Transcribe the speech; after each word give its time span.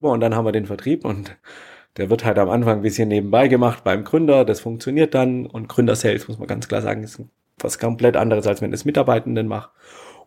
Und 0.00 0.20
dann 0.20 0.34
haben 0.34 0.44
wir 0.44 0.52
den 0.52 0.66
Vertrieb 0.66 1.04
und 1.04 1.36
der 1.96 2.10
wird 2.10 2.24
halt 2.24 2.38
am 2.38 2.48
Anfang 2.48 2.78
ein 2.78 2.82
bisschen 2.82 3.08
nebenbei 3.08 3.48
gemacht 3.48 3.82
beim 3.82 4.04
Gründer. 4.04 4.44
Das 4.44 4.60
funktioniert 4.60 5.14
dann. 5.14 5.46
Und 5.46 5.68
Gründer-Sales, 5.68 6.28
muss 6.28 6.38
man 6.38 6.46
ganz 6.46 6.68
klar 6.68 6.82
sagen, 6.82 7.02
ist 7.02 7.20
was 7.58 7.78
komplett 7.78 8.16
anderes, 8.16 8.46
als 8.46 8.62
wenn 8.62 8.70
das 8.70 8.84
Mitarbeitenden 8.84 9.48
macht. 9.48 9.70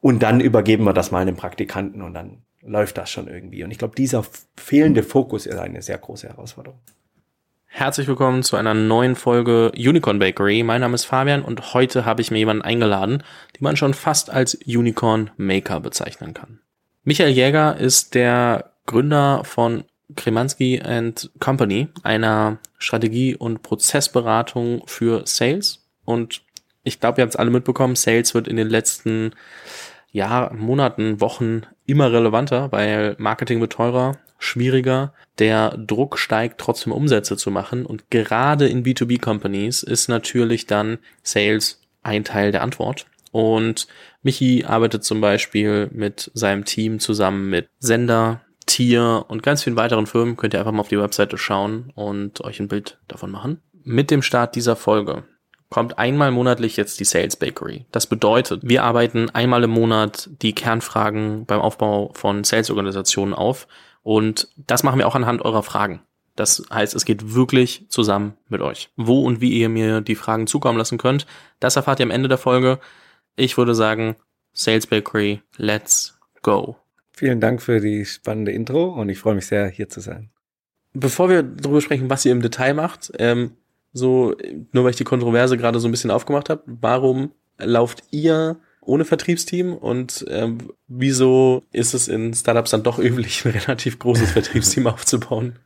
Und 0.01 0.21
dann 0.21 0.41
übergeben 0.41 0.83
wir 0.83 0.93
das 0.93 1.11
mal 1.11 1.19
einem 1.19 1.37
Praktikanten 1.37 2.01
und 2.01 2.13
dann 2.13 2.43
läuft 2.61 2.97
das 2.97 3.09
schon 3.09 3.27
irgendwie. 3.27 3.63
Und 3.63 3.71
ich 3.71 3.77
glaube, 3.77 3.95
dieser 3.95 4.25
fehlende 4.57 5.03
Fokus 5.03 5.45
ist 5.45 5.57
eine 5.57 5.81
sehr 5.81 5.97
große 5.97 6.27
Herausforderung. 6.27 6.79
Herzlich 7.67 8.07
willkommen 8.07 8.43
zu 8.43 8.57
einer 8.57 8.73
neuen 8.73 9.15
Folge 9.15 9.71
Unicorn 9.77 10.19
Bakery. 10.19 10.61
Mein 10.61 10.81
Name 10.81 10.95
ist 10.95 11.05
Fabian 11.05 11.41
und 11.41 11.73
heute 11.73 12.03
habe 12.05 12.21
ich 12.21 12.29
mir 12.29 12.39
jemanden 12.39 12.63
eingeladen, 12.63 13.23
die 13.55 13.63
man 13.63 13.77
schon 13.77 13.93
fast 13.93 14.29
als 14.29 14.55
Unicorn 14.55 15.31
Maker 15.37 15.79
bezeichnen 15.79 16.33
kann. 16.33 16.59
Michael 17.05 17.31
Jäger 17.31 17.77
ist 17.77 18.13
der 18.13 18.73
Gründer 18.91 19.43
von 19.45 19.85
Kremanski 20.15 20.81
and 20.81 21.31
Company, 21.39 21.87
einer 22.03 22.59
Strategie- 22.77 23.35
und 23.35 23.63
Prozessberatung 23.63 24.83
für 24.85 25.23
Sales. 25.25 25.87
Und 26.03 26.41
ich 26.83 26.99
glaube, 26.99 27.19
ihr 27.19 27.23
habt 27.23 27.33
es 27.33 27.39
alle 27.39 27.51
mitbekommen, 27.51 27.95
Sales 27.95 28.33
wird 28.33 28.47
in 28.47 28.57
den 28.57 28.69
letzten 28.69 29.31
Jahr, 30.11 30.53
Monaten, 30.53 31.21
Wochen 31.21 31.61
immer 31.85 32.11
relevanter, 32.11 32.71
weil 32.71 33.15
Marketing 33.17 33.61
wird 33.61 33.71
teurer, 33.71 34.17
schwieriger, 34.39 35.13
der 35.39 35.77
Druck 35.77 36.17
steigt, 36.17 36.59
trotzdem 36.59 36.91
Umsätze 36.91 37.37
zu 37.37 37.49
machen. 37.49 37.85
Und 37.85 38.11
gerade 38.11 38.67
in 38.67 38.83
B2B-Companies 38.83 39.83
ist 39.83 40.09
natürlich 40.09 40.67
dann 40.67 40.97
Sales 41.23 41.79
ein 42.03 42.25
Teil 42.25 42.51
der 42.51 42.63
Antwort. 42.63 43.05
Und 43.31 43.87
Michi 44.23 44.65
arbeitet 44.65 45.05
zum 45.05 45.21
Beispiel 45.21 45.89
mit 45.93 46.31
seinem 46.33 46.65
Team 46.65 46.99
zusammen 46.99 47.49
mit 47.49 47.69
Sender, 47.79 48.41
Tier 48.65 49.25
und 49.27 49.43
ganz 49.43 49.63
vielen 49.63 49.75
weiteren 49.75 50.07
Firmen. 50.07 50.37
Könnt 50.37 50.53
ihr 50.53 50.59
einfach 50.59 50.71
mal 50.71 50.81
auf 50.81 50.87
die 50.87 50.99
Webseite 50.99 51.37
schauen 51.37 51.91
und 51.95 52.41
euch 52.41 52.59
ein 52.59 52.67
Bild 52.67 52.99
davon 53.07 53.31
machen. 53.31 53.61
Mit 53.83 54.11
dem 54.11 54.21
Start 54.21 54.55
dieser 54.55 54.75
Folge 54.75 55.23
kommt 55.69 55.97
einmal 55.97 56.31
monatlich 56.31 56.77
jetzt 56.77 56.99
die 56.99 57.05
Sales 57.05 57.35
Bakery. 57.37 57.85
Das 57.91 58.05
bedeutet, 58.05 58.61
wir 58.63 58.83
arbeiten 58.83 59.29
einmal 59.29 59.63
im 59.63 59.71
Monat 59.71 60.29
die 60.41 60.53
Kernfragen 60.53 61.45
beim 61.45 61.61
Aufbau 61.61 62.11
von 62.13 62.43
Sales-Organisationen 62.43 63.33
auf 63.33 63.67
und 64.03 64.49
das 64.57 64.83
machen 64.83 64.99
wir 64.99 65.07
auch 65.07 65.15
anhand 65.15 65.41
eurer 65.41 65.63
Fragen. 65.63 66.01
Das 66.35 66.63
heißt, 66.71 66.93
es 66.93 67.05
geht 67.05 67.33
wirklich 67.33 67.85
zusammen 67.89 68.35
mit 68.49 68.61
euch. 68.61 68.89
Wo 68.95 69.21
und 69.21 69.41
wie 69.41 69.51
ihr 69.51 69.69
mir 69.69 70.01
die 70.01 70.15
Fragen 70.15 70.47
zukommen 70.47 70.77
lassen 70.77 70.97
könnt, 70.97 71.25
das 71.59 71.75
erfahrt 71.75 71.99
ihr 71.99 72.05
am 72.05 72.11
Ende 72.11 72.29
der 72.29 72.37
Folge. 72.37 72.79
Ich 73.35 73.57
würde 73.57 73.73
sagen, 73.73 74.15
Sales 74.53 74.87
Bakery, 74.87 75.41
let's 75.57 76.19
go. 76.41 76.80
Vielen 77.21 77.39
Dank 77.39 77.61
für 77.61 77.79
die 77.79 78.03
spannende 78.03 78.51
Intro 78.51 78.99
und 78.99 79.07
ich 79.07 79.19
freue 79.19 79.35
mich 79.35 79.45
sehr, 79.45 79.67
hier 79.67 79.87
zu 79.89 79.99
sein. 79.99 80.31
Bevor 80.95 81.29
wir 81.29 81.43
darüber 81.43 81.79
sprechen, 81.79 82.09
was 82.09 82.25
ihr 82.25 82.31
im 82.31 82.41
Detail 82.41 82.73
macht, 82.73 83.11
ähm, 83.19 83.51
so, 83.93 84.35
nur 84.71 84.83
weil 84.83 84.89
ich 84.89 84.95
die 84.95 85.03
Kontroverse 85.03 85.55
gerade 85.55 85.79
so 85.79 85.87
ein 85.87 85.91
bisschen 85.91 86.09
aufgemacht 86.09 86.49
habe, 86.49 86.63
warum 86.65 87.29
lauft 87.59 88.05
ihr 88.09 88.57
ohne 88.81 89.05
Vertriebsteam 89.05 89.75
und 89.75 90.25
ähm, 90.29 90.73
wieso 90.87 91.61
ist 91.71 91.93
es 91.93 92.07
in 92.07 92.33
Startups 92.33 92.71
dann 92.71 92.81
doch 92.81 92.97
üblich, 92.97 93.45
ein 93.45 93.51
relativ 93.51 93.99
großes 93.99 94.31
Vertriebsteam 94.33 94.87
aufzubauen? 94.87 95.59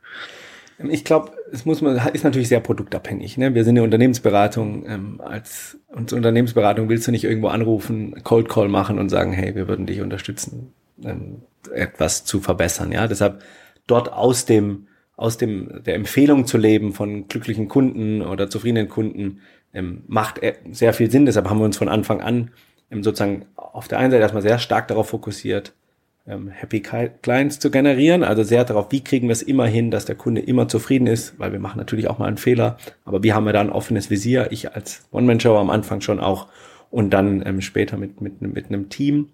Ich 0.90 1.04
glaube, 1.04 1.30
es 1.52 1.64
muss 1.64 1.80
man 1.80 1.96
ist 2.12 2.24
natürlich 2.24 2.48
sehr 2.48 2.60
produktabhängig. 2.60 3.38
Ne? 3.38 3.54
Wir 3.54 3.64
sind 3.64 3.78
eine 3.78 3.82
Unternehmensberatung. 3.82 4.84
Ähm, 4.86 5.20
als 5.22 5.78
und 5.88 6.12
Unternehmensberatung 6.12 6.90
willst 6.90 7.06
du 7.06 7.12
nicht 7.12 7.24
irgendwo 7.24 7.48
anrufen, 7.48 8.22
Cold 8.24 8.50
Call 8.50 8.68
machen 8.68 8.98
und 8.98 9.08
sagen, 9.08 9.32
hey, 9.32 9.54
wir 9.54 9.68
würden 9.68 9.86
dich 9.86 10.02
unterstützen, 10.02 10.74
ähm, 11.04 11.42
etwas 11.72 12.24
zu 12.24 12.40
verbessern. 12.40 12.92
Ja, 12.92 13.06
deshalb 13.06 13.42
dort 13.86 14.12
aus 14.12 14.46
dem 14.46 14.88
aus 15.16 15.38
dem 15.38 15.82
der 15.84 15.94
Empfehlung 15.94 16.46
zu 16.46 16.58
leben 16.58 16.92
von 16.92 17.26
glücklichen 17.26 17.68
Kunden 17.68 18.20
oder 18.20 18.50
zufriedenen 18.50 18.88
Kunden 18.88 19.40
ähm, 19.72 20.02
macht 20.06 20.42
äh, 20.42 20.54
sehr 20.70 20.92
viel 20.92 21.10
Sinn. 21.10 21.26
Deshalb 21.26 21.48
haben 21.48 21.58
wir 21.58 21.64
uns 21.64 21.78
von 21.78 21.88
Anfang 21.88 22.20
an 22.20 22.50
ähm, 22.90 23.02
sozusagen 23.02 23.46
auf 23.56 23.88
der 23.88 23.98
einen 23.98 24.10
Seite 24.10 24.22
erstmal 24.22 24.42
sehr 24.42 24.58
stark 24.58 24.88
darauf 24.88 25.08
fokussiert, 25.08 25.74
ähm, 26.26 26.48
Happy 26.48 26.80
Clients 26.80 27.58
zu 27.58 27.70
generieren, 27.70 28.24
also 28.24 28.42
sehr 28.42 28.64
darauf, 28.64 28.90
wie 28.90 29.02
kriegen 29.02 29.28
wir 29.28 29.32
es 29.32 29.42
immer 29.42 29.66
hin, 29.66 29.90
dass 29.90 30.04
der 30.04 30.16
Kunde 30.16 30.40
immer 30.40 30.68
zufrieden 30.68 31.06
ist, 31.06 31.38
weil 31.38 31.52
wir 31.52 31.60
machen 31.60 31.78
natürlich 31.78 32.08
auch 32.08 32.18
mal 32.18 32.26
einen 32.26 32.36
Fehler, 32.36 32.78
aber 33.04 33.22
wie 33.22 33.32
haben 33.32 33.44
wir 33.44 33.52
da 33.52 33.60
ein 33.60 33.70
offenes 33.70 34.10
Visier, 34.10 34.48
ich 34.50 34.74
als 34.74 35.06
One-Man-Show 35.12 35.56
am 35.56 35.70
Anfang 35.70 36.00
schon 36.00 36.20
auch 36.20 36.48
und 36.90 37.10
dann 37.10 37.44
ähm, 37.46 37.60
später 37.60 37.96
mit, 37.96 38.20
mit, 38.20 38.40
mit 38.42 38.66
einem 38.66 38.88
Team. 38.88 39.30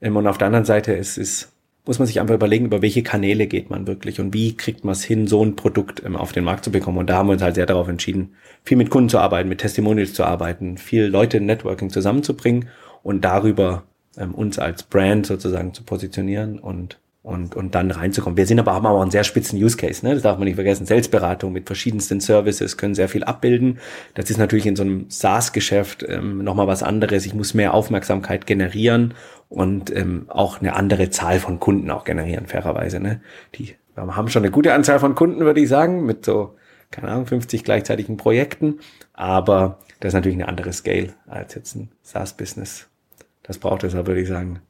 Ähm, 0.00 0.16
und 0.16 0.26
auf 0.26 0.38
der 0.38 0.46
anderen 0.46 0.64
Seite 0.64 0.92
ist, 0.92 1.18
ist 1.18 1.52
muss 1.86 2.00
man 2.00 2.06
sich 2.06 2.20
einfach 2.20 2.34
überlegen, 2.34 2.66
über 2.66 2.82
welche 2.82 3.02
Kanäle 3.02 3.46
geht 3.46 3.70
man 3.70 3.86
wirklich 3.86 4.20
und 4.20 4.34
wie 4.34 4.56
kriegt 4.56 4.84
man 4.84 4.92
es 4.92 5.04
hin, 5.04 5.26
so 5.28 5.44
ein 5.44 5.54
Produkt 5.56 6.02
ähm, 6.04 6.16
auf 6.16 6.32
den 6.32 6.44
Markt 6.44 6.64
zu 6.64 6.72
bekommen. 6.72 6.98
Und 6.98 7.08
da 7.08 7.16
haben 7.16 7.28
wir 7.28 7.34
uns 7.34 7.42
halt 7.42 7.54
sehr 7.54 7.66
darauf 7.66 7.88
entschieden, 7.88 8.34
viel 8.64 8.76
mit 8.76 8.90
Kunden 8.90 9.08
zu 9.08 9.18
arbeiten, 9.18 9.48
mit 9.48 9.60
Testimonials 9.60 10.12
zu 10.12 10.24
arbeiten, 10.24 10.78
viel 10.78 11.04
Leute 11.04 11.36
in 11.36 11.46
Networking 11.46 11.90
zusammenzubringen 11.90 12.68
und 13.02 13.24
darüber 13.24 13.84
ähm, 14.18 14.34
uns 14.34 14.58
als 14.58 14.82
Brand 14.82 15.26
sozusagen 15.26 15.74
zu 15.74 15.84
positionieren 15.84 16.58
und 16.58 16.98
und, 17.26 17.56
und 17.56 17.74
dann 17.74 17.90
reinzukommen. 17.90 18.36
Wir 18.36 18.46
sind 18.46 18.60
aber, 18.60 18.72
haben 18.72 18.86
aber 18.86 18.98
auch 18.98 19.02
einen 19.02 19.10
sehr 19.10 19.24
spitzen 19.24 19.60
Use 19.60 19.76
Case, 19.76 20.06
ne? 20.06 20.14
Das 20.14 20.22
darf 20.22 20.38
man 20.38 20.44
nicht 20.44 20.54
vergessen. 20.54 20.86
Selbstberatung 20.86 21.52
mit 21.52 21.66
verschiedensten 21.66 22.20
Services 22.20 22.76
können 22.76 22.94
sehr 22.94 23.08
viel 23.08 23.24
abbilden. 23.24 23.80
Das 24.14 24.30
ist 24.30 24.38
natürlich 24.38 24.64
in 24.64 24.76
so 24.76 24.84
einem 24.84 25.06
SaaS-Geschäft 25.08 26.04
ähm, 26.08 26.44
nochmal 26.44 26.68
was 26.68 26.84
anderes. 26.84 27.26
Ich 27.26 27.34
muss 27.34 27.52
mehr 27.52 27.74
Aufmerksamkeit 27.74 28.46
generieren 28.46 29.14
und 29.48 29.94
ähm, 29.94 30.26
auch 30.28 30.60
eine 30.60 30.74
andere 30.74 31.10
Zahl 31.10 31.40
von 31.40 31.60
Kunden 31.60 31.90
auch 31.90 32.04
generieren, 32.04 32.46
fairerweise. 32.46 33.00
Ne? 33.00 33.20
Die 33.54 33.74
haben 33.96 34.28
schon 34.28 34.42
eine 34.42 34.50
gute 34.50 34.74
Anzahl 34.74 34.98
von 34.98 35.14
Kunden, 35.14 35.40
würde 35.40 35.60
ich 35.60 35.68
sagen, 35.68 36.04
mit 36.04 36.24
so, 36.24 36.56
keine 36.90 37.08
Ahnung, 37.08 37.26
50 37.26 37.64
gleichzeitigen 37.64 38.16
Projekten. 38.16 38.80
Aber 39.12 39.78
das 40.00 40.10
ist 40.10 40.14
natürlich 40.14 40.38
eine 40.38 40.48
andere 40.48 40.72
Scale 40.72 41.14
als 41.26 41.54
jetzt 41.54 41.74
ein 41.76 41.90
SaaS-Business. 42.02 42.88
Das 43.42 43.58
braucht 43.58 43.82
deshalb, 43.82 44.06
würde 44.06 44.20
ich 44.20 44.28
sagen, 44.28 44.60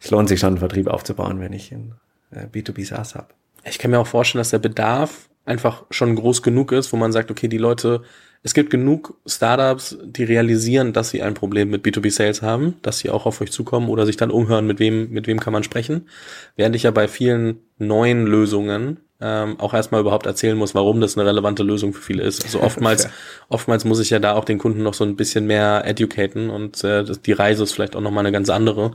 es 0.00 0.10
lohnt 0.10 0.28
sich 0.28 0.40
schon, 0.40 0.50
einen 0.50 0.58
Vertrieb 0.58 0.88
aufzubauen, 0.88 1.40
wenn 1.40 1.52
ich 1.52 1.70
ein 1.70 1.94
äh, 2.30 2.46
B2B 2.46 2.86
SaaS 2.86 3.14
habe. 3.14 3.28
Ich 3.64 3.78
kann 3.78 3.90
mir 3.90 4.00
auch 4.00 4.06
vorstellen, 4.06 4.40
dass 4.40 4.50
der 4.50 4.58
Bedarf 4.58 5.28
einfach 5.44 5.84
schon 5.90 6.16
groß 6.16 6.42
genug 6.42 6.72
ist, 6.72 6.92
wo 6.92 6.96
man 6.96 7.12
sagt, 7.12 7.30
okay, 7.30 7.48
die 7.48 7.58
Leute, 7.58 8.02
es 8.44 8.54
gibt 8.54 8.70
genug 8.70 9.14
Startups, 9.24 9.96
die 10.02 10.24
realisieren, 10.24 10.92
dass 10.92 11.10
sie 11.10 11.22
ein 11.22 11.34
Problem 11.34 11.70
mit 11.70 11.84
B2B 11.86 12.10
Sales 12.10 12.42
haben, 12.42 12.74
dass 12.82 12.98
sie 12.98 13.10
auch 13.10 13.24
auf 13.24 13.40
euch 13.40 13.52
zukommen 13.52 13.88
oder 13.88 14.04
sich 14.04 14.16
dann 14.16 14.32
umhören, 14.32 14.66
mit 14.66 14.80
wem, 14.80 15.10
mit 15.10 15.28
wem 15.28 15.38
kann 15.38 15.52
man 15.52 15.62
sprechen. 15.62 16.08
Während 16.56 16.74
ich 16.74 16.82
ja 16.82 16.90
bei 16.90 17.06
vielen 17.06 17.60
neuen 17.78 18.26
Lösungen 18.26 18.98
ähm, 19.20 19.60
auch 19.60 19.74
erstmal 19.74 20.00
überhaupt 20.00 20.26
erzählen 20.26 20.56
muss, 20.56 20.74
warum 20.74 21.00
das 21.00 21.16
eine 21.16 21.28
relevante 21.28 21.62
Lösung 21.62 21.92
für 21.92 22.02
viele 22.02 22.24
ist. 22.24 22.42
Also 22.42 22.60
oftmals, 22.60 23.08
oftmals 23.48 23.84
muss 23.84 24.00
ich 24.00 24.10
ja 24.10 24.18
da 24.18 24.34
auch 24.34 24.44
den 24.44 24.58
Kunden 24.58 24.82
noch 24.82 24.94
so 24.94 25.04
ein 25.04 25.14
bisschen 25.14 25.46
mehr 25.46 25.84
educaten 25.86 26.50
und 26.50 26.82
äh, 26.82 27.04
die 27.04 27.32
Reise 27.32 27.62
ist 27.62 27.72
vielleicht 27.72 27.94
auch 27.94 28.00
nochmal 28.00 28.26
eine 28.26 28.32
ganz 28.32 28.50
andere, 28.50 28.92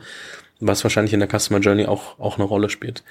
was 0.60 0.84
wahrscheinlich 0.84 1.14
in 1.14 1.22
der 1.22 1.30
Customer 1.30 1.60
Journey 1.60 1.86
auch, 1.86 2.20
auch 2.20 2.38
eine 2.38 2.46
Rolle 2.46 2.70
spielt. 2.70 3.04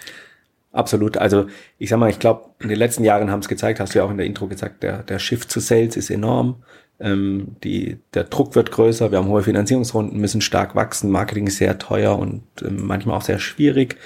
Absolut. 0.77 1.17
Also 1.17 1.47
ich 1.79 1.89
sag 1.89 1.99
mal, 1.99 2.11
ich 2.11 2.19
glaube, 2.19 2.51
in 2.61 2.69
den 2.69 2.79
letzten 2.79 3.03
Jahren 3.03 3.31
haben 3.31 3.41
es 3.41 3.49
gezeigt, 3.49 3.81
hast 3.81 3.95
du 3.95 3.99
ja 3.99 4.05
auch 4.05 4.11
in 4.11 4.19
der 4.19 4.27
Intro 4.27 4.47
gesagt, 4.47 4.83
der, 4.83 5.03
der 5.03 5.19
Shift 5.19 5.51
zu 5.51 5.59
Sales 5.59 5.97
ist 5.97 6.11
enorm. 6.11 6.57
Ähm, 7.01 7.57
die, 7.65 7.99
der 8.13 8.25
Druck 8.25 8.55
wird 8.55 8.71
größer, 8.73 9.11
wir 9.11 9.19
haben 9.19 9.29
hohe 9.29 9.43
Finanzierungsrunden, 9.43 10.21
müssen 10.21 10.43
stark 10.43 10.75
wachsen, 10.75 11.11
Marketing 11.11 11.47
ist 11.47 11.57
sehr 11.57 11.79
teuer 11.79 12.19
und 12.19 12.43
ähm, 12.63 12.87
manchmal 12.87 13.17
auch 13.17 13.23
sehr 13.23 13.39
schwierig. 13.39 13.97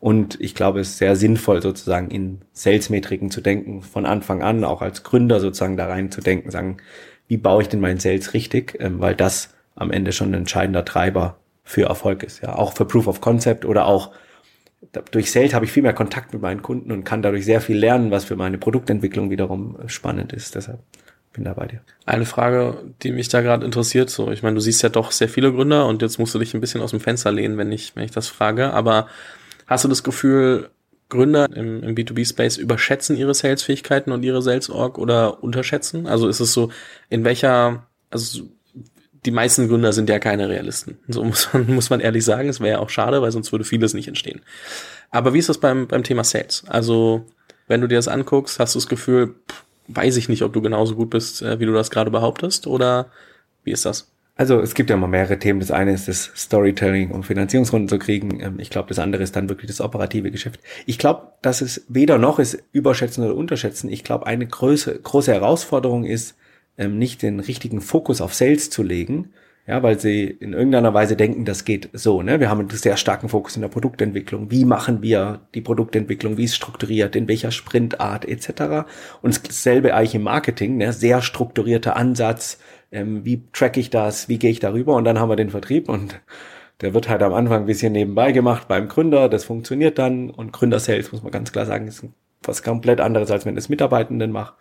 Und 0.00 0.38
ich 0.40 0.54
glaube, 0.54 0.80
es 0.80 0.90
ist 0.90 0.98
sehr 0.98 1.16
sinnvoll, 1.16 1.62
sozusagen 1.62 2.10
in 2.10 2.42
Sales-Metriken 2.52 3.30
zu 3.30 3.40
denken, 3.40 3.80
von 3.80 4.04
Anfang 4.04 4.42
an, 4.42 4.64
auch 4.64 4.82
als 4.82 5.02
Gründer 5.02 5.40
sozusagen 5.40 5.78
da 5.78 5.86
rein 5.86 6.10
zu 6.10 6.20
denken, 6.20 6.50
sagen, 6.50 6.76
wie 7.26 7.38
baue 7.38 7.62
ich 7.62 7.68
denn 7.68 7.80
meinen 7.80 8.00
Sales 8.00 8.34
richtig, 8.34 8.76
ähm, 8.80 9.00
weil 9.00 9.14
das 9.14 9.54
am 9.76 9.90
Ende 9.90 10.12
schon 10.12 10.30
ein 10.30 10.40
entscheidender 10.40 10.84
Treiber 10.84 11.38
für 11.64 11.84
Erfolg 11.84 12.22
ist. 12.22 12.42
Ja, 12.42 12.54
auch 12.54 12.74
für 12.74 12.84
Proof 12.84 13.06
of 13.06 13.22
Concept 13.22 13.64
oder 13.64 13.86
auch 13.86 14.12
durch 15.10 15.30
Sales 15.30 15.54
habe 15.54 15.64
ich 15.64 15.72
viel 15.72 15.82
mehr 15.82 15.92
Kontakt 15.92 16.32
mit 16.32 16.42
meinen 16.42 16.62
Kunden 16.62 16.92
und 16.92 17.04
kann 17.04 17.22
dadurch 17.22 17.44
sehr 17.44 17.60
viel 17.60 17.76
lernen, 17.76 18.10
was 18.10 18.24
für 18.24 18.36
meine 18.36 18.58
Produktentwicklung 18.58 19.30
wiederum 19.30 19.76
spannend 19.86 20.32
ist. 20.32 20.54
Deshalb 20.54 20.80
bin 21.32 21.44
da 21.44 21.54
bei 21.54 21.66
dir. 21.66 21.80
Eine 22.06 22.26
Frage, 22.26 22.92
die 23.02 23.12
mich 23.12 23.28
da 23.28 23.42
gerade 23.42 23.64
interessiert, 23.64 24.10
so, 24.10 24.30
ich 24.30 24.42
meine, 24.42 24.54
du 24.54 24.60
siehst 24.60 24.82
ja 24.82 24.88
doch 24.88 25.12
sehr 25.12 25.28
viele 25.28 25.52
Gründer 25.52 25.86
und 25.86 26.02
jetzt 26.02 26.18
musst 26.18 26.34
du 26.34 26.38
dich 26.38 26.54
ein 26.54 26.60
bisschen 26.60 26.80
aus 26.80 26.90
dem 26.90 27.00
Fenster 27.00 27.32
lehnen, 27.32 27.58
wenn 27.58 27.72
ich, 27.72 27.94
wenn 27.96 28.04
ich 28.04 28.10
das 28.10 28.28
frage, 28.28 28.72
aber 28.72 29.08
hast 29.66 29.84
du 29.84 29.88
das 29.88 30.02
Gefühl, 30.02 30.70
Gründer 31.08 31.46
im, 31.54 31.82
im 31.82 31.94
B2B-Space 31.94 32.58
überschätzen 32.58 33.16
ihre 33.16 33.34
Sales-Fähigkeiten 33.34 34.12
und 34.12 34.22
ihre 34.22 34.42
Sales-Org 34.42 34.98
oder 34.98 35.42
unterschätzen? 35.42 36.06
Also 36.06 36.28
ist 36.28 36.40
es 36.40 36.52
so, 36.52 36.70
in 37.08 37.24
welcher, 37.24 37.86
also 38.10 38.42
die 39.24 39.30
meisten 39.30 39.68
Gründer 39.68 39.92
sind 39.92 40.08
ja 40.08 40.18
keine 40.18 40.48
Realisten. 40.48 40.98
So 41.08 41.24
muss 41.24 41.52
man, 41.52 41.66
muss 41.74 41.90
man 41.90 42.00
ehrlich 42.00 42.24
sagen. 42.24 42.48
Es 42.48 42.60
wäre 42.60 42.72
ja 42.72 42.78
auch 42.78 42.90
schade, 42.90 43.22
weil 43.22 43.32
sonst 43.32 43.52
würde 43.52 43.64
vieles 43.64 43.94
nicht 43.94 44.08
entstehen. 44.08 44.40
Aber 45.10 45.34
wie 45.34 45.38
ist 45.38 45.48
das 45.48 45.58
beim, 45.58 45.88
beim 45.88 46.04
Thema 46.04 46.24
Sales? 46.24 46.64
Also, 46.66 47.24
wenn 47.66 47.80
du 47.80 47.88
dir 47.88 47.96
das 47.96 48.08
anguckst, 48.08 48.58
hast 48.58 48.74
du 48.74 48.78
das 48.78 48.88
Gefühl, 48.88 49.34
pff, 49.50 49.64
weiß 49.88 50.16
ich 50.16 50.28
nicht, 50.28 50.42
ob 50.42 50.52
du 50.52 50.60
genauso 50.60 50.94
gut 50.94 51.10
bist, 51.10 51.42
äh, 51.42 51.58
wie 51.60 51.66
du 51.66 51.72
das 51.72 51.90
gerade 51.90 52.10
behauptest, 52.10 52.66
oder 52.66 53.10
wie 53.64 53.72
ist 53.72 53.84
das? 53.84 54.10
Also 54.36 54.60
es 54.60 54.74
gibt 54.74 54.88
ja 54.88 54.94
immer 54.94 55.08
mehrere 55.08 55.38
Themen. 55.40 55.58
Das 55.58 55.72
eine 55.72 55.92
ist 55.92 56.06
das 56.06 56.30
Storytelling, 56.36 57.10
um 57.10 57.24
Finanzierungsrunden 57.24 57.88
zu 57.88 57.98
kriegen. 57.98 58.40
Ähm, 58.40 58.60
ich 58.60 58.70
glaube, 58.70 58.88
das 58.88 59.00
andere 59.00 59.24
ist 59.24 59.34
dann 59.34 59.48
wirklich 59.48 59.68
das 59.68 59.80
operative 59.80 60.30
Geschäft. 60.30 60.60
Ich 60.86 60.96
glaube, 60.98 61.32
dass 61.42 61.60
es 61.60 61.84
weder 61.88 62.18
noch 62.18 62.38
ist 62.38 62.62
überschätzen 62.70 63.24
oder 63.24 63.34
unterschätzen. 63.34 63.90
Ich 63.90 64.04
glaube, 64.04 64.26
eine 64.26 64.46
große, 64.46 65.00
große 65.00 65.32
Herausforderung 65.32 66.04
ist, 66.04 66.36
ähm, 66.78 66.98
nicht 66.98 67.22
den 67.22 67.40
richtigen 67.40 67.80
Fokus 67.80 68.20
auf 68.20 68.34
Sales 68.34 68.70
zu 68.70 68.82
legen, 68.82 69.32
ja, 69.66 69.82
weil 69.82 69.98
sie 69.98 70.24
in 70.24 70.54
irgendeiner 70.54 70.94
Weise 70.94 71.14
denken, 71.14 71.44
das 71.44 71.66
geht 71.66 71.90
so. 71.92 72.22
Ne? 72.22 72.40
Wir 72.40 72.48
haben 72.48 72.60
einen 72.60 72.70
sehr 72.70 72.96
starken 72.96 73.28
Fokus 73.28 73.54
in 73.56 73.60
der 73.60 73.68
Produktentwicklung. 73.68 74.50
Wie 74.50 74.64
machen 74.64 75.02
wir 75.02 75.42
die 75.54 75.60
Produktentwicklung? 75.60 76.38
Wie 76.38 76.44
ist 76.44 76.56
strukturiert? 76.56 77.14
In 77.14 77.28
welcher 77.28 77.50
Sprintart 77.50 78.24
etc. 78.24 78.88
Und 79.20 79.46
dasselbe 79.46 79.94
eigentlich 79.94 80.14
im 80.14 80.22
Marketing. 80.22 80.78
Ne? 80.78 80.94
Sehr 80.94 81.20
strukturierter 81.20 81.96
Ansatz 81.96 82.58
ähm, 82.92 83.24
wie 83.24 83.42
track 83.52 83.76
ich 83.76 83.90
das, 83.90 84.28
wie 84.28 84.38
gehe 84.38 84.50
ich 84.50 84.60
darüber 84.60 84.94
und 84.96 85.04
dann 85.04 85.18
haben 85.18 85.28
wir 85.28 85.36
den 85.36 85.50
Vertrieb 85.50 85.88
und 85.88 86.20
der 86.80 86.94
wird 86.94 87.08
halt 87.08 87.22
am 87.22 87.34
Anfang 87.34 87.62
ein 87.62 87.66
bisschen 87.66 87.92
nebenbei 87.92 88.32
gemacht 88.32 88.68
beim 88.68 88.88
Gründer, 88.88 89.28
das 89.28 89.44
funktioniert 89.44 89.98
dann 89.98 90.30
und 90.30 90.52
Gründer-Sales, 90.52 91.12
muss 91.12 91.22
man 91.22 91.32
ganz 91.32 91.52
klar 91.52 91.66
sagen, 91.66 91.88
ist 91.88 92.06
was 92.42 92.62
komplett 92.62 93.00
anderes, 93.00 93.30
als 93.30 93.44
wenn 93.46 93.56
es 93.56 93.68
Mitarbeitenden 93.68 94.30
macht. 94.30 94.54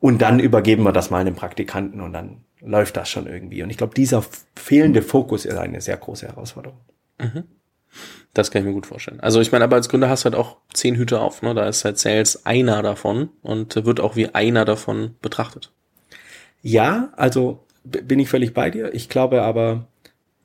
Und 0.00 0.22
dann 0.22 0.40
übergeben 0.40 0.82
wir 0.82 0.92
das 0.92 1.10
mal 1.10 1.20
einem 1.20 1.34
Praktikanten 1.34 2.00
und 2.00 2.12
dann 2.12 2.44
läuft 2.60 2.96
das 2.96 3.08
schon 3.08 3.26
irgendwie. 3.26 3.62
Und 3.62 3.70
ich 3.70 3.76
glaube, 3.76 3.94
dieser 3.94 4.24
fehlende 4.54 5.02
Fokus 5.02 5.44
ist 5.44 5.56
eine 5.56 5.80
sehr 5.80 5.96
große 5.96 6.26
Herausforderung. 6.26 6.78
Mhm. 7.18 7.44
Das 8.34 8.50
kann 8.50 8.60
ich 8.60 8.66
mir 8.66 8.74
gut 8.74 8.86
vorstellen. 8.86 9.20
Also 9.20 9.40
ich 9.40 9.52
meine, 9.52 9.64
aber 9.64 9.76
als 9.76 9.88
Gründer 9.88 10.10
hast 10.10 10.24
du 10.24 10.26
halt 10.26 10.34
auch 10.34 10.58
zehn 10.74 10.96
Hüte 10.96 11.20
auf, 11.20 11.40
ne? 11.40 11.54
Da 11.54 11.66
ist 11.66 11.84
halt 11.84 11.98
Sales 11.98 12.44
einer 12.44 12.82
davon 12.82 13.30
und 13.42 13.74
wird 13.86 14.00
auch 14.00 14.16
wie 14.16 14.34
einer 14.34 14.66
davon 14.66 15.14
betrachtet. 15.22 15.72
Ja, 16.60 17.12
also 17.16 17.64
bin 17.84 18.18
ich 18.18 18.28
völlig 18.28 18.52
bei 18.52 18.70
dir. 18.70 18.92
Ich 18.92 19.08
glaube 19.08 19.42
aber, 19.42 19.86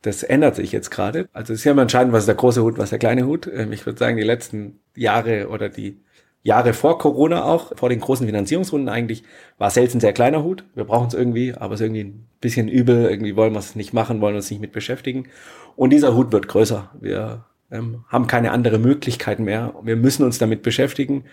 das 0.02 0.24
ändert 0.24 0.56
sich 0.56 0.72
jetzt 0.72 0.90
gerade. 0.90 1.28
Also 1.34 1.54
es 1.54 1.60
ist 1.60 1.66
ja 1.66 1.74
immer 1.74 1.82
entscheidend, 1.82 2.14
was 2.14 2.24
ist 2.24 2.28
der 2.28 2.36
große 2.36 2.64
Hut, 2.64 2.78
was 2.78 2.86
ist 2.86 2.92
der 2.92 3.00
kleine 3.00 3.26
Hut. 3.26 3.50
Ähm, 3.54 3.74
ich 3.74 3.86
würde 3.86 4.00
sagen, 4.00 4.18
die 4.18 4.24
letzten 4.24 4.80
Jahre 4.96 5.50
oder 5.50 5.68
die 5.68 6.00
Jahre 6.44 6.74
vor 6.74 6.98
Corona 6.98 7.44
auch, 7.44 7.78
vor 7.78 7.90
den 7.90 8.00
großen 8.00 8.26
Finanzierungsrunden 8.26 8.90
eigentlich, 8.90 9.24
war 9.58 9.70
Sales 9.70 9.94
ein 9.94 10.00
sehr 10.00 10.14
kleiner 10.14 10.44
Hut. 10.44 10.64
Wir 10.74 10.86
brauchen 10.86 11.08
es 11.08 11.14
irgendwie, 11.14 11.54
aber 11.54 11.76
es 11.76 11.82
ist 11.82 11.86
irgendwie 11.86 12.04
ein 12.06 12.28
bisschen 12.40 12.68
übel. 12.68 13.10
Irgendwie 13.10 13.36
wollen 13.36 13.54
wir 13.54 13.60
es 13.60 13.76
nicht 13.76 13.94
machen, 13.94 14.22
wollen 14.22 14.36
uns 14.36 14.50
nicht 14.50 14.62
mit 14.62 14.72
beschäftigen. 14.72 15.28
Und 15.76 15.92
dieser 15.92 16.16
Hut 16.16 16.32
wird 16.32 16.48
größer. 16.48 16.90
Wir 17.00 17.46
ähm, 17.72 18.04
haben 18.08 18.28
keine 18.28 18.52
andere 18.52 18.80
Möglichkeiten 18.80 19.44
mehr. 19.44 19.74
Wir 19.84 19.96
müssen 19.96 20.24
uns 20.24 20.40
damit 20.40 20.64
beschäftigen. 20.64 21.26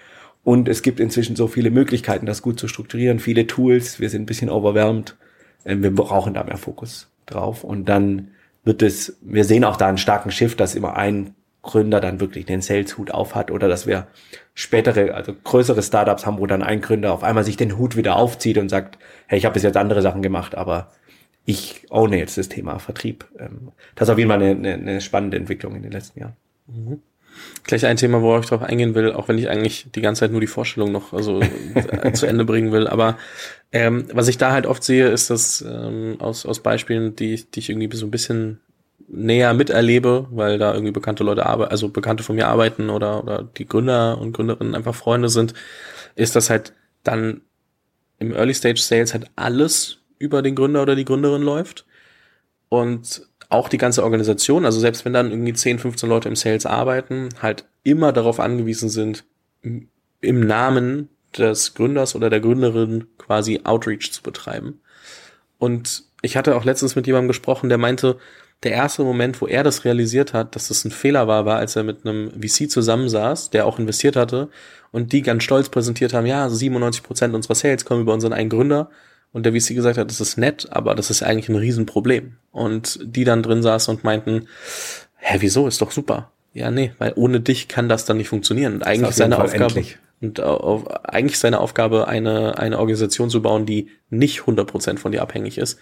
Und 0.45 0.69
es 0.69 0.83
gibt 0.83 1.01
inzwischen 1.01 1.37
so 1.37 1.49
viele 1.49 1.71
Möglichkeiten, 1.71 2.27
das 2.27 2.43
gut 2.43 2.61
zu 2.61 2.69
strukturieren, 2.69 3.19
viele 3.19 3.47
Tools. 3.47 4.01
Wir 4.01 4.11
sind 4.11 4.23
ein 4.23 4.27
bisschen 4.27 4.51
overwhelmed. 4.51 5.17
Ähm, 5.65 5.83
wir 5.83 5.95
brauchen 5.95 6.35
da 6.35 6.45
mehr 6.45 6.59
Fokus 6.59 7.11
drauf. 7.25 7.65
Und 7.65 7.89
dann 7.89 8.29
wird 8.65 8.83
es, 8.83 9.17
wir 9.23 9.45
sehen 9.45 9.65
auch 9.65 9.77
da 9.77 9.89
einen 9.89 9.99
starken 9.99 10.31
Shift, 10.31 10.61
dass 10.61 10.75
immer 10.75 10.97
ein 10.97 11.35
Gründer 11.69 12.01
dann 12.01 12.19
wirklich 12.19 12.47
den 12.47 12.63
Sales-Hut 12.63 13.11
aufhat 13.11 13.51
oder 13.51 13.69
dass 13.69 13.87
wir 13.87 14.07
spätere, 14.55 15.15
also 15.15 15.35
größere 15.45 15.83
Startups 15.83 16.25
haben, 16.25 16.39
wo 16.39 16.47
dann 16.47 16.63
ein 16.63 16.81
Gründer 16.81 17.13
auf 17.13 17.23
einmal 17.23 17.45
sich 17.45 17.59
den 17.59 17.77
Hut 17.77 17.95
wieder 17.95 18.17
aufzieht 18.17 18.57
und 18.57 18.71
sagt, 18.71 18.99
hey, 19.27 19.39
ich 19.39 19.45
habe 19.45 19.53
bis 19.53 19.65
jetzt 19.65 19.77
andere 19.77 20.01
Sachen 20.01 20.23
gemacht, 20.23 20.55
aber 20.55 20.91
ich 21.45 21.85
ohne 21.91 22.19
jetzt 22.19 22.39
das 22.39 22.49
Thema 22.49 22.79
Vertrieb. 22.79 23.27
Ähm, 23.39 23.73
das 23.95 24.09
ist 24.09 24.13
auf 24.13 24.19
jeden 24.19 24.31
Fall 24.31 24.43
eine, 24.43 24.73
eine 24.73 25.01
spannende 25.03 25.37
Entwicklung 25.37 25.77
in 25.77 25.83
den 25.83 25.93
letzten 25.93 26.21
Jahren. 26.21 26.37
Mhm. 26.69 27.03
Gleich 27.65 27.85
ein 27.85 27.99
Thema, 27.99 28.23
worauf 28.23 28.45
ich 28.45 28.49
drauf 28.49 28.63
eingehen 28.63 28.95
will, 28.95 29.13
auch 29.13 29.29
wenn 29.29 29.37
ich 29.37 29.51
eigentlich 29.51 29.89
die 29.95 30.01
ganze 30.01 30.21
Zeit 30.21 30.33
nur 30.33 30.41
die 30.41 30.47
Vorstellung 30.47 30.91
noch 30.91 31.13
also 31.13 31.43
zu 32.15 32.25
Ende 32.25 32.47
bringen 32.47 32.73
will. 32.73 32.89
Aber 32.89 33.19
ähm, 33.73 34.07
was 34.15 34.29
ich 34.29 34.39
da 34.39 34.53
halt 34.53 34.67
oft 34.67 34.83
sehe, 34.83 35.09
ist 35.09 35.29
das 35.29 35.61
ähm, 35.61 36.17
aus, 36.19 36.47
aus 36.47 36.63
Beispielen, 36.63 37.15
die, 37.15 37.45
die 37.45 37.61
ich 37.61 37.69
irgendwie 37.69 37.95
so 37.95 38.07
ein 38.07 38.11
bisschen 38.11 38.61
näher 39.09 39.55
miterlebe, 39.55 40.27
weil 40.31 40.59
da 40.59 40.73
irgendwie 40.73 40.93
bekannte 40.93 41.25
Leute 41.25 41.47
arbeiten, 41.47 41.71
also 41.71 41.89
Bekannte 41.89 42.23
von 42.23 42.37
mir 42.37 42.49
arbeiten 42.49 42.91
oder, 42.91 43.23
oder 43.23 43.43
die 43.43 43.67
Gründer 43.67 44.19
und 44.19 44.33
Gründerinnen 44.33 44.75
einfach 44.75 44.95
Freunde 44.95 45.29
sind, 45.29 45.55
ist 46.15 46.37
das 46.37 46.51
halt 46.51 46.75
dann 47.05 47.41
im 48.19 48.35
Early 48.35 48.55
Stage 48.55 48.81
Sales 48.81 49.15
halt 49.15 49.31
alles 49.37 49.99
über 50.19 50.43
den 50.43 50.55
Gründer 50.55 50.83
oder 50.83 50.97
die 50.97 51.05
Gründerin 51.05 51.43
läuft. 51.43 51.87
Und 52.69 53.27
auch 53.49 53.69
die 53.69 53.79
ganze 53.79 54.05
Organisation, 54.05 54.67
also 54.67 54.79
selbst 54.79 55.05
wenn 55.05 55.15
dann 55.15 55.31
irgendwie 55.31 55.55
10, 55.55 55.79
15 55.79 56.09
Leute 56.09 56.29
im 56.29 56.37
Sales 56.37 56.67
arbeiten, 56.67 57.31
halt 57.41 57.65
immer 57.83 58.13
darauf 58.13 58.41
angewiesen 58.41 58.91
sind, 58.91 59.25
im 59.63 60.47
Namen 60.47 61.09
des 61.37 61.75
Gründers 61.75 62.15
oder 62.15 62.29
der 62.29 62.41
Gründerin 62.41 63.07
quasi 63.17 63.61
Outreach 63.65 64.13
zu 64.13 64.23
betreiben. 64.23 64.81
Und 65.59 66.05
ich 66.21 66.37
hatte 66.37 66.57
auch 66.57 66.65
letztens 66.65 66.97
mit 66.97 67.07
jemandem 67.07 67.29
gesprochen, 67.29 67.69
der 67.69 67.79
meinte, 67.79 68.19
der 68.65 68.73
erste 68.73 69.05
Moment, 69.05 69.41
wo 69.41 69.47
er 69.47 69.63
das 69.63 69.85
realisiert 69.85 70.33
hat, 70.33 70.57
dass 70.57 70.69
das 70.69 70.85
ein 70.85 70.91
Fehler 70.91 71.29
war, 71.29 71.47
war, 71.47 71.59
als 71.59 71.77
er 71.77 71.85
mit 71.85 72.05
einem 72.05 72.31
VC 72.31 72.71
zusammensaß, 72.71 73.51
der 73.51 73.67
auch 73.67 73.79
investiert 73.79 74.17
hatte 74.17 74.49
und 74.91 75.13
die 75.13 75.23
ganz 75.23 75.45
stolz 75.45 75.69
präsentiert 75.69 76.13
haben, 76.13 76.27
ja, 76.27 76.49
97 76.49 77.03
Prozent 77.03 77.35
unserer 77.35 77.55
Sales 77.55 77.85
kommen 77.85 78.03
über 78.03 78.15
unseren 78.15 78.33
einen 78.33 78.51
Gründer 78.51 78.91
und 79.33 79.47
der 79.47 79.53
VC 79.53 79.75
gesagt 79.75 79.99
hat, 79.99 80.11
das 80.11 80.21
ist 80.21 80.39
nett, 80.39 80.67
aber 80.71 80.95
das 80.95 81.11
ist 81.11 81.23
eigentlich 81.23 81.49
ein 81.49 81.57
Riesenproblem. 81.57 82.37
Und 82.51 82.99
die 83.03 83.25
dann 83.25 83.43
drin 83.43 83.63
saßen 83.63 83.95
und 83.95 84.05
meinten, 84.05 84.49
hä, 85.17 85.37
wieso, 85.41 85.67
ist 85.69 85.81
doch 85.81 85.91
super. 85.91 86.33
Ja, 86.55 86.71
nee, 86.71 86.93
weil 86.99 87.13
ohne 87.15 87.41
dich 87.41 87.69
kann 87.69 87.89
das 87.89 88.07
dann 88.07 88.17
nicht 88.17 88.29
funktionieren. 88.29 88.75
Und 88.75 88.87
eigentlich 88.87 89.15
seine 89.15 89.37
Fall 89.37 89.45
Aufgabe 89.45 89.65
endlich. 89.65 89.99
und 90.21 90.41
auf, 90.41 90.89
eigentlich 91.05 91.39
seine 91.39 91.61
Aufgabe, 91.61 92.09
eine, 92.09 92.59
eine 92.59 92.79
Organisation 92.79 93.31
zu 93.31 93.43
bauen, 93.43 93.67
die 93.67 93.91
nicht 94.09 94.41
100% 94.41 94.99
von 94.99 95.13
dir 95.13 95.23
abhängig 95.23 95.59
ist. 95.59 95.79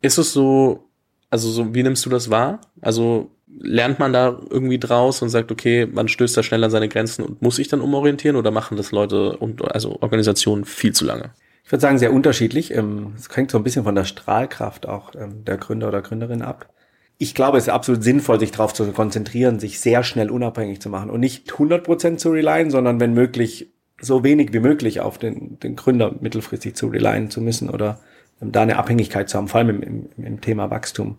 Ist 0.00 0.18
es 0.18 0.32
so, 0.32 0.88
also 1.32 1.50
so, 1.50 1.74
wie 1.74 1.82
nimmst 1.82 2.04
du 2.04 2.10
das 2.10 2.28
wahr? 2.28 2.60
Also 2.82 3.30
lernt 3.58 3.98
man 3.98 4.12
da 4.12 4.38
irgendwie 4.50 4.78
draus 4.78 5.22
und 5.22 5.30
sagt, 5.30 5.50
okay, 5.50 5.86
man 5.86 6.08
stößt 6.08 6.36
da 6.36 6.42
schnell 6.42 6.62
an 6.62 6.70
seine 6.70 6.90
Grenzen 6.90 7.24
und 7.24 7.40
muss 7.40 7.56
sich 7.56 7.68
dann 7.68 7.80
umorientieren 7.80 8.36
oder 8.36 8.50
machen 8.50 8.76
das 8.76 8.92
Leute 8.92 9.38
und 9.38 9.64
also 9.74 9.96
Organisationen 10.02 10.66
viel 10.66 10.92
zu 10.92 11.06
lange? 11.06 11.30
Ich 11.64 11.72
würde 11.72 11.80
sagen, 11.80 11.96
sehr 11.96 12.12
unterschiedlich. 12.12 12.74
Ähm, 12.74 13.14
es 13.16 13.34
hängt 13.34 13.50
so 13.50 13.56
ein 13.56 13.64
bisschen 13.64 13.84
von 13.84 13.94
der 13.94 14.04
Strahlkraft 14.04 14.86
auch 14.86 15.14
ähm, 15.14 15.42
der 15.46 15.56
Gründer 15.56 15.88
oder 15.88 16.02
Gründerin 16.02 16.42
ab. 16.42 16.68
Ich 17.16 17.34
glaube, 17.34 17.56
es 17.56 17.64
ist 17.64 17.72
absolut 17.72 18.02
sinnvoll, 18.02 18.38
sich 18.38 18.50
darauf 18.50 18.74
zu 18.74 18.84
konzentrieren, 18.92 19.58
sich 19.58 19.80
sehr 19.80 20.02
schnell 20.02 20.30
unabhängig 20.30 20.82
zu 20.82 20.90
machen 20.90 21.08
und 21.08 21.20
nicht 21.20 21.50
100% 21.50 22.18
zu 22.18 22.30
relyen, 22.30 22.70
sondern 22.70 23.00
wenn 23.00 23.14
möglich 23.14 23.72
so 23.98 24.22
wenig 24.22 24.52
wie 24.52 24.60
möglich 24.60 25.00
auf 25.00 25.16
den, 25.16 25.58
den 25.60 25.76
Gründer 25.76 26.14
mittelfristig 26.20 26.74
zu 26.74 26.88
relyen 26.88 27.30
zu 27.30 27.40
müssen 27.40 27.70
oder 27.70 28.00
da 28.50 28.62
eine 28.62 28.78
Abhängigkeit 28.78 29.28
zu 29.28 29.38
haben, 29.38 29.48
vor 29.48 29.60
allem 29.60 29.82
im, 29.82 29.82
im, 30.16 30.24
im 30.24 30.40
Thema 30.40 30.70
Wachstum. 30.70 31.18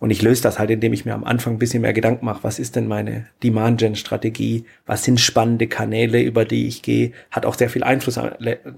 Und 0.00 0.10
ich 0.10 0.22
löse 0.22 0.42
das 0.42 0.58
halt, 0.58 0.70
indem 0.70 0.92
ich 0.92 1.04
mir 1.04 1.14
am 1.14 1.24
Anfang 1.24 1.54
ein 1.54 1.58
bisschen 1.58 1.82
mehr 1.82 1.92
Gedanken 1.92 2.26
mache, 2.26 2.42
was 2.42 2.58
ist 2.58 2.74
denn 2.74 2.88
meine 2.88 3.26
Demand-Gen-Strategie, 3.42 4.64
was 4.86 5.04
sind 5.04 5.20
spannende 5.20 5.68
Kanäle, 5.68 6.20
über 6.20 6.44
die 6.44 6.66
ich 6.66 6.82
gehe, 6.82 7.12
hat 7.30 7.46
auch 7.46 7.54
sehr 7.54 7.70
viel 7.70 7.84
Einfluss 7.84 8.18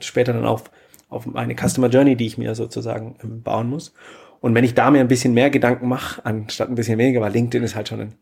später 0.00 0.34
dann 0.34 0.44
auf 0.44 0.70
auf 1.08 1.26
meine 1.26 1.54
Customer 1.54 1.88
Journey, 1.88 2.16
die 2.16 2.26
ich 2.26 2.38
mir 2.38 2.54
sozusagen 2.54 3.16
ähm, 3.22 3.42
bauen 3.42 3.68
muss. 3.68 3.92
Und 4.40 4.54
wenn 4.54 4.64
ich 4.64 4.74
da 4.74 4.90
mir 4.90 5.00
ein 5.00 5.08
bisschen 5.08 5.34
mehr 5.34 5.50
Gedanken 5.50 5.88
mache, 5.88 6.24
anstatt 6.24 6.68
ein 6.68 6.74
bisschen 6.74 6.98
weniger, 6.98 7.20
weil 7.20 7.32
LinkedIn 7.32 7.64
ist 7.64 7.74
halt 7.74 7.88
schon 7.88 8.00
ein, 8.00 8.14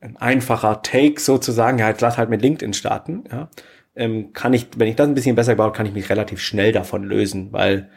ein 0.00 0.16
einfacher 0.16 0.82
Take 0.82 1.20
sozusagen, 1.20 1.78
ja, 1.78 1.88
jetzt 1.88 2.00
lass 2.00 2.18
halt 2.18 2.30
mit 2.30 2.42
LinkedIn 2.42 2.74
starten, 2.74 3.24
ja, 3.30 3.48
ähm, 3.94 4.32
kann 4.32 4.52
ich, 4.52 4.68
wenn 4.76 4.88
ich 4.88 4.96
das 4.96 5.08
ein 5.08 5.14
bisschen 5.14 5.36
besser 5.36 5.54
baue, 5.54 5.72
kann 5.72 5.86
ich 5.86 5.92
mich 5.92 6.10
relativ 6.10 6.40
schnell 6.40 6.72
davon 6.72 7.04
lösen, 7.04 7.52
weil 7.52 7.88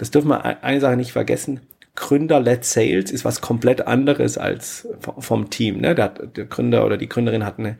das 0.00 0.10
dürfen 0.10 0.28
wir 0.28 0.64
eine 0.64 0.80
Sache 0.80 0.96
nicht 0.96 1.12
vergessen. 1.12 1.60
Gründer-led 1.94 2.64
Sales 2.64 3.10
ist 3.10 3.26
was 3.26 3.42
komplett 3.42 3.86
anderes 3.86 4.38
als 4.38 4.88
vom 5.18 5.50
Team. 5.50 5.78
Ne? 5.78 5.94
Der, 5.94 6.08
der 6.08 6.46
Gründer 6.46 6.86
oder 6.86 6.96
die 6.96 7.08
Gründerin 7.08 7.44
hat 7.44 7.58
eine 7.58 7.76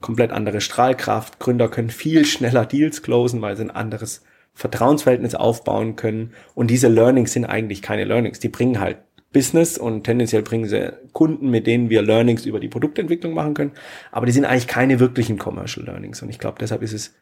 komplett 0.00 0.32
andere 0.32 0.60
Strahlkraft. 0.60 1.38
Gründer 1.38 1.68
können 1.68 1.90
viel 1.90 2.24
schneller 2.24 2.66
Deals 2.66 3.02
closen, 3.02 3.40
weil 3.40 3.56
sie 3.56 3.62
ein 3.62 3.70
anderes 3.70 4.24
Vertrauensverhältnis 4.52 5.36
aufbauen 5.36 5.94
können. 5.94 6.32
Und 6.56 6.72
diese 6.72 6.88
Learnings 6.88 7.34
sind 7.34 7.44
eigentlich 7.44 7.82
keine 7.82 8.02
Learnings. 8.02 8.40
Die 8.40 8.48
bringen 8.48 8.80
halt 8.80 8.96
Business 9.32 9.78
und 9.78 10.02
tendenziell 10.02 10.42
bringen 10.42 10.68
sie 10.68 10.92
Kunden, 11.12 11.50
mit 11.50 11.68
denen 11.68 11.88
wir 11.88 12.02
Learnings 12.02 12.46
über 12.46 12.58
die 12.58 12.66
Produktentwicklung 12.66 13.32
machen 13.32 13.54
können. 13.54 13.72
Aber 14.10 14.26
die 14.26 14.32
sind 14.32 14.44
eigentlich 14.44 14.66
keine 14.66 14.98
wirklichen 14.98 15.38
Commercial 15.38 15.86
Learnings. 15.86 16.20
Und 16.20 16.30
ich 16.30 16.40
glaube, 16.40 16.58
deshalb 16.58 16.82
ist 16.82 16.94
es 16.94 17.14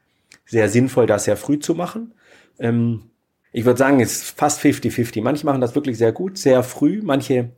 sehr 0.47 0.71
sinnvoll, 0.71 1.05
das 1.05 1.25
sehr 1.25 1.37
früh 1.37 1.59
zu 1.59 1.75
machen. 1.75 2.15
Ähm, 2.59 3.03
ich 3.59 3.65
würde 3.65 3.77
sagen, 3.77 3.99
es 3.99 4.23
ist 4.23 4.39
fast 4.39 4.61
50-50. 4.61 5.21
Manche 5.21 5.45
machen 5.45 5.61
das 5.61 5.75
wirklich 5.75 5.99
sehr 5.99 6.13
gut, 6.13 6.39
sehr 6.39 6.63
früh, 6.63 7.01
manche 7.03 7.51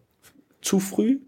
zu 0.63 0.81
früh 0.81 1.19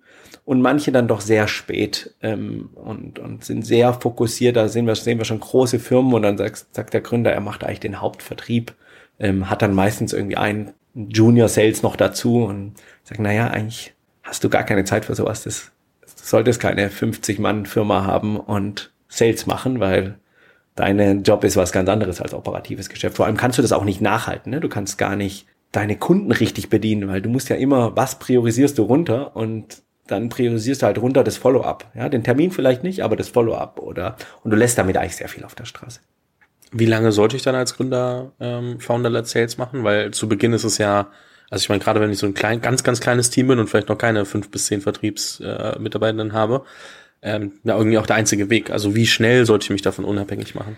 und 0.46 0.62
manche 0.62 0.92
dann 0.92 1.08
doch 1.08 1.20
sehr 1.20 1.46
spät 1.46 2.14
ähm, 2.22 2.70
und, 2.74 3.18
und 3.18 3.44
sind 3.44 3.66
sehr 3.66 3.92
fokussiert. 3.92 4.56
Da 4.56 4.68
sehen 4.68 4.86
wir, 4.86 4.94
sehen 4.94 5.18
wir 5.18 5.26
schon 5.26 5.40
große 5.40 5.78
Firmen 5.78 6.14
und 6.14 6.22
dann 6.22 6.38
sagt, 6.38 6.64
sagt 6.72 6.94
der 6.94 7.02
Gründer, 7.02 7.30
er 7.30 7.42
macht 7.42 7.64
eigentlich 7.64 7.80
den 7.80 8.00
Hauptvertrieb, 8.00 8.72
ähm, 9.18 9.50
hat 9.50 9.60
dann 9.60 9.74
meistens 9.74 10.14
irgendwie 10.14 10.38
einen 10.38 10.72
Junior 10.94 11.48
Sales 11.48 11.82
noch 11.82 11.96
dazu 11.96 12.42
und 12.44 12.72
sagt, 13.04 13.20
naja, 13.20 13.48
eigentlich 13.48 13.92
hast 14.22 14.42
du 14.42 14.48
gar 14.48 14.64
keine 14.64 14.84
Zeit 14.84 15.04
für 15.04 15.14
sowas. 15.14 15.44
Das, 15.44 15.70
du 16.00 16.08
solltest 16.24 16.60
keine 16.60 16.88
50-Mann-Firma 16.88 18.06
haben 18.06 18.40
und 18.40 18.90
Sales 19.08 19.44
machen, 19.44 19.80
weil 19.80 20.18
dein 20.74 21.22
Job 21.22 21.44
ist 21.44 21.56
was 21.56 21.72
ganz 21.72 21.88
anderes 21.88 22.20
als 22.20 22.34
operatives 22.34 22.88
Geschäft. 22.88 23.16
Vor 23.16 23.26
allem 23.26 23.36
kannst 23.36 23.58
du 23.58 23.62
das 23.62 23.72
auch 23.72 23.84
nicht 23.84 24.00
nachhalten. 24.00 24.50
Ne? 24.50 24.60
Du 24.60 24.68
kannst 24.68 24.98
gar 24.98 25.16
nicht 25.16 25.46
deine 25.70 25.96
Kunden 25.96 26.32
richtig 26.32 26.68
bedienen, 26.68 27.08
weil 27.08 27.22
du 27.22 27.30
musst 27.30 27.48
ja 27.48 27.56
immer, 27.56 27.96
was 27.96 28.18
priorisierst 28.18 28.78
du 28.78 28.82
runter 28.82 29.34
und 29.36 29.82
dann 30.06 30.28
priorisierst 30.28 30.82
du 30.82 30.86
halt 30.86 30.98
runter 30.98 31.24
das 31.24 31.36
Follow-up. 31.36 31.90
Ja, 31.94 32.08
den 32.08 32.24
Termin 32.24 32.50
vielleicht 32.50 32.82
nicht, 32.82 33.02
aber 33.02 33.16
das 33.16 33.28
Follow-up 33.28 33.80
oder 33.80 34.16
und 34.42 34.50
du 34.50 34.56
lässt 34.56 34.76
damit 34.76 34.96
eigentlich 34.96 35.16
sehr 35.16 35.28
viel 35.28 35.44
auf 35.44 35.54
der 35.54 35.64
Straße. 35.64 36.00
Wie 36.72 36.86
lange 36.86 37.12
sollte 37.12 37.36
ich 37.36 37.42
dann 37.42 37.54
als 37.54 37.76
Gründer 37.76 38.32
ähm, 38.40 38.80
Founder-led 38.80 39.26
Sales 39.26 39.58
machen? 39.58 39.84
Weil 39.84 40.10
zu 40.12 40.28
Beginn 40.28 40.52
ist 40.52 40.64
es 40.64 40.78
ja, 40.78 41.08
also 41.50 41.62
ich 41.62 41.68
meine, 41.68 41.80
gerade 41.80 42.00
wenn 42.00 42.10
ich 42.10 42.18
so 42.18 42.26
ein 42.26 42.34
klein, 42.34 42.60
ganz, 42.62 42.82
ganz 42.82 43.00
kleines 43.00 43.30
Team 43.30 43.48
bin 43.48 43.58
und 43.58 43.68
vielleicht 43.68 43.88
noch 43.88 43.98
keine 43.98 44.24
fünf 44.24 44.50
bis 44.50 44.66
zehn 44.66 44.80
Vertriebsmitarbeitenden 44.80 46.30
äh, 46.30 46.32
habe, 46.32 46.64
ähm, 47.22 47.52
irgendwie 47.64 47.98
auch 47.98 48.06
der 48.06 48.16
einzige 48.16 48.50
Weg. 48.50 48.70
Also 48.70 48.94
wie 48.94 49.06
schnell 49.06 49.46
sollte 49.46 49.64
ich 49.64 49.70
mich 49.70 49.82
davon 49.82 50.04
unabhängig 50.04 50.54
machen? 50.54 50.76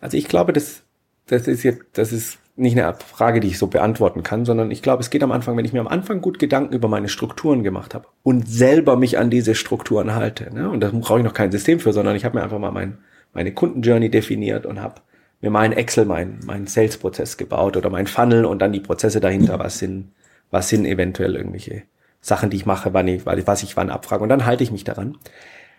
Also 0.00 0.16
ich 0.16 0.28
glaube, 0.28 0.52
das, 0.52 0.82
das 1.26 1.48
ist 1.48 1.62
jetzt, 1.62 1.82
das 1.94 2.12
ist 2.12 2.38
nicht 2.56 2.78
eine 2.78 2.94
Frage, 2.94 3.40
die 3.40 3.48
ich 3.48 3.58
so 3.58 3.66
beantworten 3.66 4.22
kann, 4.22 4.44
sondern 4.44 4.70
ich 4.70 4.82
glaube, 4.82 5.02
es 5.02 5.10
geht 5.10 5.22
am 5.22 5.32
Anfang, 5.32 5.56
wenn 5.56 5.64
ich 5.64 5.72
mir 5.72 5.80
am 5.80 5.88
Anfang 5.88 6.20
gut 6.20 6.38
Gedanken 6.38 6.74
über 6.74 6.88
meine 6.88 7.08
Strukturen 7.08 7.64
gemacht 7.64 7.94
habe 7.94 8.06
und 8.22 8.48
selber 8.48 8.96
mich 8.96 9.18
an 9.18 9.30
diese 9.30 9.54
Strukturen 9.54 10.14
halte. 10.14 10.52
Ne? 10.54 10.68
Und 10.68 10.80
da 10.80 10.90
brauche 10.92 11.18
ich 11.18 11.24
noch 11.24 11.34
kein 11.34 11.50
System 11.50 11.80
für, 11.80 11.92
sondern 11.92 12.14
ich 12.14 12.24
habe 12.24 12.36
mir 12.36 12.44
einfach 12.44 12.58
mal 12.58 12.70
mein, 12.70 12.98
meine 13.32 13.52
Kundenjourney 13.52 14.08
definiert 14.08 14.66
und 14.66 14.80
habe 14.80 15.00
mir 15.40 15.50
mein 15.50 15.72
Excel, 15.72 16.04
mein, 16.04 16.38
mein 16.44 16.66
Sales-Prozess 16.66 17.36
gebaut 17.36 17.76
oder 17.76 17.90
mein 17.90 18.06
Funnel 18.06 18.44
und 18.44 18.60
dann 18.60 18.72
die 18.72 18.80
Prozesse 18.80 19.20
dahinter, 19.20 19.58
was 19.58 19.78
sind, 19.78 20.12
was 20.50 20.68
sind 20.68 20.86
eventuell 20.86 21.34
irgendwelche 21.34 21.82
Sachen, 22.20 22.50
die 22.50 22.56
ich 22.56 22.66
mache, 22.66 22.94
wann 22.94 23.08
ich, 23.08 23.26
was 23.26 23.62
ich 23.62 23.76
wann 23.76 23.90
abfrage. 23.90 24.22
Und 24.22 24.28
dann 24.28 24.46
halte 24.46 24.62
ich 24.62 24.70
mich 24.70 24.84
daran. 24.84 25.18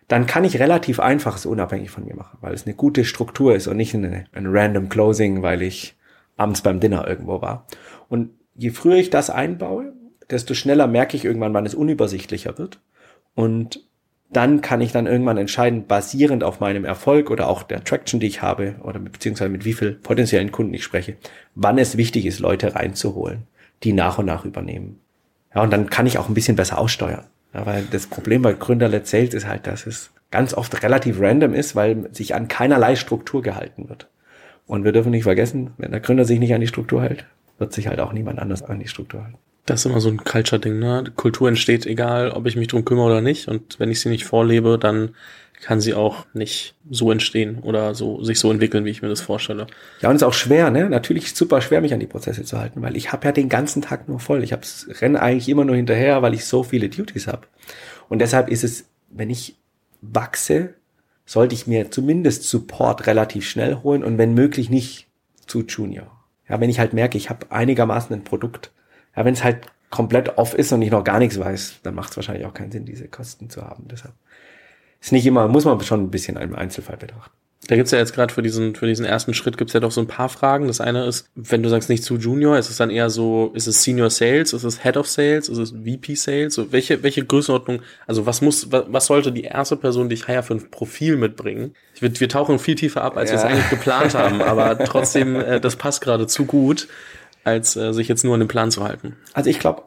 Dann 0.08 0.28
kann 0.28 0.44
ich 0.44 0.60
relativ 0.60 1.00
einfaches 1.00 1.46
unabhängig 1.46 1.90
von 1.90 2.06
mir 2.06 2.16
machen, 2.16 2.38
weil 2.42 2.54
es 2.54 2.66
eine 2.66 2.76
gute 2.76 3.06
Struktur 3.06 3.56
ist 3.56 3.68
und 3.68 3.78
nicht 3.78 3.96
eine, 3.96 4.26
ein 4.34 4.46
random 4.48 4.90
Closing, 4.90 5.42
weil 5.42 5.62
ich 5.62 5.96
abends 6.38 6.62
beim 6.62 6.80
Dinner 6.80 7.08
irgendwo 7.08 7.42
war. 7.42 7.66
Und 8.08 8.32
je 8.56 8.70
früher 8.70 8.98
ich 8.98 9.10
das 9.10 9.30
einbaue, 9.30 9.94
desto 10.30 10.54
schneller 10.54 10.88
merke 10.88 11.18
ich 11.18 11.26
irgendwann, 11.26 11.54
wann 11.54 11.66
es 11.66 11.76
unübersichtlicher 11.76 12.58
wird. 12.58 12.80
Und 13.34 13.84
dann 14.30 14.62
kann 14.62 14.82
ich 14.82 14.92
dann 14.92 15.08
irgendwann 15.08 15.38
entscheiden, 15.38 15.86
basierend 15.86 16.44
auf 16.44 16.60
meinem 16.60 16.84
Erfolg 16.84 17.30
oder 17.30 17.48
auch 17.48 17.64
der 17.64 17.84
Traction, 17.84 18.20
die 18.20 18.28
ich 18.28 18.42
habe, 18.42 18.76
oder 18.84 19.00
beziehungsweise 19.00 19.50
mit 19.50 19.66
wie 19.66 19.74
viel 19.74 19.94
potenziellen 19.94 20.52
Kunden 20.52 20.74
ich 20.74 20.84
spreche, 20.84 21.18
wann 21.54 21.78
es 21.78 21.98
wichtig 21.98 22.26
ist, 22.26 22.40
Leute 22.40 22.76
reinzuholen, 22.76 23.44
die 23.84 23.94
nach 23.94 24.18
und 24.18 24.26
nach 24.26 24.46
übernehmen. 24.46 25.00
Ja, 25.54 25.62
und 25.62 25.72
dann 25.72 25.90
kann 25.90 26.08
ich 26.08 26.18
auch 26.18 26.28
ein 26.28 26.34
bisschen 26.34 26.56
besser 26.56 26.78
aussteuern. 26.78 27.26
Weil 27.64 27.84
das 27.92 28.08
Problem 28.08 28.42
bei 28.42 28.54
Gründer-led 28.54 29.08
Sales 29.08 29.34
ist 29.34 29.48
halt, 29.48 29.68
dass 29.68 29.86
es 29.86 30.12
ganz 30.32 30.54
oft 30.54 30.84
relativ 30.84 31.22
random 31.22 31.54
ist, 31.54 31.76
weil 31.76 32.10
sich 32.14 32.36
an 32.36 32.48
keinerlei 32.48 32.96
Struktur 32.96 33.42
gehalten 33.42 33.88
wird. 33.88 34.08
Und 34.68 34.84
wir 34.84 34.92
dürfen 34.92 35.12
nicht 35.12 35.24
vergessen, 35.24 35.72
wenn 35.78 35.92
der 35.92 36.00
Gründer 36.00 36.26
sich 36.26 36.40
nicht 36.40 36.54
an 36.54 36.62
die 36.62 36.68
Struktur 36.68 37.04
hält, 37.04 37.26
wird 37.60 37.72
sich 37.72 37.88
halt 37.88 38.00
auch 38.00 38.12
niemand 38.12 38.40
anders 38.40 38.64
an 38.64 38.80
die 38.80 38.88
Struktur 38.88 39.24
halten. 39.24 39.38
Das 39.66 39.80
ist 39.80 39.86
immer 39.86 40.02
so 40.02 40.10
ein 40.10 40.24
Culture-Ding, 40.24 40.78
ne? 40.78 41.06
Kultur 41.16 41.48
entsteht 41.48 41.86
egal, 41.86 42.32
ob 42.32 42.46
ich 42.46 42.56
mich 42.56 42.68
drum 42.68 42.86
kümmere 42.86 43.08
oder 43.08 43.22
nicht. 43.22 43.48
Und 43.48 43.80
wenn 43.80 43.90
ich 43.90 44.00
sie 44.00 44.10
nicht 44.10 44.26
vorlebe, 44.26 44.78
dann 44.78 45.16
kann 45.66 45.82
sie 45.82 45.96
auch 45.96 46.28
nicht 46.36 46.76
so 46.92 47.12
entstehen 47.12 47.58
oder 47.58 47.96
so 47.96 48.24
sich 48.24 48.40
so 48.40 48.52
entwickeln, 48.52 48.86
wie 48.86 48.92
ich 48.92 49.02
mir 49.02 49.10
das 49.10 49.22
vorstelle. 49.22 49.66
Ja, 50.00 50.10
und 50.10 50.16
es 50.16 50.22
ist 50.22 50.28
auch 50.28 50.34
schwer, 50.36 50.70
ne? 50.70 50.88
Natürlich 50.88 51.34
super 51.34 51.60
schwer, 51.60 51.82
mich 51.82 51.92
an 51.92 52.00
die 52.00 52.06
Prozesse 52.06 52.44
zu 52.44 52.60
halten, 52.60 52.84
weil 52.84 52.96
ich 52.96 53.12
habe 53.12 53.26
ja 53.26 53.32
den 53.32 53.50
ganzen 53.50 53.82
Tag 53.82 54.08
nur 54.08 54.20
voll. 54.20 54.44
Ich 54.44 54.54
hab's, 54.54 54.86
renne 55.02 55.20
eigentlich 55.20 55.50
immer 55.50 55.66
nur 55.66 55.76
hinterher, 55.76 56.22
weil 56.22 56.36
ich 56.36 56.46
so 56.46 56.62
viele 56.62 56.88
Duties 56.88 57.26
habe. 57.26 57.48
Und 58.10 58.20
deshalb 58.20 58.50
ist 58.50 58.64
es, 58.64 58.86
wenn 59.10 59.32
ich 59.32 59.56
wachse, 60.02 60.76
sollte 61.26 61.56
ich 61.56 61.66
mir 61.66 61.90
zumindest 61.90 62.44
Support 62.44 63.08
relativ 63.08 63.50
schnell 63.50 63.78
holen 63.82 64.04
und 64.04 64.20
wenn 64.20 64.36
möglich 64.36 64.70
nicht 64.70 65.08
zu 65.48 65.64
Junior. 65.64 66.12
Ja, 66.48 66.62
wenn 66.62 66.70
ich 66.70 66.78
halt 66.78 66.94
merke, 66.94 67.18
ich 67.18 67.32
habe 67.32 67.48
einigermaßen 67.50 68.16
ein 68.16 68.24
Produkt. 68.24 68.72
Ja, 69.16 69.26
wenn 69.26 69.34
es 69.34 69.44
halt 69.44 69.66
komplett 69.90 70.38
off 70.38 70.54
ist 70.54 70.72
und 70.74 70.84
ich 70.84 70.92
noch 70.92 71.04
gar 71.04 71.18
nichts 71.18 71.40
weiß, 71.40 71.80
dann 71.82 71.96
macht 71.96 72.12
es 72.12 72.18
wahrscheinlich 72.18 72.46
auch 72.46 72.54
keinen 72.54 72.72
Sinn, 72.72 72.86
diese 72.86 73.08
Kosten 73.08 73.50
zu 73.50 73.64
haben. 73.64 73.88
Deshalb 73.90 74.14
ist 75.06 75.12
nicht 75.12 75.26
immer, 75.28 75.48
muss 75.48 75.66
man 75.66 75.80
schon 75.82 76.02
ein 76.02 76.10
bisschen 76.10 76.36
im 76.36 76.56
Einzelfall 76.56 76.98
betrachten. 76.98 77.32
Da 77.68 77.76
gibt's 77.76 77.92
ja 77.92 78.00
jetzt 78.00 78.14
gerade 78.14 78.34
für 78.34 78.42
diesen, 78.42 78.74
für 78.76 78.88
diesen 78.88 79.06
ersten 79.06 79.36
Schritt 79.36 79.58
gibt's 79.58 79.74
ja 79.74 79.80
doch 79.80 79.92
so 79.92 80.02
ein 80.02 80.08
paar 80.08 80.30
Fragen. 80.30 80.68
Das 80.68 80.82
eine 80.82 81.06
ist, 81.06 81.30
wenn 81.36 81.62
du 81.62 81.70
sagst 81.70 81.90
nicht 81.90 82.04
zu 82.04 82.18
Junior, 82.18 82.58
ist 82.58 82.72
es 82.72 82.78
dann 82.78 82.90
eher 82.90 83.12
so, 83.12 83.52
ist 83.54 83.68
es 83.68 83.84
Senior 83.84 84.10
Sales, 84.10 84.54
ist 84.54 84.64
es 84.64 84.84
Head 84.84 84.98
of 84.98 85.08
Sales, 85.08 85.48
ist 85.48 85.60
es 85.60 85.72
VP 85.72 86.16
Sales? 86.16 86.56
So, 86.56 86.72
welche, 86.72 87.04
welche 87.04 87.24
Größenordnung, 87.24 87.82
also 88.08 88.26
was 88.26 88.42
muss, 88.42 88.72
was, 88.72 88.86
was 88.88 89.06
sollte 89.06 89.32
die 89.32 89.44
erste 89.44 89.78
Person, 89.78 90.10
die 90.10 90.16
ich 90.16 90.26
hire, 90.26 90.42
für 90.42 90.56
ein 90.56 90.72
Profil 90.72 91.18
mitbringen? 91.18 91.76
Ich, 91.94 92.02
wir, 92.02 92.20
wir 92.20 92.30
tauchen 92.30 92.58
viel 92.58 92.76
tiefer 92.76 93.04
ab, 93.04 93.16
als 93.16 93.30
ja. 93.30 93.38
wir 93.38 93.44
es 93.44 93.46
eigentlich 93.46 93.70
geplant 93.70 94.14
haben, 94.16 94.42
aber 94.42 94.78
trotzdem, 94.86 95.36
äh, 95.36 95.60
das 95.60 95.76
passt 95.76 96.02
gerade 96.02 96.26
zu 96.26 96.46
gut, 96.46 96.88
als 97.44 97.76
äh, 97.76 97.94
sich 97.94 98.08
jetzt 98.08 98.24
nur 98.24 98.34
an 98.34 98.40
den 98.40 98.50
Plan 98.50 98.72
zu 98.72 98.84
halten. 98.84 99.16
Also 99.34 99.52
ich 99.52 99.60
glaube, 99.60 99.84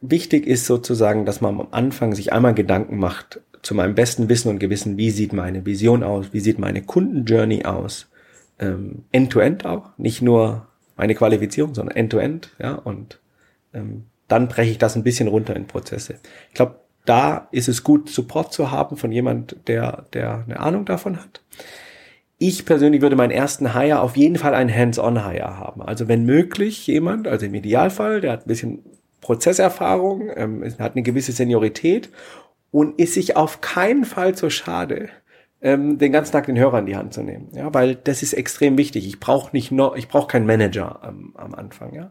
wichtig 0.00 0.46
ist 0.46 0.64
sozusagen, 0.64 1.26
dass 1.26 1.42
man 1.42 1.60
am 1.60 1.68
Anfang 1.70 2.14
sich 2.14 2.32
einmal 2.32 2.54
Gedanken 2.54 2.98
macht, 2.98 3.40
zu 3.64 3.74
meinem 3.74 3.94
besten 3.94 4.28
Wissen 4.28 4.50
und 4.50 4.58
Gewissen, 4.58 4.98
wie 4.98 5.10
sieht 5.10 5.32
meine 5.32 5.64
Vision 5.64 6.02
aus, 6.02 6.32
wie 6.32 6.40
sieht 6.40 6.58
meine 6.58 6.82
Kundenjourney 6.82 7.64
aus, 7.64 8.06
ähm, 8.58 9.04
end-to-end 9.10 9.64
auch, 9.64 9.90
nicht 9.96 10.22
nur 10.22 10.68
meine 10.96 11.14
Qualifizierung, 11.14 11.74
sondern 11.74 11.96
end-to-end, 11.96 12.46
-End, 12.58 12.62
ja, 12.62 12.74
und 12.74 13.18
ähm, 13.72 14.04
dann 14.28 14.48
breche 14.48 14.70
ich 14.70 14.78
das 14.78 14.96
ein 14.96 15.02
bisschen 15.02 15.28
runter 15.28 15.56
in 15.56 15.66
Prozesse. 15.66 16.16
Ich 16.48 16.54
glaube, 16.54 16.76
da 17.06 17.48
ist 17.52 17.68
es 17.68 17.82
gut, 17.82 18.10
Support 18.10 18.52
zu 18.52 18.70
haben 18.70 18.96
von 18.96 19.10
jemand, 19.10 19.56
der, 19.66 20.04
der 20.12 20.44
eine 20.44 20.60
Ahnung 20.60 20.84
davon 20.84 21.16
hat. 21.16 21.42
Ich 22.38 22.66
persönlich 22.66 23.00
würde 23.00 23.16
meinen 23.16 23.30
ersten 23.30 23.74
Hire 23.74 24.00
auf 24.00 24.16
jeden 24.16 24.36
Fall 24.36 24.54
einen 24.54 24.74
Hands-on-Hire 24.74 25.58
haben. 25.58 25.82
Also 25.82 26.08
wenn 26.08 26.24
möglich 26.24 26.86
jemand, 26.86 27.28
also 27.28 27.46
im 27.46 27.54
Idealfall, 27.54 28.20
der 28.20 28.32
hat 28.32 28.46
ein 28.46 28.48
bisschen 28.48 28.82
Prozesserfahrung, 29.20 30.30
ähm, 30.36 30.64
hat 30.78 30.92
eine 30.92 31.02
gewisse 31.02 31.32
Seniorität 31.32 32.10
und 32.74 32.98
ist 32.98 33.14
sich 33.14 33.36
auf 33.36 33.60
keinen 33.60 34.04
Fall 34.04 34.34
zu 34.34 34.50
schade, 34.50 35.08
ähm, 35.62 35.96
den 35.96 36.10
ganzen 36.10 36.32
Tag 36.32 36.46
den 36.46 36.58
Hörer 36.58 36.80
in 36.80 36.86
die 36.86 36.96
Hand 36.96 37.14
zu 37.14 37.22
nehmen. 37.22 37.50
Ja, 37.52 37.72
weil 37.72 37.94
das 37.94 38.20
ist 38.24 38.32
extrem 38.32 38.76
wichtig. 38.76 39.06
Ich 39.06 39.20
brauche 39.20 39.54
nicht 39.54 39.70
noch, 39.70 39.94
ich 39.94 40.08
brauche 40.08 40.26
keinen 40.26 40.44
Manager 40.44 40.98
am, 41.04 41.34
am 41.36 41.54
Anfang, 41.54 41.94
ja. 41.94 42.10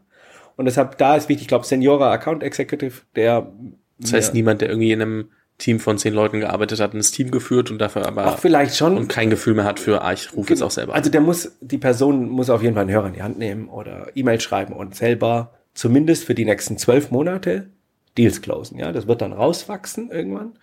Und 0.55 0.63
deshalb, 0.63 0.97
da 0.97 1.17
ist 1.17 1.27
wichtig, 1.27 1.43
ich 1.43 1.47
glaube, 1.49 1.65
Seniora 1.65 2.13
Account 2.13 2.43
Executive, 2.43 3.01
der. 3.17 3.51
Das 3.99 4.13
heißt, 4.13 4.33
niemand, 4.33 4.61
der 4.61 4.69
irgendwie 4.69 4.93
in 4.93 5.01
einem 5.01 5.29
Team 5.57 5.81
von 5.81 5.97
zehn 5.97 6.13
Leuten 6.13 6.39
gearbeitet 6.39 6.79
hat, 6.79 6.93
ins 6.93 7.11
Team 7.11 7.29
geführt 7.29 7.69
und 7.69 7.79
dafür 7.79 8.07
aber 8.07 8.27
auch 8.27 8.39
vielleicht 8.39 8.77
schon 8.77 8.95
und 8.95 9.09
kein 9.09 9.29
Gefühl 9.29 9.55
mehr 9.55 9.65
hat 9.65 9.81
für, 9.81 10.01
ah, 10.01 10.13
ich 10.13 10.33
rufe 10.33 10.51
jetzt 10.51 10.61
auch 10.61 10.71
selber. 10.71 10.95
Also 10.95 11.11
der 11.11 11.19
muss, 11.19 11.57
die 11.59 11.77
Person 11.77 12.29
muss 12.29 12.49
auf 12.49 12.63
jeden 12.63 12.75
Fall 12.75 12.83
einen 12.83 12.91
Hörer 12.91 13.07
in 13.07 13.13
die 13.13 13.21
Hand 13.21 13.37
nehmen 13.37 13.67
oder 13.67 14.07
E-Mail 14.15 14.39
schreiben 14.39 14.73
und 14.73 14.95
selber 14.95 15.55
zumindest 15.73 16.23
für 16.23 16.33
die 16.33 16.45
nächsten 16.45 16.77
zwölf 16.77 17.11
Monate 17.11 17.67
Deals 18.17 18.41
closen. 18.41 18.77
Ja, 18.79 18.91
das 18.91 19.07
wird 19.07 19.21
dann 19.21 19.33
rauswachsen 19.33 20.11
irgendwann. 20.11 20.53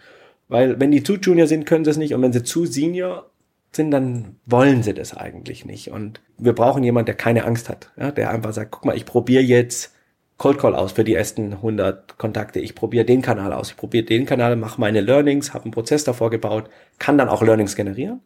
Weil 0.49 0.80
wenn 0.80 0.90
die 0.90 1.02
zu 1.02 1.16
Junior 1.16 1.47
sind, 1.47 1.66
können 1.66 1.85
sie 1.85 1.90
es 1.90 1.97
nicht. 1.97 2.14
Und 2.14 2.23
wenn 2.23 2.33
sie 2.33 2.42
zu 2.42 2.66
Senior 2.66 3.30
sind, 3.73 3.90
dann 3.90 4.37
wollen 4.47 4.83
sie 4.83 4.95
das 4.95 5.16
eigentlich 5.16 5.64
nicht. 5.64 5.90
Und 5.90 6.21
wir 6.38 6.54
brauchen 6.54 6.83
jemand, 6.83 7.09
der 7.09 7.14
keine 7.14 7.45
Angst 7.45 7.69
hat. 7.69 7.90
Ja, 7.97 8.11
der 8.11 8.30
einfach 8.30 8.52
sagt, 8.52 8.73
guck 8.73 8.85
mal, 8.85 8.97
ich 8.97 9.07
probiere 9.07 9.42
jetzt 9.42 9.95
Cold 10.38 10.59
Call 10.59 10.75
aus 10.75 10.92
für 10.92 11.04
die 11.04 11.14
ersten 11.14 11.52
100 11.52 12.19
Kontakte. 12.19 12.61
Ich 12.61 12.75
probiere 12.75 13.04
den 13.04 13.23
Kanal 13.23 13.52
aus. 13.52 13.71
Ich 13.71 13.76
probiere 13.76 14.04
den 14.04 14.26
Kanal, 14.26 14.57
mache 14.57 14.80
meine 14.80 15.00
Learnings, 15.00 15.54
habe 15.54 15.64
einen 15.64 15.73
Prozess 15.73 16.02
davor 16.04 16.30
gebaut, 16.30 16.69
kann 16.99 17.19
dann 17.19 17.28
auch 17.28 17.42
Learnings 17.42 17.76
generieren 17.76 18.21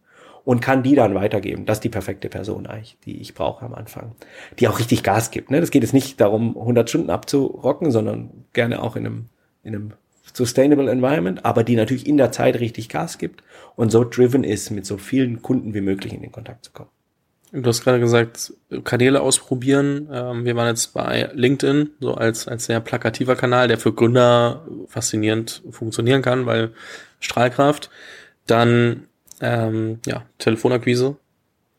und 0.44 0.60
kann 0.60 0.82
die 0.82 0.94
dann 0.94 1.14
weitergeben. 1.14 1.66
Das 1.66 1.78
ist 1.78 1.84
die 1.84 1.88
perfekte 1.88 2.28
Person 2.28 2.66
eigentlich, 2.66 2.98
die 3.04 3.20
ich 3.20 3.34
brauche 3.34 3.64
am 3.64 3.74
Anfang. 3.74 4.12
Die 4.58 4.68
auch 4.68 4.78
richtig 4.78 5.02
Gas 5.02 5.30
gibt. 5.30 5.50
Ne? 5.50 5.60
Das 5.60 5.70
geht 5.70 5.82
jetzt 5.82 5.94
nicht 5.94 6.20
darum, 6.20 6.56
100 6.56 6.88
Stunden 6.88 7.10
abzurocken, 7.10 7.90
sondern 7.90 8.30
gerne 8.52 8.82
auch 8.82 8.96
in 8.96 9.06
einem, 9.06 9.24
in 9.62 9.74
einem 9.74 9.92
Sustainable 10.32 10.90
Environment, 10.90 11.44
aber 11.44 11.64
die 11.64 11.76
natürlich 11.76 12.06
in 12.06 12.16
der 12.16 12.32
Zeit 12.32 12.58
richtig 12.58 12.88
Gas 12.88 13.18
gibt 13.18 13.42
und 13.76 13.90
so 13.90 14.04
driven 14.04 14.44
ist, 14.44 14.70
mit 14.70 14.86
so 14.86 14.98
vielen 14.98 15.42
Kunden 15.42 15.74
wie 15.74 15.80
möglich 15.80 16.12
in 16.12 16.22
den 16.22 16.32
Kontakt 16.32 16.64
zu 16.64 16.72
kommen. 16.72 16.90
Du 17.52 17.68
hast 17.68 17.84
gerade 17.84 18.00
gesagt, 18.00 18.52
Kanäle 18.82 19.20
ausprobieren. 19.20 20.08
Ähm, 20.12 20.44
wir 20.44 20.56
waren 20.56 20.66
jetzt 20.66 20.92
bei 20.92 21.30
LinkedIn, 21.34 21.90
so 22.00 22.14
als, 22.14 22.48
als 22.48 22.64
sehr 22.64 22.80
plakativer 22.80 23.36
Kanal, 23.36 23.68
der 23.68 23.78
für 23.78 23.92
Gründer 23.92 24.66
faszinierend 24.88 25.62
funktionieren 25.70 26.20
kann, 26.20 26.46
weil 26.46 26.72
Strahlkraft. 27.20 27.90
Dann 28.48 29.06
ähm, 29.40 29.98
ja, 30.06 30.24
Telefonakquise, 30.38 31.16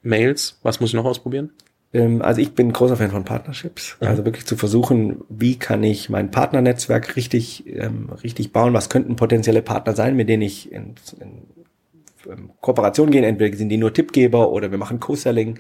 Mails, 0.02 0.60
was 0.64 0.80
muss 0.80 0.92
ich 0.92 0.96
noch 0.96 1.06
ausprobieren? 1.06 1.52
Ähm, 1.94 2.22
also 2.22 2.42
ich 2.42 2.54
bin 2.54 2.74
großer 2.74 2.98
Fan 2.98 3.12
von 3.12 3.24
Partnerships. 3.24 3.98
Mhm. 4.00 4.08
Also 4.08 4.26
wirklich 4.26 4.46
zu 4.46 4.58
versuchen, 4.58 5.22
wie 5.30 5.58
kann 5.58 5.84
ich 5.84 6.10
mein 6.10 6.30
Partnernetzwerk 6.30 7.16
richtig, 7.16 7.66
ähm, 7.68 8.10
richtig 8.24 8.52
bauen? 8.52 8.74
Was 8.74 8.90
könnten 8.90 9.16
potenzielle 9.16 9.62
Partner 9.62 9.94
sein, 9.94 10.16
mit 10.16 10.28
denen 10.28 10.44
ich 10.44 10.72
in, 10.72 10.96
in, 11.20 12.32
in 12.32 12.50
Kooperation 12.60 13.12
gehen? 13.12 13.24
Entweder 13.24 13.56
sind 13.58 13.70
die 13.70 13.78
nur 13.78 13.94
Tippgeber 13.94 14.52
oder 14.52 14.72
wir 14.72 14.78
machen 14.78 15.00
Co-Selling, 15.00 15.60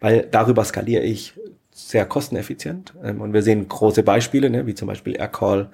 weil 0.00 0.26
darüber 0.30 0.64
skaliere 0.64 1.04
ich 1.04 1.34
sehr 1.70 2.06
kosteneffizient. 2.06 2.94
Ähm, 3.04 3.20
und 3.20 3.32
wir 3.32 3.42
sehen 3.42 3.68
große 3.68 4.02
Beispiele, 4.02 4.50
ne, 4.50 4.66
wie 4.66 4.74
zum 4.74 4.88
Beispiel 4.88 5.16
Aircall, 5.16 5.70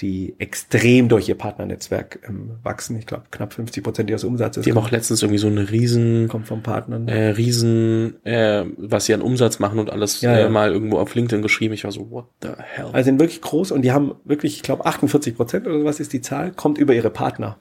die 0.00 0.34
extrem 0.38 1.08
durch 1.08 1.28
ihr 1.28 1.36
Partnernetzwerk 1.38 2.18
ähm, 2.28 2.50
wachsen. 2.62 2.98
Ich 2.98 3.06
glaube, 3.06 3.24
knapp 3.30 3.54
50 3.54 3.82
Prozent 3.82 4.10
ihres 4.10 4.24
Umsatzes. 4.24 4.64
Die 4.64 4.70
haben 4.70 4.78
auch 4.78 4.90
letztens 4.90 5.22
irgendwie 5.22 5.38
so 5.38 5.46
eine 5.46 5.70
riesen, 5.70 6.28
kommt 6.28 6.46
vom 6.46 6.62
Partnern. 6.62 7.08
äh, 7.08 7.28
riesen, 7.30 8.22
äh, 8.24 8.64
was 8.76 9.06
sie 9.06 9.14
an 9.14 9.22
Umsatz 9.22 9.58
machen 9.58 9.78
und 9.78 9.90
alles 9.90 10.20
Ja, 10.20 10.34
äh, 10.36 10.42
ja. 10.42 10.48
mal 10.50 10.70
irgendwo 10.70 10.98
auf 10.98 11.14
LinkedIn 11.14 11.40
geschrieben. 11.40 11.72
Ich 11.72 11.84
war 11.84 11.92
so, 11.92 12.10
what 12.10 12.26
the 12.42 12.48
hell? 12.58 12.90
Also 12.92 13.06
sind 13.06 13.18
wirklich 13.18 13.40
groß 13.40 13.70
und 13.72 13.82
die 13.82 13.92
haben 13.92 14.14
wirklich, 14.24 14.56
ich 14.56 14.62
glaube, 14.62 14.84
48 14.84 15.34
Prozent 15.34 15.66
oder 15.66 15.82
was 15.84 15.98
ist 15.98 16.12
die 16.12 16.20
Zahl, 16.20 16.52
kommt 16.52 16.76
über 16.76 16.92
ihre 16.94 17.10
Partner. 17.10 17.56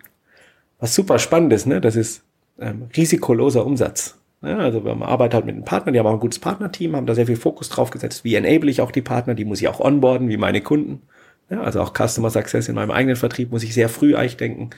Was 0.80 0.94
super 0.94 1.20
spannend 1.20 1.54
ist, 1.54 1.66
ne? 1.68 1.80
Das 1.80 1.96
ist 1.96 2.24
ähm, 2.60 2.90
risikoloser 2.98 3.66
Umsatz. 3.66 4.18
Ja, 4.42 4.58
also 4.58 4.82
man 4.82 5.02
arbeitet 5.04 5.36
halt 5.36 5.46
mit 5.46 5.56
einem 5.56 5.64
Partner, 5.64 5.92
die 5.94 6.00
haben 6.00 6.06
auch 6.06 6.14
ein 6.14 6.20
gutes 6.20 6.40
Partnerteam, 6.40 6.96
haben 6.96 7.06
da 7.08 7.16
sehr 7.16 7.26
viel 7.26 7.38
Fokus 7.38 7.70
drauf 7.70 7.90
gesetzt. 7.90 8.24
Wie 8.26 8.36
enable 8.36 8.70
ich 8.70 8.82
auch 8.82 8.92
die 8.92 9.02
Partner? 9.02 9.34
Die 9.34 9.46
muss 9.46 9.62
ich 9.62 9.68
auch 9.70 9.80
onboarden, 9.80 10.28
wie 10.28 10.38
meine 10.38 10.62
Kunden. 10.62 11.02
Ja, 11.50 11.62
also 11.62 11.82
auch 11.82 11.94
Customer 11.94 12.30
Success 12.30 12.70
in 12.70 12.76
meinem 12.76 12.92
eigenen 12.92 13.16
Vertrieb 13.16 13.52
muss 13.52 13.64
ich 13.64 13.74
sehr 13.74 13.90
früh 13.90 14.16
eigentlich 14.16 14.38
denken. 14.38 14.72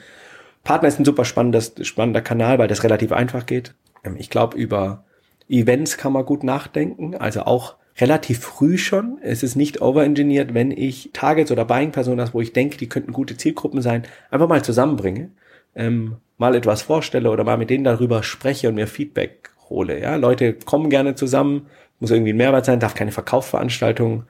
Partner 0.64 0.88
ist 0.88 0.98
ein 0.98 1.04
super 1.04 1.24
spannendes, 1.24 1.74
spannender 1.82 2.20
Kanal, 2.20 2.58
weil 2.58 2.68
das 2.68 2.84
relativ 2.84 3.12
einfach 3.12 3.46
geht. 3.46 3.74
Ähm, 4.04 4.16
Ich 4.18 4.30
glaube, 4.30 4.56
über 4.56 5.04
Events 5.48 5.96
kann 5.96 6.12
man 6.12 6.26
gut 6.26 6.44
nachdenken, 6.44 7.14
also 7.14 7.42
auch 7.42 7.76
relativ 7.98 8.40
früh 8.40 8.78
schon. 8.78 9.18
Es 9.22 9.42
ist 9.42 9.56
nicht 9.56 9.80
overengineert, 9.80 10.54
wenn 10.54 10.70
ich 10.70 11.10
Targets 11.12 11.50
oder 11.50 11.64
Buying-Personas, 11.64 12.34
wo 12.34 12.40
ich 12.40 12.52
denke, 12.52 12.76
die 12.76 12.88
könnten 12.88 13.12
gute 13.12 13.36
Zielgruppen 13.36 13.80
sein, 13.80 14.02
einfach 14.30 14.48
mal 14.48 14.62
zusammenbringe, 14.62 15.30
ähm, 15.74 16.16
mal 16.36 16.54
etwas 16.54 16.82
vorstelle 16.82 17.30
oder 17.30 17.44
mal 17.44 17.56
mit 17.56 17.70
denen 17.70 17.84
darüber 17.84 18.22
spreche 18.22 18.68
und 18.68 18.76
mir 18.76 18.86
Feedback 18.86 19.50
hole. 19.68 20.00
Ja, 20.00 20.16
Leute 20.16 20.52
kommen 20.54 20.90
gerne 20.90 21.14
zusammen, 21.14 21.66
muss 21.98 22.10
irgendwie 22.10 22.32
ein 22.32 22.36
Mehrwert 22.36 22.64
sein, 22.64 22.78
darf 22.78 22.94
keine 22.94 23.12
Verkaufsveranstaltung 23.12 24.24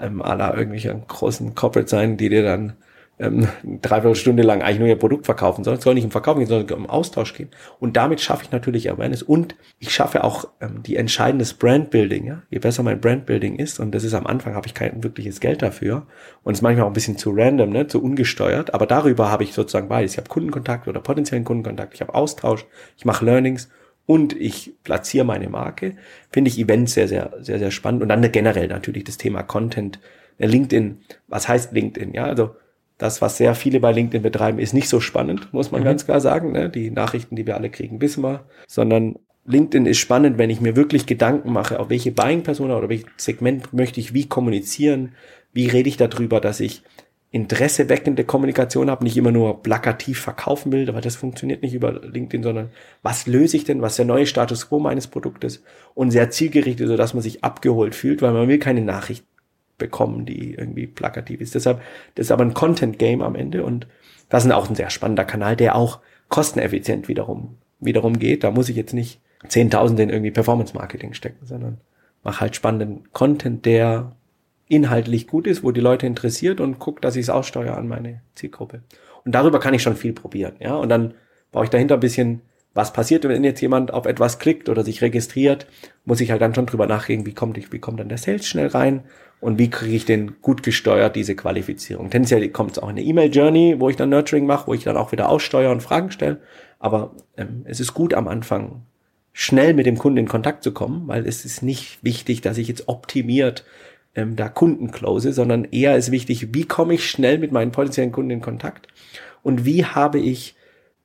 ähm, 0.00 0.22
aller 0.22 0.54
irgendwelcher 0.56 0.94
großen 0.94 1.54
Corporate 1.54 1.88
sein, 1.88 2.16
die 2.16 2.28
dir 2.28 2.42
dann 2.42 2.74
ähm, 3.20 3.48
dreiviertel 3.82 4.16
Stunde 4.16 4.42
lang 4.42 4.62
eigentlich 4.62 4.78
nur 4.78 4.88
ihr 4.88 4.96
Produkt 4.96 5.26
verkaufen 5.26 5.62
sollen. 5.62 5.76
Es 5.76 5.84
soll 5.84 5.94
nicht 5.94 6.04
um 6.04 6.10
Verkauf 6.10 6.38
gehen, 6.38 6.46
sondern 6.46 6.78
um 6.78 6.88
Austausch 6.88 7.34
gehen. 7.34 7.50
Und 7.78 7.96
damit 7.96 8.20
schaffe 8.20 8.44
ich 8.44 8.50
natürlich 8.50 8.90
Awareness 8.90 9.22
und 9.22 9.54
ich 9.78 9.92
schaffe 9.92 10.24
auch 10.24 10.48
ähm, 10.60 10.82
die 10.82 10.96
entscheidendes 10.96 11.54
Brandbuilding. 11.54 12.26
Ja? 12.26 12.42
Je 12.48 12.58
besser 12.58 12.82
mein 12.82 13.00
Brandbuilding 13.00 13.56
ist, 13.56 13.78
und 13.78 13.94
das 13.94 14.04
ist 14.04 14.14
am 14.14 14.26
Anfang, 14.26 14.54
habe 14.54 14.66
ich 14.66 14.74
kein 14.74 15.04
wirkliches 15.04 15.40
Geld 15.40 15.60
dafür 15.62 16.06
und 16.42 16.54
es 16.54 16.58
ist 16.58 16.62
manchmal 16.62 16.84
auch 16.84 16.90
ein 16.90 16.94
bisschen 16.94 17.18
zu 17.18 17.32
random, 17.32 17.70
ne? 17.70 17.86
zu 17.86 18.02
ungesteuert, 18.02 18.72
aber 18.72 18.86
darüber 18.86 19.30
habe 19.30 19.44
ich 19.44 19.52
sozusagen 19.52 19.88
beides. 19.88 20.12
Ich 20.12 20.18
habe 20.18 20.28
Kundenkontakt 20.28 20.88
oder 20.88 21.00
potenziellen 21.00 21.44
Kundenkontakt, 21.44 21.94
ich 21.94 22.00
habe 22.00 22.14
Austausch, 22.14 22.64
ich 22.96 23.04
mache 23.04 23.24
Learnings 23.24 23.68
und 24.06 24.34
ich 24.34 24.72
platziere 24.82 25.24
meine 25.24 25.48
Marke, 25.48 25.96
finde 26.32 26.50
ich 26.50 26.58
Events 26.58 26.94
sehr, 26.94 27.08
sehr, 27.08 27.32
sehr, 27.40 27.58
sehr 27.58 27.70
spannend. 27.70 28.02
Und 28.02 28.08
dann 28.08 28.32
generell 28.32 28.68
natürlich 28.68 29.04
das 29.04 29.18
Thema 29.18 29.42
Content. 29.42 30.00
Äh, 30.38 30.46
LinkedIn, 30.46 30.98
was 31.28 31.48
heißt 31.48 31.72
LinkedIn? 31.72 32.14
Ja, 32.14 32.24
also 32.24 32.56
das, 32.98 33.22
was 33.22 33.38
sehr 33.38 33.54
viele 33.54 33.80
bei 33.80 33.92
LinkedIn 33.92 34.22
betreiben, 34.22 34.58
ist 34.58 34.74
nicht 34.74 34.88
so 34.88 35.00
spannend, 35.00 35.52
muss 35.52 35.70
man 35.70 35.82
ganz 35.84 36.04
klar 36.04 36.20
sagen. 36.20 36.52
Ne? 36.52 36.68
Die 36.68 36.90
Nachrichten, 36.90 37.34
die 37.34 37.46
wir 37.46 37.56
alle 37.56 37.70
kriegen, 37.70 38.00
wissen 38.00 38.22
wir. 38.22 38.44
Sondern 38.66 39.16
LinkedIn 39.46 39.86
ist 39.86 39.98
spannend, 39.98 40.38
wenn 40.38 40.50
ich 40.50 40.60
mir 40.60 40.76
wirklich 40.76 41.06
Gedanken 41.06 41.52
mache, 41.52 41.80
auf 41.80 41.88
welche 41.88 42.12
Buying-Persona 42.12 42.76
oder 42.76 42.88
welches 42.88 43.08
Segment 43.16 43.72
möchte 43.72 44.00
ich 44.00 44.12
wie 44.12 44.28
kommunizieren, 44.28 45.12
wie 45.52 45.66
rede 45.66 45.88
ich 45.88 45.96
darüber, 45.96 46.40
dass 46.40 46.60
ich 46.60 46.82
Interesse 47.32 47.88
weckende 47.88 48.24
Kommunikation 48.24 48.90
habe, 48.90 49.04
nicht 49.04 49.16
immer 49.16 49.30
nur 49.30 49.62
plakativ 49.62 50.20
verkaufen 50.20 50.72
will, 50.72 50.88
aber 50.88 51.00
das 51.00 51.14
funktioniert 51.14 51.62
nicht 51.62 51.74
über 51.74 51.92
LinkedIn, 51.92 52.42
sondern 52.42 52.70
was 53.02 53.28
löse 53.28 53.56
ich 53.56 53.64
denn, 53.64 53.82
was 53.82 53.92
ist 53.92 53.98
der 53.98 54.06
neue 54.06 54.26
Status 54.26 54.68
quo 54.68 54.80
meines 54.80 55.06
Produktes 55.06 55.62
und 55.94 56.10
sehr 56.10 56.30
zielgerichtet, 56.30 56.88
sodass 56.88 57.14
man 57.14 57.22
sich 57.22 57.44
abgeholt 57.44 57.94
fühlt, 57.94 58.20
weil 58.20 58.32
man 58.32 58.48
will 58.48 58.58
keine 58.58 58.80
Nachricht 58.80 59.24
bekommen, 59.78 60.26
die 60.26 60.54
irgendwie 60.54 60.88
plakativ 60.88 61.40
ist. 61.40 61.54
Deshalb, 61.54 61.80
das 62.16 62.26
ist 62.26 62.32
aber 62.32 62.44
ein 62.44 62.54
Content-Game 62.54 63.22
am 63.22 63.36
Ende 63.36 63.64
und 63.64 63.86
das 64.28 64.44
ist 64.44 64.50
auch 64.50 64.68
ein 64.68 64.74
sehr 64.74 64.90
spannender 64.90 65.24
Kanal, 65.24 65.54
der 65.54 65.76
auch 65.76 66.00
kosteneffizient 66.28 67.06
wiederum, 67.06 67.58
wiederum 67.78 68.18
geht. 68.18 68.42
Da 68.42 68.50
muss 68.50 68.68
ich 68.68 68.76
jetzt 68.76 68.92
nicht 68.92 69.20
Zehntausende 69.46 70.02
in 70.02 70.10
irgendwie 70.10 70.32
Performance-Marketing 70.32 71.14
stecken, 71.14 71.46
sondern 71.46 71.78
mach 72.24 72.40
halt 72.40 72.56
spannenden 72.56 73.10
Content, 73.12 73.64
der 73.64 74.16
inhaltlich 74.70 75.26
gut 75.26 75.46
ist, 75.46 75.62
wo 75.62 75.72
die 75.72 75.80
Leute 75.80 76.06
interessiert 76.06 76.60
und 76.60 76.78
guck, 76.78 77.02
dass 77.02 77.16
ich 77.16 77.22
es 77.22 77.30
aussteuere 77.30 77.76
an 77.76 77.88
meine 77.88 78.22
Zielgruppe. 78.34 78.82
Und 79.24 79.34
darüber 79.34 79.58
kann 79.58 79.74
ich 79.74 79.82
schon 79.82 79.96
viel 79.96 80.12
probieren, 80.12 80.54
ja. 80.60 80.74
Und 80.76 80.88
dann 80.88 81.14
brauche 81.52 81.64
ich 81.64 81.70
dahinter 81.70 81.94
ein 81.94 82.00
bisschen, 82.00 82.42
was 82.72 82.92
passiert, 82.92 83.24
wenn 83.24 83.42
jetzt 83.42 83.60
jemand 83.60 83.92
auf 83.92 84.06
etwas 84.06 84.38
klickt 84.38 84.68
oder 84.68 84.84
sich 84.84 85.02
registriert, 85.02 85.66
muss 86.04 86.20
ich 86.20 86.30
halt 86.30 86.40
dann 86.40 86.54
schon 86.54 86.66
drüber 86.66 86.86
nachdenken, 86.86 87.26
wie 87.26 87.34
kommt, 87.34 87.72
wie 87.72 87.78
kommt 87.80 87.98
dann 87.98 88.08
der 88.08 88.18
Sales 88.18 88.46
schnell 88.46 88.68
rein 88.68 89.02
und 89.40 89.58
wie 89.58 89.70
kriege 89.70 89.96
ich 89.96 90.04
den 90.04 90.40
gut 90.40 90.62
gesteuert, 90.62 91.16
diese 91.16 91.34
Qualifizierung. 91.34 92.10
Tendenziell 92.10 92.48
kommt 92.50 92.72
es 92.72 92.78
auch 92.78 92.88
in 92.88 92.90
eine 92.90 93.02
E-Mail-Journey, 93.02 93.76
wo 93.80 93.88
ich 93.88 93.96
dann 93.96 94.10
Nurturing 94.10 94.46
mache, 94.46 94.68
wo 94.68 94.74
ich 94.74 94.84
dann 94.84 94.96
auch 94.96 95.10
wieder 95.10 95.28
aussteuere 95.28 95.72
und 95.72 95.82
Fragen 95.82 96.12
stelle. 96.12 96.40
Aber 96.78 97.16
ähm, 97.36 97.62
es 97.64 97.80
ist 97.80 97.92
gut 97.92 98.14
am 98.14 98.28
Anfang, 98.28 98.82
schnell 99.32 99.74
mit 99.74 99.86
dem 99.86 99.98
Kunden 99.98 100.18
in 100.18 100.28
Kontakt 100.28 100.62
zu 100.62 100.72
kommen, 100.72 101.08
weil 101.08 101.26
es 101.26 101.44
ist 101.44 101.62
nicht 101.62 102.02
wichtig, 102.04 102.40
dass 102.40 102.58
ich 102.58 102.68
jetzt 102.68 102.88
optimiert 102.88 103.64
ähm, 104.14 104.36
da 104.36 104.48
Kunden 104.48 104.90
close, 104.90 105.32
sondern 105.32 105.64
eher 105.64 105.96
ist 105.96 106.10
wichtig, 106.10 106.54
wie 106.54 106.64
komme 106.64 106.94
ich 106.94 107.08
schnell 107.08 107.38
mit 107.38 107.52
meinen 107.52 107.72
potenziellen 107.72 108.12
Kunden 108.12 108.30
in 108.30 108.40
Kontakt 108.40 108.88
und 109.42 109.64
wie 109.64 109.84
habe 109.84 110.18
ich 110.18 110.56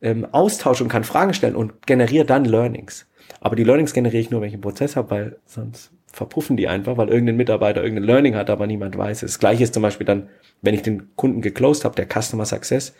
ähm, 0.02 0.26
Austausch 0.32 0.82
und 0.82 0.90
kann 0.90 1.04
Fragen 1.04 1.34
stellen 1.34 1.56
und 1.56 1.86
generiere 1.86 2.26
dann 2.26 2.46
Learnings. 2.46 3.06
Aber 3.40 3.56
die 3.56 3.64
Learnings 3.64 3.94
generiere 3.94 4.22
ich 4.22 4.32
nur, 4.32 4.42
wenn 4.42 4.48
ich 4.48 4.54
einen 4.54 4.62
Prozess 4.62 4.96
habe, 4.96 5.12
weil 5.12 5.38
sonst 5.46 5.92
verpuffen 6.12 6.58
die 6.58 6.68
einfach, 6.68 6.98
weil 6.98 7.10
irgendein 7.10 7.36
Mitarbeiter 7.36 7.84
irgendein 7.84 8.06
Learning 8.06 8.36
hat, 8.36 8.50
aber 8.50 8.68
niemand 8.68 8.98
weiß 8.98 9.24
es. 9.24 9.34
Das 9.34 9.40
gleiche 9.40 9.64
ist 9.64 9.74
zum 9.74 9.84
Beispiel 9.84 10.06
dann, 10.06 10.30
wenn 10.62 10.74
ich 10.74 10.82
den 10.82 11.16
Kunden 11.16 11.42
geclosed 11.42 11.84
habe, 11.84 11.96
der 11.96 12.08
Customer 12.08 12.46
Success, 12.46 12.96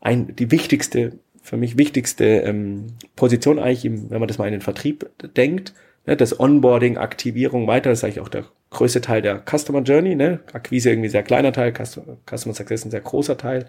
ein, 0.00 0.36
die 0.36 0.50
wichtigste, 0.50 1.18
für 1.42 1.56
mich 1.56 1.78
wichtigste 1.78 2.24
ähm, 2.24 2.88
Position 3.16 3.58
eigentlich, 3.58 3.84
im, 3.84 4.10
wenn 4.10 4.20
man 4.20 4.28
das 4.28 4.38
mal 4.38 4.46
in 4.46 4.52
den 4.52 4.60
Vertrieb 4.60 5.08
denkt, 5.34 5.72
ne, 6.06 6.16
das 6.16 6.38
Onboarding, 6.38 6.96
Aktivierung 6.98 7.66
weiter, 7.66 7.90
das 7.90 8.00
ist 8.00 8.04
eigentlich 8.04 8.20
auch 8.20 8.28
der 8.28 8.44
größte 8.70 9.00
Teil 9.00 9.22
der 9.22 9.42
Customer 9.48 9.82
Journey, 9.82 10.14
ne? 10.14 10.40
Akquise 10.52 10.90
irgendwie 10.90 11.08
sehr 11.08 11.22
kleiner 11.22 11.52
Teil, 11.52 11.72
Customer, 11.72 12.54
Success 12.54 12.84
ein 12.84 12.90
sehr 12.90 13.00
großer 13.00 13.36
Teil, 13.36 13.66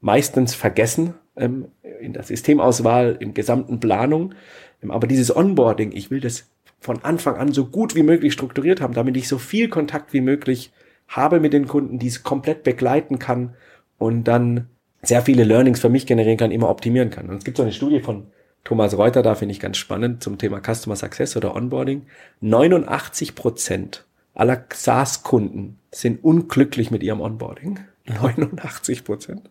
meistens 0.00 0.54
vergessen 0.54 1.14
ähm, 1.36 1.68
in 2.00 2.12
der 2.12 2.22
Systemauswahl, 2.22 3.16
im 3.20 3.34
gesamten 3.34 3.80
Planung. 3.80 4.34
Ähm, 4.82 4.90
aber 4.90 5.06
dieses 5.06 5.34
Onboarding, 5.34 5.92
ich 5.92 6.10
will 6.10 6.20
das 6.20 6.50
von 6.80 7.02
Anfang 7.02 7.36
an 7.36 7.52
so 7.52 7.66
gut 7.66 7.94
wie 7.94 8.02
möglich 8.02 8.34
strukturiert 8.34 8.80
haben, 8.80 8.92
damit 8.92 9.16
ich 9.16 9.26
so 9.26 9.38
viel 9.38 9.68
Kontakt 9.68 10.12
wie 10.12 10.20
möglich 10.20 10.70
habe 11.08 11.40
mit 11.40 11.52
den 11.52 11.66
Kunden, 11.66 11.98
die 11.98 12.08
es 12.08 12.22
komplett 12.22 12.62
begleiten 12.62 13.18
kann 13.18 13.54
und 13.98 14.24
dann 14.24 14.68
sehr 15.02 15.22
viele 15.22 15.44
Learnings 15.44 15.80
für 15.80 15.88
mich 15.88 16.06
generieren 16.06 16.36
kann, 16.36 16.50
immer 16.50 16.68
optimieren 16.68 17.10
kann. 17.10 17.28
Und 17.28 17.38
es 17.38 17.44
gibt 17.44 17.56
so 17.56 17.62
eine 17.62 17.72
Studie 17.72 18.00
von 18.00 18.26
Thomas 18.64 18.96
Reuter, 18.96 19.22
da 19.22 19.34
finde 19.34 19.52
ich 19.52 19.60
ganz 19.60 19.76
spannend 19.76 20.22
zum 20.22 20.38
Thema 20.38 20.60
Customer 20.60 20.96
Success 20.96 21.36
oder 21.36 21.54
Onboarding. 21.54 22.06
89 22.40 23.34
Prozent 23.34 24.04
aller 24.34 24.64
SaaS-Kunden 24.72 25.78
sind 25.92 26.24
unglücklich 26.24 26.90
mit 26.90 27.02
ihrem 27.02 27.20
Onboarding. 27.20 27.80
89 28.06 29.04
Prozent. 29.04 29.48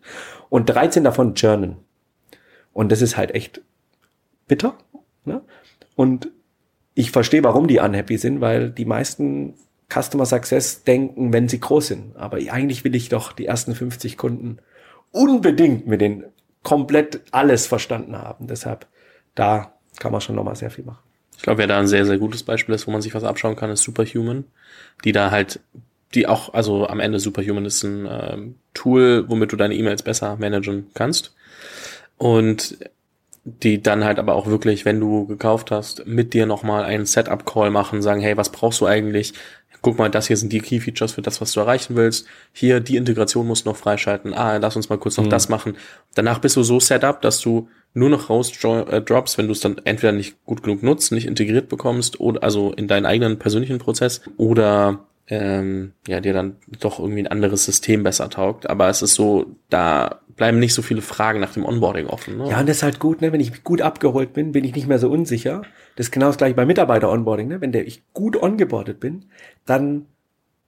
Und 0.48 0.66
13 0.66 1.04
davon 1.04 1.34
journalen. 1.34 1.76
Und 2.72 2.90
das 2.92 3.02
ist 3.02 3.16
halt 3.16 3.34
echt 3.34 3.62
bitter. 4.46 4.76
Ne? 5.24 5.42
Und 5.96 6.28
ich 6.94 7.10
verstehe, 7.10 7.42
warum 7.42 7.66
die 7.66 7.78
unhappy 7.78 8.18
sind, 8.18 8.40
weil 8.40 8.70
die 8.70 8.84
meisten 8.84 9.54
Customer 9.92 10.26
Success 10.26 10.84
denken, 10.84 11.32
wenn 11.32 11.48
sie 11.48 11.60
groß 11.60 11.88
sind. 11.88 12.16
Aber 12.16 12.36
eigentlich 12.36 12.84
will 12.84 12.94
ich 12.94 13.08
doch 13.08 13.32
die 13.32 13.46
ersten 13.46 13.74
50 13.74 14.16
Kunden 14.16 14.58
unbedingt 15.12 15.86
mit 15.86 16.00
denen 16.00 16.24
komplett 16.62 17.20
alles 17.30 17.66
verstanden 17.66 18.16
haben. 18.16 18.46
Deshalb, 18.46 18.86
da 19.34 19.72
kann 19.98 20.12
man 20.12 20.20
schon 20.20 20.36
nochmal 20.36 20.56
sehr 20.56 20.70
viel 20.70 20.84
machen. 20.84 20.98
Ich 21.36 21.42
glaube, 21.42 21.58
wer 21.58 21.66
da 21.66 21.78
ein 21.78 21.86
sehr, 21.86 22.06
sehr 22.06 22.18
gutes 22.18 22.42
Beispiel 22.42 22.74
ist, 22.74 22.86
wo 22.86 22.90
man 22.90 23.02
sich 23.02 23.14
was 23.14 23.24
abschauen 23.24 23.56
kann, 23.56 23.70
ist 23.70 23.82
Superhuman, 23.82 24.44
die 25.04 25.12
da 25.12 25.30
halt, 25.30 25.60
die 26.14 26.26
auch, 26.26 26.54
also 26.54 26.86
am 26.86 27.00
Ende 27.00 27.18
Superhuman 27.18 27.64
ist 27.64 27.82
ein 27.82 28.08
ähm, 28.08 28.54
Tool, 28.72 29.24
womit 29.28 29.52
du 29.52 29.56
deine 29.56 29.74
E-Mails 29.74 30.02
besser 30.02 30.36
managen 30.36 30.86
kannst. 30.94 31.34
Und 32.16 32.78
die 33.44 33.82
dann 33.82 34.04
halt 34.04 34.18
aber 34.18 34.34
auch 34.34 34.46
wirklich, 34.46 34.86
wenn 34.86 35.00
du 35.00 35.26
gekauft 35.26 35.70
hast, 35.70 36.06
mit 36.06 36.32
dir 36.32 36.46
nochmal 36.46 36.84
einen 36.84 37.04
Setup-Call 37.04 37.70
machen, 37.70 38.00
sagen, 38.00 38.22
hey, 38.22 38.36
was 38.38 38.50
brauchst 38.50 38.80
du 38.80 38.86
eigentlich? 38.86 39.34
Guck 39.84 39.98
mal, 39.98 40.08
das 40.08 40.28
hier 40.28 40.38
sind 40.38 40.50
die 40.50 40.60
Key-Features 40.60 41.12
für 41.12 41.20
das, 41.20 41.42
was 41.42 41.52
du 41.52 41.60
erreichen 41.60 41.94
willst. 41.94 42.26
Hier, 42.54 42.80
die 42.80 42.96
Integration 42.96 43.46
musst 43.46 43.66
du 43.66 43.68
noch 43.70 43.76
freischalten. 43.76 44.32
Ah, 44.32 44.56
lass 44.56 44.76
uns 44.76 44.88
mal 44.88 44.96
kurz 44.96 45.18
noch 45.18 45.26
Mhm. 45.26 45.30
das 45.30 45.50
machen. 45.50 45.76
Danach 46.14 46.38
bist 46.38 46.56
du 46.56 46.62
so 46.62 46.80
set 46.80 47.04
up, 47.04 47.20
dass 47.20 47.38
du 47.40 47.68
nur 47.92 48.08
noch 48.08 48.30
raus 48.30 48.50
äh, 48.64 49.02
drops, 49.02 49.36
wenn 49.36 49.46
du 49.46 49.52
es 49.52 49.60
dann 49.60 49.76
entweder 49.84 50.12
nicht 50.12 50.42
gut 50.46 50.62
genug 50.62 50.82
nutzt, 50.82 51.12
nicht 51.12 51.26
integriert 51.26 51.68
bekommst, 51.68 52.18
oder 52.18 52.42
also 52.42 52.72
in 52.72 52.88
deinen 52.88 53.04
eigenen 53.04 53.38
persönlichen 53.38 53.78
Prozess, 53.78 54.22
oder 54.38 55.04
ähm, 55.28 55.92
ja, 56.06 56.20
dir 56.20 56.32
dann 56.32 56.56
doch 56.80 56.98
irgendwie 56.98 57.20
ein 57.22 57.28
anderes 57.28 57.64
System 57.64 58.02
besser 58.02 58.28
taugt. 58.28 58.68
Aber 58.68 58.88
es 58.88 59.02
ist 59.02 59.14
so, 59.14 59.46
da 59.70 60.20
bleiben 60.36 60.58
nicht 60.58 60.74
so 60.74 60.82
viele 60.82 61.02
Fragen 61.02 61.40
nach 61.40 61.52
dem 61.52 61.64
Onboarding 61.64 62.06
offen. 62.06 62.38
Ne? 62.38 62.50
Ja, 62.50 62.60
und 62.60 62.68
das 62.68 62.78
ist 62.78 62.82
halt 62.82 62.98
gut, 62.98 63.22
ne? 63.22 63.32
wenn 63.32 63.40
ich 63.40 63.64
gut 63.64 63.80
abgeholt 63.80 64.32
bin, 64.32 64.52
bin 64.52 64.64
ich 64.64 64.74
nicht 64.74 64.86
mehr 64.86 64.98
so 64.98 65.10
unsicher. 65.10 65.62
Das 65.96 66.06
ist 66.06 66.12
genau 66.12 66.26
das 66.26 66.38
gleiche 66.38 66.54
bei 66.54 66.66
Mitarbeiter-Onboarding. 66.66 67.48
Ne? 67.48 67.60
Wenn 67.60 67.72
der, 67.72 67.86
ich 67.86 68.02
gut 68.12 68.40
ongeboardet 68.40 69.00
bin, 69.00 69.26
dann 69.64 70.06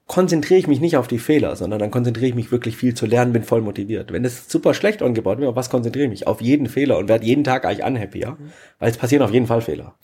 konzentriere 0.07 0.61
ich 0.61 0.69
mich 0.69 0.81
nicht 0.81 0.97
auf 0.97 1.09
die 1.09 1.19
Fehler, 1.19 1.57
sondern 1.57 1.81
dann 1.81 1.90
konzentriere 1.90 2.29
ich 2.29 2.35
mich 2.35 2.53
wirklich 2.53 2.77
viel 2.77 2.95
zu 2.95 3.07
lernen, 3.07 3.33
bin 3.33 3.42
voll 3.42 3.61
motiviert. 3.61 4.12
Wenn 4.12 4.25
es 4.25 4.49
super 4.49 4.73
schlecht 4.73 5.03
angebaut 5.03 5.38
wird, 5.38 5.49
auf 5.49 5.57
was 5.57 5.69
konzentriere 5.69 6.05
ich 6.05 6.11
mich? 6.11 6.27
Auf 6.29 6.40
jeden 6.40 6.69
Fehler 6.69 6.97
und 6.97 7.09
werde 7.09 7.27
jeden 7.27 7.42
Tag 7.42 7.64
eigentlich 7.64 7.85
unhappier, 7.85 8.37
mhm. 8.38 8.53
weil 8.79 8.90
es 8.90 8.99
passieren 8.99 9.25
auf 9.25 9.33
jeden 9.33 9.49
Fall 9.49 9.61
Fehler. 9.61 9.97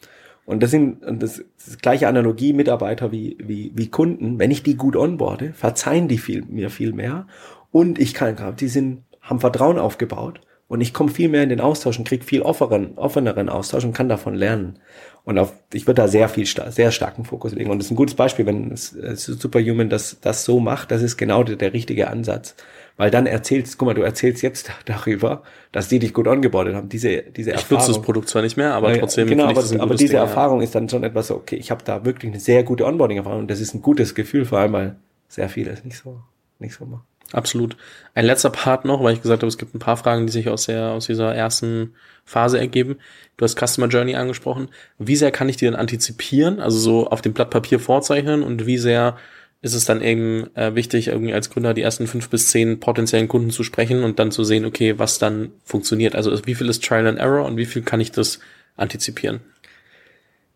Und 0.44 0.62
das 0.62 0.70
sind 0.70 1.04
und 1.04 1.22
das, 1.22 1.44
das 1.64 1.78
gleiche 1.78 2.08
Analogie 2.08 2.52
Mitarbeiter 2.52 3.12
wie, 3.12 3.36
wie, 3.42 3.72
wie 3.74 3.88
Kunden. 3.88 4.38
Wenn 4.38 4.50
ich 4.50 4.62
die 4.62 4.76
gut 4.76 4.96
onboarde, 4.96 5.52
verzeihen 5.52 6.08
die 6.08 6.18
viel, 6.18 6.42
mir 6.42 6.70
viel 6.70 6.92
mehr 6.92 7.26
und 7.70 7.98
ich 7.98 8.14
kann, 8.14 8.36
die 8.56 8.68
sind, 8.68 9.04
haben 9.20 9.40
Vertrauen 9.40 9.78
aufgebaut 9.78 10.40
und 10.72 10.80
ich 10.80 10.94
komme 10.94 11.10
viel 11.10 11.28
mehr 11.28 11.42
in 11.42 11.50
den 11.50 11.60
Austausch 11.60 11.98
und 11.98 12.08
kriege 12.08 12.24
viel 12.24 12.42
offeneren, 12.42 12.96
offeneren 12.96 13.48
Austausch 13.48 13.84
und 13.84 13.92
kann 13.92 14.08
davon 14.08 14.34
lernen. 14.34 14.78
Und 15.24 15.38
auf, 15.38 15.52
ich 15.72 15.86
würde 15.86 16.00
da 16.02 16.08
sehr 16.08 16.28
viel, 16.28 16.46
sehr 16.46 16.90
starken 16.90 17.24
Fokus 17.24 17.52
legen. 17.52 17.70
Und 17.70 17.78
das 17.78 17.86
ist 17.86 17.92
ein 17.92 17.96
gutes 17.96 18.14
Beispiel, 18.14 18.46
wenn 18.46 18.72
es, 18.72 18.92
es 18.94 19.24
Superhuman 19.26 19.90
das, 19.90 20.18
das 20.20 20.44
so 20.44 20.60
macht, 20.60 20.90
das 20.90 21.02
ist 21.02 21.16
genau 21.16 21.44
der, 21.44 21.56
der 21.56 21.72
richtige 21.72 22.08
Ansatz. 22.08 22.56
Weil 22.96 23.10
dann 23.10 23.26
erzählst, 23.26 23.78
guck 23.78 23.86
mal, 23.86 23.94
du 23.94 24.02
erzählst 24.02 24.42
jetzt 24.42 24.70
darüber, 24.84 25.42
dass 25.72 25.88
die 25.88 25.98
dich 25.98 26.12
gut 26.12 26.28
angebordet 26.28 26.74
haben. 26.74 26.88
Diese, 26.88 27.22
diese 27.22 27.52
Erfahrung. 27.52 27.78
Ich 27.78 27.86
nutze 27.86 27.98
das 27.98 28.02
Produkt 28.02 28.28
zwar 28.28 28.42
nicht 28.42 28.56
mehr, 28.56 28.74
aber 28.74 28.98
trotzdem. 28.98 29.28
Genau, 29.28 29.44
aber, 29.44 29.62
aber 29.80 29.94
diese 29.94 30.12
Ding, 30.12 30.20
Erfahrung 30.20 30.58
ja. 30.58 30.64
ist 30.64 30.74
dann 30.74 30.88
schon 30.88 31.04
etwas 31.04 31.28
so, 31.28 31.36
okay, 31.36 31.56
ich 31.56 31.70
habe 31.70 31.82
da 31.84 32.04
wirklich 32.04 32.30
eine 32.32 32.40
sehr 32.40 32.62
gute 32.62 32.86
Onboarding-Erfahrung 32.86 33.40
und 33.40 33.50
das 33.50 33.60
ist 33.60 33.74
ein 33.74 33.82
gutes 33.82 34.14
Gefühl, 34.14 34.44
vor 34.44 34.58
allem 34.58 34.72
weil 34.72 34.96
sehr 35.28 35.48
vieles 35.48 35.84
nicht 35.84 35.96
so, 35.96 36.20
nicht 36.58 36.74
so 36.74 36.84
macht. 36.84 37.04
Absolut. 37.32 37.76
Ein 38.14 38.26
letzter 38.26 38.50
Part 38.50 38.84
noch, 38.84 39.02
weil 39.02 39.14
ich 39.14 39.22
gesagt 39.22 39.42
habe, 39.42 39.48
es 39.48 39.58
gibt 39.58 39.74
ein 39.74 39.78
paar 39.78 39.96
Fragen, 39.96 40.26
die 40.26 40.32
sich 40.32 40.48
aus 40.48 40.66
der, 40.66 40.90
aus 40.90 41.06
dieser 41.06 41.34
ersten 41.34 41.94
Phase 42.24 42.58
ergeben. 42.58 42.98
Du 43.36 43.44
hast 43.44 43.58
Customer 43.58 43.88
Journey 43.88 44.14
angesprochen. 44.14 44.68
Wie 44.98 45.16
sehr 45.16 45.30
kann 45.30 45.48
ich 45.48 45.56
die 45.56 45.64
denn 45.64 45.74
antizipieren? 45.74 46.60
Also 46.60 46.78
so 46.78 47.08
auf 47.08 47.22
dem 47.22 47.32
Blatt 47.32 47.50
Papier 47.50 47.80
vorzeichnen 47.80 48.42
und 48.42 48.66
wie 48.66 48.78
sehr 48.78 49.16
ist 49.62 49.74
es 49.74 49.84
dann 49.84 50.02
eben 50.02 50.54
äh, 50.56 50.74
wichtig, 50.74 51.08
irgendwie 51.08 51.32
als 51.32 51.48
Gründer 51.48 51.72
die 51.72 51.82
ersten 51.82 52.08
fünf 52.08 52.28
bis 52.28 52.48
zehn 52.48 52.80
potenziellen 52.80 53.28
Kunden 53.28 53.50
zu 53.50 53.62
sprechen 53.62 54.02
und 54.02 54.18
dann 54.18 54.32
zu 54.32 54.42
sehen, 54.42 54.64
okay, 54.64 54.98
was 54.98 55.20
dann 55.20 55.52
funktioniert. 55.64 56.16
Also 56.16 56.36
wie 56.44 56.56
viel 56.56 56.68
ist 56.68 56.84
Trial 56.84 57.06
and 57.06 57.20
Error 57.20 57.46
und 57.46 57.56
wie 57.56 57.64
viel 57.64 57.82
kann 57.82 58.00
ich 58.00 58.10
das 58.10 58.40
antizipieren? 58.76 59.40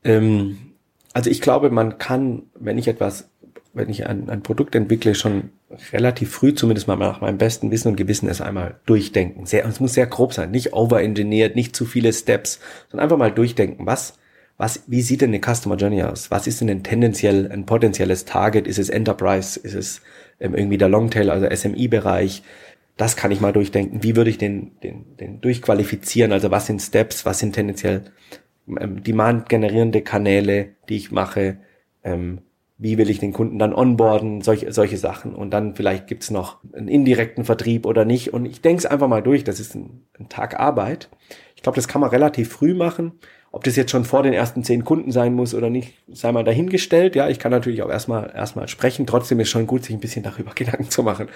Ähm, 0.02 0.58
also 1.12 1.30
ich 1.30 1.40
glaube, 1.40 1.70
man 1.70 1.98
kann, 1.98 2.42
wenn 2.58 2.78
ich 2.78 2.88
etwas, 2.88 3.30
wenn 3.72 3.88
ich 3.90 4.06
ein, 4.06 4.28
ein 4.28 4.42
Produkt 4.42 4.74
entwickle, 4.74 5.14
schon 5.14 5.50
relativ 5.92 6.32
früh, 6.32 6.52
zumindest 6.52 6.88
mal 6.88 6.96
nach 6.96 7.20
meinem 7.20 7.38
besten 7.38 7.70
Wissen 7.70 7.88
und 7.88 7.96
Gewissen, 7.96 8.28
es 8.28 8.40
einmal 8.40 8.80
durchdenken. 8.86 9.46
Sehr, 9.46 9.64
es 9.66 9.78
muss 9.78 9.94
sehr 9.94 10.06
grob 10.06 10.32
sein, 10.32 10.50
nicht 10.50 10.72
overengineert, 10.72 11.54
nicht 11.54 11.76
zu 11.76 11.84
viele 11.84 12.12
Steps, 12.12 12.58
sondern 12.90 13.04
einfach 13.04 13.18
mal 13.18 13.32
durchdenken. 13.32 13.86
Was 13.86 14.18
was, 14.58 14.84
wie 14.86 15.02
sieht 15.02 15.20
denn 15.20 15.34
eine 15.34 15.40
Customer 15.40 15.76
Journey 15.76 16.02
aus? 16.02 16.30
Was 16.30 16.46
ist 16.46 16.60
denn 16.60 16.70
ein 16.70 16.82
tendenziell, 16.82 17.50
ein 17.52 17.66
potenzielles 17.66 18.24
Target? 18.24 18.66
Ist 18.66 18.78
es 18.78 18.88
Enterprise? 18.88 19.60
Ist 19.60 19.74
es 19.74 20.02
ähm, 20.40 20.54
irgendwie 20.54 20.78
der 20.78 20.88
Longtail, 20.88 21.30
also 21.30 21.46
SMI-Bereich? 21.48 22.42
Das 22.96 23.16
kann 23.16 23.30
ich 23.30 23.40
mal 23.40 23.52
durchdenken. 23.52 24.02
Wie 24.02 24.16
würde 24.16 24.30
ich 24.30 24.38
den, 24.38 24.80
den, 24.80 25.16
den 25.18 25.40
durchqualifizieren? 25.42 26.32
Also 26.32 26.50
was 26.50 26.66
sind 26.66 26.80
Steps? 26.80 27.26
Was 27.26 27.38
sind 27.38 27.52
tendenziell 27.54 28.04
ähm, 28.66 29.02
Demand-generierende 29.02 30.00
Kanäle, 30.00 30.70
die 30.88 30.96
ich 30.96 31.10
mache? 31.10 31.58
Ähm, 32.02 32.38
wie 32.78 32.96
will 32.96 33.10
ich 33.10 33.18
den 33.18 33.34
Kunden 33.34 33.58
dann 33.58 33.74
onboarden? 33.74 34.40
Solche, 34.40 34.72
solche 34.72 34.96
Sachen. 34.96 35.34
Und 35.34 35.50
dann 35.50 35.74
vielleicht 35.74 36.06
gibt's 36.06 36.30
noch 36.30 36.58
einen 36.72 36.88
indirekten 36.88 37.44
Vertrieb 37.44 37.84
oder 37.84 38.06
nicht. 38.06 38.32
Und 38.32 38.46
ich 38.46 38.62
denke 38.62 38.78
es 38.78 38.86
einfach 38.86 39.08
mal 39.08 39.22
durch. 39.22 39.44
Das 39.44 39.60
ist 39.60 39.74
ein, 39.74 40.06
ein 40.18 40.30
Tag 40.30 40.58
Arbeit. 40.58 41.10
Ich 41.56 41.62
glaube, 41.62 41.76
das 41.76 41.88
kann 41.88 42.00
man 42.00 42.10
relativ 42.10 42.48
früh 42.48 42.72
machen. 42.72 43.12
Ob 43.56 43.64
das 43.64 43.74
jetzt 43.74 43.90
schon 43.90 44.04
vor 44.04 44.22
den 44.22 44.34
ersten 44.34 44.64
zehn 44.64 44.84
Kunden 44.84 45.10
sein 45.12 45.32
muss 45.32 45.54
oder 45.54 45.70
nicht, 45.70 45.94
sei 46.12 46.30
mal 46.30 46.44
dahingestellt. 46.44 47.16
Ja, 47.16 47.30
ich 47.30 47.38
kann 47.38 47.50
natürlich 47.50 47.80
auch 47.80 47.88
erstmal, 47.88 48.30
erstmal 48.34 48.68
sprechen. 48.68 49.06
Trotzdem 49.06 49.40
ist 49.40 49.48
schon 49.48 49.66
gut, 49.66 49.82
sich 49.82 49.94
ein 49.94 50.00
bisschen 50.00 50.22
darüber 50.22 50.50
Gedanken 50.54 50.90
zu 50.90 51.02
machen. 51.02 51.28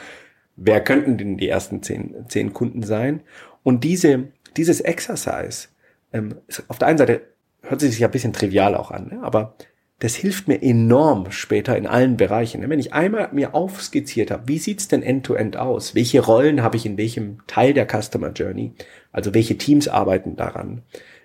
Wer 0.55 0.85
könnten 0.85 1.17
denn 1.17 1.39
die 1.39 1.49
ersten 1.49 1.83
zehn, 1.83 2.27
zehn 2.29 2.53
Kunden 2.53 2.83
sein? 2.83 3.23
Und 3.63 3.85
diese, 3.85 4.25
dieses 4.55 4.83
Exercise, 4.83 5.69
ähm, 6.13 6.35
auf 6.69 6.77
der 6.77 6.89
einen 6.89 6.99
Seite 6.99 7.23
hört 7.63 7.81
sich 7.81 7.99
ja 7.99 8.09
ein 8.09 8.11
bisschen 8.11 8.35
trivial 8.35 8.75
auch 8.75 8.91
an, 8.91 9.09
ne? 9.09 9.23
aber 9.23 9.55
das 9.99 10.15
hilft 10.15 10.47
mir 10.47 10.63
enorm 10.63 11.31
später 11.31 11.75
in 11.75 11.87
allen 11.87 12.19
Bereichen. 12.19 12.69
Wenn 12.69 12.79
ich 12.79 12.93
einmal 12.93 13.31
mir 13.33 13.55
aufskizziert 13.55 14.31
habe, 14.31 14.47
wie 14.47 14.59
sieht's 14.59 14.89
denn 14.89 15.03
end-to-end 15.03 15.57
-End 15.57 15.59
aus? 15.59 15.95
Welche 15.95 16.21
Rollen 16.21 16.63
habe 16.63 16.77
ich 16.77 16.85
in 16.85 16.99
welchem 16.99 17.39
Teil 17.47 17.73
der 17.73 17.87
Customer 17.87 18.31
Journey? 18.33 18.73
Also 19.11 19.33
welche 19.33 19.57
Teams 19.57 19.89
arbeiten 19.89 20.37
daran? 20.37 20.83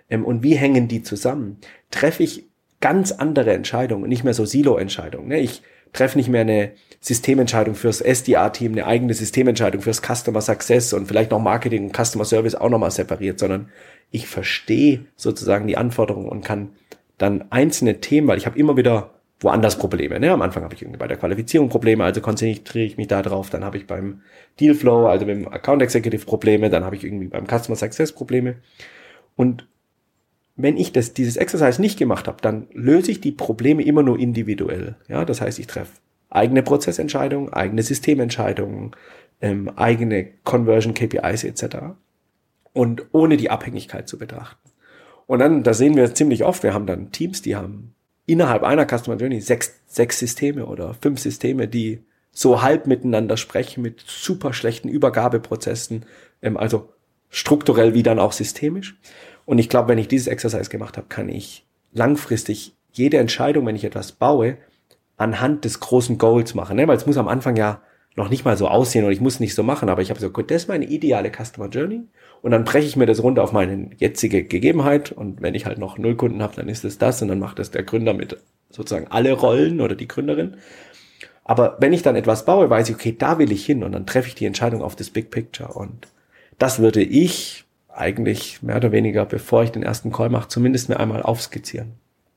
Ähm, 0.10 0.26
und 0.26 0.44
wie 0.44 0.56
hängen 0.56 0.88
die 0.88 1.04
zusammen, 1.04 1.58
treffe 1.91 2.24
ich 2.24 2.46
ganz 2.82 3.12
andere 3.12 3.54
Entscheidungen, 3.54 4.10
nicht 4.10 4.24
mehr 4.24 4.34
so 4.34 4.46
Silo-Entscheidungen. 4.46 5.28
Ne? 5.28 5.39
Ich 5.39 5.62
treffe 5.94 6.18
nicht 6.18 6.30
mehr 6.30 6.41
eine 6.41 6.72
Systementscheidung 7.00 7.76
fürs 7.76 8.02
SDA-Team, 8.02 8.74
eine 8.74 8.86
eigene 8.86 9.13
Systementscheidung 9.13 9.82
fürs 9.82 10.02
Customer 10.02 10.41
Success 10.41 10.94
und 10.94 11.08
vielleicht 11.08 11.32
noch 11.32 11.39
Marketing 11.39 11.86
und 11.86 11.96
Customer 11.96 12.26
Service 12.26 12.56
auch 12.56 12.70
nochmal 12.70 12.91
separiert, 12.91 13.39
sondern 13.39 13.70
ich 14.12 14.28
verstehe 14.28 15.06
sozusagen 15.15 15.68
die 15.68 15.78
Anforderungen 15.78 16.30
und 16.30 16.44
kann 16.44 16.72
dann 17.18 17.46
einzelne 17.50 18.02
Themen, 18.02 18.28
weil 18.28 18.38
ich 18.38 18.46
habe 18.46 18.60
immer 18.60 18.76
wieder 18.78 19.12
woanders 19.39 19.78
Probleme. 19.78 20.20
Ne? 20.20 20.32
Am 20.32 20.41
Anfang 20.41 20.63
habe 20.63 20.76
ich 20.76 20.82
irgendwie 20.82 20.98
bei 20.98 21.08
der 21.08 21.18
Qualifizierung 21.18 21.70
Probleme, 21.70 22.04
also 22.04 22.22
konzentriere 22.22 22.86
ich 22.86 22.98
mich 22.98 23.08
da 23.08 23.22
drauf. 23.22 23.50
Dann 23.50 23.63
habe 23.63 23.78
ich 23.78 23.88
beim 23.88 24.22
Dealflow, 24.60 25.08
also 25.08 25.26
beim 25.26 25.48
Account 25.48 25.82
Executive 25.82 26.26
Probleme. 26.26 26.70
Dann 26.70 26.84
habe 26.84 26.96
ich 26.96 27.04
irgendwie 27.04 27.28
beim 27.28 27.46
Customer 27.46 27.76
Success 27.76 28.12
Probleme. 28.12 28.56
Und 29.36 29.68
wenn 30.56 30.78
ich 30.78 30.94
das, 30.94 31.13
dieses 31.13 31.38
Exercise 31.38 31.82
nicht 31.82 32.00
gemacht 32.00 32.28
habe, 32.28 32.38
dann 32.41 32.68
löse 32.74 33.12
ich 33.12 33.22
die 33.22 33.32
Probleme 33.32 33.84
immer 33.84 34.04
nur 34.04 34.20
individuell. 34.20 34.96
Ja, 35.08 35.26
das 35.26 35.41
heißt, 35.41 35.60
ich 35.60 35.68
treffe 35.68 35.91
eigene 36.30 36.63
Prozessentscheidungen, 36.63 37.52
eigene 37.54 37.82
Systementscheidungen, 37.82 38.91
ähm, 39.41 39.70
eigene 39.76 40.28
Conversion 40.44 40.94
KPIs 40.94 41.44
etc. 41.44 41.78
Und 42.74 43.06
ohne 43.12 43.38
die 43.38 43.50
Abhängigkeit 43.50 44.08
zu 44.08 44.18
betrachten. 44.18 44.70
Und 45.28 45.39
dann, 45.39 45.63
da 45.63 45.74
sehen 45.74 45.96
wir 45.96 46.13
ziemlich 46.13 46.44
oft, 46.44 46.62
wir 46.63 46.74
haben 46.74 46.86
dann 46.86 47.12
Teams, 47.12 47.41
die 47.41 47.56
haben 47.56 47.96
innerhalb 48.26 48.63
einer 48.63 48.86
Customer 48.86 49.18
Journey 49.18 49.41
sechs, 49.41 49.80
sechs 49.88 50.20
Systeme 50.20 50.65
oder 50.65 50.94
fünf 50.96 51.20
Systeme, 51.20 51.68
die 51.68 52.04
so 52.32 52.62
halb 52.62 52.86
miteinander 52.86 53.38
sprechen 53.38 53.82
mit 53.82 54.04
super 54.06 54.54
schlechten 54.54 54.89
Übergabeprozessen, 54.89 56.06
ähm, 56.41 56.58
also 56.58 56.89
strukturell 57.30 57.94
wie 57.94 58.04
dann 58.04 58.20
auch 58.20 58.34
systemisch. 58.34 58.98
Und 59.45 59.60
ich 59.60 59.69
glaube, 59.69 59.89
wenn 59.89 59.97
ich 59.97 60.08
dieses 60.08 60.27
Exercise 60.27 60.69
gemacht 60.69 60.97
habe, 60.97 61.08
kann 61.08 61.29
ich 61.29 61.65
langfristig 61.93 62.73
jede 62.91 63.17
Entscheidung, 63.17 63.65
wenn 63.65 63.75
ich 63.75 63.84
etwas 63.84 64.12
baue, 64.12 64.58
anhand 65.17 65.65
des 65.65 65.79
großen 65.79 66.17
Goals 66.17 66.55
machen. 66.55 66.77
Ne? 66.77 66.88
Weil 66.88 66.97
es 66.97 67.05
muss 67.05 67.17
am 67.17 67.27
Anfang 67.27 67.55
ja 67.55 67.81
noch 68.15 68.29
nicht 68.29 68.45
mal 68.45 68.55
so 68.58 68.67
aussehen 68.67 69.05
und 69.05 69.12
ich 69.12 69.19
muss 69.19 69.39
nicht 69.39 69.55
so 69.55 69.63
machen, 69.63 69.89
aber 69.89 70.01
ich 70.01 70.10
habe 70.10 70.19
so, 70.19 70.29
gut, 70.29 70.49
das 70.49 70.63
ist 70.63 70.67
meine 70.69 70.86
ideale 70.86 71.31
Customer 71.31 71.67
Journey 71.67 72.03
und 72.41 72.51
dann 72.51 72.63
breche 72.63 72.88
ich 72.88 72.95
mir 72.95 73.05
das 73.05 73.21
runter 73.21 73.43
auf 73.43 73.51
meine 73.51 73.89
jetzige 73.97 74.45
Gegebenheit 74.45 75.12
und 75.12 75.41
wenn 75.41 75.53
ich 75.53 75.65
halt 75.65 75.79
noch 75.79 75.97
null 75.97 76.15
Kunden 76.15 76.41
habe, 76.41 76.55
dann 76.55 76.69
ist 76.69 76.86
es 76.86 76.97
das 76.97 77.21
und 77.21 77.27
dann 77.27 77.39
macht 77.39 77.60
das 77.60 77.71
der 77.71 77.84
Gründer 77.84 78.13
mit 78.13 78.38
sozusagen 78.69 79.08
alle 79.10 79.34
Rollen 79.34 79.81
oder 79.81 79.95
die 79.95 80.08
Gründerin. 80.08 80.55
Aber 81.43 81.77
wenn 81.79 81.93
ich 81.93 82.03
dann 82.03 82.15
etwas 82.15 82.45
baue, 82.45 82.69
weiß 82.69 82.89
ich, 82.89 82.95
okay, 82.95 83.15
da 83.17 83.38
will 83.38 83.51
ich 83.51 83.65
hin 83.65 83.84
und 83.84 83.91
dann 83.91 84.05
treffe 84.05 84.29
ich 84.29 84.36
die 84.36 84.45
Entscheidung 84.45 84.81
auf 84.81 84.95
das 84.95 85.10
Big 85.10 85.29
Picture 85.29 85.73
und 85.73 86.08
das 86.58 86.79
würde 86.79 87.03
ich 87.03 87.64
eigentlich 87.95 88.62
mehr 88.62 88.77
oder 88.77 88.91
weniger, 88.91 89.25
bevor 89.25 89.63
ich 89.63 89.71
den 89.71 89.84
ersten 89.84 90.12
Call 90.12 90.29
mache, 90.29 90.47
zumindest 90.49 90.89
mir 90.89 90.99
einmal 90.99 91.23
aufskizzieren. 91.23 91.93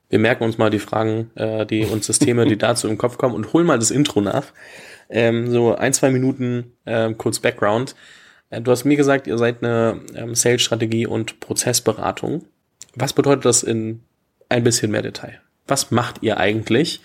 Wir 0.09 0.19
merken 0.19 0.43
uns 0.43 0.57
mal 0.57 0.69
die 0.69 0.79
Fragen, 0.79 1.29
äh, 1.35 1.65
die 1.65 1.85
und 1.85 2.03
Systeme, 2.03 2.45
die 2.45 2.57
dazu 2.57 2.87
im 2.87 2.97
Kopf 2.97 3.17
kommen 3.17 3.35
und 3.35 3.53
holen 3.53 3.67
mal 3.67 3.77
das 3.77 3.91
Intro 3.91 4.21
nach. 4.21 4.45
Ähm, 5.09 5.51
so 5.51 5.75
ein, 5.75 5.93
zwei 5.93 6.09
Minuten 6.09 6.73
äh, 6.85 7.13
kurz 7.13 7.39
Background. 7.39 7.95
Äh, 8.49 8.61
du 8.61 8.71
hast 8.71 8.85
mir 8.85 8.97
gesagt, 8.97 9.27
ihr 9.27 9.37
seid 9.37 9.63
eine 9.63 10.01
ähm, 10.15 10.33
Sales-Strategie 10.33 11.05
und 11.05 11.39
Prozessberatung. 11.39 12.45
Was 12.95 13.13
bedeutet 13.13 13.45
das 13.45 13.61
in 13.61 14.01
ein 14.49 14.63
bisschen 14.63 14.91
mehr 14.91 15.03
Detail? 15.03 15.39
Was 15.67 15.91
macht 15.91 16.23
ihr 16.23 16.37
eigentlich, 16.37 17.01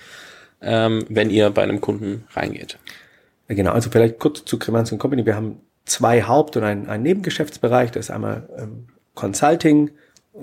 ähm, 0.62 1.04
wenn 1.08 1.28
ihr 1.28 1.50
bei 1.50 1.62
einem 1.62 1.82
Kunden 1.82 2.24
reingeht? 2.32 2.78
Genau, 3.48 3.72
also 3.72 3.90
vielleicht 3.90 4.18
kurz 4.18 4.44
zu 4.46 4.58
Cremanz 4.58 4.96
Company. 4.96 5.26
Wir 5.26 5.36
haben 5.36 5.60
zwei 5.85 6.23
Haupt- 6.23 6.57
und 6.57 6.64
ein, 6.64 6.88
ein 6.88 7.03
Nebengeschäftsbereich. 7.03 7.90
Das 7.90 8.07
ist 8.07 8.11
einmal 8.11 8.49
ähm, 8.57 8.87
Consulting, 9.14 9.90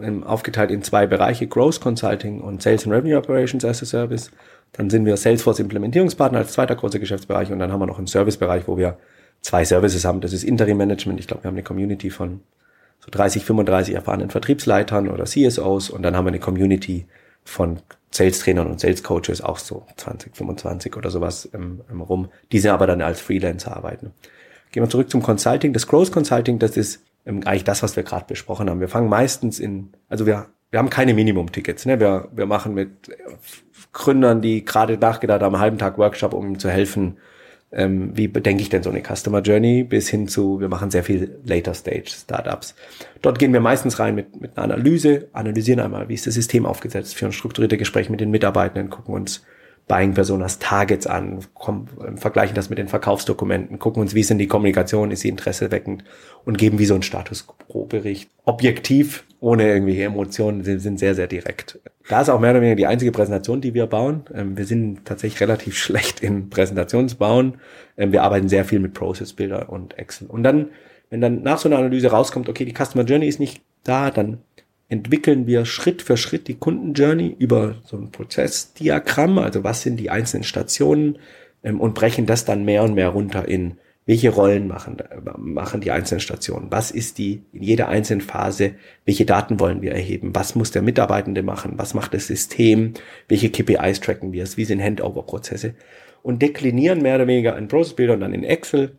ähm, 0.02 0.24
aufgeteilt 0.24 0.72
in 0.72 0.84
zwei 0.84 1.08
Bereiche, 1.08 1.48
Growth 1.48 1.82
Consulting 1.82 2.42
und 2.42 2.62
Sales 2.62 2.86
and 2.86 2.94
Revenue 2.96 3.18
Operations 3.18 3.66
as 3.66 3.82
a 3.82 3.86
Service. 3.86 4.32
Dann 4.74 4.90
sind 4.90 5.06
wir 5.06 5.18
Salesforce 5.18 5.60
Implementierungspartner 5.60 6.40
als 6.40 6.54
zweiter 6.54 6.76
großer 6.76 7.00
Geschäftsbereich 7.00 7.52
und 7.52 7.60
dann 7.60 7.72
haben 7.72 7.82
wir 7.82 7.88
noch 7.88 7.98
einen 7.98 8.08
Servicebereich, 8.08 8.68
wo 8.68 8.78
wir 8.78 8.98
zwei 9.42 9.66
Services 9.66 10.06
haben. 10.06 10.22
Das 10.22 10.34
ist 10.34 10.44
Interim 10.44 10.78
Management. 10.78 11.20
Ich 11.20 11.28
glaube, 11.28 11.44
wir 11.44 11.48
haben 11.50 11.56
eine 11.56 11.64
Community 11.64 12.10
von 12.10 12.42
so 13.00 13.10
30, 13.12 13.44
35 13.44 13.96
erfahrenen 13.96 14.30
Vertriebsleitern 14.30 15.10
oder 15.10 15.26
CSOs 15.26 15.90
und 15.90 16.04
dann 16.04 16.16
haben 16.16 16.26
wir 16.26 16.30
eine 16.30 16.40
Community 16.40 17.08
von 17.44 17.80
Sales-Trainern 18.12 18.68
und 18.68 18.80
Sales-Coaches, 18.80 19.42
auch 19.42 19.58
so 19.58 19.86
20, 19.98 20.36
25 20.36 20.96
oder 20.96 21.10
sowas 21.10 21.50
ähm, 21.54 21.82
rum. 22.00 22.30
Diese 22.52 22.72
aber 22.72 22.86
dann 22.86 23.02
als 23.02 23.20
Freelancer 23.20 23.76
arbeiten. 23.76 24.14
Gehen 24.72 24.84
wir 24.84 24.90
zurück 24.90 25.10
zum 25.10 25.22
Consulting. 25.22 25.74
Das 25.74 25.88
Growth 25.88 26.12
Consulting, 26.12 26.60
das 26.60 26.78
ist 26.78 27.04
ähm, 27.26 27.42
eigentlich 27.46 27.64
das, 27.64 27.84
was 27.84 27.96
wir 27.96 28.04
gerade 28.04 28.26
besprochen 28.26 28.70
haben. 28.70 28.80
Wir 28.80 28.88
fangen 28.88 29.10
meistens 29.10 29.60
in, 29.60 29.90
also 30.10 30.26
wir 30.26 30.48
wir 30.72 30.80
haben 30.80 30.90
keine 30.90 31.14
Minimum-Tickets. 31.14 31.86
Ne? 31.86 32.00
Wir, 32.00 32.30
wir 32.32 32.46
machen 32.46 32.74
mit 32.74 32.90
Gründern, 33.92 34.42
die 34.42 34.64
gerade 34.66 34.98
nachgedacht 34.98 35.42
haben, 35.42 35.54
einen 35.54 35.62
halben 35.62 35.78
Tag 35.78 35.98
Workshop, 35.98 36.34
um 36.34 36.48
ihm 36.48 36.60
zu 36.60 36.70
helfen, 36.70 37.18
ähm, 37.74 38.18
wie 38.18 38.28
bedenke 38.28 38.62
ich 38.64 38.70
denn 38.70 38.82
so 38.82 38.90
eine 38.90 39.02
Customer 39.02 39.42
Journey, 39.42 39.84
bis 39.84 40.10
hin 40.10 40.30
zu, 40.30 40.60
wir 40.62 40.70
machen 40.70 40.90
sehr 40.90 41.04
viel 41.04 41.40
Later 41.46 41.74
Stage 41.74 42.08
Startups. 42.08 42.76
Dort 43.22 43.38
gehen 43.38 43.54
wir 43.54 43.60
meistens 43.60 44.00
rein 44.00 44.16
mit, 44.16 44.40
mit 44.42 44.58
einer 44.58 44.74
Analyse, 44.74 45.28
analysieren 45.34 45.82
einmal, 45.82 46.08
wie 46.08 46.14
ist 46.14 46.26
das 46.26 46.34
System 46.34 46.66
aufgesetzt, 46.66 47.16
führen 47.16 47.34
strukturierte 47.34 47.78
Gespräche 47.78 48.12
mit 48.12 48.22
den 48.22 48.32
Mitarbeitenden, 48.32 48.90
gucken 48.90 49.14
uns 49.14 49.44
Buying 49.88 50.14
Personas 50.14 50.60
Targets 50.60 51.06
an, 51.06 51.40
kommen, 51.54 51.90
vergleichen 52.16 52.56
das 52.56 52.70
mit 52.70 52.78
den 52.78 52.88
Verkaufsdokumenten, 52.88 53.80
gucken 53.80 54.02
uns, 54.02 54.16
wie 54.16 54.24
sind 54.24 54.38
die 54.38 54.48
Kommunikation, 54.48 55.12
ist 55.12 55.22
sie 55.22 55.30
interesseweckend 55.30 56.04
und 56.46 56.58
geben 56.58 56.80
wie 56.80 56.86
so 56.86 56.94
einen 56.94 57.04
Status 57.04 57.48
Quo 57.48 57.86
Bericht. 57.86 58.30
Objektiv, 58.46 59.26
ohne 59.40 59.68
irgendwelche 59.68 60.04
Emotionen, 60.04 60.64
sind, 60.64 60.80
sind 60.80 60.98
sehr, 60.98 61.16
sehr 61.16 61.28
direkt. 61.28 61.80
Da 62.08 62.22
ist 62.22 62.30
auch 62.30 62.40
mehr 62.40 62.52
oder 62.52 62.62
weniger 62.62 62.76
die 62.76 62.88
einzige 62.88 63.12
Präsentation, 63.12 63.62
die 63.62 63.74
wir 63.74 63.88
bauen. 63.88 64.24
Ähm, 64.34 64.58
wir 64.58 64.66
sind 64.66 65.06
tatsächlich 65.06 65.42
relativ 65.42 65.78
schlecht 65.78 66.22
in 66.22 66.50
Präsentationsbauen. 66.50 67.56
Ähm, 67.98 68.12
wir 68.12 68.24
arbeiten 68.24 68.50
sehr 68.50 68.66
viel 68.66 68.80
mit 68.80 68.94
Process 68.94 69.34
Builder 69.34 69.70
und 69.70 69.98
Excel. 69.98 70.28
Und 70.28 70.44
dann, 70.44 70.70
wenn 71.10 71.22
dann 71.22 71.42
nach 71.44 71.58
so 71.58 71.68
einer 71.68 71.78
Analyse 71.78 72.12
rauskommt, 72.12 72.48
okay, 72.50 72.66
die 72.66 72.74
Customer 72.74 73.04
Journey 73.04 73.28
ist 73.28 73.40
nicht 73.40 73.62
da, 73.84 74.12
dann 74.12 74.40
entwickeln 74.92 75.48
wir 75.48 75.64
Schritt 75.64 76.02
für 76.02 76.18
Schritt 76.18 76.50
die 76.50 76.56
Kundenjourney 76.56 77.34
über 77.40 77.76
so 77.86 77.96
ein 77.96 78.12
Prozessdiagramm, 78.12 79.38
also 79.38 79.64
was 79.64 79.82
sind 79.84 79.98
die 79.98 80.10
einzelnen 80.10 80.44
Stationen 80.44 81.18
ähm, 81.64 81.80
und 81.80 81.96
brechen 81.96 82.26
das 82.26 82.44
dann 82.44 82.66
mehr 82.66 82.84
und 82.84 82.94
mehr 82.94 83.08
runter 83.08 83.48
in 83.48 83.78
welche 84.06 84.32
Rollen 84.32 84.68
machen, 84.68 84.98
machen 85.38 85.80
die 85.80 85.92
einzelnen 85.92 86.20
Stationen? 86.20 86.68
Was 86.72 86.92
ist 86.92 87.20
die 87.20 87.44
in 87.54 87.64
jeder 87.64 87.88
einzelnen 87.88 88.20
Phase? 88.20 88.74
Welche 89.06 89.26
Daten 89.26 89.62
wollen 89.62 89.82
wir 89.82 89.94
erheben? 89.94 90.36
Was 90.36 90.56
muss 90.56 90.72
der 90.72 90.82
Mitarbeitende 90.82 91.42
machen? 91.42 91.74
Was 91.78 91.94
macht 91.94 92.14
das 92.14 92.28
System? 92.28 92.94
Welche 93.30 93.50
KPIs 93.50 94.02
tracken 94.02 94.34
wir? 94.34 94.46
Wie 94.58 94.66
sind 94.66 94.82
Handover-Prozesse? 94.82 95.76
Und 96.24 96.42
deklinieren 96.42 97.02
mehr 97.02 97.16
oder 97.16 97.28
weniger 97.28 97.58
in 97.58 97.70
Process 97.70 97.96
Builder 97.96 98.16
und 98.16 98.22
dann 98.22 98.34
in 98.34 98.44
Excel 98.44 98.98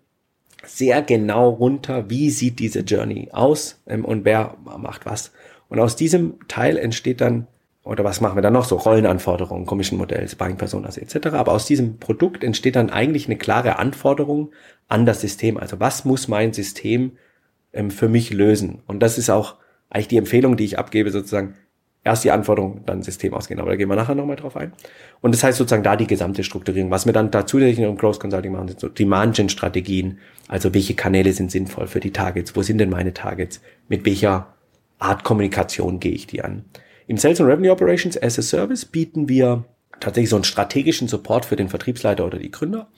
sehr 0.64 1.02
genau 1.02 1.50
runter, 1.50 2.08
wie 2.08 2.30
sieht 2.30 2.60
diese 2.60 2.80
Journey 2.80 3.28
aus 3.32 3.82
ähm, 3.86 4.06
und 4.06 4.24
wer 4.24 4.56
macht 4.78 5.04
was. 5.04 5.32
Und 5.72 5.80
aus 5.80 5.96
diesem 5.96 6.34
Teil 6.48 6.76
entsteht 6.76 7.22
dann, 7.22 7.46
oder 7.82 8.04
was 8.04 8.20
machen 8.20 8.36
wir 8.36 8.42
dann 8.42 8.52
noch 8.52 8.66
so, 8.66 8.76
Rollenanforderungen, 8.76 9.64
Commission 9.64 9.98
Modells, 9.98 10.34
Buying 10.34 10.58
Personas 10.58 10.98
etc. 10.98 11.28
Aber 11.28 11.52
aus 11.52 11.64
diesem 11.64 11.96
Produkt 11.96 12.44
entsteht 12.44 12.76
dann 12.76 12.90
eigentlich 12.90 13.26
eine 13.26 13.38
klare 13.38 13.78
Anforderung 13.78 14.52
an 14.88 15.06
das 15.06 15.22
System. 15.22 15.56
Also 15.56 15.80
was 15.80 16.04
muss 16.04 16.28
mein 16.28 16.52
System 16.52 17.12
ähm, 17.72 17.90
für 17.90 18.10
mich 18.10 18.34
lösen? 18.34 18.82
Und 18.86 19.00
das 19.00 19.16
ist 19.16 19.30
auch 19.30 19.54
eigentlich 19.88 20.08
die 20.08 20.18
Empfehlung, 20.18 20.58
die 20.58 20.66
ich 20.66 20.78
abgebe, 20.78 21.10
sozusagen 21.10 21.54
erst 22.04 22.22
die 22.24 22.32
Anforderung, 22.32 22.82
dann 22.84 23.02
System 23.02 23.32
ausgehen. 23.32 23.58
Aber 23.58 23.70
da 23.70 23.76
gehen 23.76 23.88
wir 23.88 23.96
nachher 23.96 24.14
nochmal 24.14 24.36
drauf 24.36 24.58
ein. 24.58 24.74
Und 25.22 25.32
das 25.32 25.42
heißt 25.42 25.56
sozusagen 25.56 25.84
da 25.84 25.96
die 25.96 26.06
gesamte 26.06 26.44
Strukturierung. 26.44 26.90
Was 26.90 27.06
wir 27.06 27.14
dann 27.14 27.30
da 27.30 27.46
zusätzlich 27.46 27.78
im 27.78 27.96
Growth 27.96 28.20
Consulting 28.20 28.52
machen, 28.52 28.68
sind 28.68 28.80
so 28.80 28.90
Demand-Gen-Strategien. 28.90 30.18
Also 30.48 30.74
welche 30.74 30.92
Kanäle 30.92 31.32
sind 31.32 31.50
sinnvoll 31.50 31.86
für 31.86 32.00
die 32.00 32.10
Targets? 32.10 32.54
Wo 32.54 32.60
sind 32.60 32.76
denn 32.76 32.90
meine 32.90 33.14
Targets? 33.14 33.62
Mit 33.88 34.04
welcher 34.04 34.52
Art 35.02 35.24
Kommunikation 35.24 36.00
gehe 36.00 36.12
ich 36.12 36.26
die 36.26 36.42
an. 36.42 36.64
Im 37.06 37.16
Sales 37.16 37.40
and 37.40 37.50
Revenue 37.50 37.72
Operations 37.72 38.20
as 38.20 38.38
a 38.38 38.42
Service 38.42 38.84
bieten 38.84 39.28
wir 39.28 39.64
tatsächlich 40.00 40.30
so 40.30 40.36
einen 40.36 40.44
strategischen 40.44 41.08
Support 41.08 41.44
für 41.44 41.56
den 41.56 41.68
Vertriebsleiter 41.68 42.26
oder 42.26 42.38
die 42.38 42.50
Gründer 42.50 42.88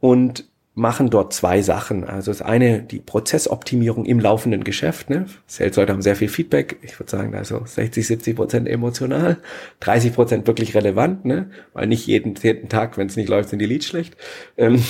und 0.00 0.48
machen 0.74 1.10
dort 1.10 1.32
zwei 1.32 1.62
Sachen. 1.62 2.04
Also 2.04 2.30
das 2.30 2.42
eine, 2.42 2.82
die 2.82 3.00
Prozessoptimierung 3.00 4.04
im 4.04 4.20
laufenden 4.20 4.64
Geschäft. 4.64 5.10
Ne? 5.10 5.26
Sales-Leute 5.46 5.92
haben 5.92 6.02
sehr 6.02 6.16
viel 6.16 6.28
Feedback. 6.28 6.78
Ich 6.82 6.98
würde 6.98 7.10
sagen, 7.10 7.34
also 7.34 7.62
60, 7.64 8.06
70 8.06 8.36
Prozent 8.36 8.68
emotional, 8.68 9.38
30 9.80 10.14
Prozent 10.14 10.46
wirklich 10.46 10.74
relevant, 10.74 11.24
ne? 11.24 11.50
weil 11.72 11.86
nicht 11.86 12.06
jeden 12.06 12.36
zehnten 12.36 12.68
Tag, 12.68 12.96
wenn 12.96 13.08
es 13.08 13.16
nicht 13.16 13.28
läuft, 13.28 13.50
sind 13.50 13.58
die 13.58 13.66
Leads 13.66 13.86
schlecht. 13.86 14.16
Ähm, 14.56 14.82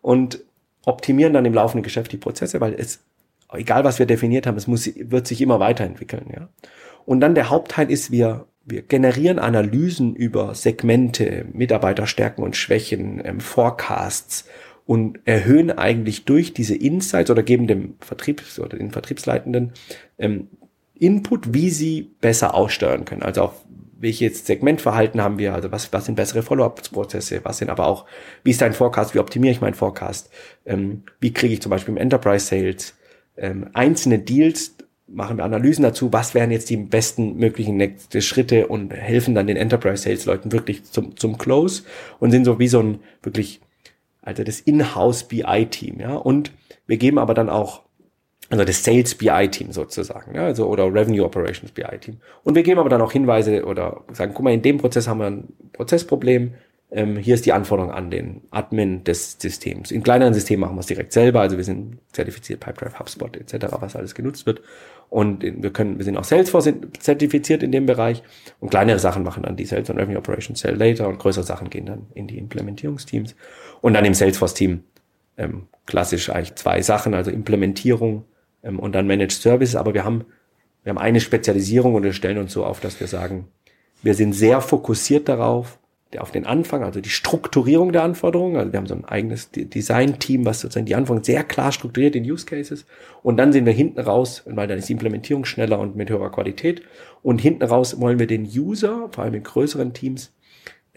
und 0.00 0.44
optimieren 0.84 1.32
dann 1.32 1.44
im 1.44 1.54
laufenden 1.54 1.82
Geschäft 1.82 2.12
die 2.12 2.16
Prozesse, 2.16 2.60
weil 2.60 2.74
es 2.74 3.00
egal 3.52 3.84
was 3.84 3.98
wir 3.98 4.06
definiert 4.06 4.46
haben, 4.46 4.56
es 4.56 4.66
muss, 4.66 4.90
wird 4.96 5.26
sich 5.26 5.40
immer 5.40 5.60
weiterentwickeln, 5.60 6.26
ja. 6.34 6.48
Und 7.04 7.20
dann 7.20 7.34
der 7.36 7.50
Hauptteil 7.50 7.90
ist, 7.90 8.10
wir, 8.10 8.46
wir 8.64 8.82
generieren 8.82 9.38
Analysen 9.38 10.16
über 10.16 10.54
Segmente, 10.54 11.46
Mitarbeiterstärken 11.52 12.42
und 12.42 12.56
Schwächen, 12.56 13.22
ähm, 13.24 13.40
Forecasts 13.40 14.48
und 14.86 15.20
erhöhen 15.24 15.70
eigentlich 15.70 16.24
durch 16.24 16.52
diese 16.52 16.74
Insights 16.74 17.30
oder 17.30 17.42
geben 17.42 17.66
dem 17.66 17.94
Vertriebs- 18.00 18.58
oder 18.58 18.76
den 18.76 18.90
Vertriebsleitenden 18.90 19.72
ähm, 20.18 20.48
Input, 20.94 21.52
wie 21.54 21.70
sie 21.70 22.10
besser 22.20 22.54
aussteuern 22.54 23.04
können. 23.04 23.22
Also 23.22 23.42
auch 23.42 23.52
welches 23.98 24.46
Segmentverhalten 24.46 25.22
haben 25.22 25.38
wir, 25.38 25.54
also 25.54 25.72
was, 25.72 25.92
was 25.92 26.04
sind 26.04 26.16
bessere 26.16 26.42
Follow-up-Prozesse, 26.42 27.40
was 27.44 27.58
sind 27.58 27.70
aber 27.70 27.86
auch, 27.86 28.06
wie 28.44 28.50
ist 28.50 28.60
dein 28.60 28.74
Forecast, 28.74 29.14
wie 29.14 29.18
optimiere 29.18 29.52
ich 29.52 29.60
meinen 29.60 29.74
Forecast, 29.74 30.30
ähm, 30.66 31.02
wie 31.20 31.32
kriege 31.32 31.54
ich 31.54 31.62
zum 31.62 31.70
Beispiel 31.70 31.94
im 31.94 32.00
Enterprise 32.00 32.46
Sales 32.46 32.94
ähm, 33.36 33.68
einzelne 33.72 34.18
Deals 34.18 34.76
machen 35.08 35.36
wir 35.36 35.44
Analysen 35.44 35.82
dazu, 35.82 36.12
was 36.12 36.34
wären 36.34 36.50
jetzt 36.50 36.68
die 36.70 36.76
besten 36.76 37.36
möglichen 37.36 37.76
nächste 37.76 38.22
Schritte 38.22 38.66
und 38.66 38.92
helfen 38.92 39.34
dann 39.34 39.46
den 39.46 39.56
Enterprise 39.56 40.02
Sales 40.02 40.24
Leuten 40.24 40.52
wirklich 40.52 40.84
zum, 40.84 41.16
zum 41.16 41.38
Close 41.38 41.84
und 42.18 42.30
sind 42.32 42.44
so 42.44 42.58
wie 42.58 42.68
so 42.68 42.80
ein 42.80 43.00
wirklich, 43.22 43.60
also 44.22 44.42
das 44.42 44.60
In-house 44.60 45.24
BI 45.24 45.66
Team, 45.70 46.00
ja. 46.00 46.14
Und 46.14 46.52
wir 46.86 46.96
geben 46.96 47.18
aber 47.18 47.34
dann 47.34 47.48
auch, 47.48 47.82
also 48.48 48.64
das 48.64 48.82
Sales 48.82 49.14
BI 49.14 49.48
Team 49.48 49.70
sozusagen, 49.70 50.34
ja, 50.34 50.44
also 50.46 50.66
oder 50.66 50.92
Revenue 50.92 51.24
Operations 51.24 51.70
BI 51.70 51.98
Team. 52.00 52.16
Und 52.42 52.56
wir 52.56 52.64
geben 52.64 52.80
aber 52.80 52.88
dann 52.88 53.00
auch 53.00 53.12
Hinweise 53.12 53.64
oder 53.64 54.02
sagen, 54.12 54.32
guck 54.34 54.44
mal, 54.44 54.54
in 54.54 54.62
dem 54.62 54.78
Prozess 54.78 55.06
haben 55.06 55.20
wir 55.20 55.26
ein 55.26 55.48
Prozessproblem, 55.72 56.54
ähm, 56.90 57.16
hier 57.16 57.34
ist 57.34 57.46
die 57.46 57.52
Anforderung 57.52 57.90
an 57.90 58.10
den 58.10 58.42
Admin 58.50 59.02
des 59.02 59.36
Systems. 59.40 59.90
In 59.90 60.02
kleineren 60.02 60.34
Systemen 60.34 60.60
machen 60.60 60.76
wir 60.76 60.80
es 60.80 60.86
direkt 60.86 61.12
selber, 61.12 61.40
also 61.40 61.56
wir 61.56 61.64
sind 61.64 61.98
zertifiziert 62.12 62.60
Pipedrive, 62.60 62.98
HubSpot 62.98 63.36
etc., 63.36 63.66
was 63.80 63.96
alles 63.96 64.14
genutzt 64.14 64.46
wird. 64.46 64.62
Und 65.08 65.42
wir 65.42 65.72
können, 65.72 65.98
wir 65.98 66.04
sind 66.04 66.16
auch 66.16 66.24
Salesforce 66.24 66.72
zertifiziert 66.98 67.62
in 67.62 67.72
dem 67.72 67.86
Bereich. 67.86 68.22
Und 68.60 68.70
kleinere 68.70 68.98
Sachen 68.98 69.22
machen 69.22 69.44
dann 69.44 69.56
die 69.56 69.64
Sales 69.64 69.88
und 69.90 69.98
Revenue 69.98 70.18
Operations 70.18 70.60
Sell 70.60 70.74
Later 70.74 71.08
und 71.08 71.18
größere 71.18 71.44
Sachen 71.44 71.70
gehen 71.70 71.86
dann 71.86 72.06
in 72.14 72.26
die 72.26 72.38
Implementierungsteams. 72.38 73.36
Und 73.80 73.94
dann 73.94 74.04
im 74.04 74.14
Salesforce-Team 74.14 74.82
ähm, 75.36 75.68
klassisch 75.86 76.30
eigentlich 76.30 76.54
zwei 76.56 76.82
Sachen, 76.82 77.14
also 77.14 77.30
Implementierung 77.30 78.24
ähm, 78.62 78.78
und 78.78 78.94
dann 78.94 79.06
Managed 79.06 79.32
Services. 79.32 79.76
Aber 79.76 79.94
wir 79.94 80.04
haben, 80.04 80.24
wir 80.82 80.90
haben 80.90 80.98
eine 80.98 81.20
Spezialisierung 81.20 81.94
und 81.94 82.02
wir 82.02 82.12
stellen 82.12 82.38
uns 82.38 82.52
so 82.52 82.64
auf, 82.64 82.80
dass 82.80 82.98
wir 82.98 83.06
sagen, 83.06 83.48
wir 84.02 84.14
sind 84.14 84.34
sehr 84.34 84.60
fokussiert 84.60 85.28
darauf, 85.28 85.78
auf 86.18 86.30
den 86.30 86.46
Anfang, 86.46 86.82
also 86.82 87.00
die 87.00 87.08
Strukturierung 87.08 87.92
der 87.92 88.02
Anforderungen. 88.02 88.56
Also 88.56 88.72
wir 88.72 88.78
haben 88.78 88.86
so 88.86 88.94
ein 88.94 89.04
eigenes 89.04 89.50
Design-Team, 89.50 90.44
was 90.44 90.60
sozusagen 90.60 90.86
die 90.86 90.94
Anforderungen 90.94 91.24
sehr 91.24 91.44
klar 91.44 91.72
strukturiert 91.72 92.16
in 92.16 92.24
Use 92.24 92.46
Cases. 92.46 92.86
Und 93.22 93.36
dann 93.36 93.52
sehen 93.52 93.66
wir 93.66 93.72
hinten 93.72 94.00
raus, 94.00 94.42
weil 94.46 94.68
dann 94.68 94.78
ist 94.78 94.88
die 94.88 94.92
Implementierung 94.92 95.44
schneller 95.44 95.78
und 95.78 95.96
mit 95.96 96.10
höherer 96.10 96.30
Qualität. 96.30 96.82
Und 97.22 97.40
hinten 97.40 97.64
raus 97.64 98.00
wollen 98.00 98.18
wir 98.18 98.26
den 98.26 98.44
User, 98.44 99.08
vor 99.10 99.24
allem 99.24 99.34
in 99.34 99.42
größeren 99.42 99.92
Teams, 99.92 100.32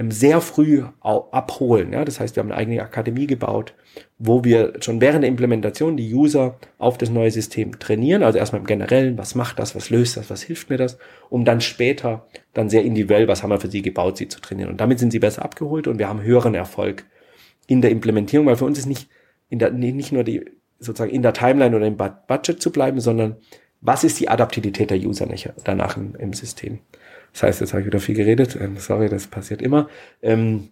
sehr 0.08 0.40
früh 0.40 0.84
abholen. 1.02 1.92
Ja, 1.92 2.06
das 2.06 2.20
heißt, 2.22 2.36
wir 2.36 2.42
haben 2.42 2.52
eine 2.52 2.60
eigene 2.60 2.82
Akademie 2.82 3.28
gebaut, 3.28 3.74
wo 4.18 4.46
wir 4.46 4.74
schon 4.80 5.02
während 5.02 5.24
der 5.24 5.30
Implementation 5.30 5.98
die 5.98 6.14
User 6.14 6.58
auf 6.78 6.98
das 6.98 7.10
neue 7.10 7.32
System 7.32 7.80
trainieren. 7.80 8.24
Also 8.24 8.40
erstmal 8.40 8.62
im 8.62 8.68
Generellen, 8.68 9.18
was 9.18 9.36
macht 9.36 9.60
das, 9.60 9.76
was 9.76 9.90
löst 9.90 10.16
das, 10.16 10.30
was 10.30 10.42
hilft 10.42 10.70
mir 10.70 10.78
das, 10.78 10.98
um 11.30 11.44
dann 11.44 11.60
später 11.60 12.26
dann 12.54 12.70
sehr 12.70 12.84
individuell, 12.84 13.28
was 13.28 13.44
haben 13.44 13.50
wir 13.50 13.60
für 13.60 13.70
sie 13.70 13.82
gebaut, 13.82 14.18
sie 14.18 14.30
zu 14.30 14.40
trainieren. 14.40 14.72
Und 14.72 14.80
damit 14.80 15.00
sind 15.00 15.12
sie 15.12 15.20
besser 15.20 15.44
abgeholt 15.44 15.86
und 15.86 16.00
wir 16.00 16.08
haben 16.08 16.22
höheren 16.22 16.56
Erfolg 16.56 17.06
in 17.68 17.82
der 17.82 17.92
Implementierung, 17.92 18.48
weil 18.48 18.56
für 18.56 18.66
uns 18.66 18.80
ist 18.80 18.86
nicht, 18.86 19.10
in 19.50 19.60
der, 19.60 19.72
nicht 19.72 20.14
nur 20.14 20.24
die, 20.24 20.46
sozusagen 20.80 21.12
in 21.12 21.24
der 21.24 21.34
Timeline 21.34 21.76
oder 21.76 21.88
im 21.88 21.98
Budget 21.98 22.62
zu 22.62 22.72
bleiben, 22.72 23.02
sondern 23.02 23.36
was 23.82 24.06
ist 24.06 24.20
die 24.20 24.30
Adaptivität 24.30 24.92
der 24.92 24.98
User 24.98 25.28
danach 25.66 25.98
im, 25.98 26.16
im 26.16 26.34
System. 26.34 26.80
Das 27.34 27.44
heißt, 27.44 27.62
jetzt 27.62 27.74
habe 27.74 27.82
ich 27.82 27.88
wieder 27.88 28.00
viel 28.00 28.16
geredet. 28.16 28.58
Ähm, 28.60 28.78
sorry, 28.78 29.10
das 29.10 29.28
passiert 29.28 29.62
immer. 29.62 29.90
Ähm, 30.22 30.70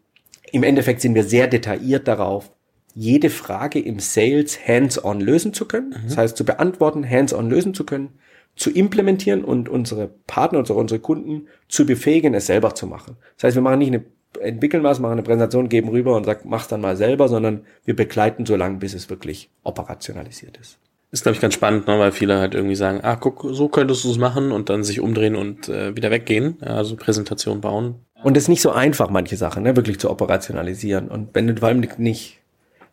Im 0.52 0.64
Endeffekt 0.64 1.02
sind 1.02 1.16
wir 1.16 1.24
sehr 1.24 1.48
detailliert 1.48 2.08
darauf, 2.08 2.52
jede 2.94 3.30
Frage 3.30 3.80
im 3.80 4.00
Sales 4.00 4.68
hands-on 4.68 5.22
lösen 5.22 5.54
zu 5.54 5.68
können. 5.68 5.90
Mhm. 5.90 6.08
Das 6.08 6.18
heißt, 6.18 6.38
zu 6.38 6.46
beantworten, 6.46 7.08
hands-on 7.08 7.50
lösen 7.50 7.76
zu 7.76 7.86
können, 7.86 8.10
zu 8.56 8.72
implementieren 8.72 9.44
und 9.44 9.70
unsere 9.70 10.08
Partner, 10.26 10.60
also 10.60 10.74
unsere 10.74 11.00
Kunden 11.00 11.48
zu 11.68 11.86
befähigen, 11.86 12.34
es 12.34 12.48
selber 12.48 12.74
zu 12.74 12.88
machen. 12.88 13.18
Das 13.36 13.46
heißt, 13.46 13.56
wir 13.56 13.62
machen 13.62 13.80
nicht 13.80 13.94
eine, 13.94 14.04
entwickeln 14.42 14.82
was, 14.82 15.00
machen 15.00 15.14
eine 15.14 15.24
Präsentation, 15.24 15.70
geben 15.70 15.90
rüber 15.90 16.16
und 16.16 16.26
sagen, 16.26 16.50
mach's 16.50 16.68
dann 16.68 16.82
mal 16.82 16.98
selber, 16.98 17.28
sondern 17.28 17.66
wir 17.86 17.96
begleiten 17.96 18.48
so 18.48 18.56
lange, 18.56 18.78
bis 18.78 18.96
es 18.96 19.12
wirklich 19.12 19.52
operationalisiert 19.64 20.58
ist. 20.58 20.80
Ist, 21.10 21.24
glaube 21.24 21.36
ich, 21.36 21.42
ganz 21.42 21.54
spannend, 21.54 21.88
ne? 21.88 21.98
weil 22.00 22.12
viele 22.12 22.38
halt 22.38 22.54
irgendwie 22.54 22.76
sagen, 22.76 23.00
ah, 23.02 23.16
guck, 23.16 23.46
so 23.52 23.70
könntest 23.70 24.04
du 24.04 24.12
es 24.12 24.18
machen 24.18 24.52
und 24.52 24.70
dann 24.70 24.84
sich 24.84 25.00
umdrehen 25.00 25.38
und 25.38 25.70
äh, 25.70 25.96
wieder 25.96 26.12
weggehen. 26.12 26.62
Also 26.62 26.98
Präsentation 26.98 27.62
bauen. 27.62 28.06
Und 28.24 28.36
es 28.36 28.44
ist 28.44 28.50
nicht 28.50 28.62
so 28.62 28.72
einfach, 28.72 29.10
manche 29.10 29.38
Sachen, 29.38 29.64
ne, 29.64 29.76
wirklich 29.76 30.00
zu 30.00 30.10
operationalisieren. 30.10 31.08
Und 31.08 31.34
wenn 31.34 31.48
du 31.48 31.56
vor 31.56 31.70
allem 31.70 31.80
nicht, 31.98 32.40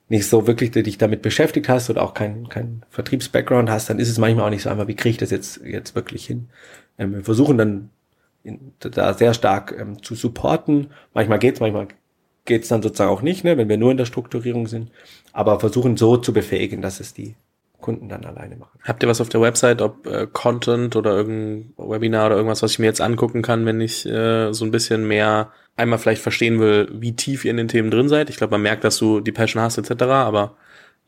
nicht 0.09 0.29
so 0.29 0.47
wirklich 0.47 0.71
dich 0.71 0.99
damit 0.99 1.23
beschäftigt 1.23 1.69
hast 1.69 1.91
oder 1.91 2.03
auch 2.03 2.15
kein, 2.15 2.49
kein 2.49 2.83
Vertriebs-Background 2.91 3.69
hast, 3.69 3.91
dann 3.91 3.99
ist 3.99 4.11
es 4.11 4.19
manchmal 4.19 4.47
auch 4.47 4.51
nicht 4.51 4.63
so 4.63 4.71
einfach, 4.71 4.87
wie 4.87 4.97
kriege 4.97 5.11
ich 5.11 5.17
das 5.17 5.31
jetzt, 5.31 5.63
jetzt 5.65 5.97
wirklich 5.97 6.25
hin? 6.25 6.49
Ähm, 6.99 7.15
wir 7.15 7.25
versuchen 7.25 7.59
dann 7.59 7.91
in, 8.45 8.75
da 8.79 9.15
sehr 9.15 9.35
stark 9.35 9.75
ähm, 9.77 10.03
zu 10.03 10.15
supporten. 10.15 10.89
Manchmal 11.15 11.41
geht's, 11.41 11.59
manchmal 11.59 11.89
geht's 12.45 12.69
dann 12.69 12.83
sozusagen 12.83 13.11
auch 13.11 13.23
nicht, 13.23 13.43
ne, 13.43 13.57
wenn 13.57 13.69
wir 13.69 13.79
nur 13.79 13.91
in 13.91 13.97
der 13.97 14.05
Strukturierung 14.05 14.69
sind. 14.69 14.91
Aber 15.33 15.59
versuchen 15.59 15.97
so 15.97 16.17
zu 16.17 16.33
befähigen, 16.33 16.83
dass 16.83 17.01
es 17.01 17.15
die 17.15 17.35
Kunden 17.85 18.09
dann 18.09 18.25
alleine 18.25 18.57
machen. 18.57 18.79
Habt 18.83 19.03
ihr 19.03 19.11
was 19.11 19.21
auf 19.21 19.29
der 19.29 19.43
Website, 19.43 19.83
ob 19.83 20.07
äh, 20.07 20.27
Content 20.33 20.97
oder 20.97 21.15
irgendein 21.15 21.75
Webinar 21.77 22.29
oder 22.29 22.37
irgendwas, 22.37 22.63
was 22.63 22.71
ich 22.71 22.79
mir 22.79 22.87
jetzt 22.87 23.03
angucken 23.03 23.43
kann, 23.43 23.67
wenn 23.67 23.79
ich 23.83 24.07
äh, 24.07 24.55
so 24.55 24.65
ein 24.65 24.71
bisschen 24.71 25.07
mehr 25.07 25.53
einmal 25.77 25.99
vielleicht 25.99 26.23
verstehen 26.23 26.61
will, 26.61 26.89
wie 26.95 27.15
tief 27.15 27.45
ihr 27.45 27.51
in 27.51 27.59
den 27.59 27.69
Themen 27.69 27.91
drin 27.91 28.09
seid? 28.09 28.31
Ich 28.31 28.39
glaube, 28.39 28.53
man 28.53 28.63
merkt, 28.63 28.85
dass 28.85 28.97
du 28.97 29.21
die 29.21 29.33
Passion 29.33 29.63
hast 29.63 29.77
etc., 29.77 30.03
aber 30.05 30.57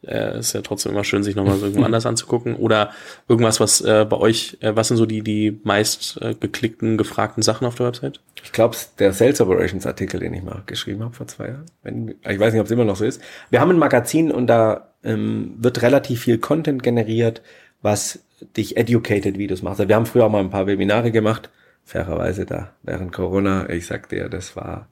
äh, 0.06 0.38
ist 0.38 0.52
ja 0.52 0.60
trotzdem 0.60 0.92
immer 0.92 1.02
schön, 1.02 1.22
sich 1.22 1.34
nochmal 1.34 1.56
so 1.56 1.64
irgendwo 1.64 1.84
anders 1.86 2.04
anzugucken. 2.04 2.56
Oder 2.56 2.90
irgendwas, 3.26 3.58
was 3.58 3.80
äh, 3.80 4.04
bei 4.06 4.18
euch, 4.18 4.58
äh, 4.60 4.76
was 4.76 4.88
sind 4.88 4.98
so 4.98 5.06
die, 5.06 5.22
die 5.22 5.58
meist 5.64 6.20
äh, 6.20 6.34
geklickten, 6.34 6.98
gefragten 6.98 7.42
Sachen 7.42 7.66
auf 7.66 7.76
der 7.76 7.86
Website? 7.86 8.20
Ich 8.44 8.52
glaube, 8.52 8.76
der 8.98 9.14
Sales 9.14 9.40
Operations 9.40 9.86
Artikel, 9.86 10.20
den 10.20 10.34
ich 10.34 10.42
mal 10.42 10.62
geschrieben 10.66 11.02
habe 11.02 11.14
vor 11.14 11.26
zwei 11.26 11.48
Jahren. 11.48 11.64
Wenn, 11.82 12.08
ich 12.08 12.38
weiß 12.38 12.52
nicht, 12.52 12.60
ob 12.60 12.66
es 12.66 12.72
immer 12.72 12.84
noch 12.84 12.96
so 12.96 13.06
ist. 13.06 13.22
Wir 13.48 13.62
haben 13.62 13.70
ein 13.70 13.78
Magazin 13.78 14.30
und 14.30 14.46
da 14.46 14.92
ähm, 15.06 15.54
wird 15.58 15.82
relativ 15.82 16.22
viel 16.22 16.38
Content 16.38 16.82
generiert, 16.82 17.40
was 17.80 18.20
dich 18.56 18.76
educated, 18.76 19.38
wie 19.38 19.46
du 19.46 19.54
es 19.54 19.62
machst. 19.62 19.80
Also 19.80 19.88
wir 19.88 19.96
haben 19.96 20.06
früher 20.06 20.26
auch 20.26 20.30
mal 20.30 20.40
ein 20.40 20.50
paar 20.50 20.66
Webinare 20.66 21.10
gemacht, 21.10 21.50
fairerweise 21.84 22.44
da 22.44 22.72
während 22.82 23.12
Corona. 23.12 23.70
Ich 23.70 23.86
sagte 23.86 24.16
ja, 24.16 24.28
das 24.28 24.56
war, 24.56 24.88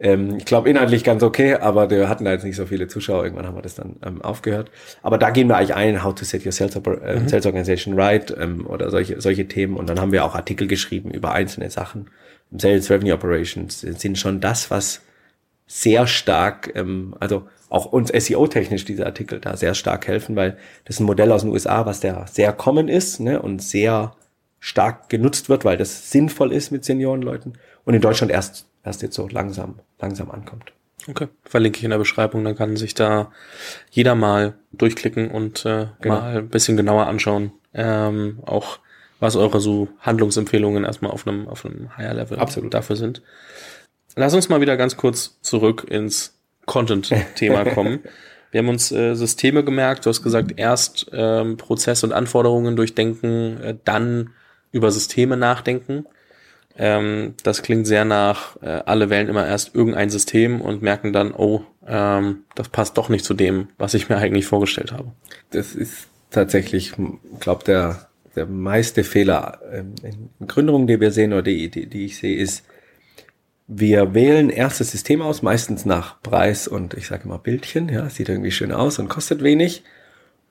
ähm, 0.00 0.36
ich 0.36 0.44
glaube, 0.44 0.70
inhaltlich 0.70 1.04
ganz 1.04 1.22
okay, 1.22 1.54
aber 1.54 1.90
wir 1.90 2.08
hatten 2.08 2.24
da 2.24 2.32
jetzt 2.32 2.44
nicht 2.44 2.56
so 2.56 2.66
viele 2.66 2.86
Zuschauer. 2.86 3.24
Irgendwann 3.24 3.46
haben 3.46 3.56
wir 3.56 3.62
das 3.62 3.74
dann 3.74 3.96
ähm, 4.04 4.22
aufgehört. 4.22 4.70
Aber 5.02 5.18
da 5.18 5.30
gehen 5.30 5.48
wir 5.48 5.56
eigentlich 5.56 5.74
ein, 5.74 6.02
how 6.02 6.14
to 6.14 6.24
set 6.24 6.46
your 6.46 6.52
sales, 6.52 6.76
äh, 6.76 7.18
mhm. 7.18 7.28
sales 7.28 7.46
organization 7.46 7.98
right 7.98 8.34
ähm, 8.38 8.66
oder 8.66 8.90
solche, 8.90 9.20
solche 9.20 9.48
Themen. 9.48 9.76
Und 9.76 9.88
dann 9.88 10.00
haben 10.00 10.12
wir 10.12 10.24
auch 10.24 10.34
Artikel 10.34 10.68
geschrieben 10.68 11.10
über 11.10 11.32
einzelne 11.32 11.70
Sachen. 11.70 12.08
Sales 12.56 12.90
Revenue 12.90 13.12
Operations 13.12 13.80
sind 13.80 14.16
schon 14.18 14.40
das, 14.40 14.70
was 14.70 15.02
sehr 15.66 16.06
stark, 16.06 16.72
ähm, 16.74 17.14
also 17.20 17.46
auch 17.68 17.86
uns 17.86 18.10
SEO-technisch 18.10 18.84
diese 18.84 19.06
Artikel 19.06 19.40
da 19.40 19.56
sehr 19.56 19.74
stark 19.74 20.06
helfen, 20.06 20.36
weil 20.36 20.56
das 20.84 20.96
ist 20.96 21.00
ein 21.00 21.06
Modell 21.06 21.32
aus 21.32 21.42
den 21.42 21.50
USA, 21.50 21.86
was 21.86 22.00
der 22.00 22.26
sehr 22.26 22.52
common 22.52 22.88
ist 22.88 23.20
ne, 23.20 23.40
und 23.40 23.62
sehr 23.62 24.14
stark 24.60 25.08
genutzt 25.08 25.48
wird, 25.48 25.64
weil 25.64 25.76
das 25.76 26.10
sinnvoll 26.10 26.52
ist 26.52 26.70
mit 26.70 26.84
Seniorenleuten 26.84 27.58
und 27.84 27.94
in 27.94 28.00
Deutschland 28.00 28.32
erst, 28.32 28.66
erst 28.84 29.02
jetzt 29.02 29.14
so 29.14 29.28
langsam, 29.28 29.76
langsam 30.00 30.30
ankommt. 30.30 30.72
Okay, 31.06 31.28
verlinke 31.44 31.78
ich 31.78 31.84
in 31.84 31.90
der 31.90 31.98
Beschreibung, 31.98 32.44
dann 32.44 32.56
kann 32.56 32.76
sich 32.76 32.94
da 32.94 33.30
jeder 33.90 34.14
mal 34.14 34.54
durchklicken 34.72 35.30
und 35.30 35.64
äh, 35.64 35.86
genau. 36.00 36.16
mal 36.16 36.38
ein 36.38 36.48
bisschen 36.48 36.76
genauer 36.76 37.06
anschauen, 37.06 37.52
ähm, 37.72 38.40
auch 38.44 38.78
was 39.20 39.36
eure 39.36 39.60
so 39.60 39.88
Handlungsempfehlungen 40.00 40.84
erstmal 40.84 41.10
auf 41.10 41.26
einem, 41.26 41.48
auf 41.48 41.64
einem 41.64 41.96
Higher 41.96 42.14
Level 42.14 42.38
Absolut. 42.38 42.74
dafür 42.74 42.96
sind. 42.96 43.22
Lass 44.16 44.34
uns 44.34 44.48
mal 44.48 44.60
wieder 44.60 44.76
ganz 44.76 44.96
kurz 44.96 45.40
zurück 45.42 45.86
ins 45.88 46.37
Content-Thema 46.68 47.64
kommen. 47.74 47.98
Wir 48.52 48.60
haben 48.60 48.68
uns 48.68 48.92
äh, 48.92 49.14
Systeme 49.14 49.64
gemerkt. 49.64 50.06
Du 50.06 50.10
hast 50.10 50.22
gesagt, 50.22 50.54
erst 50.56 51.10
ähm, 51.12 51.56
Prozess 51.56 52.04
und 52.04 52.12
Anforderungen 52.12 52.76
durchdenken, 52.76 53.60
äh, 53.60 53.74
dann 53.84 54.30
über 54.70 54.92
Systeme 54.92 55.36
nachdenken. 55.36 56.06
Ähm, 56.76 57.34
das 57.42 57.62
klingt 57.62 57.88
sehr 57.88 58.04
nach, 58.04 58.56
äh, 58.62 58.68
alle 58.86 59.10
wählen 59.10 59.28
immer 59.28 59.44
erst 59.44 59.74
irgendein 59.74 60.10
System 60.10 60.60
und 60.60 60.80
merken 60.80 61.12
dann, 61.12 61.34
oh, 61.34 61.62
ähm, 61.84 62.44
das 62.54 62.68
passt 62.68 62.96
doch 62.96 63.08
nicht 63.08 63.24
zu 63.24 63.34
dem, 63.34 63.68
was 63.78 63.94
ich 63.94 64.08
mir 64.08 64.18
eigentlich 64.18 64.46
vorgestellt 64.46 64.92
habe. 64.92 65.10
Das 65.50 65.74
ist 65.74 66.06
tatsächlich, 66.30 66.92
glaube 67.40 67.64
der 67.64 68.08
der 68.38 68.46
meiste 68.46 69.04
Fehler 69.04 69.60
ähm, 69.72 69.94
in 70.02 70.46
Gründungen, 70.46 70.86
die 70.86 71.00
wir 71.00 71.10
sehen 71.10 71.32
oder 71.32 71.42
die, 71.42 71.70
die, 71.70 71.86
die 71.86 72.04
ich 72.04 72.18
sehe, 72.18 72.36
ist, 72.36 72.64
wir 73.68 74.14
wählen 74.14 74.48
erst 74.48 74.80
das 74.80 74.90
System 74.90 75.20
aus, 75.20 75.42
meistens 75.42 75.84
nach 75.84 76.20
Preis 76.22 76.66
und 76.66 76.94
ich 76.94 77.06
sage 77.06 77.24
immer 77.24 77.38
Bildchen, 77.38 77.90
ja, 77.90 78.08
sieht 78.08 78.30
irgendwie 78.30 78.50
schön 78.50 78.72
aus 78.72 78.98
und 78.98 79.08
kostet 79.08 79.42
wenig. 79.42 79.84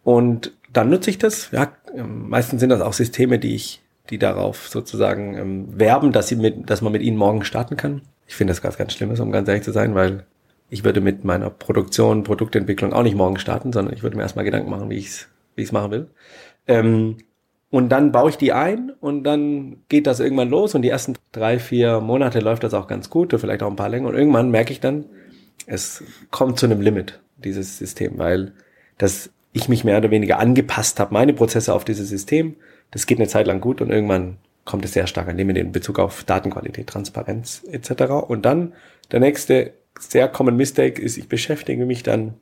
Und 0.03 0.53
dann 0.71 0.91
nutze 0.91 1.09
ich 1.09 1.17
das. 1.17 1.49
Ja, 1.51 1.73
ähm, 1.95 2.29
meistens 2.29 2.59
sind 2.59 2.69
das 2.69 2.81
auch 2.81 2.93
Systeme, 2.93 3.39
die 3.39 3.55
ich, 3.55 3.81
die 4.11 4.19
darauf 4.19 4.69
sozusagen 4.69 5.35
ähm, 5.35 5.79
werben, 5.79 6.11
dass 6.11 6.27
sie 6.27 6.35
mit, 6.35 6.69
dass 6.69 6.81
man 6.81 6.93
mit 6.93 7.01
ihnen 7.01 7.17
morgen 7.17 7.43
starten 7.43 7.75
kann. 7.75 8.03
Ich 8.27 8.35
finde 8.35 8.51
das 8.51 8.61
ganz, 8.61 8.77
ganz 8.77 8.93
Schlimmes, 8.93 9.19
um 9.19 9.31
ganz 9.31 9.47
ehrlich 9.47 9.63
zu 9.63 9.71
sein, 9.71 9.95
weil 9.95 10.25
ich 10.69 10.83
würde 10.83 11.01
mit 11.01 11.23
meiner 11.23 11.49
Produktion, 11.49 12.23
Produktentwicklung 12.23 12.93
auch 12.93 13.03
nicht 13.03 13.15
morgen 13.15 13.39
starten, 13.39 13.73
sondern 13.73 13.95
ich 13.95 14.03
würde 14.03 14.15
mir 14.15 14.23
erstmal 14.23 14.45
Gedanken 14.45 14.69
machen, 14.69 14.89
wie 14.91 14.97
ich 14.97 15.07
es 15.07 15.27
wie 15.55 15.63
ich's 15.63 15.71
machen 15.71 15.91
will. 15.91 16.07
Ähm, 16.67 17.17
und 17.69 17.89
dann 17.89 18.11
baue 18.11 18.29
ich 18.29 18.37
die 18.37 18.53
ein 18.53 18.91
und 19.01 19.23
dann 19.23 19.77
geht 19.89 20.07
das 20.07 20.19
irgendwann 20.19 20.49
los 20.49 20.73
und 20.73 20.83
die 20.83 20.89
ersten 20.89 21.15
drei, 21.33 21.59
vier 21.59 21.99
Monate 21.99 22.39
läuft 22.39 22.63
das 22.63 22.73
auch 22.73 22.87
ganz 22.87 23.09
gut, 23.09 23.35
vielleicht 23.37 23.61
auch 23.61 23.69
ein 23.69 23.75
paar 23.75 23.89
länger. 23.89 24.07
Und 24.07 24.15
irgendwann 24.15 24.51
merke 24.51 24.71
ich 24.71 24.79
dann, 24.79 25.05
es 25.65 26.03
kommt 26.31 26.59
zu 26.59 26.65
einem 26.65 26.79
Limit, 26.79 27.19
dieses 27.37 27.77
System, 27.77 28.17
weil 28.17 28.53
das 28.97 29.31
ich 29.51 29.67
mich 29.67 29.83
mehr 29.83 29.97
oder 29.97 30.11
weniger 30.11 30.39
angepasst 30.39 30.99
habe, 30.99 31.13
meine 31.13 31.33
Prozesse 31.33 31.73
auf 31.73 31.83
dieses 31.83 32.07
System. 32.07 32.55
Das 32.91 33.05
geht 33.05 33.19
eine 33.19 33.27
Zeit 33.27 33.47
lang 33.47 33.59
gut 33.59 33.81
und 33.81 33.89
irgendwann 33.89 34.37
kommt 34.63 34.85
es 34.85 34.93
sehr 34.93 35.07
stark 35.07 35.27
an 35.27 35.37
Limit 35.37 35.57
in 35.57 35.71
Bezug 35.71 35.99
auf 35.99 36.23
Datenqualität, 36.23 36.87
Transparenz 36.87 37.65
etc. 37.69 38.03
Und 38.27 38.45
dann 38.45 38.73
der 39.11 39.19
nächste 39.19 39.73
sehr 39.99 40.29
common 40.29 40.55
Mistake 40.55 41.01
ist, 41.01 41.17
ich 41.17 41.27
beschäftige 41.27 41.85
mich 41.85 42.03
dann 42.03 42.35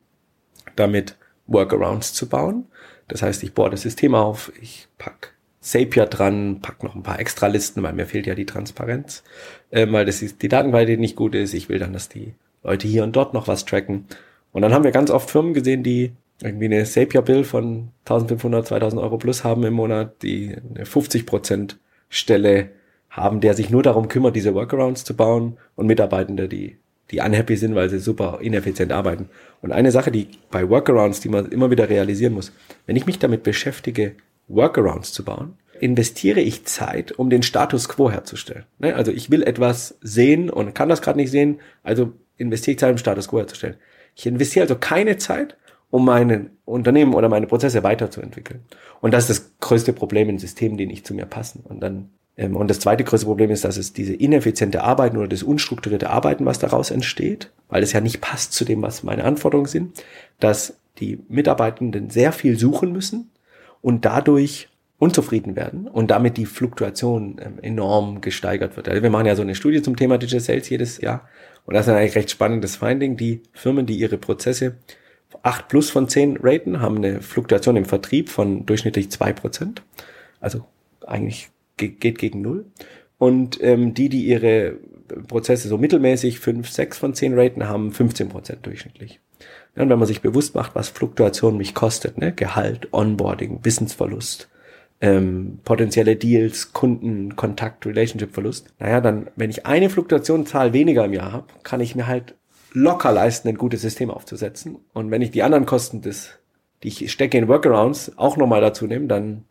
damit, 0.75 1.15
Workarounds 1.47 2.13
zu 2.13 2.27
bauen. 2.27 2.65
Das 3.07 3.21
heißt, 3.21 3.43
ich 3.43 3.53
bohre 3.53 3.69
das 3.69 3.81
System 3.81 4.15
auf, 4.15 4.51
ich 4.61 4.87
pack 4.97 5.33
Zapier 5.61 6.05
dran, 6.05 6.59
pack 6.61 6.83
noch 6.83 6.95
ein 6.95 7.03
paar 7.03 7.19
Extralisten, 7.19 7.81
weil 7.81 7.93
mir 7.93 8.05
fehlt 8.05 8.27
ja 8.27 8.35
die 8.35 8.45
Transparenz, 8.45 9.23
äh, 9.71 9.87
weil 9.91 10.05
das 10.05 10.21
ist, 10.21 10.41
die 10.43 10.47
Datenqualität 10.47 10.99
nicht 10.99 11.15
gut 11.15 11.33
ist. 11.33 11.53
Ich 11.53 11.69
will 11.69 11.79
dann, 11.79 11.93
dass 11.93 12.07
die 12.07 12.33
Leute 12.63 12.87
hier 12.87 13.03
und 13.03 13.15
dort 13.15 13.33
noch 13.33 13.47
was 13.47 13.65
tracken. 13.65 14.05
Und 14.51 14.61
dann 14.61 14.73
haben 14.73 14.83
wir 14.83 14.91
ganz 14.91 15.09
oft 15.09 15.29
Firmen 15.29 15.53
gesehen, 15.53 15.83
die 15.83 16.13
irgendwie 16.41 16.65
eine 16.65 16.83
Zapier-Bill 16.83 17.43
von 17.43 17.89
1500, 18.05 18.67
2000 18.67 19.01
Euro 19.01 19.17
plus 19.17 19.43
haben 19.43 19.63
im 19.63 19.73
Monat, 19.73 20.21
die 20.21 20.55
eine 20.55 20.85
50% 20.85 21.77
Stelle 22.09 22.69
haben, 23.09 23.39
der 23.39 23.53
sich 23.53 23.69
nur 23.69 23.83
darum 23.83 24.07
kümmert, 24.07 24.35
diese 24.35 24.53
Workarounds 24.53 25.03
zu 25.03 25.15
bauen 25.15 25.57
und 25.75 25.87
Mitarbeitende, 25.87 26.47
die 26.49 26.77
die 27.11 27.19
unhappy 27.19 27.55
sind, 27.55 27.75
weil 27.75 27.89
sie 27.89 27.99
super 27.99 28.39
ineffizient 28.41 28.91
arbeiten. 28.91 29.29
Und 29.61 29.71
eine 29.71 29.91
Sache, 29.91 30.11
die 30.11 30.29
bei 30.51 30.69
Workarounds, 30.69 31.19
die 31.19 31.29
man 31.29 31.51
immer 31.51 31.71
wieder 31.71 31.89
realisieren 31.89 32.33
muss, 32.33 32.51
wenn 32.85 32.95
ich 32.95 33.05
mich 33.05 33.19
damit 33.19 33.43
beschäftige, 33.43 34.15
Workarounds 34.47 35.11
zu 35.11 35.23
bauen, 35.23 35.57
investiere 35.79 36.39
ich 36.39 36.65
Zeit, 36.65 37.11
um 37.11 37.29
den 37.29 37.43
Status 37.43 37.89
quo 37.89 38.09
herzustellen. 38.09 38.65
Ne? 38.79 38.95
Also 38.95 39.11
ich 39.11 39.29
will 39.29 39.43
etwas 39.43 39.97
sehen 40.01 40.49
und 40.49 40.73
kann 40.73 40.89
das 40.89 41.01
gerade 41.01 41.19
nicht 41.19 41.31
sehen, 41.31 41.59
also 41.83 42.13
investiere 42.37 42.73
ich 42.73 42.79
Zeit, 42.79 42.91
um 42.91 42.97
Status 42.97 43.27
quo 43.27 43.39
herzustellen. 43.39 43.75
Ich 44.15 44.25
investiere 44.25 44.63
also 44.63 44.75
keine 44.75 45.17
Zeit, 45.17 45.57
um 45.89 46.05
mein 46.05 46.51
Unternehmen 46.65 47.13
oder 47.13 47.29
meine 47.29 47.47
Prozesse 47.47 47.83
weiterzuentwickeln. 47.83 48.61
Und 49.01 49.13
das 49.13 49.29
ist 49.29 49.39
das 49.39 49.51
größte 49.59 49.93
Problem 49.93 50.29
in 50.29 50.39
Systemen, 50.39 50.77
die 50.77 50.85
nicht 50.85 51.05
zu 51.05 51.13
mir 51.13 51.25
passen. 51.25 51.61
Und 51.63 51.81
dann 51.81 52.09
und 52.37 52.69
das 52.69 52.79
zweite 52.79 53.03
größte 53.03 53.27
Problem 53.27 53.49
ist, 53.49 53.63
dass 53.63 53.77
es 53.77 53.93
diese 53.93 54.13
ineffiziente 54.13 54.83
Arbeiten 54.83 55.17
oder 55.17 55.27
das 55.27 55.43
unstrukturierte 55.43 56.09
Arbeiten, 56.09 56.45
was 56.45 56.59
daraus 56.59 56.91
entsteht, 56.91 57.51
weil 57.69 57.81
es 57.81 57.93
ja 57.93 58.01
nicht 58.01 58.19
passt 58.19 58.53
zu 58.53 58.65
dem, 58.65 58.81
was 58.81 59.03
meine 59.03 59.23
Anforderungen 59.23 59.67
sind, 59.67 60.03
dass 60.39 60.77
die 60.99 61.19
Mitarbeitenden 61.29 62.09
sehr 62.09 62.31
viel 62.31 62.57
suchen 62.57 62.91
müssen 62.91 63.31
und 63.81 64.05
dadurch 64.05 64.69
unzufrieden 64.97 65.55
werden 65.55 65.87
und 65.87 66.11
damit 66.11 66.37
die 66.37 66.45
Fluktuation 66.45 67.37
ähm, 67.41 67.59
enorm 67.61 68.21
gesteigert 68.21 68.75
wird. 68.77 68.87
Also 68.87 69.03
wir 69.03 69.09
machen 69.09 69.25
ja 69.25 69.35
so 69.35 69.41
eine 69.41 69.55
Studie 69.55 69.81
zum 69.81 69.95
Thema 69.95 70.17
Digital 70.17 70.39
Sales 70.39 70.69
jedes 70.69 71.01
Jahr 71.01 71.27
und 71.65 71.73
das 71.73 71.85
ist 71.85 71.91
ein 71.91 71.97
eigentlich 71.97 72.15
recht 72.15 72.31
spannendes 72.31 72.77
Finding. 72.77 73.17
Die 73.17 73.41
Firmen, 73.53 73.85
die 73.85 73.97
ihre 73.97 74.17
Prozesse 74.17 74.75
8 75.43 75.67
plus 75.67 75.89
von 75.89 76.07
10 76.07 76.37
raten, 76.41 76.81
haben 76.81 76.97
eine 76.97 77.21
Fluktuation 77.21 77.75
im 77.75 77.85
Vertrieb 77.85 78.29
von 78.29 78.65
durchschnittlich 78.65 79.07
2%. 79.07 79.77
Also 80.39 80.65
eigentlich 81.05 81.49
geht 81.77 82.17
gegen 82.17 82.41
null. 82.41 82.65
Und 83.17 83.61
ähm, 83.61 83.93
die, 83.93 84.09
die 84.09 84.25
ihre 84.25 84.77
Prozesse 85.27 85.67
so 85.67 85.77
mittelmäßig 85.77 86.39
5, 86.39 86.69
6 86.69 86.97
von 86.97 87.13
10 87.13 87.37
raten, 87.37 87.67
haben 87.67 87.91
15 87.91 88.29
Prozent 88.29 88.65
durchschnittlich. 88.65 89.19
Ja, 89.75 89.83
und 89.83 89.89
wenn 89.89 89.99
man 89.99 90.07
sich 90.07 90.21
bewusst 90.21 90.55
macht, 90.55 90.75
was 90.75 90.89
Fluktuation 90.89 91.57
mich 91.57 91.73
kostet, 91.73 92.17
ne? 92.17 92.33
Gehalt, 92.33 92.93
Onboarding, 92.93 93.59
Wissensverlust, 93.63 94.49
ähm, 95.01 95.59
potenzielle 95.63 96.15
Deals, 96.15 96.73
Kunden, 96.73 97.35
Kontakt, 97.35 97.85
Relationship-Verlust, 97.85 98.73
naja, 98.79 99.01
dann, 99.01 99.27
wenn 99.35 99.49
ich 99.49 99.65
eine 99.65 99.89
Fluktuationszahl 99.89 100.73
weniger 100.73 101.05
im 101.05 101.13
Jahr 101.13 101.31
habe, 101.31 101.47
kann 101.63 101.81
ich 101.81 101.95
mir 101.95 102.07
halt 102.07 102.35
locker 102.71 103.11
leisten, 103.11 103.47
ein 103.47 103.57
gutes 103.57 103.81
System 103.81 104.09
aufzusetzen. 104.09 104.77
Und 104.93 105.11
wenn 105.11 105.21
ich 105.21 105.31
die 105.31 105.43
anderen 105.43 105.65
Kosten 105.65 106.01
des, 106.01 106.31
die 106.83 106.89
ich 106.89 107.11
stecke 107.11 107.37
in 107.37 107.47
Workarounds, 107.47 108.17
auch 108.17 108.37
nochmal 108.37 108.61
dazu 108.61 108.87
nehme, 108.87 109.07
dann 109.07 109.45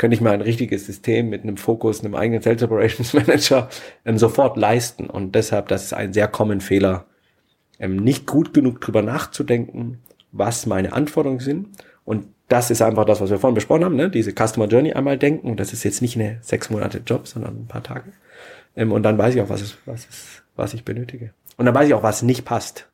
könnte 0.00 0.14
ich 0.14 0.22
mir 0.22 0.30
ein 0.30 0.40
richtiges 0.40 0.86
System 0.86 1.28
mit 1.28 1.42
einem 1.42 1.58
Fokus, 1.58 2.02
einem 2.02 2.14
eigenen 2.14 2.40
Sales 2.40 2.62
Operations 2.62 3.12
Manager 3.12 3.68
ähm, 4.06 4.16
sofort 4.16 4.56
leisten. 4.56 5.10
Und 5.10 5.34
deshalb, 5.34 5.68
das 5.68 5.84
ist 5.84 5.92
ein 5.92 6.14
sehr 6.14 6.26
common 6.26 6.62
Fehler, 6.62 7.04
ähm, 7.78 7.96
nicht 7.96 8.26
gut 8.26 8.54
genug 8.54 8.80
drüber 8.80 9.02
nachzudenken, 9.02 9.98
was 10.32 10.64
meine 10.64 10.94
Anforderungen 10.94 11.40
sind. 11.40 11.68
Und 12.06 12.28
das 12.48 12.70
ist 12.70 12.80
einfach 12.80 13.04
das, 13.04 13.20
was 13.20 13.28
wir 13.28 13.38
vorhin 13.38 13.54
besprochen 13.54 13.84
haben, 13.84 13.94
ne? 13.94 14.08
diese 14.08 14.32
Customer 14.32 14.68
Journey 14.68 14.94
einmal 14.94 15.18
denken. 15.18 15.50
Und 15.50 15.60
das 15.60 15.74
ist 15.74 15.84
jetzt 15.84 16.00
nicht 16.00 16.16
eine 16.16 16.38
sechs 16.40 16.70
Monate 16.70 17.02
Job, 17.04 17.28
sondern 17.28 17.64
ein 17.64 17.66
paar 17.66 17.82
Tage. 17.82 18.10
Ähm, 18.76 18.92
und 18.92 19.02
dann 19.02 19.18
weiß 19.18 19.34
ich 19.34 19.42
auch, 19.42 19.50
was, 19.50 19.60
es, 19.60 19.76
was, 19.84 20.08
es, 20.08 20.42
was 20.56 20.72
ich 20.72 20.82
benötige. 20.82 21.34
Und 21.58 21.66
dann 21.66 21.74
weiß 21.74 21.88
ich 21.88 21.92
auch, 21.92 22.02
was 22.02 22.22
nicht 22.22 22.46
passt. 22.46 22.88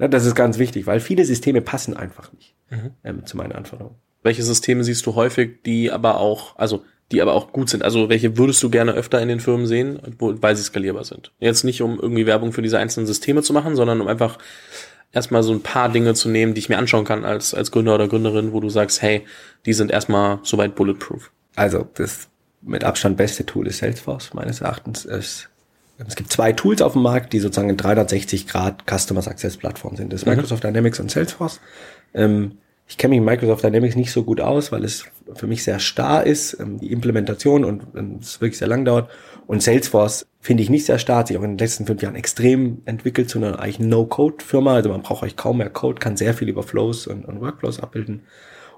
Ja, 0.00 0.08
das 0.08 0.26
ist 0.26 0.34
ganz 0.34 0.58
wichtig, 0.58 0.88
weil 0.88 0.98
viele 0.98 1.24
Systeme 1.24 1.60
passen 1.60 1.96
einfach 1.96 2.32
nicht 2.32 2.56
mhm. 2.68 2.90
ähm, 3.04 3.26
zu 3.26 3.36
meinen 3.36 3.52
Anforderungen. 3.52 3.94
Welche 4.22 4.42
Systeme 4.42 4.84
siehst 4.84 5.06
du 5.06 5.14
häufig, 5.14 5.62
die 5.64 5.90
aber 5.90 6.18
auch, 6.18 6.56
also 6.56 6.84
die 7.12 7.22
aber 7.22 7.34
auch 7.34 7.52
gut 7.52 7.70
sind? 7.70 7.82
Also 7.82 8.08
welche 8.08 8.36
würdest 8.36 8.62
du 8.62 8.70
gerne 8.70 8.92
öfter 8.92 9.20
in 9.20 9.28
den 9.28 9.40
Firmen 9.40 9.66
sehen, 9.66 9.98
weil 10.18 10.56
sie 10.56 10.62
skalierbar 10.62 11.04
sind? 11.04 11.32
Jetzt 11.38 11.64
nicht, 11.64 11.80
um 11.82 11.98
irgendwie 11.98 12.26
Werbung 12.26 12.52
für 12.52 12.62
diese 12.62 12.78
einzelnen 12.78 13.06
Systeme 13.06 13.42
zu 13.42 13.52
machen, 13.52 13.76
sondern 13.76 14.00
um 14.00 14.08
einfach 14.08 14.38
erstmal 15.12 15.42
so 15.42 15.52
ein 15.52 15.62
paar 15.62 15.88
Dinge 15.88 16.14
zu 16.14 16.28
nehmen, 16.28 16.54
die 16.54 16.58
ich 16.60 16.68
mir 16.68 16.78
anschauen 16.78 17.04
kann 17.04 17.24
als, 17.24 17.54
als 17.54 17.70
Gründer 17.70 17.94
oder 17.94 18.08
Gründerin, 18.08 18.52
wo 18.52 18.60
du 18.60 18.68
sagst, 18.68 19.02
hey, 19.02 19.24
die 19.64 19.72
sind 19.72 19.90
erstmal 19.90 20.40
soweit 20.42 20.74
bulletproof. 20.74 21.30
Also 21.56 21.88
das 21.94 22.28
mit 22.60 22.84
Abstand 22.84 23.16
beste 23.16 23.46
Tool 23.46 23.66
ist 23.66 23.78
Salesforce, 23.78 24.34
meines 24.34 24.60
Erachtens. 24.60 25.04
Es, 25.04 25.48
es 26.06 26.16
gibt 26.16 26.30
zwei 26.30 26.52
Tools 26.52 26.82
auf 26.82 26.92
dem 26.92 27.02
Markt, 27.02 27.32
die 27.32 27.40
sozusagen 27.40 27.70
in 27.70 27.76
360 27.76 28.46
Grad 28.46 28.84
Customer 28.86 29.22
Success 29.22 29.56
Plattform 29.56 29.96
sind. 29.96 30.12
Das 30.12 30.22
ist 30.22 30.26
mhm. 30.26 30.34
Microsoft 30.34 30.64
Dynamics 30.64 31.00
und 31.00 31.10
Salesforce. 31.10 31.60
Ähm, 32.14 32.58
ich 32.88 32.96
kenne 32.96 33.10
mich 33.10 33.18
in 33.18 33.24
Microsoft 33.24 33.62
Dynamics 33.62 33.96
nicht 33.96 34.10
so 34.10 34.24
gut 34.24 34.40
aus, 34.40 34.72
weil 34.72 34.82
es 34.82 35.04
für 35.34 35.46
mich 35.46 35.62
sehr 35.62 35.78
starr 35.78 36.24
ist, 36.24 36.58
ähm, 36.58 36.78
die 36.80 36.90
Implementation 36.90 37.64
und 37.64 37.82
es 38.20 38.40
wirklich 38.40 38.58
sehr 38.58 38.68
lang 38.68 38.86
dauert. 38.86 39.10
Und 39.46 39.62
Salesforce 39.62 40.26
finde 40.40 40.62
ich 40.62 40.70
nicht 40.70 40.86
sehr 40.86 40.98
starr, 40.98 41.26
sich 41.26 41.36
auch 41.36 41.42
in 41.42 41.52
den 41.52 41.58
letzten 41.58 41.84
fünf 41.84 42.02
Jahren 42.02 42.16
extrem 42.16 42.80
entwickelt 42.86 43.28
zu 43.28 43.38
einer 43.38 43.58
eigentlich 43.58 43.78
No-Code-Firma. 43.80 44.74
Also 44.74 44.88
man 44.88 45.02
braucht 45.02 45.22
euch 45.22 45.36
kaum 45.36 45.58
mehr 45.58 45.68
Code, 45.68 46.00
kann 46.00 46.16
sehr 46.16 46.32
viel 46.32 46.48
über 46.48 46.62
Flows 46.62 47.06
und, 47.06 47.26
und 47.26 47.42
Workflows 47.42 47.80
abbilden. 47.80 48.22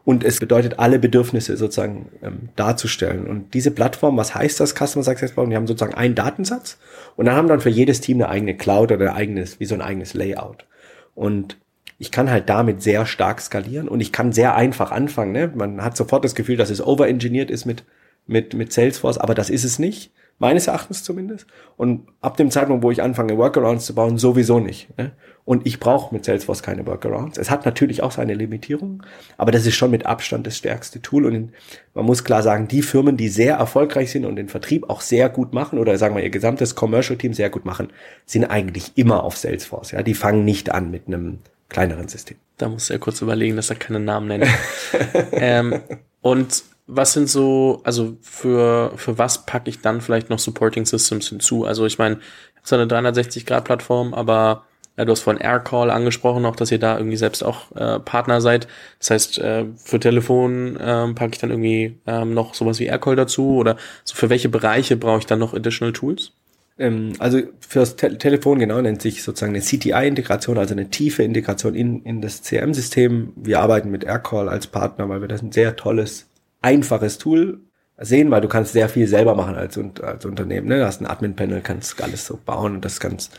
Und 0.04 0.24
es 0.24 0.40
bedeutet, 0.40 0.78
alle 0.78 0.98
Bedürfnisse 0.98 1.56
sozusagen 1.56 2.10
ähm, 2.22 2.48
darzustellen. 2.56 3.28
Und 3.28 3.54
diese 3.54 3.70
Plattform, 3.70 4.16
was 4.16 4.34
heißt 4.34 4.58
das 4.58 4.74
Customer 4.74 5.04
Success 5.04 5.30
Plattform? 5.30 5.50
Die 5.50 5.56
haben 5.56 5.66
sozusagen 5.68 5.94
einen 5.94 6.16
Datensatz 6.16 6.78
und 7.16 7.26
dann 7.26 7.36
haben 7.36 7.48
dann 7.48 7.60
für 7.60 7.70
jedes 7.70 8.00
Team 8.00 8.16
eine 8.16 8.28
eigene 8.28 8.56
Cloud 8.56 8.90
oder 8.90 9.10
ein 9.10 9.16
eigenes, 9.16 9.60
wie 9.60 9.66
so 9.66 9.74
ein 9.74 9.82
eigenes 9.82 10.14
Layout. 10.14 10.66
Und 11.14 11.58
ich 12.00 12.10
kann 12.10 12.30
halt 12.30 12.48
damit 12.48 12.82
sehr 12.82 13.04
stark 13.04 13.42
skalieren 13.42 13.86
und 13.86 14.00
ich 14.00 14.10
kann 14.10 14.32
sehr 14.32 14.56
einfach 14.56 14.90
anfangen. 14.90 15.32
Ne? 15.32 15.52
Man 15.54 15.84
hat 15.84 15.98
sofort 15.98 16.24
das 16.24 16.34
Gefühl, 16.34 16.56
dass 16.56 16.70
es 16.70 16.84
overengineert 16.84 17.50
ist 17.50 17.66
mit, 17.66 17.84
mit, 18.26 18.54
mit 18.54 18.72
Salesforce, 18.72 19.18
aber 19.18 19.34
das 19.34 19.50
ist 19.50 19.64
es 19.64 19.78
nicht. 19.78 20.10
Meines 20.38 20.66
Erachtens 20.66 21.04
zumindest. 21.04 21.46
Und 21.76 22.08
ab 22.22 22.38
dem 22.38 22.50
Zeitpunkt, 22.50 22.82
wo 22.82 22.90
ich 22.90 23.02
anfange, 23.02 23.36
Workarounds 23.36 23.84
zu 23.84 23.94
bauen, 23.94 24.16
sowieso 24.16 24.58
nicht. 24.60 24.96
Ne? 24.96 25.12
Und 25.44 25.66
ich 25.66 25.78
brauche 25.78 26.14
mit 26.14 26.24
Salesforce 26.24 26.62
keine 26.62 26.86
Workarounds. 26.86 27.36
Es 27.36 27.50
hat 27.50 27.66
natürlich 27.66 28.02
auch 28.02 28.12
seine 28.12 28.32
Limitierung, 28.32 29.02
aber 29.36 29.52
das 29.52 29.66
ist 29.66 29.74
schon 29.74 29.90
mit 29.90 30.06
Abstand 30.06 30.46
das 30.46 30.56
stärkste 30.56 31.02
Tool. 31.02 31.26
Und 31.26 31.52
man 31.92 32.06
muss 32.06 32.24
klar 32.24 32.42
sagen, 32.42 32.66
die 32.66 32.80
Firmen, 32.80 33.18
die 33.18 33.28
sehr 33.28 33.56
erfolgreich 33.56 34.10
sind 34.10 34.24
und 34.24 34.36
den 34.36 34.48
Vertrieb 34.48 34.88
auch 34.88 35.02
sehr 35.02 35.28
gut 35.28 35.52
machen 35.52 35.78
oder 35.78 35.98
sagen 35.98 36.16
wir 36.16 36.22
ihr 36.22 36.30
gesamtes 36.30 36.74
Commercial 36.74 37.18
Team 37.18 37.34
sehr 37.34 37.50
gut 37.50 37.66
machen, 37.66 37.88
sind 38.24 38.46
eigentlich 38.46 38.92
immer 38.94 39.22
auf 39.22 39.36
Salesforce. 39.36 39.90
Ja, 39.90 40.02
die 40.02 40.14
fangen 40.14 40.46
nicht 40.46 40.72
an 40.72 40.90
mit 40.90 41.06
einem 41.06 41.40
kleineren 41.70 42.08
System. 42.08 42.36
Da 42.58 42.68
muss 42.68 42.90
er 42.90 42.98
kurz 42.98 43.22
überlegen, 43.22 43.56
dass 43.56 43.70
er 43.70 43.76
keine 43.76 44.00
Namen 44.00 44.28
nennt. 44.28 44.46
ähm, 45.32 45.80
und 46.20 46.62
was 46.86 47.12
sind 47.12 47.28
so, 47.28 47.80
also 47.84 48.16
für, 48.20 48.92
für 48.96 49.16
was 49.16 49.46
packe 49.46 49.70
ich 49.70 49.80
dann 49.80 50.00
vielleicht 50.00 50.28
noch 50.28 50.38
Supporting 50.38 50.84
Systems 50.84 51.28
hinzu? 51.28 51.64
Also 51.64 51.86
ich 51.86 51.98
meine, 51.98 52.18
so 52.62 52.76
eine 52.76 52.86
360-Grad-Plattform, 52.86 54.12
aber 54.12 54.64
ja, 54.96 55.04
du 55.04 55.12
hast 55.12 55.22
von 55.22 55.38
Aircall 55.38 55.90
angesprochen, 55.90 56.44
auch 56.44 56.56
dass 56.56 56.70
ihr 56.70 56.78
da 56.78 56.98
irgendwie 56.98 57.16
selbst 57.16 57.42
auch 57.42 57.74
äh, 57.74 58.00
Partner 58.00 58.40
seid. 58.40 58.66
Das 58.98 59.10
heißt, 59.10 59.38
äh, 59.38 59.64
für 59.76 60.00
Telefon 60.00 60.76
äh, 60.76 61.14
packe 61.14 61.32
ich 61.32 61.38
dann 61.38 61.50
irgendwie 61.50 61.98
ähm, 62.06 62.34
noch 62.34 62.54
sowas 62.54 62.80
wie 62.80 62.86
Aircall 62.86 63.16
dazu 63.16 63.56
oder 63.56 63.76
so 64.04 64.14
für 64.14 64.28
welche 64.28 64.48
Bereiche 64.48 64.96
brauche 64.96 65.20
ich 65.20 65.26
dann 65.26 65.38
noch 65.38 65.54
Additional 65.54 65.92
Tools? 65.92 66.32
Ähm, 66.80 67.12
also 67.18 67.42
fürs 67.60 67.96
Te 67.96 68.16
Telefon 68.16 68.58
genau 68.58 68.80
nennt 68.80 69.02
sich 69.02 69.22
sozusagen 69.22 69.54
eine 69.54 69.62
CTI-Integration, 69.62 70.56
also 70.56 70.74
eine 70.74 70.88
tiefe 70.88 71.22
Integration 71.22 71.74
in, 71.74 72.02
in 72.04 72.22
das 72.22 72.42
CRM-System. 72.42 73.34
Wir 73.36 73.60
arbeiten 73.60 73.90
mit 73.90 74.02
Aircall 74.02 74.48
als 74.48 74.66
Partner, 74.66 75.08
weil 75.08 75.20
wir 75.20 75.28
das 75.28 75.42
ein 75.42 75.52
sehr 75.52 75.76
tolles, 75.76 76.26
einfaches 76.62 77.18
Tool 77.18 77.60
sehen, 77.98 78.30
weil 78.30 78.40
du 78.40 78.48
kannst 78.48 78.72
sehr 78.72 78.88
viel 78.88 79.06
selber 79.06 79.34
machen 79.34 79.56
als, 79.56 79.78
als 80.02 80.24
Unternehmen. 80.24 80.68
Ne? 80.68 80.78
Du 80.78 80.86
hast 80.86 81.02
ein 81.02 81.06
Admin-Panel, 81.06 81.60
kannst 81.60 82.02
alles 82.02 82.24
so 82.24 82.38
bauen 82.42 82.76
und 82.76 82.84
das 82.84 82.98
ganz 82.98 83.30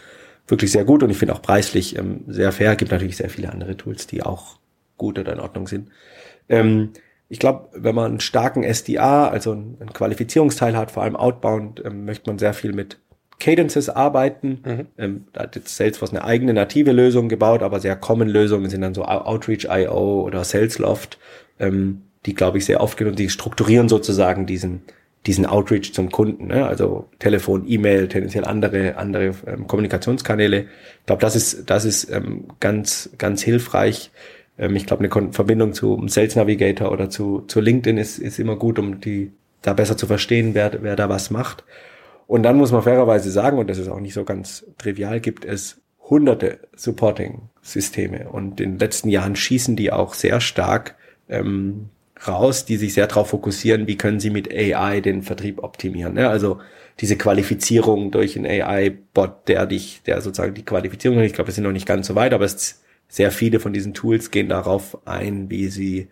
wirklich 0.48 0.72
sehr 0.72 0.86
gut 0.86 1.02
und 1.02 1.10
ich 1.10 1.18
finde 1.18 1.34
auch 1.34 1.42
preislich 1.42 1.98
ähm, 1.98 2.22
sehr 2.28 2.52
fair. 2.52 2.76
Gibt 2.76 2.92
natürlich 2.92 3.18
sehr 3.18 3.30
viele 3.30 3.52
andere 3.52 3.76
Tools, 3.76 4.06
die 4.06 4.22
auch 4.22 4.60
gut 4.98 5.18
oder 5.18 5.34
in 5.34 5.40
Ordnung 5.40 5.68
sind. 5.68 5.90
Ähm, 6.48 6.92
ich 7.28 7.40
glaube, 7.40 7.70
wenn 7.74 7.96
man 7.96 8.12
einen 8.12 8.20
starken 8.20 8.64
SDA, 8.64 9.30
also 9.30 9.54
einen, 9.54 9.78
einen 9.80 9.94
Qualifizierungsteil 9.94 10.78
hat, 10.78 10.92
vor 10.92 11.02
allem 11.02 11.16
outbound, 11.16 11.84
ähm, 11.84 12.06
möchte 12.06 12.30
man 12.30 12.38
sehr 12.38 12.54
viel 12.54 12.74
mit 12.74 13.00
Cadences 13.42 13.90
arbeiten. 13.90 14.60
Mhm. 14.64 14.88
Ähm, 14.98 15.26
da 15.34 15.44
hat 15.44 15.56
jetzt 15.56 15.76
Salesforce 15.76 16.12
eine 16.12 16.24
eigene 16.24 16.54
native 16.54 16.92
Lösung 16.92 17.28
gebaut, 17.28 17.64
aber 17.64 17.80
sehr 17.80 17.96
common 17.96 18.30
Lösungen 18.30 18.70
sind 18.70 18.82
dann 18.82 18.94
so 18.94 19.04
Outreach.io 19.04 20.22
oder 20.22 20.44
Salesloft, 20.44 21.18
ähm, 21.60 22.04
die, 22.26 22.36
glaube 22.36 22.60
ich, 22.60 22.66
sehr 22.66 22.82
oft 22.82 23.02
und 23.02 23.18
die 23.18 23.30
strukturieren 23.30 23.90
sozusagen 23.90 24.46
diesen, 24.46 24.84
diesen 25.26 25.48
Outreach 25.48 25.92
zum 25.92 26.12
Kunden. 26.12 26.48
Ne? 26.48 26.68
Also 26.68 27.10
Telefon, 27.18 27.66
E-Mail, 27.68 28.08
tendenziell 28.08 28.46
andere, 28.46 28.98
andere 28.98 29.34
ähm, 29.48 29.66
Kommunikationskanäle. 29.66 30.62
Ich 31.00 31.06
glaube, 31.08 31.22
das 31.22 31.36
ist, 31.36 31.70
das 31.70 31.84
ist 31.84 32.12
ähm, 32.12 32.46
ganz, 32.60 33.10
ganz 33.18 33.42
hilfreich. 33.42 34.12
Ähm, 34.60 34.76
ich 34.76 34.86
glaube, 34.86 35.04
eine 35.04 35.34
Verbindung 35.34 35.74
zu 35.74 36.00
Sales 36.08 36.36
Navigator 36.36 36.92
oder 36.92 37.10
zu, 37.10 37.42
zu 37.48 37.60
LinkedIn 37.60 37.98
ist, 37.98 38.20
ist 38.20 38.38
immer 38.38 38.56
gut, 38.56 38.78
um 38.78 39.02
die 39.02 39.32
da 39.64 39.74
besser 39.74 39.98
zu 39.98 40.06
verstehen, 40.06 40.54
wer, 40.54 40.84
wer 40.84 40.96
da 40.96 41.10
was 41.10 41.32
macht. 41.32 41.64
Und 42.32 42.44
dann 42.44 42.56
muss 42.56 42.72
man 42.72 42.82
fairerweise 42.82 43.30
sagen, 43.30 43.58
und 43.58 43.70
das 43.70 43.78
ist 43.78 43.90
auch 43.90 44.00
nicht 44.00 44.14
so 44.14 44.24
ganz 44.24 44.66
trivial, 44.78 45.20
gibt 45.20 45.44
es 45.44 45.82
hunderte 46.10 46.60
Supporting-Systeme. 46.78 48.30
Und 48.30 48.62
in 48.62 48.72
den 48.72 48.80
letzten 48.80 49.10
Jahren 49.10 49.36
schießen 49.36 49.76
die 49.76 49.92
auch 49.92 50.14
sehr 50.14 50.40
stark 50.40 50.96
ähm, 51.28 51.90
raus, 52.26 52.64
die 52.64 52.78
sich 52.78 52.94
sehr 52.94 53.08
darauf 53.08 53.32
fokussieren, 53.32 53.86
wie 53.86 53.98
können 53.98 54.22
sie 54.22 54.30
mit 54.30 54.50
AI 54.50 55.02
den 55.02 55.24
Vertrieb 55.24 55.62
optimieren. 55.62 56.14
Ne? 56.14 56.30
Also 56.30 56.62
diese 57.02 57.18
Qualifizierung 57.18 58.12
durch 58.12 58.38
einen 58.38 58.46
AI-Bot, 58.46 59.50
der 59.50 59.66
dich, 59.66 60.02
der 60.06 60.22
sozusagen 60.22 60.54
die 60.54 60.64
Qualifizierung, 60.64 61.20
ich 61.20 61.34
glaube, 61.34 61.50
wir 61.50 61.54
sind 61.54 61.66
noch 61.66 61.74
nicht 61.74 61.86
ganz 61.86 62.08
so 62.08 62.16
weit, 62.16 62.34
aber 62.34 62.46
es, 62.46 62.82
sehr 63.10 63.32
viele 63.32 63.60
von 63.60 63.74
diesen 63.74 63.94
Tools 63.94 64.32
gehen 64.32 64.48
darauf 64.48 65.06
ein, 65.06 65.50
wie 65.50 65.68
sie, 65.68 66.08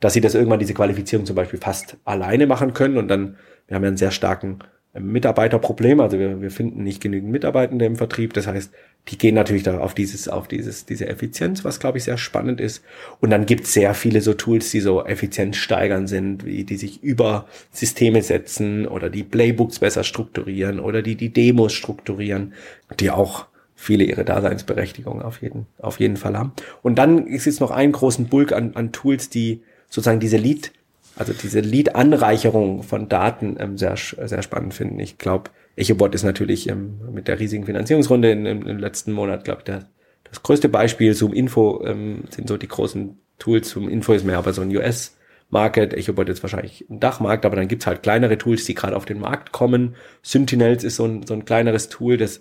dass 0.00 0.12
sie 0.12 0.20
das 0.20 0.34
irgendwann 0.34 0.58
diese 0.58 0.74
Qualifizierung 0.74 1.24
zum 1.24 1.36
Beispiel 1.36 1.58
fast 1.58 1.96
alleine 2.04 2.46
machen 2.46 2.74
können 2.74 2.98
und 2.98 3.08
dann, 3.08 3.38
wir 3.68 3.76
haben 3.76 3.84
ja 3.84 3.88
einen 3.88 3.96
sehr 3.96 4.10
starken 4.10 4.58
Mitarbeiterproblem. 4.94 6.00
Also 6.00 6.18
wir, 6.18 6.42
wir 6.42 6.50
finden 6.50 6.82
nicht 6.82 7.00
genügend 7.00 7.32
Mitarbeitende 7.32 7.86
im 7.86 7.96
Vertrieb. 7.96 8.34
Das 8.34 8.46
heißt, 8.46 8.72
die 9.08 9.18
gehen 9.18 9.34
natürlich 9.34 9.62
da 9.62 9.78
auf 9.78 9.94
dieses, 9.94 10.28
auf 10.28 10.48
dieses, 10.48 10.84
diese 10.84 11.08
Effizienz, 11.08 11.64
was 11.64 11.80
glaube 11.80 11.98
ich 11.98 12.04
sehr 12.04 12.18
spannend 12.18 12.60
ist. 12.60 12.84
Und 13.20 13.30
dann 13.30 13.46
gibt 13.46 13.64
es 13.64 13.72
sehr 13.72 13.94
viele 13.94 14.20
so 14.20 14.34
Tools, 14.34 14.70
die 14.70 14.80
so 14.80 15.04
Effizienz 15.04 15.56
steigern 15.56 16.06
sind, 16.06 16.44
wie 16.44 16.64
die 16.64 16.76
sich 16.76 17.02
über 17.02 17.46
Systeme 17.72 18.22
setzen 18.22 18.86
oder 18.86 19.08
die 19.08 19.24
Playbooks 19.24 19.78
besser 19.78 20.04
strukturieren 20.04 20.78
oder 20.78 21.02
die 21.02 21.16
die 21.16 21.32
Demos 21.32 21.72
strukturieren, 21.72 22.52
die 23.00 23.10
auch 23.10 23.46
viele 23.74 24.04
ihre 24.04 24.24
Daseinsberechtigung 24.24 25.22
auf 25.22 25.42
jeden, 25.42 25.66
auf 25.78 25.98
jeden 25.98 26.16
Fall 26.16 26.38
haben. 26.38 26.52
Und 26.82 26.96
dann 26.96 27.26
ist 27.26 27.46
jetzt 27.46 27.60
noch 27.60 27.72
ein 27.72 27.90
großen 27.90 28.26
Bulk 28.28 28.52
an, 28.52 28.74
an 28.74 28.92
Tools, 28.92 29.28
die 29.28 29.62
sozusagen 29.88 30.20
diese 30.20 30.36
Lead 30.36 30.70
also 31.16 31.32
diese 31.32 31.60
Lead-Anreicherung 31.60 32.82
von 32.82 33.08
Daten 33.08 33.56
ähm, 33.58 33.76
sehr, 33.76 33.96
sehr 33.96 34.42
spannend 34.42 34.74
finden. 34.74 34.98
Ich 34.98 35.18
glaube, 35.18 35.50
EchoBot 35.76 36.14
ist 36.14 36.22
natürlich 36.22 36.68
ähm, 36.68 37.00
mit 37.12 37.28
der 37.28 37.38
riesigen 37.38 37.66
Finanzierungsrunde 37.66 38.30
in, 38.30 38.46
im, 38.46 38.66
im 38.66 38.78
letzten 38.78 39.12
Monat, 39.12 39.44
glaube 39.44 39.60
ich, 39.60 39.64
der, 39.64 39.88
das 40.24 40.42
größte 40.42 40.68
Beispiel. 40.68 41.14
Zoom 41.14 41.32
Info 41.32 41.84
ähm, 41.84 42.24
sind 42.30 42.48
so 42.48 42.56
die 42.56 42.68
großen 42.68 43.18
Tools. 43.38 43.70
Zoom 43.70 43.88
Info 43.88 44.12
ist 44.12 44.24
mehr 44.24 44.38
aber 44.38 44.52
so 44.52 44.62
ein 44.62 44.74
US-Market. 44.74 45.92
EchoBot 45.94 46.28
ist 46.30 46.42
wahrscheinlich 46.42 46.86
ein 46.88 47.00
Dachmarkt, 47.00 47.44
aber 47.44 47.56
dann 47.56 47.68
gibt's 47.68 47.86
halt 47.86 48.02
kleinere 48.02 48.38
Tools, 48.38 48.64
die 48.64 48.74
gerade 48.74 48.96
auf 48.96 49.04
den 49.04 49.20
Markt 49.20 49.52
kommen. 49.52 49.96
Sentinels 50.22 50.82
ist 50.82 50.96
so 50.96 51.04
ein, 51.04 51.26
so 51.26 51.34
ein 51.34 51.44
kleineres 51.44 51.88
Tool, 51.90 52.16
das 52.16 52.40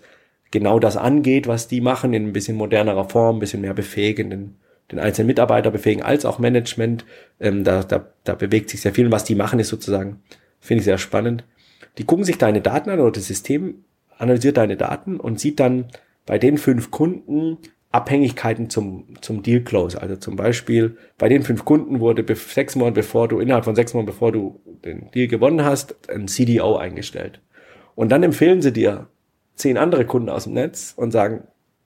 genau 0.49 0.80
das 0.80 0.95
angeht, 0.97 1.47
was 1.47 1.67
die 1.67 1.82
machen, 1.82 2.13
in 2.13 2.28
ein 2.28 2.34
bisschen 2.34 2.57
modernerer 2.57 3.09
Form, 3.09 3.38
ein 3.38 3.39
bisschen 3.39 3.61
mehr 3.61 3.74
befähigenden 3.74 4.57
den 4.91 4.99
einzelnen 4.99 5.27
Mitarbeiter 5.27 5.71
befähigen, 5.71 6.03
als 6.03 6.25
auch 6.25 6.39
Management. 6.39 7.05
Ähm, 7.39 7.63
da, 7.63 7.83
da, 7.83 8.07
da 8.23 8.35
bewegt 8.35 8.69
sich 8.69 8.81
sehr 8.81 8.93
viel. 8.93 9.05
Und 9.05 9.11
was 9.11 9.23
die 9.23 9.35
machen, 9.35 9.59
ist 9.59 9.69
sozusagen, 9.69 10.21
finde 10.59 10.79
ich 10.79 10.85
sehr 10.85 10.97
spannend. 10.97 11.43
Die 11.97 12.05
gucken 12.05 12.25
sich 12.25 12.37
deine 12.37 12.61
Daten 12.61 12.89
an 12.89 12.99
oder 12.99 13.11
das 13.11 13.27
System 13.27 13.83
analysiert 14.17 14.57
deine 14.57 14.77
Daten 14.77 15.19
und 15.19 15.39
sieht 15.39 15.59
dann 15.59 15.85
bei 16.25 16.37
den 16.37 16.57
fünf 16.57 16.91
Kunden 16.91 17.57
Abhängigkeiten 17.91 18.69
zum, 18.69 19.05
zum 19.21 19.43
Deal 19.43 19.61
Close. 19.61 20.01
Also 20.01 20.15
zum 20.15 20.35
Beispiel 20.35 20.97
bei 21.17 21.27
den 21.27 21.43
fünf 21.43 21.65
Kunden 21.65 21.99
wurde 21.99 22.23
sechs 22.35 22.75
Monate 22.75 22.95
bevor 22.95 23.27
du, 23.27 23.39
innerhalb 23.39 23.65
von 23.65 23.75
sechs 23.75 23.93
Monaten 23.93 24.13
bevor 24.13 24.31
du 24.31 24.61
den 24.85 25.11
Deal 25.11 25.27
gewonnen 25.27 25.65
hast, 25.65 26.09
ein 26.09 26.27
CDO 26.27 26.77
eingestellt. 26.77 27.41
Und 27.95 28.09
dann 28.09 28.23
empfehlen 28.23 28.61
sie 28.61 28.71
dir 28.71 29.07
zehn 29.55 29.77
andere 29.77 30.05
Kunden 30.05 30.29
aus 30.29 30.45
dem 30.45 30.53
Netz 30.53 30.93
und 30.95 31.11
sagen, 31.11 31.43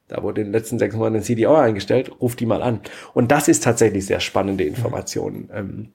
da 0.08 0.22
wurde 0.24 0.42
in 0.42 0.48
den 0.48 0.54
letzten 0.54 0.80
sechs 0.80 0.96
Monaten 0.96 1.18
ein 1.18 1.24
CDO 1.24 1.56
eingestellt, 1.56 2.12
ruft 2.22 2.40
die 2.40 2.46
mal 2.46 2.62
an. 2.62 2.82
Und 3.14 3.32
das 3.32 3.48
ist 3.48 3.64
tatsächlich 3.64 4.06
sehr 4.06 4.20
spannende 4.20 4.64
Information, 4.64 5.50
ähm, 5.54 5.90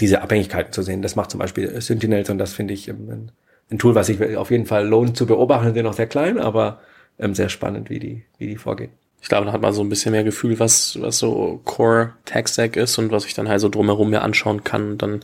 diese 0.00 0.22
Abhängigkeiten 0.22 0.72
zu 0.72 0.82
sehen. 0.82 1.02
Das 1.02 1.16
macht 1.16 1.30
zum 1.30 1.38
Beispiel 1.38 1.80
Sentinels 1.80 2.30
und 2.30 2.38
das 2.38 2.52
finde 2.52 2.74
ich 2.74 2.88
ähm, 2.88 3.08
ein 3.10 3.32
ein 3.72 3.78
Tool, 3.78 3.94
was 3.94 4.06
sich 4.06 4.36
auf 4.36 4.50
jeden 4.50 4.66
Fall 4.66 4.86
lohnt 4.86 5.16
zu 5.16 5.26
beobachten, 5.26 5.74
sind 5.74 5.84
noch 5.84 5.94
sehr 5.94 6.06
klein, 6.06 6.38
aber 6.38 6.80
ähm, 7.18 7.34
sehr 7.34 7.48
spannend, 7.48 7.90
wie 7.90 7.98
die, 7.98 8.24
wie 8.38 8.46
die 8.46 8.56
vorgehen. 8.56 8.90
Ich 9.20 9.28
glaube, 9.28 9.46
da 9.46 9.52
hat 9.52 9.62
man 9.62 9.72
so 9.72 9.82
ein 9.82 9.88
bisschen 9.88 10.12
mehr 10.12 10.24
Gefühl, 10.24 10.58
was, 10.58 11.00
was 11.00 11.18
so 11.18 11.60
Core 11.64 12.14
Tech 12.24 12.48
Stack 12.48 12.76
ist 12.76 12.98
und 12.98 13.12
was 13.12 13.24
ich 13.24 13.34
dann 13.34 13.48
halt 13.48 13.60
so 13.60 13.68
drumherum 13.68 14.10
mir 14.10 14.22
anschauen 14.22 14.64
kann 14.64 14.92
und 14.92 15.02
dann 15.02 15.20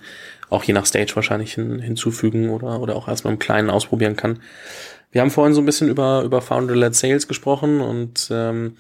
auch 0.51 0.65
je 0.65 0.73
nach 0.73 0.87
Stage 0.87 1.15
wahrscheinlich 1.15 1.55
hin, 1.55 1.81
hinzufügen 1.81 2.51
oder, 2.51 2.81
oder 2.81 2.97
auch 2.97 3.09
erstmal 3.09 3.33
im 3.33 3.39
Kleinen 3.39 3.71
ausprobieren 3.71 4.17
kann. 4.17 4.41
Wir 5.11 5.21
haben 5.21 5.31
vorhin 5.31 5.55
so 5.55 5.63
ein 5.63 5.67
bisschen 5.67 5.89
über, 5.89 6.23
über 6.23 6.41
Founder-led 6.41 6.95
Sales 6.95 7.29
gesprochen 7.29 7.81
und 7.81 8.29
ähm, 8.31 8.77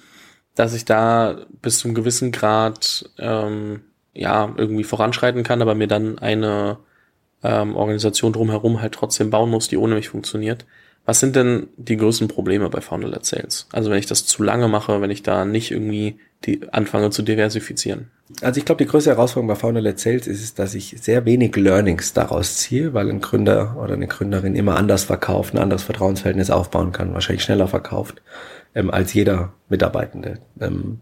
dass 0.54 0.74
ich 0.74 0.84
da 0.84 1.46
bis 1.62 1.78
zu 1.78 1.88
einem 1.88 1.94
gewissen 1.94 2.32
Grad 2.32 3.08
ähm, 3.18 3.82
ja 4.12 4.52
irgendwie 4.56 4.84
voranschreiten 4.84 5.42
kann, 5.42 5.62
aber 5.62 5.74
mir 5.74 5.86
dann 5.86 6.18
eine 6.18 6.78
ähm, 7.42 7.76
Organisation 7.76 8.32
drumherum 8.32 8.80
halt 8.80 8.94
trotzdem 8.94 9.30
bauen 9.30 9.50
muss, 9.50 9.68
die 9.68 9.76
ohne 9.76 9.94
mich 9.94 10.08
funktioniert. 10.08 10.66
Was 11.04 11.20
sind 11.20 11.36
denn 11.36 11.68
die 11.76 11.96
größten 11.96 12.28
Probleme 12.28 12.68
bei 12.68 12.80
Founder-led 12.80 13.24
Sales? 13.24 13.66
Also 13.72 13.90
wenn 13.90 13.98
ich 13.98 14.06
das 14.06 14.26
zu 14.26 14.42
lange 14.42 14.68
mache, 14.68 15.00
wenn 15.00 15.10
ich 15.10 15.22
da 15.22 15.44
nicht 15.44 15.70
irgendwie 15.70 16.18
die 16.44 16.72
anfange 16.72 17.10
zu 17.10 17.22
diversifizieren. 17.22 18.10
Also 18.42 18.58
ich 18.58 18.64
glaube, 18.64 18.84
die 18.84 18.90
größte 18.90 19.10
Herausforderung 19.10 19.48
bei 19.48 19.54
Founder-led 19.54 19.98
Sales 19.98 20.26
ist, 20.26 20.58
dass 20.58 20.74
ich 20.74 20.96
sehr 21.00 21.24
wenig 21.24 21.56
Learnings 21.56 22.12
daraus 22.12 22.58
ziehe, 22.58 22.94
weil 22.94 23.08
ein 23.08 23.20
Gründer 23.20 23.76
oder 23.82 23.94
eine 23.94 24.06
Gründerin 24.06 24.54
immer 24.54 24.76
anders 24.76 25.04
verkauft, 25.04 25.54
ein 25.54 25.58
anderes 25.58 25.82
Vertrauensverhältnis 25.82 26.50
aufbauen 26.50 26.92
kann, 26.92 27.14
wahrscheinlich 27.14 27.42
schneller 27.42 27.68
verkauft 27.68 28.22
ähm, 28.74 28.90
als 28.90 29.14
jeder 29.14 29.54
Mitarbeitende. 29.68 30.40
Ähm, 30.60 31.00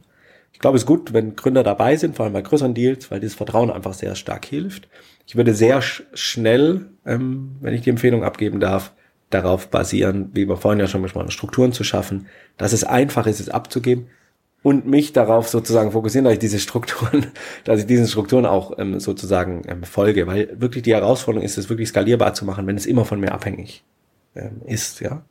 ich 0.52 0.60
glaube, 0.60 0.76
es 0.76 0.84
ist 0.84 0.86
gut, 0.86 1.12
wenn 1.12 1.36
Gründer 1.36 1.62
dabei 1.62 1.96
sind, 1.96 2.16
vor 2.16 2.24
allem 2.24 2.32
bei 2.32 2.40
größeren 2.40 2.72
Deals, 2.72 3.10
weil 3.10 3.20
dieses 3.20 3.36
Vertrauen 3.36 3.70
einfach 3.70 3.92
sehr 3.92 4.14
stark 4.14 4.46
hilft. 4.46 4.88
Ich 5.26 5.36
würde 5.36 5.52
sehr 5.52 5.82
sch 5.82 6.04
schnell, 6.14 6.86
ähm, 7.04 7.56
wenn 7.60 7.74
ich 7.74 7.82
die 7.82 7.90
Empfehlung 7.90 8.24
abgeben 8.24 8.60
darf, 8.60 8.92
darauf 9.28 9.68
basieren, 9.68 10.30
wie 10.32 10.48
wir 10.48 10.56
vorhin 10.56 10.80
ja 10.80 10.86
schon 10.86 11.02
besprochen 11.02 11.24
haben, 11.24 11.32
Strukturen 11.32 11.72
zu 11.72 11.84
schaffen, 11.84 12.28
dass 12.56 12.72
es 12.72 12.84
einfach 12.84 13.26
ist, 13.26 13.40
es 13.40 13.48
abzugeben 13.50 14.06
und 14.62 14.86
mich 14.86 15.12
darauf 15.12 15.48
sozusagen 15.48 15.92
fokussieren, 15.92 16.24
dass 16.24 16.34
ich 16.34 16.38
diese 16.40 16.58
Strukturen, 16.58 17.26
dass 17.64 17.80
ich 17.80 17.86
diesen 17.86 18.08
Strukturen 18.08 18.46
auch 18.46 18.78
ähm, 18.78 18.98
sozusagen 19.00 19.62
ähm, 19.68 19.84
folge, 19.84 20.26
weil 20.26 20.60
wirklich 20.60 20.82
die 20.82 20.94
Herausforderung 20.94 21.44
ist, 21.44 21.58
es 21.58 21.68
wirklich 21.68 21.88
skalierbar 21.88 22.34
zu 22.34 22.44
machen, 22.44 22.66
wenn 22.66 22.76
es 22.76 22.86
immer 22.86 23.04
von 23.04 23.20
mir 23.20 23.32
abhängig 23.32 23.84
ähm, 24.34 24.62
ist, 24.66 25.00
ja. 25.00 25.22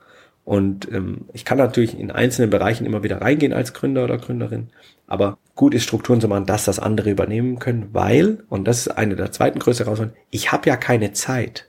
Und 0.45 0.87
ähm, 0.91 1.25
ich 1.33 1.43
kann 1.43 1.57
natürlich 1.57 1.99
in 1.99 2.11
einzelnen 2.11 2.51
Bereichen 2.51 2.85
immer 2.85 3.01
wieder 3.01 3.19
reingehen 3.19 3.51
als 3.51 3.73
Gründer 3.73 4.03
oder 4.03 4.19
Gründerin, 4.19 4.69
aber 5.07 5.39
gut 5.55 5.73
ist 5.73 5.83
Strukturen 5.83 6.21
zu 6.21 6.27
machen, 6.27 6.45
dass 6.45 6.65
das 6.65 6.79
andere 6.79 7.09
übernehmen 7.09 7.57
können, 7.57 7.89
weil, 7.93 8.43
und 8.47 8.67
das 8.67 8.81
ist 8.81 8.87
eine 8.89 9.15
der 9.15 9.31
zweiten 9.31 9.57
größten 9.57 9.85
Herausforderungen, 9.85 10.21
ich 10.29 10.51
habe 10.51 10.69
ja 10.69 10.77
keine 10.77 11.13
Zeit. 11.13 11.67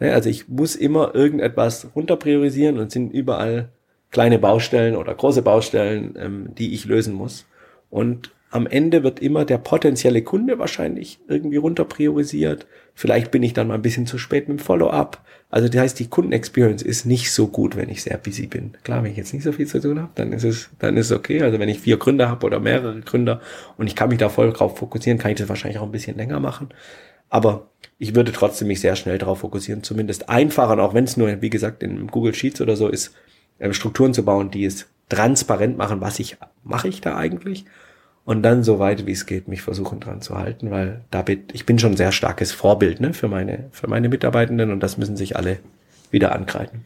Ne? 0.00 0.12
Also 0.12 0.28
ich 0.28 0.48
muss 0.48 0.74
immer 0.74 1.14
irgendetwas 1.14 1.88
runterpriorisieren 1.94 2.78
und 2.78 2.90
sind 2.90 3.12
überall 3.12 3.70
kleine 4.16 4.38
Baustellen 4.38 4.96
oder 4.96 5.14
große 5.14 5.42
Baustellen, 5.42 6.14
ähm, 6.18 6.54
die 6.56 6.72
ich 6.72 6.86
lösen 6.86 7.12
muss. 7.12 7.44
Und 7.90 8.30
am 8.50 8.66
Ende 8.66 9.02
wird 9.02 9.20
immer 9.20 9.44
der 9.44 9.58
potenzielle 9.58 10.22
Kunde 10.22 10.58
wahrscheinlich 10.58 11.20
irgendwie 11.28 11.58
runterpriorisiert. 11.58 12.66
Vielleicht 12.94 13.30
bin 13.30 13.42
ich 13.42 13.52
dann 13.52 13.68
mal 13.68 13.74
ein 13.74 13.82
bisschen 13.82 14.06
zu 14.06 14.16
spät 14.16 14.48
mit 14.48 14.58
dem 14.58 14.64
Follow-up. 14.64 15.22
Also 15.50 15.68
das 15.68 15.78
heißt, 15.82 15.98
die 15.98 16.08
Kundenexperience 16.08 16.80
ist 16.80 17.04
nicht 17.04 17.30
so 17.30 17.48
gut, 17.48 17.76
wenn 17.76 17.90
ich 17.90 18.02
sehr 18.02 18.16
busy 18.16 18.46
bin. 18.46 18.72
Klar, 18.84 19.04
wenn 19.04 19.10
ich 19.10 19.18
jetzt 19.18 19.34
nicht 19.34 19.42
so 19.42 19.52
viel 19.52 19.66
zu 19.66 19.82
tun 19.82 20.00
habe, 20.00 20.12
dann 20.14 20.32
ist 20.32 20.44
es, 20.44 20.70
dann 20.78 20.96
ist 20.96 21.10
es 21.10 21.12
okay. 21.12 21.42
Also 21.42 21.58
wenn 21.58 21.68
ich 21.68 21.80
vier 21.80 21.98
Gründer 21.98 22.30
habe 22.30 22.46
oder 22.46 22.58
mehrere 22.58 22.98
Gründer 23.02 23.42
und 23.76 23.86
ich 23.86 23.96
kann 23.96 24.08
mich 24.08 24.18
da 24.18 24.30
voll 24.30 24.50
drauf 24.50 24.78
fokussieren, 24.78 25.18
kann 25.18 25.32
ich 25.32 25.36
das 25.36 25.50
wahrscheinlich 25.50 25.78
auch 25.78 25.84
ein 25.84 25.92
bisschen 25.92 26.16
länger 26.16 26.40
machen. 26.40 26.70
Aber 27.28 27.68
ich 27.98 28.14
würde 28.14 28.32
trotzdem 28.32 28.68
mich 28.68 28.80
sehr 28.80 28.96
schnell 28.96 29.18
darauf 29.18 29.40
fokussieren, 29.40 29.82
zumindest 29.82 30.30
einfacher, 30.30 30.82
auch 30.82 30.94
wenn 30.94 31.04
es 31.04 31.18
nur, 31.18 31.42
wie 31.42 31.50
gesagt, 31.50 31.82
in 31.82 32.06
Google 32.06 32.32
Sheets 32.32 32.62
oder 32.62 32.76
so 32.76 32.88
ist, 32.88 33.14
Strukturen 33.70 34.14
zu 34.14 34.24
bauen, 34.24 34.50
die 34.50 34.64
es 34.64 34.86
transparent 35.08 35.78
machen, 35.78 36.00
was 36.00 36.18
ich 36.18 36.36
mache 36.64 36.88
ich 36.88 37.00
da 37.00 37.16
eigentlich 37.16 37.64
und 38.24 38.42
dann 38.42 38.64
so 38.64 38.78
weit 38.78 39.06
wie 39.06 39.12
es 39.12 39.24
geht 39.24 39.48
mich 39.48 39.62
versuchen 39.62 40.00
dran 40.00 40.20
zu 40.20 40.36
halten, 40.36 40.70
weil 40.70 41.04
da 41.10 41.22
bin, 41.22 41.44
ich 41.52 41.64
bin 41.64 41.78
schon 41.78 41.92
ein 41.92 41.96
sehr 41.96 42.12
starkes 42.12 42.52
Vorbild 42.52 43.00
ne, 43.00 43.14
für 43.14 43.28
meine 43.28 43.68
für 43.70 43.88
meine 43.88 44.08
Mitarbeitenden 44.08 44.72
und 44.72 44.80
das 44.80 44.98
müssen 44.98 45.16
sich 45.16 45.36
alle 45.36 45.58
wieder 46.10 46.34
angreifen. 46.34 46.84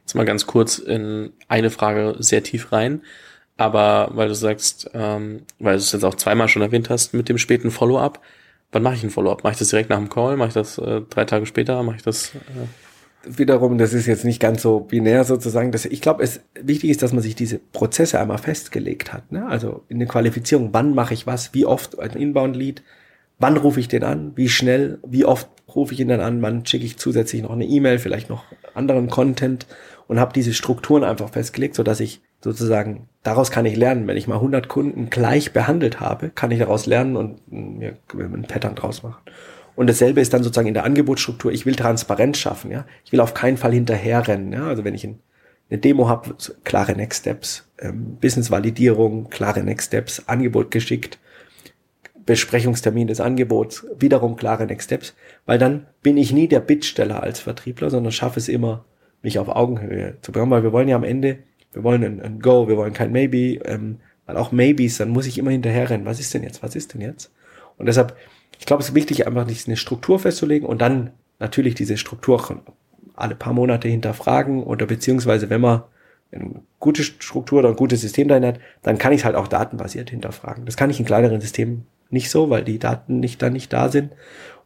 Jetzt 0.00 0.14
mal 0.14 0.24
ganz 0.24 0.46
kurz 0.46 0.78
in 0.78 1.32
eine 1.48 1.70
Frage 1.70 2.16
sehr 2.20 2.42
tief 2.42 2.72
rein, 2.72 3.02
aber 3.56 4.10
weil 4.14 4.28
du 4.28 4.34
sagst, 4.34 4.90
ähm, 4.94 5.42
weil 5.58 5.74
du 5.74 5.78
es 5.80 5.92
jetzt 5.92 6.04
auch 6.04 6.14
zweimal 6.14 6.48
schon 6.48 6.62
erwähnt 6.62 6.90
hast 6.90 7.12
mit 7.12 7.28
dem 7.28 7.38
späten 7.38 7.70
Follow-up, 7.70 8.20
wann 8.70 8.82
mache 8.82 8.94
ich 8.94 9.02
ein 9.02 9.10
Follow-up? 9.10 9.42
Mache 9.42 9.54
ich 9.54 9.58
das 9.58 9.68
direkt 9.68 9.90
nach 9.90 9.98
dem 9.98 10.08
Call? 10.08 10.36
Mache 10.36 10.48
ich 10.48 10.54
das 10.54 10.78
äh, 10.78 11.02
drei 11.10 11.24
Tage 11.24 11.44
später? 11.44 11.82
Mache 11.82 11.96
ich 11.96 12.02
das? 12.02 12.34
Äh 12.34 12.87
wiederum, 13.24 13.78
das 13.78 13.92
ist 13.92 14.06
jetzt 14.06 14.24
nicht 14.24 14.40
ganz 14.40 14.62
so 14.62 14.80
binär 14.80 15.24
sozusagen. 15.24 15.72
Dass, 15.72 15.84
ich 15.84 16.00
glaube, 16.00 16.22
es 16.22 16.40
wichtig 16.60 16.90
ist, 16.90 17.02
dass 17.02 17.12
man 17.12 17.22
sich 17.22 17.34
diese 17.34 17.58
Prozesse 17.58 18.20
einmal 18.20 18.38
festgelegt 18.38 19.12
hat. 19.12 19.30
Ne? 19.32 19.46
Also 19.46 19.84
in 19.88 19.98
der 19.98 20.08
Qualifizierung, 20.08 20.70
wann 20.72 20.94
mache 20.94 21.14
ich 21.14 21.26
was, 21.26 21.54
wie 21.54 21.66
oft 21.66 21.98
ein 21.98 22.10
Inbound-Lead, 22.10 22.82
wann 23.38 23.56
rufe 23.56 23.80
ich 23.80 23.88
den 23.88 24.04
an, 24.04 24.32
wie 24.34 24.48
schnell, 24.48 24.98
wie 25.06 25.24
oft 25.24 25.48
rufe 25.74 25.94
ich 25.94 26.00
ihn 26.00 26.08
dann 26.08 26.20
an, 26.20 26.42
wann 26.42 26.64
schicke 26.64 26.84
ich 26.84 26.96
zusätzlich 26.96 27.42
noch 27.42 27.52
eine 27.52 27.66
E-Mail, 27.66 27.98
vielleicht 27.98 28.30
noch 28.30 28.44
anderen 28.74 29.08
Content 29.08 29.66
und 30.06 30.18
habe 30.18 30.32
diese 30.32 30.54
Strukturen 30.54 31.04
einfach 31.04 31.30
festgelegt, 31.30 31.74
so 31.74 31.82
dass 31.82 32.00
ich 32.00 32.20
sozusagen 32.42 33.08
daraus 33.22 33.50
kann 33.50 33.66
ich 33.66 33.76
lernen. 33.76 34.06
Wenn 34.06 34.16
ich 34.16 34.28
mal 34.28 34.36
100 34.36 34.68
Kunden 34.68 35.10
gleich 35.10 35.52
behandelt 35.52 36.00
habe, 36.00 36.30
kann 36.30 36.50
ich 36.50 36.58
daraus 36.58 36.86
lernen 36.86 37.16
und 37.16 37.52
mir 37.52 37.96
ein 38.12 38.46
Pattern 38.48 38.74
draus 38.74 39.02
machen. 39.02 39.20
Und 39.78 39.86
dasselbe 39.86 40.20
ist 40.20 40.34
dann 40.34 40.42
sozusagen 40.42 40.66
in 40.66 40.74
der 40.74 40.82
Angebotsstruktur. 40.82 41.52
Ich 41.52 41.64
will 41.64 41.76
Transparenz 41.76 42.38
schaffen, 42.38 42.72
ja. 42.72 42.84
Ich 43.04 43.12
will 43.12 43.20
auf 43.20 43.32
keinen 43.32 43.56
Fall 43.56 43.72
hinterherrennen, 43.72 44.52
ja. 44.52 44.66
Also 44.66 44.82
wenn 44.82 44.96
ich 44.96 45.04
eine 45.04 45.78
Demo 45.78 46.08
habe, 46.08 46.34
klare 46.64 46.96
Next 46.96 47.20
Steps, 47.20 47.70
ähm, 47.78 48.16
Business-Validierung, 48.20 49.30
klare 49.30 49.62
Next 49.62 49.86
Steps, 49.86 50.24
Angebot 50.26 50.72
geschickt, 50.72 51.20
Besprechungstermin 52.26 53.06
des 53.06 53.20
Angebots, 53.20 53.86
wiederum 53.96 54.34
klare 54.34 54.66
Next 54.66 54.86
Steps, 54.86 55.14
weil 55.46 55.58
dann 55.58 55.86
bin 56.02 56.16
ich 56.16 56.32
nie 56.32 56.48
der 56.48 56.58
Bittsteller 56.58 57.22
als 57.22 57.38
Vertriebler, 57.38 57.88
sondern 57.88 58.10
schaffe 58.10 58.40
es 58.40 58.48
immer, 58.48 58.84
mich 59.22 59.38
auf 59.38 59.46
Augenhöhe 59.46 60.16
zu 60.22 60.32
bekommen, 60.32 60.50
weil 60.50 60.64
wir 60.64 60.72
wollen 60.72 60.88
ja 60.88 60.96
am 60.96 61.04
Ende, 61.04 61.38
wir 61.72 61.84
wollen 61.84 62.02
ein, 62.02 62.20
ein 62.20 62.40
Go, 62.40 62.66
wir 62.66 62.78
wollen 62.78 62.94
kein 62.94 63.12
Maybe, 63.12 63.60
ähm, 63.64 63.98
weil 64.26 64.38
auch 64.38 64.50
Maybes, 64.50 64.98
dann 64.98 65.10
muss 65.10 65.26
ich 65.26 65.38
immer 65.38 65.52
hinterherrennen. 65.52 66.04
Was 66.04 66.18
ist 66.18 66.34
denn 66.34 66.42
jetzt? 66.42 66.64
Was 66.64 66.74
ist 66.74 66.94
denn 66.94 67.00
jetzt? 67.00 67.30
Und 67.76 67.86
deshalb 67.86 68.16
ich 68.58 68.66
glaube, 68.66 68.82
es 68.82 68.90
ist 68.90 68.94
wichtig, 68.94 69.26
einfach 69.26 69.46
nicht 69.46 69.66
eine 69.66 69.76
Struktur 69.76 70.18
festzulegen 70.18 70.68
und 70.68 70.80
dann 70.80 71.10
natürlich 71.38 71.74
diese 71.74 71.96
Struktur 71.96 72.62
alle 73.14 73.34
paar 73.34 73.52
Monate 73.52 73.88
hinterfragen 73.88 74.62
oder 74.62 74.86
beziehungsweise 74.86 75.50
wenn 75.50 75.60
man 75.60 75.82
eine 76.30 76.62
gute 76.78 77.02
Struktur 77.02 77.60
oder 77.60 77.70
ein 77.70 77.76
gutes 77.76 78.00
System 78.00 78.28
dahin 78.28 78.44
hat, 78.44 78.60
dann 78.82 78.98
kann 78.98 79.12
ich 79.12 79.20
es 79.20 79.24
halt 79.24 79.34
auch 79.34 79.48
datenbasiert 79.48 80.10
hinterfragen. 80.10 80.66
Das 80.66 80.76
kann 80.76 80.90
ich 80.90 81.00
in 81.00 81.06
kleineren 81.06 81.40
Systemen 81.40 81.86
nicht 82.10 82.30
so, 82.30 82.50
weil 82.50 82.64
die 82.64 82.78
Daten 82.78 83.20
nicht 83.20 83.40
dann 83.42 83.54
nicht 83.54 83.72
da 83.72 83.88
sind. 83.88 84.12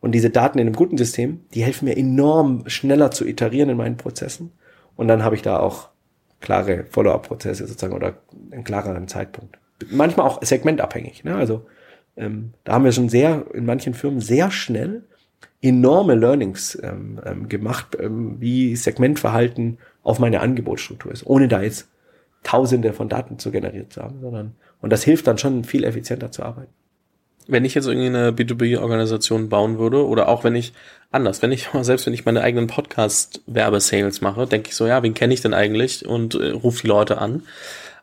Und 0.00 0.12
diese 0.12 0.30
Daten 0.30 0.58
in 0.58 0.66
einem 0.66 0.76
guten 0.76 0.98
System, 0.98 1.40
die 1.54 1.62
helfen 1.62 1.84
mir 1.84 1.96
enorm 1.96 2.64
schneller 2.68 3.10
zu 3.10 3.24
iterieren 3.26 3.68
in 3.68 3.76
meinen 3.76 3.96
Prozessen. 3.96 4.52
Und 4.96 5.08
dann 5.08 5.22
habe 5.22 5.36
ich 5.36 5.42
da 5.42 5.60
auch 5.60 5.88
klare 6.40 6.84
Follow-up-Prozesse 6.90 7.66
sozusagen 7.66 7.94
oder 7.94 8.14
einen 8.50 8.64
klareren 8.64 9.06
Zeitpunkt. 9.06 9.58
Manchmal 9.90 10.26
auch 10.26 10.42
segmentabhängig. 10.42 11.24
Ne? 11.24 11.36
Also 11.36 11.66
ähm, 12.16 12.52
da 12.64 12.74
haben 12.74 12.84
wir 12.84 12.92
schon 12.92 13.08
sehr, 13.08 13.46
in 13.54 13.64
manchen 13.64 13.94
Firmen 13.94 14.20
sehr 14.20 14.50
schnell 14.50 15.02
enorme 15.62 16.14
Learnings 16.14 16.78
ähm, 16.82 17.20
ähm, 17.24 17.48
gemacht, 17.48 17.96
ähm, 17.98 18.36
wie 18.40 18.76
Segmentverhalten 18.76 19.78
auf 20.02 20.18
meine 20.18 20.40
Angebotsstruktur 20.40 21.12
ist, 21.12 21.26
ohne 21.26 21.48
da 21.48 21.62
jetzt 21.62 21.88
Tausende 22.42 22.92
von 22.92 23.08
Daten 23.08 23.38
zu 23.38 23.52
generiert 23.52 23.92
zu 23.92 24.02
haben, 24.02 24.20
sondern 24.20 24.56
und 24.80 24.90
das 24.90 25.04
hilft 25.04 25.28
dann 25.28 25.38
schon 25.38 25.62
viel 25.62 25.84
effizienter 25.84 26.32
zu 26.32 26.42
arbeiten. 26.42 26.72
Wenn 27.46 27.64
ich 27.64 27.74
jetzt 27.74 27.86
irgendwie 27.86 28.08
eine 28.08 28.32
B2B-Organisation 28.32 29.48
bauen 29.48 29.78
würde 29.78 30.04
oder 30.06 30.28
auch 30.28 30.42
wenn 30.42 30.56
ich 30.56 30.72
anders, 31.12 31.40
wenn 31.42 31.52
ich 31.52 31.68
selbst 31.82 32.06
wenn 32.06 32.14
ich 32.14 32.24
meine 32.24 32.42
eigenen 32.42 32.66
Podcast-Werbesales 32.66 34.20
mache, 34.20 34.46
denke 34.46 34.70
ich 34.70 34.76
so, 34.76 34.88
ja, 34.88 35.04
wen 35.04 35.14
kenne 35.14 35.34
ich 35.34 35.40
denn 35.40 35.54
eigentlich 35.54 36.04
und 36.04 36.34
äh, 36.34 36.50
rufe 36.50 36.82
die 36.82 36.88
Leute 36.88 37.18
an 37.18 37.44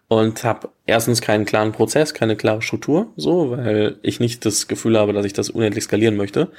und 0.09 0.43
habe 0.43 0.69
erstens 0.87 1.21
keinen 1.21 1.45
klaren 1.45 1.71
Prozess, 1.71 2.13
keine 2.13 2.35
klare 2.35 2.61
Struktur, 2.61 3.13
so, 3.15 3.51
weil 3.51 3.97
ich 4.01 4.19
nicht 4.19 4.43
das 4.43 4.67
Gefühl 4.67 4.97
habe, 4.97 5.13
dass 5.13 5.25
ich 5.25 5.33
das 5.33 5.51
unendlich 5.51 5.85
skalieren 5.85 6.17
möchte. 6.17 6.49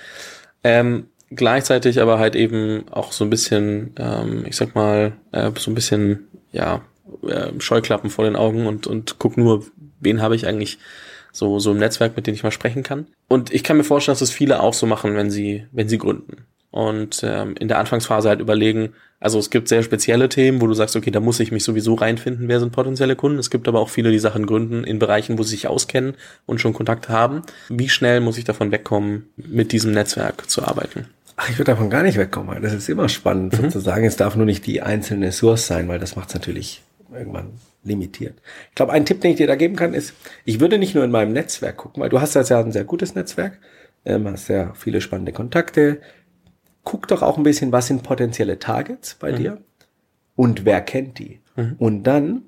Ähm, 0.62 1.08
gleichzeitig 1.30 2.00
aber 2.00 2.20
halt 2.20 2.36
eben 2.36 2.88
auch 2.90 3.10
so 3.10 3.24
ein 3.24 3.30
bisschen, 3.30 3.92
ähm, 3.98 4.44
ich 4.46 4.54
sag 4.54 4.76
mal, 4.76 5.14
äh, 5.32 5.50
so 5.58 5.70
ein 5.70 5.74
bisschen, 5.74 6.28
ja, 6.52 6.82
äh, 7.26 7.50
Scheuklappen 7.58 8.08
vor 8.08 8.24
den 8.24 8.36
Augen 8.36 8.68
und, 8.68 8.86
und 8.86 9.18
guck 9.18 9.36
nur, 9.36 9.66
wen 9.98 10.22
habe 10.22 10.36
ich 10.36 10.46
eigentlich 10.46 10.78
so, 11.32 11.58
so 11.58 11.72
im 11.72 11.78
Netzwerk, 11.78 12.14
mit 12.14 12.28
dem 12.28 12.34
ich 12.34 12.44
mal 12.44 12.52
sprechen 12.52 12.84
kann. 12.84 13.08
Und 13.26 13.52
ich 13.52 13.64
kann 13.64 13.76
mir 13.76 13.84
vorstellen, 13.84 14.12
dass 14.12 14.22
es 14.22 14.30
das 14.30 14.36
viele 14.36 14.60
auch 14.60 14.74
so 14.74 14.86
machen, 14.86 15.16
wenn 15.16 15.30
sie, 15.30 15.66
wenn 15.72 15.88
sie 15.88 15.98
gründen 15.98 16.46
und 16.70 17.22
ähm, 17.24 17.54
in 17.58 17.68
der 17.68 17.78
Anfangsphase 17.78 18.28
halt 18.28 18.40
überlegen, 18.40 18.94
also 19.18 19.38
es 19.38 19.50
gibt 19.50 19.68
sehr 19.68 19.82
spezielle 19.82 20.30
Themen, 20.30 20.60
wo 20.60 20.66
du 20.66 20.72
sagst, 20.72 20.96
okay, 20.96 21.10
da 21.10 21.20
muss 21.20 21.40
ich 21.40 21.52
mich 21.52 21.62
sowieso 21.62 21.94
reinfinden, 21.94 22.48
wer 22.48 22.58
sind 22.58 22.72
potenzielle 22.72 23.16
Kunden. 23.16 23.38
Es 23.38 23.50
gibt 23.50 23.68
aber 23.68 23.80
auch 23.80 23.90
viele, 23.90 24.10
die 24.10 24.18
Sachen 24.18 24.46
gründen 24.46 24.82
in 24.82 24.98
Bereichen, 24.98 25.38
wo 25.38 25.42
sie 25.42 25.50
sich 25.50 25.68
auskennen 25.68 26.14
und 26.46 26.60
schon 26.60 26.72
Kontakt 26.72 27.10
haben. 27.10 27.42
Wie 27.68 27.90
schnell 27.90 28.20
muss 28.20 28.38
ich 28.38 28.44
davon 28.44 28.72
wegkommen, 28.72 29.28
mit 29.36 29.72
diesem 29.72 29.92
Netzwerk 29.92 30.48
zu 30.48 30.64
arbeiten? 30.64 31.06
Ach, 31.36 31.48
ich 31.50 31.58
würde 31.58 31.72
davon 31.72 31.90
gar 31.90 32.02
nicht 32.02 32.16
wegkommen. 32.16 32.62
Das 32.62 32.72
ist 32.72 32.88
immer 32.88 33.08
spannend 33.08 33.52
mhm. 33.52 33.64
sozusagen. 33.64 34.04
Es 34.04 34.16
darf 34.16 34.36
nur 34.36 34.46
nicht 34.46 34.66
die 34.66 34.80
einzelne 34.80 35.32
Source 35.32 35.66
sein, 35.66 35.88
weil 35.88 35.98
das 35.98 36.16
macht 36.16 36.28
es 36.28 36.34
natürlich 36.34 36.82
irgendwann 37.12 37.52
limitiert. 37.82 38.34
Ich 38.70 38.74
glaube, 38.74 38.92
ein 38.92 39.06
Tipp, 39.06 39.20
den 39.20 39.32
ich 39.32 39.36
dir 39.36 39.46
da 39.46 39.56
geben 39.56 39.76
kann, 39.76 39.94
ist, 39.94 40.14
ich 40.44 40.60
würde 40.60 40.78
nicht 40.78 40.94
nur 40.94 41.04
in 41.04 41.10
meinem 41.10 41.32
Netzwerk 41.32 41.76
gucken, 41.76 42.02
weil 42.02 42.10
du 42.10 42.20
hast 42.20 42.34
ja 42.34 42.42
ein 42.60 42.72
sehr 42.72 42.84
gutes 42.84 43.14
Netzwerk, 43.14 43.58
ähm, 44.04 44.26
hast 44.28 44.46
sehr 44.46 44.74
viele 44.74 45.00
spannende 45.00 45.32
Kontakte. 45.32 46.00
Guck 46.84 47.08
doch 47.08 47.22
auch 47.22 47.36
ein 47.36 47.42
bisschen, 47.42 47.72
was 47.72 47.86
sind 47.86 48.02
potenzielle 48.02 48.58
Targets 48.58 49.14
bei 49.14 49.32
mhm. 49.32 49.36
dir 49.36 49.58
und 50.36 50.64
wer 50.64 50.80
kennt 50.80 51.18
die. 51.18 51.40
Mhm. 51.56 51.76
Und 51.78 52.02
dann, 52.04 52.42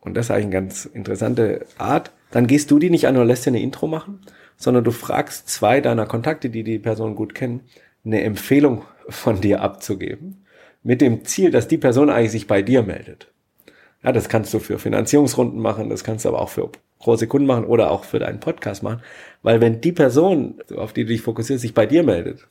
und 0.00 0.16
das 0.16 0.26
ist 0.26 0.30
eigentlich 0.30 0.44
eine 0.44 0.66
ganz 0.66 0.84
interessante 0.84 1.66
Art, 1.78 2.12
dann 2.30 2.46
gehst 2.46 2.70
du 2.70 2.78
die 2.78 2.90
nicht 2.90 3.06
an 3.06 3.16
und 3.16 3.26
lässt 3.26 3.46
dir 3.46 3.50
eine 3.50 3.62
Intro 3.62 3.86
machen, 3.86 4.20
sondern 4.56 4.84
du 4.84 4.90
fragst 4.90 5.48
zwei 5.48 5.80
deiner 5.80 6.06
Kontakte, 6.06 6.50
die 6.50 6.64
die 6.64 6.78
Person 6.78 7.14
gut 7.14 7.34
kennen, 7.34 7.60
eine 8.04 8.22
Empfehlung 8.22 8.82
von 9.08 9.40
dir 9.40 9.62
abzugeben, 9.62 10.44
mit 10.82 11.00
dem 11.00 11.24
Ziel, 11.24 11.50
dass 11.50 11.68
die 11.68 11.78
Person 11.78 12.10
eigentlich 12.10 12.32
sich 12.32 12.46
bei 12.46 12.62
dir 12.62 12.82
meldet. 12.82 13.28
Ja, 14.02 14.12
das 14.12 14.28
kannst 14.28 14.54
du 14.54 14.58
für 14.58 14.78
Finanzierungsrunden 14.78 15.60
machen, 15.60 15.90
das 15.90 16.04
kannst 16.04 16.24
du 16.24 16.28
aber 16.28 16.40
auch 16.40 16.48
für 16.48 16.70
große 17.00 17.26
Kunden 17.26 17.46
machen 17.46 17.64
oder 17.64 17.90
auch 17.90 18.04
für 18.04 18.18
deinen 18.18 18.40
Podcast 18.40 18.82
machen, 18.82 19.02
weil 19.42 19.60
wenn 19.60 19.80
die 19.80 19.92
Person, 19.92 20.60
auf 20.76 20.92
die 20.92 21.04
du 21.04 21.08
dich 21.08 21.22
fokussierst, 21.22 21.62
sich 21.62 21.74
bei 21.74 21.86
dir 21.86 22.02
meldet, 22.02 22.46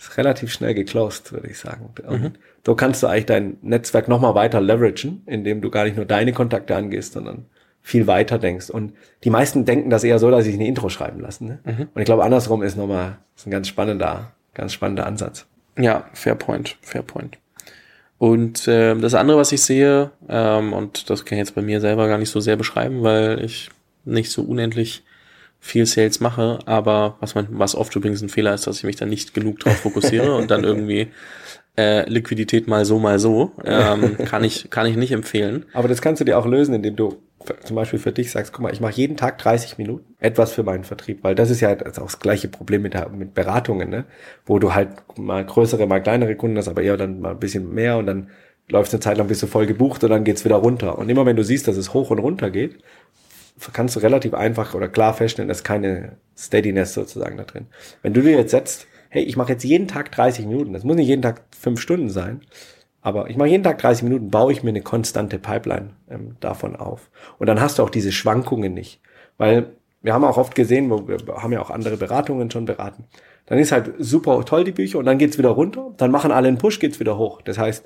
ist 0.00 0.16
relativ 0.16 0.52
schnell 0.52 0.74
geclosed, 0.74 1.32
würde 1.32 1.48
ich 1.48 1.58
sagen. 1.58 1.90
Und 2.06 2.22
mhm. 2.22 2.32
so 2.64 2.74
kannst 2.74 3.02
du 3.02 3.06
eigentlich 3.06 3.26
dein 3.26 3.58
Netzwerk 3.62 4.08
nochmal 4.08 4.34
weiter 4.34 4.60
leveragen, 4.60 5.22
indem 5.26 5.60
du 5.60 5.70
gar 5.70 5.84
nicht 5.84 5.96
nur 5.96 6.06
deine 6.06 6.32
Kontakte 6.32 6.74
angehst, 6.74 7.12
sondern 7.12 7.46
viel 7.82 8.06
weiter 8.06 8.38
denkst. 8.38 8.70
Und 8.70 8.94
die 9.24 9.30
meisten 9.30 9.64
denken 9.64 9.90
das 9.90 10.04
eher 10.04 10.18
so, 10.18 10.30
dass 10.30 10.44
sie 10.44 10.50
sich 10.50 10.58
eine 10.58 10.68
Intro 10.68 10.88
schreiben 10.88 11.20
lassen. 11.20 11.48
Ne? 11.48 11.58
Mhm. 11.64 11.88
Und 11.94 12.00
ich 12.00 12.06
glaube, 12.06 12.24
andersrum 12.24 12.62
ist 12.62 12.76
nochmal 12.76 13.18
ist 13.36 13.46
ein 13.46 13.50
ganz 13.50 13.68
spannender, 13.68 14.32
ganz 14.54 14.72
spannender 14.72 15.06
Ansatz. 15.06 15.46
Ja, 15.78 16.08
fair 16.12 16.34
point, 16.34 16.76
fair 16.80 17.02
point. 17.02 17.38
Und 18.18 18.68
äh, 18.68 18.94
das 18.96 19.14
andere, 19.14 19.38
was 19.38 19.52
ich 19.52 19.62
sehe, 19.62 20.10
ähm, 20.28 20.72
und 20.72 21.08
das 21.08 21.24
kann 21.24 21.36
ich 21.36 21.40
jetzt 21.40 21.54
bei 21.54 21.62
mir 21.62 21.80
selber 21.80 22.06
gar 22.06 22.18
nicht 22.18 22.30
so 22.30 22.40
sehr 22.40 22.56
beschreiben, 22.56 23.02
weil 23.02 23.42
ich 23.42 23.70
nicht 24.04 24.30
so 24.30 24.42
unendlich 24.42 25.02
viel 25.60 25.86
Sales 25.86 26.20
mache, 26.20 26.58
aber 26.64 27.16
was 27.20 27.34
man, 27.34 27.46
was 27.50 27.74
oft 27.74 27.94
übrigens 27.94 28.22
ein 28.22 28.30
Fehler 28.30 28.54
ist, 28.54 28.66
dass 28.66 28.78
ich 28.78 28.84
mich 28.84 28.96
dann 28.96 29.10
nicht 29.10 29.34
genug 29.34 29.60
drauf 29.60 29.76
fokussiere 29.76 30.34
und 30.36 30.50
dann 30.50 30.64
irgendwie 30.64 31.08
äh, 31.76 32.08
Liquidität 32.08 32.66
mal 32.66 32.84
so, 32.84 32.98
mal 32.98 33.18
so, 33.18 33.52
ähm, 33.64 34.16
kann 34.24 34.42
ich, 34.42 34.70
kann 34.70 34.86
ich 34.86 34.96
nicht 34.96 35.12
empfehlen. 35.12 35.66
Aber 35.74 35.86
das 35.86 36.02
kannst 36.02 36.20
du 36.20 36.24
dir 36.24 36.38
auch 36.38 36.46
lösen, 36.46 36.74
indem 36.74 36.96
du 36.96 37.22
zum 37.64 37.76
Beispiel 37.76 37.98
für 37.98 38.12
dich 38.12 38.30
sagst, 38.30 38.52
guck 38.52 38.62
mal, 38.62 38.72
ich 38.72 38.80
mache 38.80 38.92
jeden 38.92 39.16
Tag 39.16 39.38
30 39.38 39.78
Minuten 39.78 40.14
etwas 40.18 40.52
für 40.52 40.62
meinen 40.62 40.84
Vertrieb, 40.84 41.22
weil 41.22 41.34
das 41.34 41.50
ist 41.50 41.60
ja 41.60 41.72
auch 41.72 41.76
das 41.76 42.18
gleiche 42.18 42.48
Problem 42.48 42.82
mit, 42.82 42.94
mit 43.12 43.34
Beratungen, 43.34 43.88
ne? 43.88 44.04
wo 44.44 44.58
du 44.58 44.74
halt 44.74 44.90
mal 45.16 45.44
größere, 45.44 45.86
mal 45.86 46.02
kleinere 46.02 46.36
Kunden 46.36 46.58
hast, 46.58 46.68
aber 46.68 46.82
eher 46.82 46.96
dann 46.96 47.20
mal 47.20 47.32
ein 47.32 47.40
bisschen 47.40 47.72
mehr 47.72 47.96
und 47.96 48.06
dann 48.06 48.28
läufst 48.68 48.94
eine 48.94 49.00
Zeit 49.00 49.18
lang 49.18 49.28
bist 49.28 49.42
du 49.42 49.46
voll 49.46 49.66
gebucht 49.66 50.04
und 50.04 50.10
dann 50.10 50.24
geht's 50.24 50.44
wieder 50.44 50.56
runter. 50.56 50.98
Und 50.98 51.08
immer 51.08 51.26
wenn 51.26 51.36
du 51.36 51.44
siehst, 51.44 51.66
dass 51.68 51.76
es 51.76 51.92
hoch 51.92 52.10
und 52.10 52.18
runter 52.18 52.50
geht, 52.50 52.78
kannst 53.72 53.96
du 53.96 54.00
relativ 54.00 54.34
einfach 54.34 54.74
oder 54.74 54.88
klar 54.88 55.14
feststellen, 55.14 55.48
dass 55.48 55.64
keine 55.64 56.16
Steadiness 56.36 56.94
sozusagen 56.94 57.36
da 57.36 57.44
drin. 57.44 57.66
Wenn 58.02 58.14
du 58.14 58.22
dir 58.22 58.36
jetzt 58.36 58.50
setzt, 58.50 58.86
hey, 59.10 59.22
ich 59.22 59.36
mache 59.36 59.52
jetzt 59.52 59.64
jeden 59.64 59.88
Tag 59.88 60.12
30 60.12 60.46
Minuten, 60.46 60.72
das 60.72 60.84
muss 60.84 60.96
nicht 60.96 61.08
jeden 61.08 61.22
Tag 61.22 61.42
fünf 61.58 61.80
Stunden 61.80 62.10
sein, 62.10 62.40
aber 63.02 63.30
ich 63.30 63.36
mache 63.36 63.48
jeden 63.48 63.64
Tag 63.64 63.78
30 63.78 64.04
Minuten, 64.04 64.30
baue 64.30 64.52
ich 64.52 64.62
mir 64.62 64.70
eine 64.70 64.82
konstante 64.82 65.38
Pipeline 65.38 65.90
ähm, 66.10 66.36
davon 66.40 66.76
auf. 66.76 67.10
Und 67.38 67.46
dann 67.46 67.60
hast 67.60 67.78
du 67.78 67.82
auch 67.82 67.90
diese 67.90 68.12
Schwankungen 68.12 68.74
nicht. 68.74 69.00
Weil 69.38 69.72
wir 70.02 70.14
haben 70.14 70.24
auch 70.24 70.36
oft 70.36 70.54
gesehen, 70.54 70.90
wir 70.90 71.18
haben 71.36 71.52
ja 71.52 71.60
auch 71.60 71.70
andere 71.70 71.96
Beratungen 71.96 72.50
schon 72.50 72.66
beraten. 72.66 73.04
Dann 73.46 73.58
ist 73.58 73.72
halt 73.72 73.92
super 73.98 74.44
toll 74.44 74.64
die 74.64 74.72
Bücher 74.72 74.98
und 74.98 75.06
dann 75.06 75.18
geht's 75.18 75.38
wieder 75.38 75.50
runter. 75.50 75.92
Dann 75.96 76.10
machen 76.10 76.30
alle 76.30 76.48
einen 76.48 76.58
Push, 76.58 76.78
geht's 76.78 77.00
wieder 77.00 77.18
hoch. 77.18 77.42
Das 77.42 77.58
heißt, 77.58 77.84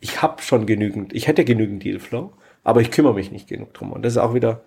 ich 0.00 0.22
habe 0.22 0.42
schon 0.42 0.66
genügend, 0.66 1.12
ich 1.12 1.28
hätte 1.28 1.44
genügend 1.44 1.84
Dealflow, 1.84 2.32
aber 2.64 2.80
ich 2.80 2.90
kümmere 2.90 3.14
mich 3.14 3.30
nicht 3.30 3.48
genug 3.48 3.72
drum. 3.74 3.92
Und 3.92 4.02
das 4.02 4.14
ist 4.14 4.18
auch 4.18 4.34
wieder, 4.34 4.62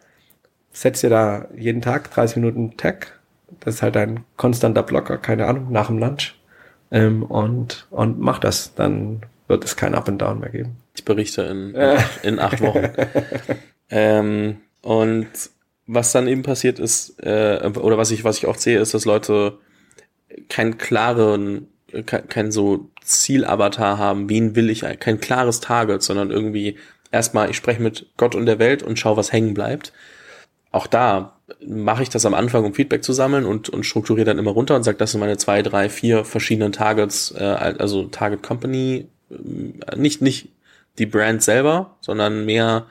setz 0.75 1.01
dir 1.01 1.09
da 1.09 1.47
jeden 1.55 1.81
Tag 1.81 2.11
30 2.11 2.37
Minuten 2.37 2.77
Tag. 2.77 3.19
Das 3.61 3.75
ist 3.75 3.81
halt 3.81 3.95
ein 3.97 4.25
konstanter 4.35 4.83
Blocker, 4.83 5.17
keine 5.17 5.47
Ahnung, 5.47 5.71
nach 5.71 5.87
dem 5.87 5.97
Lunch. 5.97 6.35
Ähm, 6.91 7.23
und, 7.23 7.87
und 7.89 8.19
mach 8.19 8.39
das. 8.39 8.75
Dann 8.75 9.21
wird 9.47 9.63
es 9.63 9.75
kein 9.75 9.95
Up 9.95 10.09
and 10.09 10.21
Down 10.21 10.39
mehr 10.39 10.49
geben. 10.49 10.75
Ich 10.93 11.05
berichte 11.05 11.43
in, 11.43 11.73
in 12.23 12.39
acht 12.39 12.61
Wochen. 12.61 12.89
ähm, 13.89 14.57
und 14.81 15.27
was 15.87 16.11
dann 16.11 16.27
eben 16.27 16.43
passiert 16.43 16.79
ist, 16.79 17.19
äh, 17.23 17.69
oder 17.75 17.97
was 17.97 18.11
ich, 18.11 18.23
was 18.23 18.37
ich 18.37 18.47
oft 18.47 18.59
sehe, 18.59 18.79
ist, 18.79 18.93
dass 18.93 19.05
Leute 19.05 19.59
keinen 20.49 20.77
klaren, 20.77 21.67
kein, 22.05 22.27
kein 22.27 22.51
so 22.51 22.89
Zielavatar 23.01 23.97
haben, 23.97 24.29
wen 24.29 24.55
will 24.55 24.69
ich, 24.69 24.83
kein 24.99 25.21
klares 25.21 25.61
Target, 25.61 26.01
sondern 26.01 26.31
irgendwie 26.31 26.77
erstmal, 27.11 27.49
ich 27.49 27.55
spreche 27.55 27.81
mit 27.81 28.07
Gott 28.17 28.35
und 28.35 28.45
der 28.45 28.59
Welt 28.59 28.83
und 28.83 28.99
schaue, 28.99 29.17
was 29.17 29.31
hängen 29.31 29.53
bleibt. 29.53 29.93
Auch 30.75 30.87
da 30.87 31.39
mache 31.65 32.03
ich 32.03 32.09
das 32.09 32.25
am 32.25 32.33
Anfang, 32.33 32.65
um 32.65 32.73
Feedback 32.73 33.01
zu 33.01 33.13
sammeln 33.13 33.45
und, 33.45 33.69
und 33.69 33.85
strukturiere 33.85 34.25
dann 34.25 34.37
immer 34.37 34.51
runter 34.51 34.75
und 34.75 34.83
sage, 34.83 34.97
das 34.97 35.11
sind 35.11 35.21
meine 35.21 35.37
zwei, 35.37 35.61
drei, 35.61 35.87
vier 35.87 36.25
verschiedenen 36.25 36.73
Targets, 36.73 37.31
äh, 37.31 37.43
also 37.43 38.07
Target 38.07 38.43
Company 38.43 39.07
äh, 39.29 39.95
nicht, 39.95 40.21
nicht 40.21 40.49
die 40.97 41.05
Brand 41.05 41.41
selber, 41.41 41.95
sondern 42.01 42.43
mehr 42.43 42.87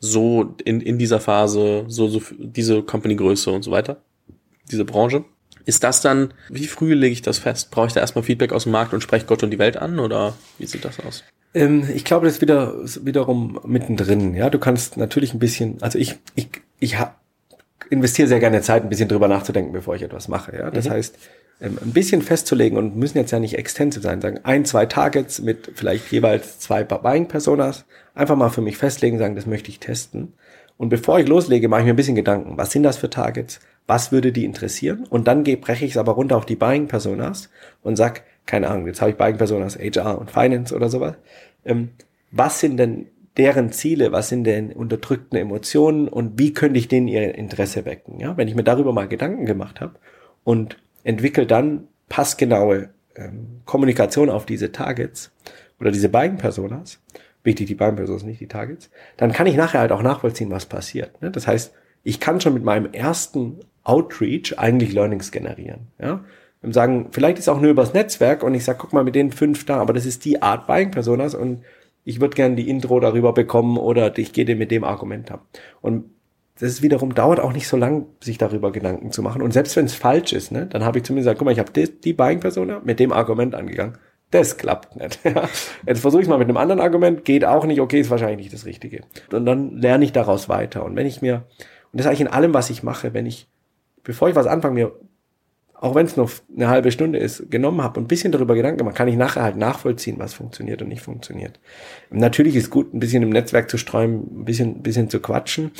so 0.00 0.54
in, 0.64 0.80
in 0.80 0.96
dieser 0.96 1.20
Phase, 1.20 1.84
so, 1.88 2.08
so 2.08 2.22
diese 2.38 2.82
Company-Größe 2.82 3.50
und 3.50 3.62
so 3.62 3.70
weiter, 3.70 3.98
diese 4.70 4.86
Branche. 4.86 5.26
Ist 5.66 5.84
das 5.84 6.00
dann, 6.00 6.32
wie 6.48 6.66
früh 6.66 6.94
lege 6.94 7.12
ich 7.12 7.20
das 7.20 7.38
fest? 7.38 7.70
Brauche 7.70 7.88
ich 7.88 7.92
da 7.92 8.00
erstmal 8.00 8.24
Feedback 8.24 8.52
aus 8.54 8.62
dem 8.62 8.72
Markt 8.72 8.94
und 8.94 9.02
spreche 9.02 9.26
Gott 9.26 9.42
und 9.42 9.50
die 9.50 9.58
Welt 9.58 9.76
an 9.76 9.98
oder 9.98 10.32
wie 10.56 10.64
sieht 10.64 10.86
das 10.86 11.00
aus? 11.00 11.22
Ähm, 11.52 11.86
ich 11.94 12.06
glaube, 12.06 12.24
das 12.24 12.36
ist 12.36 12.40
wieder 12.40 12.74
wiederum 13.04 13.60
mittendrin. 13.66 14.34
Ja, 14.34 14.48
du 14.48 14.58
kannst 14.58 14.96
natürlich 14.96 15.34
ein 15.34 15.38
bisschen, 15.38 15.82
also 15.82 15.98
ich, 15.98 16.14
ich, 16.34 16.48
ich 16.78 16.98
hab, 16.98 17.25
investiere 17.90 18.28
sehr 18.28 18.40
gerne 18.40 18.62
Zeit, 18.62 18.82
ein 18.82 18.88
bisschen 18.88 19.08
drüber 19.08 19.28
nachzudenken, 19.28 19.72
bevor 19.72 19.94
ich 19.94 20.02
etwas 20.02 20.28
mache. 20.28 20.56
Ja, 20.56 20.70
das 20.70 20.86
mhm. 20.86 20.90
heißt, 20.90 21.18
ähm, 21.60 21.78
ein 21.82 21.92
bisschen 21.92 22.22
festzulegen 22.22 22.76
und 22.76 22.96
müssen 22.96 23.18
jetzt 23.18 23.30
ja 23.30 23.38
nicht 23.38 23.56
extensiv 23.56 24.02
sein, 24.02 24.20
sagen 24.20 24.40
ein, 24.42 24.64
zwei 24.64 24.86
Targets 24.86 25.40
mit 25.40 25.70
vielleicht 25.74 26.10
jeweils 26.12 26.58
zwei 26.58 26.84
Buying 26.84 27.28
Personas, 27.28 27.84
einfach 28.14 28.36
mal 28.36 28.50
für 28.50 28.60
mich 28.60 28.76
festlegen, 28.76 29.18
sagen, 29.18 29.36
das 29.36 29.46
möchte 29.46 29.70
ich 29.70 29.80
testen. 29.80 30.34
Und 30.76 30.90
bevor 30.90 31.18
ich 31.18 31.26
loslege, 31.26 31.68
mache 31.68 31.80
ich 31.80 31.86
mir 31.86 31.94
ein 31.94 31.96
bisschen 31.96 32.14
Gedanken, 32.14 32.58
was 32.58 32.70
sind 32.70 32.82
das 32.82 32.98
für 32.98 33.08
Targets, 33.08 33.60
was 33.86 34.12
würde 34.12 34.32
die 34.32 34.44
interessieren? 34.44 35.06
Und 35.08 35.28
dann 35.28 35.44
breche 35.44 35.84
ich 35.84 35.92
es 35.92 35.96
aber 35.96 36.12
runter 36.12 36.36
auf 36.36 36.44
die 36.44 36.56
Buying 36.56 36.88
Personas 36.88 37.48
und 37.82 37.96
sag, 37.96 38.24
keine 38.44 38.68
Ahnung, 38.68 38.86
jetzt 38.86 39.00
habe 39.00 39.12
ich 39.12 39.16
Buying 39.16 39.38
Personas 39.38 39.78
HR 39.78 40.18
und 40.18 40.30
Finance 40.30 40.74
oder 40.74 40.90
sowas. 40.90 41.14
Ähm, 41.64 41.90
was 42.30 42.60
sind 42.60 42.76
denn 42.76 43.06
deren 43.36 43.70
Ziele, 43.70 44.12
was 44.12 44.28
sind 44.28 44.44
denn 44.44 44.72
unterdrückten 44.72 45.38
Emotionen 45.38 46.08
und 46.08 46.38
wie 46.38 46.52
könnte 46.52 46.78
ich 46.78 46.88
denen 46.88 47.08
ihr 47.08 47.34
Interesse 47.34 47.84
wecken? 47.84 48.18
Ja, 48.18 48.36
wenn 48.36 48.48
ich 48.48 48.54
mir 48.54 48.64
darüber 48.64 48.92
mal 48.92 49.08
Gedanken 49.08 49.44
gemacht 49.44 49.80
habe 49.80 49.96
und 50.44 50.78
entwickle 51.04 51.46
dann 51.46 51.88
passgenaue 52.08 52.90
ähm, 53.14 53.60
Kommunikation 53.64 54.30
auf 54.30 54.46
diese 54.46 54.72
Targets 54.72 55.32
oder 55.80 55.90
diese 55.90 56.08
beiden 56.08 56.38
Personas, 56.38 57.00
wichtig 57.42 57.66
die 57.66 57.74
beiden 57.74 57.96
Personas, 57.96 58.24
nicht 58.24 58.40
die 58.40 58.48
Targets, 58.48 58.90
dann 59.16 59.32
kann 59.32 59.46
ich 59.46 59.56
nachher 59.56 59.80
halt 59.80 59.92
auch 59.92 60.02
nachvollziehen, 60.02 60.50
was 60.50 60.66
passiert. 60.66 61.20
Ne? 61.20 61.30
Das 61.30 61.46
heißt, 61.46 61.72
ich 62.02 62.20
kann 62.20 62.40
schon 62.40 62.54
mit 62.54 62.64
meinem 62.64 62.92
ersten 62.92 63.60
Outreach 63.84 64.58
eigentlich 64.58 64.92
Learnings 64.92 65.30
generieren. 65.30 65.88
Ja? 66.00 66.24
Und 66.62 66.72
sagen, 66.72 67.08
vielleicht 67.12 67.38
ist 67.38 67.48
auch 67.48 67.60
nur 67.60 67.70
übers 67.70 67.94
Netzwerk 67.94 68.42
und 68.42 68.54
ich 68.54 68.64
sage, 68.64 68.78
guck 68.80 68.92
mal, 68.92 69.04
mit 69.04 69.14
den 69.14 69.30
fünf 69.30 69.66
da, 69.66 69.76
aber 69.76 69.92
das 69.92 70.06
ist 70.06 70.24
die 70.24 70.42
Art 70.42 70.66
Buying 70.66 70.90
Personas 70.90 71.34
und 71.34 71.62
ich 72.06 72.20
würde 72.20 72.36
gerne 72.36 72.54
die 72.54 72.70
Intro 72.70 73.00
darüber 73.00 73.34
bekommen 73.34 73.76
oder 73.76 74.16
ich 74.16 74.32
gehe 74.32 74.54
mit 74.54 74.70
dem 74.70 74.84
Argument 74.84 75.32
ab. 75.32 75.44
Und 75.82 76.04
das 76.54 76.70
ist 76.70 76.82
wiederum 76.82 77.14
dauert 77.14 77.40
auch 77.40 77.52
nicht 77.52 77.66
so 77.66 77.76
lang, 77.76 78.06
sich 78.22 78.38
darüber 78.38 78.70
Gedanken 78.70 79.10
zu 79.10 79.22
machen. 79.22 79.42
Und 79.42 79.52
selbst 79.52 79.74
wenn 79.74 79.86
es 79.86 79.94
falsch 79.94 80.32
ist, 80.32 80.52
ne, 80.52 80.66
dann 80.66 80.84
habe 80.84 80.98
ich 80.98 81.04
zumindest 81.04 81.26
gesagt, 81.26 81.38
guck 81.40 81.46
mal, 81.46 81.52
ich 81.52 81.58
habe 81.58 81.72
die, 81.72 82.00
die 82.00 82.12
Buying-Persona 82.12 82.80
mit 82.84 83.00
dem 83.00 83.12
Argument 83.12 83.56
angegangen. 83.56 83.98
Das 84.30 84.56
klappt 84.56 84.94
nicht. 84.96 85.18
Jetzt 85.86 86.00
versuche 86.00 86.22
ich 86.22 86.28
mal 86.28 86.38
mit 86.38 86.48
einem 86.48 86.56
anderen 86.56 86.80
Argument, 86.80 87.24
geht 87.24 87.44
auch 87.44 87.66
nicht, 87.66 87.80
okay, 87.80 88.00
ist 88.00 88.10
wahrscheinlich 88.10 88.38
nicht 88.38 88.52
das 88.52 88.66
Richtige. 88.66 89.02
Und 89.32 89.44
dann 89.44 89.76
lerne 89.76 90.04
ich 90.04 90.12
daraus 90.12 90.48
weiter. 90.48 90.84
Und 90.84 90.94
wenn 90.94 91.06
ich 91.06 91.20
mir, 91.22 91.44
und 91.92 91.98
das 91.98 92.02
ist 92.02 92.06
eigentlich 92.06 92.20
in 92.20 92.28
allem, 92.28 92.54
was 92.54 92.70
ich 92.70 92.84
mache, 92.84 93.14
wenn 93.14 93.26
ich, 93.26 93.48
bevor 94.04 94.28
ich 94.28 94.36
was 94.36 94.46
anfange, 94.46 94.74
mir, 94.74 94.92
auch 95.80 95.94
wenn 95.94 96.06
es 96.06 96.16
nur 96.16 96.30
eine 96.54 96.68
halbe 96.68 96.90
Stunde 96.90 97.18
ist, 97.18 97.50
genommen 97.50 97.82
habe 97.82 98.00
und 98.00 98.04
ein 98.04 98.08
bisschen 98.08 98.32
darüber 98.32 98.54
Gedanken 98.54 98.78
gemacht, 98.78 98.96
kann 98.96 99.08
ich 99.08 99.16
nachher 99.16 99.42
halt 99.42 99.56
nachvollziehen, 99.56 100.18
was 100.18 100.34
funktioniert 100.34 100.80
und 100.82 100.88
nicht 100.88 101.02
funktioniert. 101.02 101.60
natürlich 102.10 102.56
ist 102.56 102.70
gut, 102.70 102.94
ein 102.94 103.00
bisschen 103.00 103.22
im 103.22 103.30
Netzwerk 103.30 103.70
zu 103.70 103.76
streuen, 103.76 104.40
ein 104.40 104.44
bisschen, 104.44 104.76
ein 104.76 104.82
bisschen 104.82 105.10
zu 105.10 105.20
quatschen. 105.20 105.72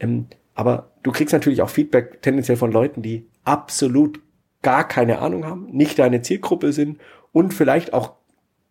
Ähm, 0.00 0.26
aber 0.54 0.90
du 1.02 1.12
kriegst 1.12 1.32
natürlich 1.32 1.62
auch 1.62 1.70
Feedback 1.70 2.20
tendenziell 2.20 2.56
von 2.56 2.72
Leuten, 2.72 3.00
die 3.00 3.26
absolut 3.44 4.20
gar 4.62 4.86
keine 4.86 5.20
Ahnung 5.20 5.46
haben, 5.46 5.68
nicht 5.70 5.98
deine 5.98 6.20
Zielgruppe 6.20 6.72
sind 6.72 6.98
und 7.32 7.54
vielleicht 7.54 7.92
auch 7.92 8.14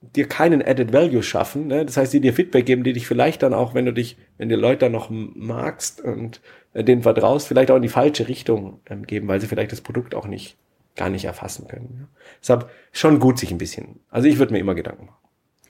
dir 0.02 0.28
keinen 0.28 0.62
Added 0.62 0.94
Value 0.94 1.24
schaffen. 1.24 1.68
Ne? 1.68 1.86
Das 1.86 1.98
heißt, 1.98 2.14
die 2.14 2.20
dir 2.20 2.34
Feedback 2.34 2.66
geben, 2.66 2.84
die 2.84 2.94
dich 2.94 3.08
vielleicht 3.08 3.42
dann 3.42 3.54
auch, 3.54 3.74
wenn 3.74 3.86
du 3.86 3.94
dich, 3.94 4.18
wenn 4.38 4.50
dir 4.50 4.58
Leute 4.58 4.82
dann 4.86 4.92
noch 4.92 5.10
magst 5.10 6.02
und 6.02 6.42
äh, 6.74 6.84
denen 6.84 7.02
vertraust, 7.02 7.48
vielleicht 7.48 7.72
auch 7.72 7.78
in 7.78 7.82
die 7.82 7.90
falsche 7.90 8.28
Richtung 8.28 8.80
ähm, 8.90 9.08
geben, 9.08 9.28
weil 9.28 9.42
sie 9.42 9.48
vielleicht 9.48 9.72
das 9.72 9.82
Produkt 9.82 10.14
auch 10.14 10.28
nicht 10.28 10.58
gar 10.98 11.10
nicht 11.10 11.26
erfassen 11.26 11.68
können. 11.68 12.08
Deshalb 12.42 12.70
schon 12.92 13.20
gut 13.20 13.40
sich 13.40 13.52
ein 13.52 13.58
bisschen. 13.58 14.02
Also 14.10 14.28
ich 14.28 14.38
würde 14.38 14.54
mir 14.54 14.60
immer 14.60 14.76
Gedanken 14.76 15.06
machen. 15.06 15.18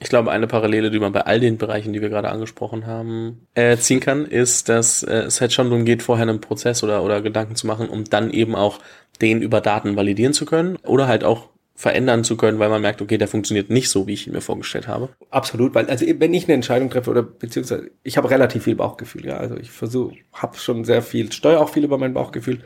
Ich 0.00 0.08
glaube, 0.08 0.30
eine 0.30 0.46
Parallele, 0.46 0.90
die 0.90 1.00
man 1.00 1.12
bei 1.12 1.22
all 1.22 1.40
den 1.40 1.58
Bereichen, 1.58 1.92
die 1.92 2.00
wir 2.00 2.08
gerade 2.08 2.30
angesprochen 2.30 2.86
haben, 2.86 3.46
äh, 3.54 3.76
ziehen 3.78 3.98
kann, 4.00 4.26
ist, 4.26 4.68
dass 4.68 5.02
äh, 5.02 5.22
es 5.22 5.40
halt 5.40 5.52
schon 5.52 5.70
darum 5.70 5.84
geht, 5.84 6.02
vorher 6.02 6.28
einen 6.28 6.40
Prozess 6.40 6.84
oder, 6.84 7.02
oder 7.02 7.20
Gedanken 7.20 7.56
zu 7.56 7.66
machen, 7.66 7.88
um 7.88 8.04
dann 8.04 8.30
eben 8.30 8.54
auch 8.54 8.78
den 9.20 9.42
über 9.42 9.60
Daten 9.60 9.96
validieren 9.96 10.32
zu 10.32 10.46
können 10.46 10.76
oder 10.84 11.08
halt 11.08 11.24
auch 11.24 11.48
verändern 11.78 12.24
zu 12.24 12.36
können, 12.36 12.58
weil 12.58 12.70
man 12.70 12.82
merkt, 12.82 13.00
okay, 13.00 13.18
der 13.18 13.28
funktioniert 13.28 13.70
nicht 13.70 13.88
so, 13.88 14.08
wie 14.08 14.12
ich 14.12 14.26
ihn 14.26 14.32
mir 14.32 14.40
vorgestellt 14.40 14.88
habe. 14.88 15.10
Absolut, 15.30 15.76
weil 15.76 15.86
also 15.86 16.04
wenn 16.18 16.34
ich 16.34 16.44
eine 16.44 16.54
Entscheidung 16.54 16.90
treffe 16.90 17.08
oder 17.08 17.22
beziehungsweise 17.22 17.92
ich 18.02 18.16
habe 18.16 18.30
relativ 18.30 18.64
viel 18.64 18.74
Bauchgefühl, 18.74 19.26
ja, 19.26 19.36
also 19.36 19.56
ich 19.56 19.70
versuche, 19.70 20.16
habe 20.32 20.58
schon 20.58 20.84
sehr 20.84 21.02
viel, 21.02 21.30
steuere 21.30 21.60
auch 21.60 21.68
viel 21.68 21.84
über 21.84 21.96
mein 21.96 22.14
Bauchgefühl, 22.14 22.62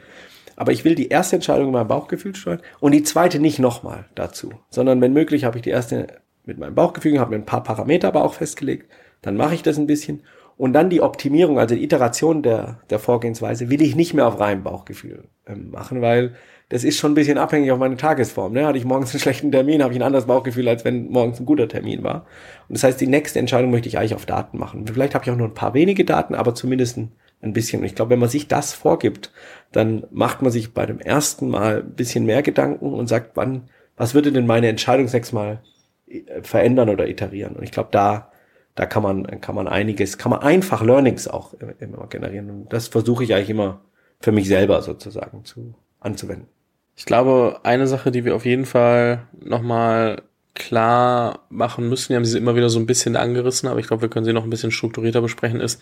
aber 0.63 0.71
ich 0.71 0.85
will 0.85 0.95
die 0.95 1.09
erste 1.09 1.35
Entscheidung 1.35 1.71
über 1.71 1.81
mein 1.81 1.89
Bauchgefühl 1.89 2.37
steuern 2.37 2.63
und 2.79 2.93
die 2.93 3.03
zweite 3.03 3.41
nicht 3.41 3.59
nochmal 3.59 4.05
dazu, 4.15 4.53
sondern 4.71 5.01
wenn 5.01 5.13
möglich 5.13 5.43
habe 5.43 5.59
ich 5.59 5.63
die 5.63 5.71
erste 5.71 6.07
mit 6.45 6.57
meinem 6.57 6.77
Bauchgefühl, 6.77 7.19
habe 7.19 7.31
mir 7.31 7.43
ein 7.43 7.45
paar 7.45 7.65
Parameter 7.65 8.07
aber 8.07 8.23
auch 8.23 8.35
festgelegt, 8.35 8.89
dann 9.23 9.37
mache 9.37 9.57
ich 9.57 9.65
das 9.65 9.77
ein 9.77 9.89
bisschen 9.89 10.23
und 10.57 10.73
dann 10.73 10.89
die 10.89 11.01
Optimierung, 11.01 11.59
also 11.59 11.75
die 11.75 11.83
Iteration 11.83 12.45
der, 12.45 12.79
der 12.91 13.01
Vorgehensweise, 13.01 13.71
will 13.71 13.83
ich 13.83 13.97
nicht 13.97 14.15
mehr 14.15 14.29
auf 14.29 14.39
reinem 14.39 14.63
Bauchgefühl 14.63 15.25
ähm, 15.49 15.73
machen, 15.73 16.01
weil 16.01 16.37
das 16.69 16.85
ist 16.85 16.97
schon 16.97 17.11
ein 17.11 17.17
bisschen 17.17 17.39
abhängig 17.39 17.73
auf 17.73 17.81
meine 17.81 17.97
Tagesform. 17.97 18.53
Ne? 18.53 18.65
Hatte 18.65 18.79
ich 18.79 18.85
morgens 18.85 19.13
einen 19.13 19.21
schlechten 19.21 19.51
Termin, 19.51 19.83
habe 19.83 19.93
ich 19.93 19.99
ein 19.99 20.07
anderes 20.07 20.27
Bauchgefühl, 20.27 20.69
als 20.69 20.85
wenn 20.85 21.11
morgens 21.11 21.41
ein 21.41 21.47
guter 21.47 21.67
Termin 21.67 22.05
war. 22.05 22.27
Und 22.69 22.77
das 22.77 22.85
heißt, 22.85 23.01
die 23.01 23.09
nächste 23.09 23.41
Entscheidung 23.41 23.73
möchte 23.73 23.89
ich 23.89 23.99
eigentlich 23.99 24.15
auf 24.15 24.27
Daten 24.27 24.59
machen. 24.59 24.87
Vielleicht 24.87 25.17
habe 25.17 25.25
ich 25.25 25.33
auch 25.33 25.37
nur 25.37 25.49
ein 25.49 25.55
paar 25.55 25.75
wenige 25.75 26.05
Daten, 26.05 26.37
aber 26.37 26.55
zumindest 26.55 26.97
ein, 26.99 27.13
ein 27.43 27.53
bisschen. 27.53 27.81
Und 27.81 27.87
ich 27.87 27.95
glaube, 27.95 28.11
wenn 28.11 28.19
man 28.19 28.29
sich 28.29 28.49
das 28.49 28.73
vorgibt, 28.73 29.33
dann 29.73 30.07
macht 30.11 30.43
man 30.43 30.51
sich 30.51 30.73
bei 30.73 30.87
dem 30.87 31.01
ersten 31.01 31.49
Mal 31.49 31.81
ein 31.81 31.95
bisschen 31.95 32.25
mehr 32.25 32.43
Gedanken 32.43 32.93
und 32.93 33.09
sagt, 33.09 33.33
wann, 33.37 33.69
was 33.97 34.15
würde 34.15 34.33
denn 34.33 34.47
meine 34.47 34.69
Entscheidung 34.69 35.09
sechsmal 35.09 35.63
äh, 36.07 36.43
verändern 36.43 36.89
oder 36.89 37.09
iterieren? 37.09 37.57
Und 37.57 37.65
ich 37.65 37.73
glaube, 37.73 37.89
da 37.93 38.33
da 38.75 38.87
kann 38.87 39.03
man, 39.03 39.41
kann 39.41 39.55
man 39.55 39.69
einiges, 39.69 40.19
kann 40.19 40.31
man 40.31 40.41
einfach 40.41 40.83
Learnings 40.83 41.29
auch 41.29 41.55
immer 41.79 42.07
generieren. 42.07 42.51
Und 42.51 42.73
das 42.73 42.89
versuche 42.89 43.25
ich 43.25 43.35
eigentlich 43.35 43.51
immer 43.51 43.83
für 44.21 44.33
mich 44.33 44.49
selber 44.49 44.81
sozusagen 44.83 45.45
zu, 45.45 45.75
anzuwenden. 46.01 46.49
Ich 46.97 47.05
glaube, 47.05 47.61
eine 47.65 47.87
Sache, 47.87 48.11
die 48.11 48.25
wir 48.25 48.35
auf 48.35 48.47
jeden 48.47 48.67
Fall 48.67 49.27
nochmal 49.41 50.23
klar 50.55 51.41
machen 51.49 51.89
müssen, 51.89 52.11
wir 52.11 52.17
haben 52.17 52.25
sie 52.25 52.39
immer 52.39 52.57
wieder 52.57 52.69
so 52.69 52.79
ein 52.79 52.87
bisschen 52.87 53.17
angerissen, 53.17 53.69
aber 53.69 53.81
ich 53.81 53.87
glaube, 53.87 54.03
wir 54.03 54.11
können 54.11 54.25
sie 54.25 54.35
noch 54.35 54.45
ein 54.45 54.51
bisschen 54.51 54.71
strukturierter 54.71 55.23
besprechen, 55.23 55.61
ist, 55.61 55.81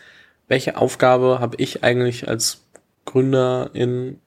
welche 0.50 0.76
Aufgabe 0.76 1.38
habe 1.40 1.56
ich 1.58 1.82
eigentlich 1.84 2.28
als 2.28 2.66
Gründer 3.06 3.70
in, 3.72 4.18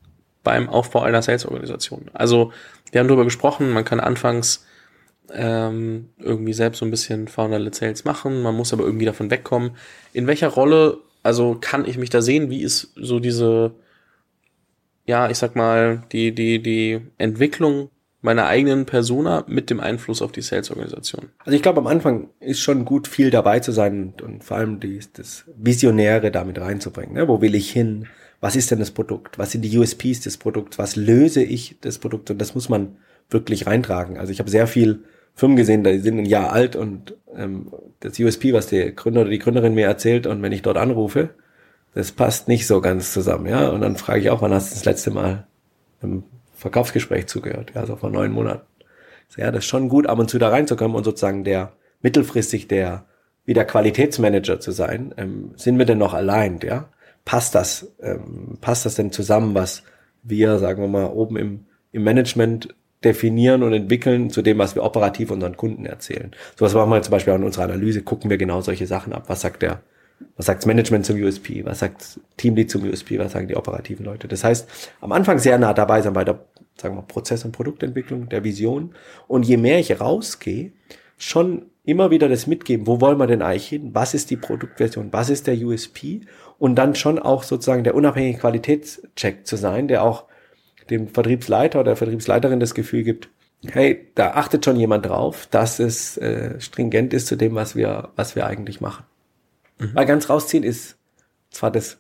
beim 0.44 0.70
Aufbau 0.70 1.02
einer 1.02 1.22
Sales-Organisation? 1.22 2.10
Also, 2.14 2.52
wir 2.92 3.00
haben 3.00 3.08
darüber 3.08 3.26
gesprochen, 3.26 3.72
man 3.72 3.86
kann 3.86 4.00
anfangs 4.00 4.66
ähm, 5.32 6.10
irgendwie 6.18 6.54
selbst 6.54 6.80
so 6.80 6.86
ein 6.86 6.92
bisschen 6.92 7.28
Founder-led 7.28 7.76
Sales 7.76 8.06
machen, 8.06 8.42
man 8.42 8.56
muss 8.56 8.74
aber 8.74 8.84
irgendwie 8.84 9.06
davon 9.06 9.30
wegkommen. 9.30 9.72
In 10.14 10.26
welcher 10.26 10.48
Rolle, 10.48 10.98
also 11.22 11.58
kann 11.60 11.86
ich 11.86 11.98
mich 11.98 12.10
da 12.10 12.22
sehen? 12.22 12.50
Wie 12.50 12.62
ist 12.62 12.94
so 12.96 13.20
diese 13.20 13.76
ja, 15.06 15.30
ich 15.30 15.38
sag 15.38 15.56
mal, 15.56 16.04
die, 16.12 16.34
die, 16.34 16.62
die 16.62 17.02
Entwicklung 17.18 17.90
meiner 18.24 18.48
eigenen 18.48 18.86
Persona 18.86 19.44
mit 19.48 19.70
dem 19.70 19.82
Einfluss 19.82 20.22
auf 20.22 20.32
die 20.32 20.42
Sales-Organisation. 20.42 21.30
Also 21.40 21.56
ich 21.56 21.62
glaube, 21.62 21.82
am 21.82 21.88
Anfang 21.88 22.30
ist 22.40 22.62
schon 22.62 22.86
gut, 22.86 23.08
viel 23.08 23.30
dabei 23.30 23.60
zu 23.60 23.74
sein 23.74 24.02
und, 24.02 24.22
und 24.22 24.44
vor 24.44 24.58
allem 24.58 24.80
die, 24.80 25.00
das 25.14 25.44
Visionäre 25.58 26.32
damit 26.32 26.60
reinzubringen. 26.60 27.14
Ne? 27.14 27.28
Wo 27.28 27.42
will 27.42 27.54
ich 27.54 27.70
hin? 27.70 28.08
Was 28.40 28.56
ist 28.56 28.72
denn 28.72 28.80
das 28.80 28.92
Produkt? 28.92 29.38
Was 29.40 29.52
sind 29.52 29.62
die 29.62 29.78
USPs 29.78 30.22
des 30.22 30.38
Produkts? 30.38 30.80
Was 30.80 30.96
löse 30.96 31.44
ich 31.44 31.80
des 31.82 32.00
Produkts? 32.00 32.32
Und 32.32 32.40
das 32.40 32.56
muss 32.56 32.70
man 32.70 32.96
wirklich 33.30 33.68
reintragen. 33.68 34.18
Also 34.18 34.32
ich 34.32 34.40
habe 34.40 34.50
sehr 34.50 34.68
viel 34.68 35.04
Firmen 35.36 35.58
gesehen, 35.58 35.84
die 35.84 36.00
sind 36.00 36.18
ein 36.18 36.26
Jahr 36.26 36.54
alt 36.54 36.78
und 36.78 37.16
ähm, 37.36 37.72
das 38.00 38.18
USP, 38.20 38.54
was 38.54 38.68
der 38.68 38.92
Gründer 38.94 39.22
oder 39.22 39.32
die 39.32 39.40
Gründerin 39.40 39.74
mir 39.74 39.86
erzählt 39.86 40.28
und 40.28 40.42
wenn 40.42 40.52
ich 40.52 40.62
dort 40.62 40.78
anrufe, 40.78 41.32
das 41.94 42.12
passt 42.12 42.48
nicht 42.48 42.68
so 42.68 42.80
ganz 42.82 43.12
zusammen, 43.12 43.48
ja. 43.48 43.70
Und 43.70 43.82
dann 43.82 43.98
frage 43.98 44.22
ich 44.22 44.30
auch, 44.30 44.42
wann 44.42 44.54
hast 44.54 44.72
du 44.72 44.76
das 44.76 44.86
letzte 44.86 45.12
Mal 45.12 45.48
im 46.02 46.24
Verkaufsgespräch 46.64 47.28
zugehört? 47.28 47.74
Ja, 47.76 47.86
so 47.86 47.96
vor 47.96 48.10
neun 48.10 48.32
Monaten. 48.32 48.66
Ja, 49.38 49.52
das 49.52 49.64
ist 49.64 49.70
schon 49.70 49.90
gut, 49.90 50.08
ab 50.08 50.20
und 50.20 50.30
zu 50.30 50.40
da 50.40 50.50
reinzukommen 50.50 50.96
und 50.96 51.04
sozusagen 51.04 51.44
der 51.44 51.74
mittelfristig 52.02 52.68
der 52.68 53.06
wieder 53.46 53.66
Qualitätsmanager 53.66 54.60
zu 54.60 54.72
sein. 54.72 55.14
Ähm, 55.18 55.52
sind 55.56 55.78
wir 55.78 55.86
denn 55.86 55.98
noch 55.98 56.14
allein, 56.14 56.60
ja? 56.64 56.90
Passt 57.26 57.56
das, 57.56 57.92
ähm, 58.02 58.58
passt 58.62 58.86
das 58.86 58.96
denn 58.96 59.12
zusammen, 59.12 59.56
was 59.56 59.84
wir, 60.24 60.58
sagen 60.60 60.82
wir 60.82 60.88
mal, 60.88 61.08
oben 61.08 61.38
im, 61.38 61.66
im 61.92 62.04
Management 62.04 62.76
definieren 63.04 63.64
und 63.64 63.74
entwickeln 63.74 64.30
zu 64.30 64.42
dem, 64.42 64.58
was 64.60 64.76
wir 64.76 64.84
operativ 64.84 65.32
unseren 65.32 65.58
Kunden 65.58 65.86
erzählen. 65.86 66.32
So 66.56 66.66
was 66.66 66.74
machen 66.74 66.92
wir 66.92 67.02
zum 67.02 67.12
Beispiel 67.12 67.34
auch 67.34 67.38
in 67.38 67.44
unserer 67.44 67.66
Analyse, 67.66 68.04
gucken 68.04 68.30
wir 68.30 68.38
genau 68.38 68.62
solche 68.62 68.88
Sachen 68.88 69.12
ab. 69.12 69.26
Was 69.28 69.42
sagt 69.42 69.62
der 69.62 69.82
was 70.36 70.46
sagt 70.46 70.60
das 70.60 70.66
Management 70.66 71.06
zum 71.06 71.22
USP? 71.22 71.66
Was 71.66 71.80
sagt 71.80 72.20
Teamlead 72.38 72.70
zum 72.70 72.84
USP? 72.84 73.20
Was 73.20 73.34
sagen 73.34 73.48
die 73.48 73.56
operativen 73.56 74.06
Leute? 74.06 74.28
Das 74.28 74.44
heißt, 74.44 74.68
am 75.02 75.12
Anfang 75.12 75.40
sehr 75.40 75.58
nah 75.58 75.74
dabei 75.74 76.02
sein 76.02 76.14
bei 76.14 76.24
der, 76.24 76.40
sagen 76.80 76.96
wir, 76.96 77.02
Prozess- 77.04 77.46
und 77.46 77.52
Produktentwicklung, 77.52 78.30
der 78.30 78.44
Vision. 78.44 78.96
Und 79.28 79.44
je 79.44 79.58
mehr 79.58 79.80
ich 79.80 80.00
rausgehe, 80.00 80.72
schon 81.18 81.68
immer 81.84 82.12
wieder 82.12 82.30
das 82.30 82.48
mitgeben, 82.48 82.88
wo 82.88 83.02
wollen 83.02 83.18
wir 83.18 83.28
denn 83.28 83.42
eigentlich 83.42 83.68
hin? 83.68 83.92
Was 83.94 84.14
ist 84.14 84.30
die 84.30 84.38
Produktversion? 84.38 85.12
Was 85.12 85.30
ist 85.30 85.48
der 85.48 85.58
USP? 85.58 86.22
Und 86.58 86.76
dann 86.76 86.96
schon 86.96 87.20
auch 87.20 87.44
sozusagen 87.44 87.84
der 87.84 87.96
unabhängige 87.96 88.40
Qualitätscheck 88.40 89.46
zu 89.46 89.58
sein, 89.58 89.88
der 89.88 90.04
auch 90.04 90.26
dem 90.90 91.08
Vertriebsleiter 91.08 91.80
oder 91.80 91.92
der 91.92 91.96
Vertriebsleiterin 91.98 92.60
das 92.60 92.74
Gefühl 92.74 93.04
gibt, 93.04 93.30
hey, 93.66 94.10
da 94.16 94.32
achtet 94.32 94.66
schon 94.66 94.76
jemand 94.76 95.06
drauf, 95.06 95.48
dass 95.50 95.80
es 95.80 96.18
äh, 96.18 96.60
stringent 96.60 97.14
ist 97.14 97.28
zu 97.28 97.36
dem, 97.36 97.56
was 97.56 97.76
wir, 97.76 98.10
was 98.16 98.36
wir 98.36 98.46
eigentlich 98.46 98.82
machen. 98.82 99.06
Mhm. 99.80 99.92
Weil 99.94 100.06
ganz 100.06 100.30
rausziehen 100.30 100.64
ist 100.64 100.98
zwar 101.50 101.72
das 101.72 102.00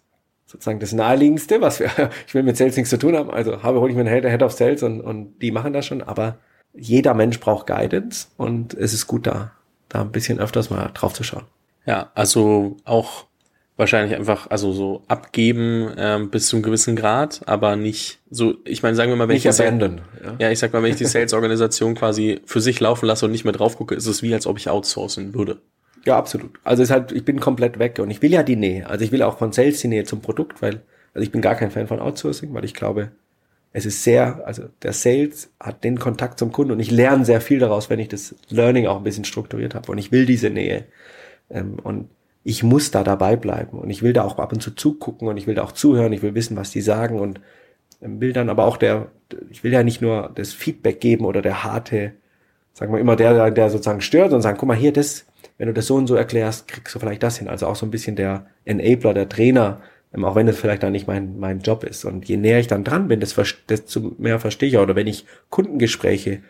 sozusagen 0.53 0.79
das 0.79 0.93
naheliegendste, 0.93 1.59
was 1.59 1.79
wir, 1.79 1.89
ich 2.27 2.33
will 2.33 2.43
mit 2.43 2.55
Sales 2.55 2.77
nichts 2.77 2.89
zu 2.89 2.97
tun 2.97 3.17
haben, 3.17 3.29
also 3.29 3.63
habe 3.63 3.81
hole 3.81 3.91
ich 3.91 3.97
mir 3.97 4.05
einen 4.05 4.29
Head 4.29 4.43
of 4.43 4.53
Sales 4.53 4.83
und, 4.83 5.01
und 5.01 5.39
die 5.41 5.51
machen 5.51 5.73
das 5.73 5.85
schon, 5.85 6.01
aber 6.01 6.37
jeder 6.73 7.13
Mensch 7.13 7.39
braucht 7.39 7.67
Guidance 7.67 8.27
und 8.37 8.73
es 8.73 8.93
ist 8.93 9.07
gut 9.07 9.27
da, 9.27 9.51
da 9.89 10.01
ein 10.01 10.11
bisschen 10.11 10.39
öfters 10.39 10.69
mal 10.69 10.89
drauf 10.93 11.13
zu 11.13 11.23
schauen. 11.23 11.43
Ja, 11.85 12.11
also 12.15 12.77
auch 12.85 13.25
wahrscheinlich 13.75 14.15
einfach, 14.15 14.49
also 14.49 14.71
so 14.71 15.03
abgeben 15.07 15.91
ähm, 15.97 16.29
bis 16.29 16.47
zu 16.47 16.55
einem 16.55 16.63
gewissen 16.63 16.95
Grad, 16.95 17.41
aber 17.47 17.75
nicht 17.75 18.19
so, 18.29 18.55
ich 18.65 18.83
meine, 18.83 18.95
sagen 18.95 19.11
wir 19.11 19.15
mal, 19.15 19.27
wenn 19.27 19.33
nicht 19.33 19.45
ich 19.45 19.59
abandon, 19.59 20.01
ja. 20.23 20.35
ja, 20.39 20.51
ich 20.51 20.59
sag 20.59 20.71
mal, 20.73 20.83
wenn 20.83 20.91
ich 20.91 20.97
die 20.97 21.05
Sales-Organisation 21.05 21.95
quasi 21.95 22.41
für 22.45 22.61
sich 22.61 22.79
laufen 22.79 23.07
lasse 23.07 23.25
und 23.25 23.31
nicht 23.31 23.43
mehr 23.43 23.53
drauf 23.53 23.77
gucke, 23.77 23.95
ist 23.95 24.05
es 24.05 24.21
wie, 24.21 24.33
als 24.33 24.45
ob 24.45 24.57
ich 24.57 24.69
outsourcen 24.69 25.33
würde. 25.33 25.61
Ja, 26.05 26.17
absolut. 26.17 26.59
Also 26.63 26.83
es 26.83 26.89
ist 26.89 26.93
halt, 26.93 27.11
ich 27.11 27.23
bin 27.23 27.39
komplett 27.39 27.79
weg 27.79 27.99
und 27.99 28.09
ich 28.11 28.21
will 28.21 28.31
ja 28.31 28.43
die 28.43 28.57
Nähe. 28.57 28.87
Also 28.89 29.05
ich 29.05 29.11
will 29.11 29.21
auch 29.21 29.37
von 29.37 29.53
Sales 29.53 29.79
die 29.79 29.87
Nähe 29.87 30.03
zum 30.03 30.21
Produkt, 30.21 30.61
weil, 30.61 30.81
also 31.13 31.23
ich 31.23 31.31
bin 31.31 31.41
gar 31.41 31.55
kein 31.55 31.71
Fan 31.71 31.87
von 31.87 31.99
Outsourcing, 31.99 32.53
weil 32.53 32.65
ich 32.65 32.73
glaube, 32.73 33.11
es 33.71 33.85
ist 33.85 34.03
sehr, 34.03 34.45
also 34.45 34.63
der 34.83 34.93
Sales 34.93 35.51
hat 35.59 35.83
den 35.83 35.97
Kontakt 35.97 36.39
zum 36.39 36.51
Kunden 36.51 36.73
und 36.73 36.79
ich 36.79 36.91
lerne 36.91 37.25
sehr 37.25 37.41
viel 37.41 37.59
daraus, 37.59 37.89
wenn 37.89 37.99
ich 37.99 38.09
das 38.09 38.35
Learning 38.49 38.85
auch 38.85 38.97
ein 38.97 39.03
bisschen 39.03 39.25
strukturiert 39.25 39.75
habe 39.75 39.91
und 39.91 39.97
ich 39.97 40.11
will 40.11 40.25
diese 40.25 40.49
Nähe. 40.49 40.85
Ähm, 41.49 41.77
und 41.81 42.09
ich 42.43 42.63
muss 42.63 42.91
da 42.91 43.03
dabei 43.03 43.35
bleiben 43.35 43.79
und 43.79 43.89
ich 43.89 44.03
will 44.03 44.13
da 44.13 44.23
auch 44.23 44.37
ab 44.37 44.51
und 44.51 44.61
zu 44.61 44.71
zugucken 44.71 45.27
und 45.27 45.37
ich 45.37 45.47
will 45.47 45.55
da 45.55 45.63
auch 45.63 45.71
zuhören, 45.71 46.13
ich 46.13 46.21
will 46.21 46.35
wissen, 46.35 46.57
was 46.57 46.71
die 46.71 46.81
sagen 46.81 47.19
und 47.19 47.39
ähm, 48.01 48.21
will 48.21 48.33
dann 48.33 48.49
aber 48.49 48.65
auch 48.65 48.77
der, 48.77 49.07
ich 49.49 49.63
will 49.63 49.71
ja 49.71 49.83
nicht 49.83 50.01
nur 50.01 50.31
das 50.35 50.53
Feedback 50.53 50.99
geben 50.99 51.25
oder 51.25 51.41
der 51.41 51.63
harte, 51.63 52.13
sagen 52.73 52.93
wir 52.93 52.99
immer 52.99 53.15
der, 53.15 53.49
der 53.51 53.69
sozusagen 53.69 54.01
stört 54.01 54.33
und 54.33 54.41
sagen, 54.41 54.57
guck 54.59 54.67
mal 54.67 54.77
hier, 54.77 54.93
das, 54.93 55.25
wenn 55.63 55.67
du 55.67 55.73
das 55.75 55.87
so 55.87 55.95
und 55.95 56.07
so 56.07 56.15
erklärst, 56.15 56.67
kriegst 56.67 56.93
du 56.93 56.99
vielleicht 56.99 57.23
das 57.23 57.37
hin. 57.37 57.47
Also 57.47 57.67
auch 57.67 57.77
so 57.77 57.85
ein 57.85 57.89
bisschen 57.89 58.17
der 58.17 58.47
Enabler, 58.65 59.13
der 59.13 59.29
Trainer, 59.29 59.81
ähm, 60.13 60.25
auch 60.25 60.35
wenn 60.35 60.45
das 60.45 60.57
vielleicht 60.57 60.83
dann 60.83 60.91
nicht 60.91 61.07
mein, 61.07 61.39
mein 61.39 61.61
Job 61.61 61.85
ist. 61.85 62.03
Und 62.03 62.27
je 62.27 62.35
näher 62.35 62.59
ich 62.59 62.67
dann 62.67 62.83
dran 62.83 63.07
bin, 63.07 63.21
desto 63.21 64.13
mehr 64.17 64.41
verstehe 64.41 64.67
ich. 64.67 64.77
Oder 64.77 64.97
wenn 64.97 65.07
ich 65.07 65.25
Kundengespräche 65.49 66.41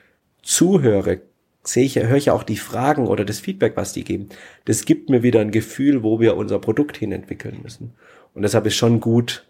zuhöre, 0.42 1.22
sehe 1.64 1.86
ich, 1.86 1.96
höre 1.96 2.18
ich 2.18 2.32
auch 2.32 2.42
die 2.42 2.58
Fragen 2.58 3.06
oder 3.06 3.24
das 3.24 3.40
Feedback, 3.40 3.74
was 3.78 3.94
die 3.94 4.04
geben. 4.04 4.30
Das 4.66 4.84
gibt 4.84 5.12
mir 5.12 5.22
wieder 5.22 5.42
ein 5.42 5.52
Gefühl, 5.52 6.02
wo 6.02 6.20
wir 6.20 6.36
unser 6.36 6.58
Produkt 6.58 6.98
hin 6.98 7.12
entwickeln 7.12 7.60
müssen. 7.62 7.94
Und 8.34 8.42
deshalb 8.42 8.66
ist 8.66 8.78
schon 8.78 9.00
gut, 9.00 9.46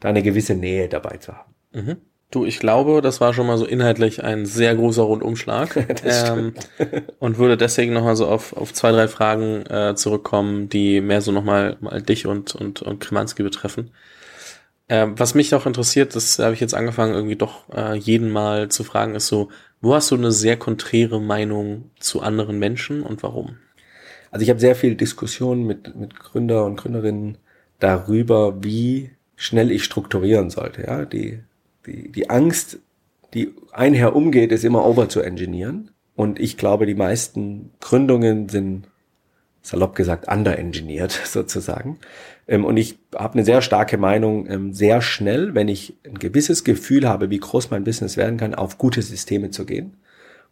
da 0.00 0.10
eine 0.10 0.22
gewisse 0.22 0.54
Nähe 0.54 0.90
dabei 0.90 1.16
zu 1.16 1.32
haben. 1.32 1.54
Mhm. 1.72 1.96
Du, 2.30 2.44
ich 2.44 2.60
glaube, 2.60 3.00
das 3.00 3.20
war 3.20 3.34
schon 3.34 3.48
mal 3.48 3.58
so 3.58 3.66
inhaltlich 3.66 4.22
ein 4.22 4.46
sehr 4.46 4.76
großer 4.76 5.02
Rundumschlag. 5.02 5.76
ähm, 6.04 6.54
und 7.18 7.38
würde 7.38 7.56
deswegen 7.56 7.92
nochmal 7.92 8.14
so 8.14 8.26
auf, 8.26 8.56
auf 8.56 8.72
zwei, 8.72 8.92
drei 8.92 9.08
Fragen 9.08 9.66
äh, 9.66 9.94
zurückkommen, 9.96 10.68
die 10.68 11.00
mehr 11.00 11.22
so 11.22 11.32
nochmal 11.32 11.76
mal 11.80 12.00
dich 12.00 12.26
und, 12.26 12.54
und, 12.54 12.82
und 12.82 13.00
Kremanski 13.00 13.42
betreffen. 13.42 13.90
Ähm, 14.88 15.18
was 15.18 15.34
mich 15.34 15.54
auch 15.54 15.66
interessiert, 15.66 16.14
das 16.14 16.38
habe 16.38 16.54
ich 16.54 16.60
jetzt 16.60 16.74
angefangen, 16.74 17.14
irgendwie 17.14 17.36
doch 17.36 17.68
äh, 17.74 17.96
jeden 17.96 18.30
Mal 18.30 18.68
zu 18.68 18.84
fragen, 18.84 19.16
ist 19.16 19.26
so, 19.26 19.48
wo 19.80 19.94
hast 19.94 20.10
du 20.12 20.16
eine 20.16 20.32
sehr 20.32 20.56
konträre 20.56 21.20
Meinung 21.20 21.90
zu 21.98 22.20
anderen 22.20 22.58
Menschen 22.58 23.02
und 23.02 23.22
warum? 23.24 23.56
Also 24.30 24.44
ich 24.44 24.50
habe 24.50 24.60
sehr 24.60 24.76
viel 24.76 24.94
Diskussionen 24.94 25.66
mit, 25.66 25.96
mit 25.96 26.18
Gründer 26.18 26.64
und 26.64 26.76
Gründerinnen 26.76 27.38
darüber, 27.80 28.62
wie 28.62 29.10
schnell 29.34 29.72
ich 29.72 29.84
strukturieren 29.84 30.50
sollte. 30.50 30.82
Ja, 30.82 31.04
die 31.04 31.40
die, 31.86 32.10
die 32.10 32.30
Angst 32.30 32.78
die 33.34 33.54
einher 33.72 34.16
umgeht, 34.16 34.52
ist 34.52 34.64
immer 34.64 34.84
over 34.84 35.08
zu 35.08 35.20
engineeren. 35.20 35.90
Und 36.16 36.40
ich 36.40 36.56
glaube, 36.56 36.86
die 36.86 36.94
meisten 36.94 37.70
Gründungen 37.80 38.48
sind 38.48 38.88
salopp 39.62 39.94
gesagt 39.94 40.26
underengineert 40.30 41.12
sozusagen. 41.24 41.98
Ähm, 42.48 42.64
und 42.64 42.76
ich 42.76 42.98
habe 43.14 43.34
eine 43.34 43.44
sehr 43.44 43.62
starke 43.62 43.98
Meinung, 43.98 44.48
ähm, 44.50 44.72
sehr 44.72 45.02
schnell, 45.02 45.54
wenn 45.54 45.68
ich 45.68 45.96
ein 46.04 46.18
gewisses 46.18 46.64
Gefühl 46.64 47.08
habe, 47.08 47.30
wie 47.30 47.38
groß 47.38 47.70
mein 47.70 47.84
Business 47.84 48.16
werden 48.16 48.38
kann, 48.38 48.54
auf 48.54 48.78
gute 48.78 49.02
Systeme 49.02 49.50
zu 49.50 49.64
gehen. 49.64 49.96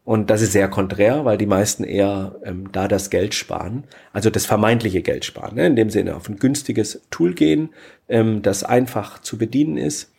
Und 0.04 0.30
das 0.30 0.40
ist 0.40 0.52
sehr 0.52 0.68
konträr, 0.68 1.26
weil 1.26 1.36
die 1.36 1.46
meisten 1.46 1.84
eher 1.84 2.36
ähm, 2.42 2.70
da 2.72 2.88
das 2.88 3.10
Geld 3.10 3.34
sparen, 3.34 3.84
also 4.12 4.30
das 4.30 4.46
vermeintliche 4.46 5.02
Geld 5.02 5.26
sparen, 5.26 5.56
ne? 5.56 5.66
in 5.66 5.76
dem 5.76 5.90
Sinne 5.90 6.16
auf 6.16 6.28
ein 6.30 6.38
günstiges 6.38 7.02
Tool 7.10 7.34
gehen, 7.34 7.70
ähm, 8.08 8.40
das 8.40 8.64
einfach 8.64 9.20
zu 9.20 9.36
bedienen 9.36 9.76
ist. 9.76 10.10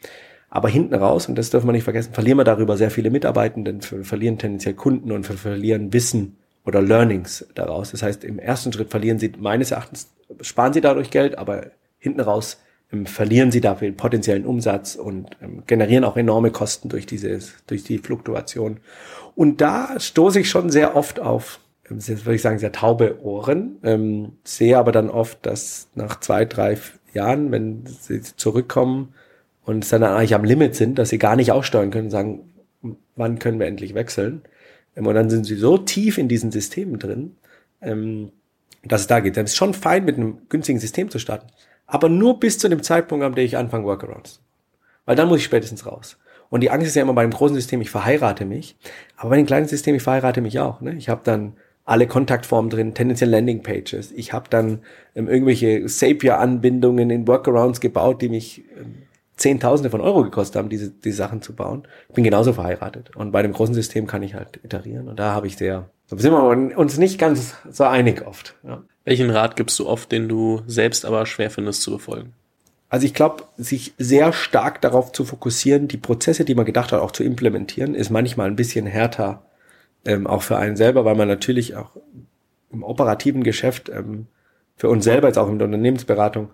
Aber 0.49 0.69
hinten 0.69 0.95
raus, 0.95 1.27
und 1.27 1.35
das 1.35 1.49
dürfen 1.51 1.67
wir 1.67 1.73
nicht 1.73 1.83
vergessen, 1.83 2.13
verlieren 2.13 2.39
wir 2.39 2.43
darüber 2.43 2.75
sehr 2.75 2.89
viele 2.89 3.11
Mitarbeitenden, 3.11 3.81
verlieren 3.81 4.37
tendenziell 4.37 4.73
Kunden 4.73 5.11
und 5.11 5.25
verlieren 5.25 5.93
Wissen 5.93 6.37
oder 6.65 6.81
Learnings 6.81 7.45
daraus. 7.55 7.91
Das 7.91 8.01
heißt, 8.01 8.23
im 8.23 8.39
ersten 8.39 8.73
Schritt 8.73 8.89
verlieren 8.89 9.19
sie 9.19 9.31
meines 9.37 9.71
Erachtens, 9.71 10.09
sparen 10.41 10.73
sie 10.73 10.81
dadurch 10.81 11.11
Geld, 11.11 11.37
aber 11.37 11.67
hinten 11.99 12.21
raus 12.21 12.57
ähm, 12.91 13.05
verlieren 13.05 13.51
sie 13.51 13.61
dafür 13.61 13.91
potenziellen 13.91 14.45
Umsatz 14.45 14.95
und 14.95 15.37
ähm, 15.41 15.63
generieren 15.67 16.03
auch 16.03 16.17
enorme 16.17 16.51
Kosten 16.51 16.89
durch 16.89 17.05
dieses, 17.05 17.53
durch 17.67 17.83
die 17.83 17.99
Fluktuation. 17.99 18.79
Und 19.35 19.61
da 19.61 19.99
stoße 19.99 20.39
ich 20.39 20.49
schon 20.49 20.69
sehr 20.69 20.95
oft 20.95 21.19
auf, 21.19 21.59
ähm, 21.89 21.97
jetzt 21.99 22.25
würde 22.25 22.35
ich 22.35 22.41
sagen, 22.41 22.59
sehr 22.59 22.71
taube 22.71 23.21
Ohren, 23.23 23.77
ähm, 23.83 24.33
sehe 24.43 24.77
aber 24.77 24.91
dann 24.91 25.09
oft, 25.09 25.45
dass 25.45 25.89
nach 25.93 26.19
zwei, 26.19 26.45
drei 26.45 26.77
Jahren, 27.13 27.51
wenn 27.51 27.85
sie 27.85 28.21
zurückkommen 28.21 29.13
und 29.69 29.91
dann 29.91 30.03
eigentlich 30.03 30.35
am 30.35 30.43
Limit 30.43 30.75
sind, 30.75 30.99
dass 30.99 31.09
sie 31.09 31.17
gar 31.17 31.35
nicht 31.35 31.51
aussteuern 31.51 31.91
können, 31.91 32.09
sagen, 32.09 32.51
wann 33.15 33.39
können 33.39 33.59
wir 33.59 33.67
endlich 33.67 33.93
wechseln? 33.93 34.41
Ähm, 34.95 35.07
und 35.07 35.15
dann 35.15 35.29
sind 35.29 35.45
sie 35.45 35.55
so 35.55 35.77
tief 35.77 36.17
in 36.17 36.27
diesen 36.27 36.51
Systemen 36.51 36.99
drin, 36.99 37.35
ähm, 37.81 38.31
dass 38.83 39.01
es 39.01 39.07
da 39.07 39.19
geht. 39.19 39.37
Dann 39.37 39.45
ist 39.45 39.55
schon 39.55 39.73
fein, 39.73 40.05
mit 40.05 40.17
einem 40.17 40.39
günstigen 40.49 40.79
System 40.79 41.09
zu 41.09 41.19
starten 41.19 41.47
aber 41.89 42.07
nur 42.07 42.39
bis 42.39 42.57
zu 42.57 42.69
dem 42.69 42.83
Zeitpunkt, 42.83 43.25
an 43.25 43.33
dem 43.33 43.45
ich 43.45 43.57
anfange, 43.57 43.85
Workarounds. 43.85 44.41
Weil 45.05 45.15
dann 45.15 45.27
muss 45.27 45.39
ich 45.39 45.45
spätestens 45.45 45.85
raus. 45.85 46.17
Und 46.49 46.61
die 46.61 46.69
Angst 46.69 46.87
ist 46.87 46.95
ja 46.95 47.01
immer 47.01 47.13
bei 47.13 47.23
dem 47.23 47.31
großen 47.31 47.55
System, 47.55 47.81
ich 47.81 47.89
verheirate 47.89 48.45
mich. 48.45 48.75
Aber 49.17 49.31
bei 49.31 49.37
dem 49.37 49.45
kleinen 49.45 49.67
System, 49.67 49.95
ich 49.95 50.03
verheirate 50.03 50.41
mich 50.41 50.59
auch. 50.59 50.81
Ne? 50.81 50.93
Ich 50.93 51.09
habe 51.09 51.21
dann 51.23 51.53
alle 51.85 52.07
Kontaktformen 52.07 52.69
drin, 52.69 52.93
tendenziell 52.93 53.31
Landingpages. 53.31 54.11
Ich 54.11 54.33
habe 54.33 54.49
dann 54.49 54.79
ähm, 55.15 55.27
irgendwelche 55.27 55.85
Zapier-Anbindungen 55.85 57.09
in 57.09 57.27
Workarounds 57.27 57.81
gebaut, 57.81 58.21
die 58.21 58.29
mich 58.29 58.63
ähm, 58.77 59.03
Zehntausende 59.39 59.89
von 59.89 60.01
Euro 60.01 60.23
gekostet 60.23 60.57
haben, 60.57 60.69
diese 60.69 60.91
die 60.91 61.11
Sachen 61.11 61.41
zu 61.41 61.55
bauen. 61.55 61.87
Ich 62.09 62.15
bin 62.15 62.23
genauso 62.23 62.53
verheiratet. 62.53 63.15
Und 63.15 63.31
bei 63.31 63.41
dem 63.41 63.53
großen 63.53 63.73
System 63.73 64.05
kann 64.05 64.21
ich 64.21 64.35
halt 64.35 64.59
iterieren. 64.63 65.07
Und 65.07 65.17
da 65.17 65.33
habe 65.33 65.47
ich 65.47 65.57
sehr, 65.57 65.89
da 66.09 66.17
sind 66.17 66.31
wir 66.31 66.77
uns 66.77 66.97
nicht 66.97 67.17
ganz 67.17 67.55
so 67.69 67.85
einig 67.85 68.25
oft. 68.27 68.55
Ja. 68.63 68.83
Welchen 69.05 69.29
Rat 69.29 69.55
gibst 69.55 69.79
du 69.79 69.87
oft, 69.87 70.11
den 70.11 70.29
du 70.29 70.61
selbst 70.67 71.05
aber 71.05 71.25
schwer 71.25 71.49
findest 71.49 71.81
zu 71.81 71.91
befolgen? 71.91 72.33
Also 72.89 73.05
ich 73.05 73.13
glaube, 73.13 73.43
sich 73.57 73.93
sehr 73.97 74.33
stark 74.33 74.81
darauf 74.81 75.11
zu 75.11 75.23
fokussieren, 75.23 75.87
die 75.87 75.97
Prozesse, 75.97 76.43
die 76.43 76.55
man 76.55 76.65
gedacht 76.65 76.91
hat, 76.91 77.01
auch 77.01 77.11
zu 77.11 77.23
implementieren, 77.23 77.93
ist 77.93 78.09
manchmal 78.09 78.47
ein 78.47 78.55
bisschen 78.55 78.87
härter, 78.87 79.43
ähm, 80.05 80.27
auch 80.27 80.41
für 80.41 80.57
einen 80.57 80.75
selber, 80.75 81.05
weil 81.05 81.15
man 81.15 81.27
natürlich 81.27 81.75
auch 81.75 81.91
im 82.71 82.83
operativen 82.83 83.43
Geschäft 83.43 83.89
ähm, 83.89 84.27
für 84.75 84.89
uns 84.89 85.03
selber, 85.03 85.27
jetzt 85.27 85.37
auch 85.37 85.49
in 85.49 85.59
der 85.59 85.67
Unternehmensberatung, 85.67 86.49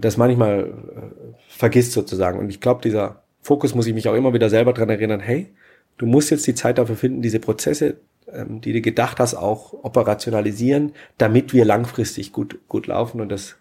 das 0.00 0.16
manchmal 0.16 0.66
äh, 0.66 1.34
vergisst 1.48 1.92
sozusagen. 1.92 2.38
Und 2.38 2.50
ich 2.50 2.60
glaube, 2.60 2.82
dieser 2.82 3.22
Fokus 3.40 3.74
muss 3.74 3.86
ich 3.86 3.94
mich 3.94 4.08
auch 4.08 4.14
immer 4.14 4.32
wieder 4.32 4.50
selber 4.50 4.72
dran 4.72 4.88
erinnern, 4.88 5.20
hey, 5.20 5.52
du 5.98 6.06
musst 6.06 6.30
jetzt 6.30 6.46
die 6.46 6.54
Zeit 6.54 6.78
dafür 6.78 6.96
finden, 6.96 7.22
diese 7.22 7.40
Prozesse 7.40 7.96
ähm, 8.32 8.60
die 8.60 8.72
du 8.72 8.80
gedacht 8.80 9.18
hast, 9.20 9.34
auch 9.34 9.72
operationalisieren, 9.84 10.92
damit 11.18 11.52
wir 11.52 11.64
langfristig 11.64 12.32
gut, 12.32 12.58
gut 12.68 12.86
laufen. 12.86 13.20
Und 13.20 13.28
das 13.28 13.56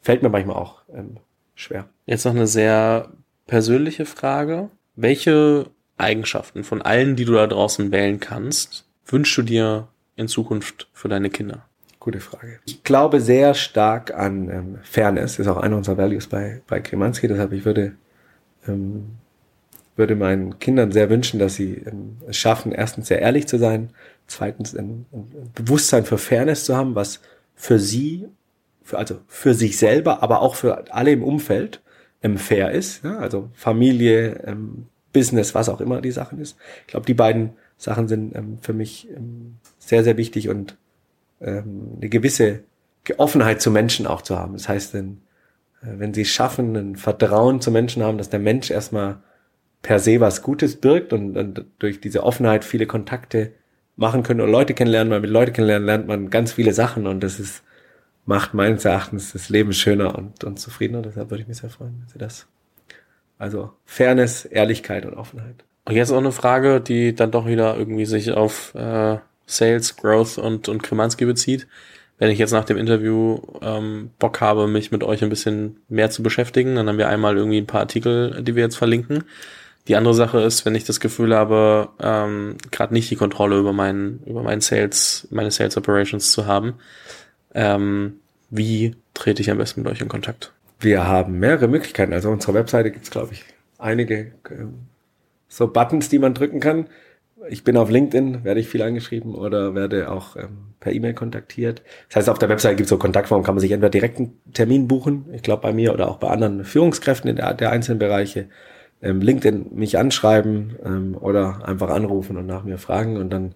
fällt 0.00 0.22
mir 0.22 0.28
manchmal 0.28 0.56
auch 0.56 0.82
ähm, 0.94 1.18
schwer. 1.54 1.88
Jetzt 2.06 2.24
noch 2.24 2.34
eine 2.34 2.46
sehr 2.46 3.12
persönliche 3.46 4.06
Frage. 4.06 4.70
Welche 4.94 5.66
Eigenschaften 5.96 6.64
von 6.64 6.80
allen, 6.82 7.16
die 7.16 7.24
du 7.24 7.32
da 7.32 7.46
draußen 7.46 7.90
wählen 7.90 8.20
kannst, 8.20 8.86
wünschst 9.06 9.36
du 9.36 9.42
dir 9.42 9.88
in 10.16 10.28
Zukunft 10.28 10.88
für 10.92 11.08
deine 11.08 11.30
Kinder? 11.30 11.66
Gute 12.04 12.20
Frage. 12.20 12.58
Ich 12.66 12.84
glaube 12.84 13.18
sehr 13.18 13.54
stark 13.54 14.12
an 14.12 14.50
ähm, 14.50 14.78
Fairness, 14.82 15.38
ist 15.38 15.46
auch 15.46 15.56
einer 15.56 15.78
unserer 15.78 15.96
Values 15.96 16.26
bei, 16.26 16.60
bei 16.66 16.78
Kremanski, 16.80 17.28
deshalb 17.28 17.52
ich 17.52 17.64
würde 17.64 17.94
ähm, 18.68 19.06
würde 19.96 20.14
meinen 20.14 20.58
Kindern 20.58 20.92
sehr 20.92 21.08
wünschen, 21.08 21.40
dass 21.40 21.54
sie 21.54 21.82
ähm, 21.86 22.18
es 22.28 22.36
schaffen, 22.36 22.72
erstens 22.72 23.08
sehr 23.08 23.22
ehrlich 23.22 23.48
zu 23.48 23.56
sein, 23.56 23.88
zweitens 24.26 24.76
ein, 24.76 25.06
ein 25.14 25.50
Bewusstsein 25.54 26.04
für 26.04 26.18
Fairness 26.18 26.66
zu 26.66 26.76
haben, 26.76 26.94
was 26.94 27.22
für 27.54 27.78
sie, 27.78 28.28
für, 28.82 28.98
also 28.98 29.20
für 29.26 29.54
sich 29.54 29.78
selber, 29.78 30.22
aber 30.22 30.42
auch 30.42 30.56
für 30.56 30.92
alle 30.92 31.10
im 31.10 31.22
Umfeld 31.22 31.80
ähm, 32.22 32.36
fair 32.36 32.72
ist. 32.72 33.02
Ja? 33.02 33.16
Also 33.16 33.48
Familie, 33.54 34.42
ähm, 34.44 34.88
Business, 35.14 35.54
was 35.54 35.70
auch 35.70 35.80
immer 35.80 36.02
die 36.02 36.10
Sachen 36.10 36.38
ist. 36.38 36.58
Ich 36.82 36.88
glaube, 36.88 37.06
die 37.06 37.14
beiden 37.14 37.54
Sachen 37.78 38.08
sind 38.08 38.36
ähm, 38.36 38.58
für 38.60 38.74
mich 38.74 39.08
ähm, 39.16 39.56
sehr, 39.78 40.04
sehr 40.04 40.18
wichtig 40.18 40.50
und 40.50 40.76
ähm, 41.44 41.92
eine 41.96 42.08
gewisse 42.08 42.60
Offenheit 43.18 43.60
zu 43.60 43.70
Menschen 43.70 44.06
auch 44.06 44.22
zu 44.22 44.38
haben. 44.38 44.54
Das 44.54 44.68
heißt, 44.68 44.94
wenn, 44.94 45.22
äh, 45.82 45.98
wenn 45.98 46.14
sie 46.14 46.22
es 46.22 46.28
schaffen, 46.28 46.74
ein 46.76 46.96
Vertrauen 46.96 47.60
zu 47.60 47.70
Menschen 47.70 48.02
haben, 48.02 48.18
dass 48.18 48.30
der 48.30 48.40
Mensch 48.40 48.70
erstmal 48.70 49.18
per 49.82 49.98
se 49.98 50.20
was 50.20 50.42
Gutes 50.42 50.76
birgt 50.76 51.12
und, 51.12 51.36
und 51.36 51.66
durch 51.78 52.00
diese 52.00 52.24
Offenheit 52.24 52.64
viele 52.64 52.86
Kontakte 52.86 53.52
machen 53.96 54.22
können 54.22 54.40
und 54.40 54.50
Leute 54.50 54.74
kennenlernen, 54.74 55.12
weil 55.12 55.20
mit 55.20 55.30
Leute 55.30 55.52
kennenlernen 55.52 55.86
lernt 55.86 56.08
man 56.08 56.30
ganz 56.30 56.52
viele 56.52 56.72
Sachen 56.72 57.06
und 57.06 57.20
das 57.20 57.38
ist, 57.38 57.62
macht 58.24 58.54
meines 58.54 58.84
Erachtens 58.84 59.32
das 59.32 59.50
Leben 59.50 59.72
schöner 59.72 60.16
und, 60.16 60.42
und 60.42 60.58
zufriedener. 60.58 61.02
Deshalb 61.02 61.30
würde 61.30 61.42
ich 61.42 61.48
mich 61.48 61.58
sehr 61.58 61.70
freuen, 61.70 62.00
wenn 62.00 62.08
Sie 62.08 62.18
das. 62.18 62.46
Also 63.38 63.72
Fairness, 63.84 64.46
Ehrlichkeit 64.46 65.04
und 65.04 65.14
Offenheit. 65.14 65.64
Und 65.84 65.94
jetzt 65.94 66.10
auch 66.10 66.18
eine 66.18 66.32
Frage, 66.32 66.80
die 66.80 67.14
dann 67.14 67.30
doch 67.30 67.46
wieder 67.46 67.76
irgendwie 67.76 68.06
sich 68.06 68.32
auf 68.32 68.74
äh, 68.74 69.18
Sales, 69.46 69.96
Growth 69.96 70.38
und, 70.38 70.68
und 70.68 70.82
Kremanski 70.82 71.24
bezieht. 71.24 71.66
Wenn 72.18 72.30
ich 72.30 72.38
jetzt 72.38 72.52
nach 72.52 72.64
dem 72.64 72.76
Interview 72.76 73.40
ähm, 73.60 74.10
Bock 74.18 74.40
habe, 74.40 74.68
mich 74.68 74.92
mit 74.92 75.02
euch 75.02 75.22
ein 75.22 75.30
bisschen 75.30 75.78
mehr 75.88 76.10
zu 76.10 76.22
beschäftigen, 76.22 76.76
dann 76.76 76.88
haben 76.88 76.98
wir 76.98 77.08
einmal 77.08 77.36
irgendwie 77.36 77.58
ein 77.58 77.66
paar 77.66 77.80
Artikel, 77.80 78.42
die 78.42 78.54
wir 78.54 78.62
jetzt 78.62 78.76
verlinken. 78.76 79.24
Die 79.88 79.96
andere 79.96 80.14
Sache 80.14 80.40
ist, 80.40 80.64
wenn 80.64 80.74
ich 80.74 80.84
das 80.84 81.00
Gefühl 81.00 81.34
habe, 81.34 81.90
ähm, 82.00 82.56
gerade 82.70 82.94
nicht 82.94 83.10
die 83.10 83.16
Kontrolle 83.16 83.58
über 83.58 83.72
meinen, 83.72 84.22
über 84.24 84.42
meinen 84.42 84.62
Sales, 84.62 85.28
meine 85.30 85.50
Sales 85.50 85.76
Operations 85.76 86.32
zu 86.32 86.46
haben, 86.46 86.74
ähm, 87.54 88.14
wie 88.48 88.96
trete 89.12 89.42
ich 89.42 89.50
am 89.50 89.58
besten 89.58 89.82
mit 89.82 89.92
euch 89.92 90.00
in 90.00 90.08
Kontakt? 90.08 90.52
Wir 90.80 91.06
haben 91.06 91.38
mehrere 91.38 91.68
Möglichkeiten. 91.68 92.12
Also 92.12 92.28
auf 92.28 92.34
unserer 92.34 92.54
Webseite 92.54 92.90
gibt 92.90 93.04
es, 93.04 93.10
glaube 93.10 93.32
ich, 93.32 93.44
einige 93.78 94.32
ähm, 94.50 94.74
so 95.48 95.66
Buttons, 95.66 96.08
die 96.08 96.18
man 96.18 96.34
drücken 96.34 96.60
kann. 96.60 96.86
Ich 97.48 97.64
bin 97.64 97.76
auf 97.76 97.90
LinkedIn, 97.90 98.44
werde 98.44 98.60
ich 98.60 98.68
viel 98.68 98.82
angeschrieben 98.82 99.34
oder 99.34 99.74
werde 99.74 100.10
auch 100.10 100.36
ähm, 100.36 100.74
per 100.80 100.92
E-Mail 100.92 101.14
kontaktiert. 101.14 101.82
Das 102.08 102.16
heißt, 102.16 102.30
auf 102.30 102.38
der 102.38 102.48
Webseite 102.48 102.76
gibt 102.76 102.86
es 102.86 102.90
so 102.90 102.96
Kontaktformen, 102.96 103.44
kann 103.44 103.54
man 103.54 103.60
sich 103.60 103.72
entweder 103.72 103.90
direkt 103.90 104.18
einen 104.18 104.40
Termin 104.52 104.88
buchen, 104.88 105.26
ich 105.32 105.42
glaube 105.42 105.62
bei 105.62 105.72
mir 105.72 105.92
oder 105.92 106.08
auch 106.08 106.18
bei 106.18 106.28
anderen 106.28 106.64
Führungskräften 106.64 107.28
in 107.28 107.36
der, 107.36 107.54
der 107.54 107.70
einzelnen 107.70 107.98
Bereiche 107.98 108.48
ähm, 109.02 109.20
LinkedIn 109.20 109.74
mich 109.74 109.98
anschreiben 109.98 110.76
ähm, 110.84 111.16
oder 111.18 111.66
einfach 111.66 111.90
anrufen 111.90 112.36
und 112.36 112.46
nach 112.46 112.64
mir 112.64 112.78
fragen 112.78 113.16
und 113.16 113.30
dann 113.30 113.54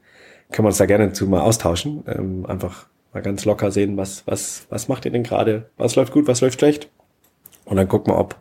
können 0.50 0.64
wir 0.64 0.68
uns 0.68 0.78
da 0.78 0.86
gerne 0.86 1.12
zu 1.12 1.26
mal 1.26 1.40
austauschen. 1.40 2.04
Ähm, 2.06 2.46
einfach 2.46 2.86
mal 3.12 3.22
ganz 3.22 3.44
locker 3.44 3.70
sehen, 3.70 3.96
was, 3.96 4.26
was, 4.26 4.66
was 4.70 4.88
macht 4.88 5.04
ihr 5.04 5.10
denn 5.10 5.22
gerade? 5.22 5.70
Was 5.76 5.96
läuft 5.96 6.12
gut, 6.12 6.26
was 6.26 6.40
läuft 6.40 6.58
schlecht? 6.58 6.90
Und 7.64 7.76
dann 7.76 7.88
gucken 7.88 8.12
wir, 8.12 8.18
ob 8.18 8.36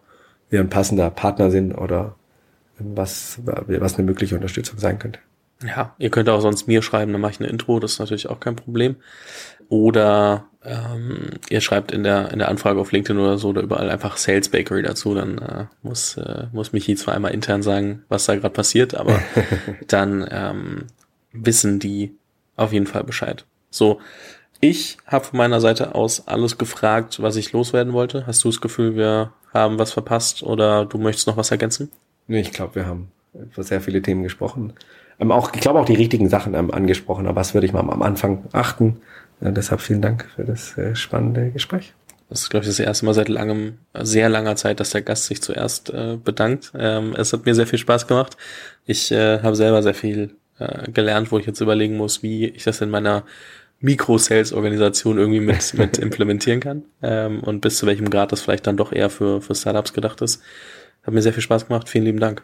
wir 0.49 0.59
ein 0.59 0.69
passender 0.69 1.09
Partner 1.09 1.51
sind 1.51 1.73
oder 1.73 2.15
was, 2.79 3.39
was 3.43 3.95
eine 3.95 4.05
mögliche 4.05 4.35
Unterstützung 4.35 4.79
sein 4.79 4.99
könnte. 4.99 5.19
Ja, 5.65 5.95
ihr 5.97 6.11
könnt 6.11 6.29
auch 6.29 6.41
sonst 6.41 6.67
mir 6.67 6.81
schreiben, 6.81 7.11
dann 7.11 7.21
mache 7.21 7.31
ich 7.31 7.39
eine 7.39 7.49
Intro, 7.49 7.79
das 7.79 7.93
ist 7.93 7.99
natürlich 7.99 8.29
auch 8.29 8.39
kein 8.39 8.55
Problem. 8.55 8.97
Oder 9.69 10.45
ähm, 10.63 11.31
ihr 11.49 11.61
schreibt 11.61 11.91
in 11.91 12.03
der, 12.03 12.31
in 12.31 12.39
der 12.39 12.49
Anfrage 12.49 12.79
auf 12.79 12.91
LinkedIn 12.91 13.19
oder 13.19 13.37
so 13.37 13.49
oder 13.49 13.61
überall 13.61 13.89
einfach 13.89 14.17
Sales 14.17 14.49
Bakery 14.49 14.83
dazu, 14.83 15.15
dann 15.15 15.37
äh, 15.39 15.65
muss, 15.81 16.15
äh, 16.17 16.45
muss 16.51 16.73
Michi 16.73 16.95
zwar 16.95 17.15
einmal 17.15 17.33
intern 17.33 17.63
sagen, 17.63 18.03
was 18.07 18.25
da 18.25 18.35
gerade 18.35 18.53
passiert, 18.53 18.93
aber 18.95 19.19
dann 19.87 20.27
ähm, 20.29 20.85
wissen 21.33 21.79
die 21.79 22.15
auf 22.55 22.71
jeden 22.71 22.87
Fall 22.87 23.03
Bescheid. 23.03 23.45
So, 23.69 23.99
ich 24.59 24.97
habe 25.05 25.25
von 25.25 25.37
meiner 25.37 25.61
Seite 25.61 25.95
aus 25.95 26.27
alles 26.27 26.57
gefragt, 26.57 27.21
was 27.21 27.35
ich 27.35 27.51
loswerden 27.51 27.93
wollte. 27.93 28.25
Hast 28.25 28.43
du 28.43 28.49
das 28.49 28.61
Gefühl, 28.61 28.95
wir 28.95 29.33
haben 29.53 29.79
was 29.79 29.91
verpasst 29.91 30.43
oder 30.43 30.85
du 30.85 30.97
möchtest 30.97 31.27
noch 31.27 31.37
was 31.37 31.51
ergänzen? 31.51 31.91
Nee, 32.27 32.41
ich 32.41 32.51
glaube, 32.51 32.75
wir 32.75 32.85
haben 32.85 33.11
über 33.33 33.63
sehr 33.63 33.81
viele 33.81 34.01
Themen 34.01 34.23
gesprochen. 34.23 34.73
Ähm, 35.19 35.31
auch, 35.31 35.53
ich 35.53 35.61
glaube 35.61 35.79
auch 35.79 35.85
die 35.85 35.95
richtigen 35.95 36.29
Sachen 36.29 36.53
ähm, 36.53 36.71
angesprochen, 36.71 37.27
aber 37.27 37.35
was 37.35 37.53
würde 37.53 37.65
ich 37.65 37.73
mal 37.73 37.79
am 37.79 38.01
Anfang 38.01 38.45
achten? 38.51 38.97
Ja, 39.41 39.51
deshalb 39.51 39.81
vielen 39.81 40.01
Dank 40.01 40.25
für 40.35 40.43
das 40.43 40.77
äh, 40.77 40.95
spannende 40.95 41.51
Gespräch. 41.51 41.93
Das 42.29 42.41
ist, 42.41 42.49
glaube 42.49 42.65
ich, 42.65 42.69
das 42.69 42.79
erste 42.79 43.05
Mal 43.05 43.13
seit 43.13 43.29
langem, 43.29 43.77
sehr 43.93 44.27
langer 44.27 44.55
Zeit, 44.57 44.79
dass 44.79 44.89
der 44.89 45.01
Gast 45.01 45.25
sich 45.25 45.41
zuerst 45.41 45.89
äh, 45.91 46.17
bedankt. 46.21 46.73
Ähm, 46.77 47.15
es 47.15 47.31
hat 47.31 47.45
mir 47.45 47.55
sehr 47.55 47.67
viel 47.67 47.79
Spaß 47.79 48.07
gemacht. 48.07 48.35
Ich 48.85 49.11
äh, 49.11 49.41
habe 49.41 49.55
selber 49.55 49.81
sehr 49.81 49.93
viel 49.93 50.35
äh, 50.59 50.91
gelernt, 50.91 51.31
wo 51.31 51.39
ich 51.39 51.45
jetzt 51.45 51.61
überlegen 51.61 51.95
muss, 51.95 52.23
wie 52.23 52.47
ich 52.47 52.63
das 52.63 52.81
in 52.81 52.89
meiner 52.89 53.23
Mikro-Sales-Organisation 53.79 55.17
irgendwie 55.17 55.39
mit, 55.39 55.73
mit 55.77 55.97
implementieren 55.99 56.59
kann 56.59 56.83
ähm, 57.01 57.41
und 57.43 57.61
bis 57.61 57.77
zu 57.77 57.85
welchem 57.85 58.09
Grad 58.09 58.31
das 58.31 58.41
vielleicht 58.41 58.67
dann 58.67 58.77
doch 58.77 58.91
eher 58.91 59.09
für, 59.09 59.41
für 59.41 59.55
Startups 59.55 59.93
gedacht 59.93 60.21
ist. 60.21 60.41
Hat 61.03 61.13
mir 61.13 61.21
sehr 61.21 61.33
viel 61.33 61.43
Spaß 61.43 61.67
gemacht. 61.67 61.87
Vielen 61.87 62.03
lieben 62.03 62.19
Dank. 62.19 62.43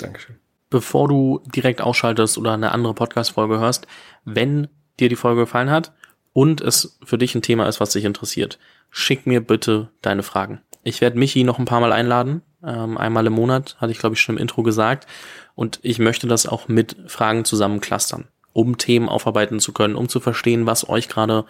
Dankeschön. 0.00 0.49
Bevor 0.70 1.08
du 1.08 1.42
direkt 1.54 1.80
ausschaltest 1.80 2.38
oder 2.38 2.52
eine 2.52 2.72
andere 2.72 2.94
Podcast-Folge 2.94 3.58
hörst, 3.58 3.86
wenn 4.24 4.68
dir 4.98 5.08
die 5.08 5.16
Folge 5.16 5.42
gefallen 5.42 5.70
hat 5.70 5.92
und 6.32 6.60
es 6.60 6.98
für 7.04 7.18
dich 7.18 7.34
ein 7.34 7.42
Thema 7.42 7.66
ist, 7.66 7.80
was 7.80 7.90
dich 7.90 8.04
interessiert, 8.04 8.58
schick 8.90 9.26
mir 9.26 9.40
bitte 9.40 9.88
deine 10.00 10.22
Fragen. 10.22 10.60
Ich 10.82 11.00
werde 11.00 11.18
Michi 11.18 11.44
noch 11.44 11.58
ein 11.58 11.64
paar 11.64 11.80
Mal 11.80 11.92
einladen. 11.92 12.42
Ähm, 12.64 12.96
einmal 12.96 13.26
im 13.26 13.32
Monat, 13.32 13.76
hatte 13.80 13.92
ich 13.92 13.98
glaube 13.98 14.14
ich 14.14 14.20
schon 14.20 14.36
im 14.36 14.42
Intro 14.42 14.62
gesagt. 14.62 15.06
Und 15.54 15.80
ich 15.82 15.98
möchte 15.98 16.26
das 16.26 16.46
auch 16.46 16.68
mit 16.68 16.96
Fragen 17.06 17.44
zusammen 17.44 17.80
clustern 17.80 18.28
um 18.52 18.78
Themen 18.78 19.08
aufarbeiten 19.08 19.60
zu 19.60 19.72
können, 19.72 19.94
um 19.94 20.08
zu 20.08 20.20
verstehen, 20.20 20.66
was 20.66 20.88
euch 20.88 21.08
gerade 21.08 21.44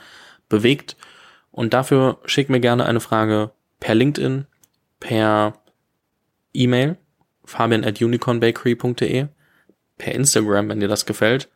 bewegt. 0.48 0.96
Und 1.50 1.74
dafür 1.74 2.18
schickt 2.24 2.50
mir 2.50 2.60
gerne 2.60 2.86
eine 2.86 3.00
Frage 3.00 3.50
per 3.80 3.94
LinkedIn, 3.94 4.46
per 5.00 5.54
E-Mail, 6.52 6.96
fabian 7.50 7.84
at 7.84 8.00
unicornbakery.de, 8.00 9.26
per 9.98 10.14
Instagram, 10.14 10.68
wenn 10.68 10.80
dir 10.80 10.88
das 10.88 11.06
gefällt, 11.06 11.48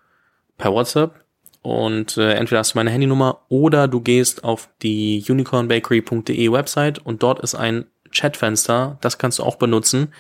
per 0.59 0.73
WhatsApp 0.73 1.25
und 1.65 2.19
äh, 2.19 2.35
entweder 2.35 2.59
hast 2.59 2.75
du 2.75 2.79
meine 2.79 2.91
Handynummer 2.91 3.41
oder 3.49 3.89
du 3.89 4.03
gehst 4.03 4.45
auf 4.45 4.69
die 4.83 5.25
unicornbakery.de 5.27 6.53
Website 6.53 6.99
und 6.99 7.23
dort 7.23 7.41
ist 7.41 7.55
ein 7.55 7.87
Chatfenster, 8.13 8.99
das 9.01 9.17
kannst 9.17 9.39
du 9.39 9.45
auch 9.45 9.57
benutzen 9.57 10.13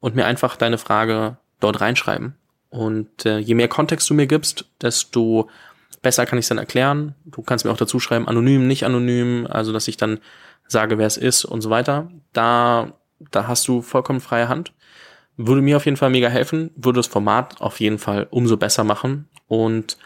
und 0.00 0.16
mir 0.16 0.26
einfach 0.26 0.56
deine 0.56 0.76
Frage 0.76 1.36
dort 1.60 1.80
reinschreiben. 1.80 2.34
Und 2.70 3.24
äh, 3.26 3.38
je 3.38 3.54
mehr 3.54 3.68
Kontext 3.68 4.10
du 4.10 4.14
mir 4.14 4.26
gibst, 4.26 4.64
desto 4.82 5.48
besser 6.02 6.26
kann 6.26 6.38
ich 6.38 6.46
es 6.46 6.48
dann 6.48 6.58
erklären. 6.58 7.14
Du 7.24 7.42
kannst 7.42 7.64
mir 7.64 7.70
auch 7.70 7.76
dazu 7.76 8.00
schreiben, 8.00 8.26
anonym, 8.26 8.66
nicht 8.66 8.84
anonym, 8.84 9.46
also 9.48 9.72
dass 9.72 9.86
ich 9.86 9.98
dann 9.98 10.18
sage, 10.66 10.98
wer 10.98 11.06
es 11.06 11.16
ist 11.16 11.44
und 11.44 11.60
so 11.60 11.70
weiter. 11.70 12.10
Da, 12.32 12.92
da 13.30 13.46
hast 13.46 13.68
du 13.68 13.82
vollkommen 13.82 14.20
freie 14.20 14.48
Hand. 14.48 14.72
Würde 15.38 15.62
mir 15.62 15.76
auf 15.76 15.86
jeden 15.86 15.96
Fall 15.96 16.10
mega 16.10 16.28
helfen, 16.28 16.70
würde 16.76 16.98
das 16.98 17.06
Format 17.06 17.62
auf 17.62 17.80
jeden 17.80 17.98
Fall 17.98 18.26
umso 18.30 18.56
besser 18.56 18.84
machen 18.84 19.28
und 19.46 19.96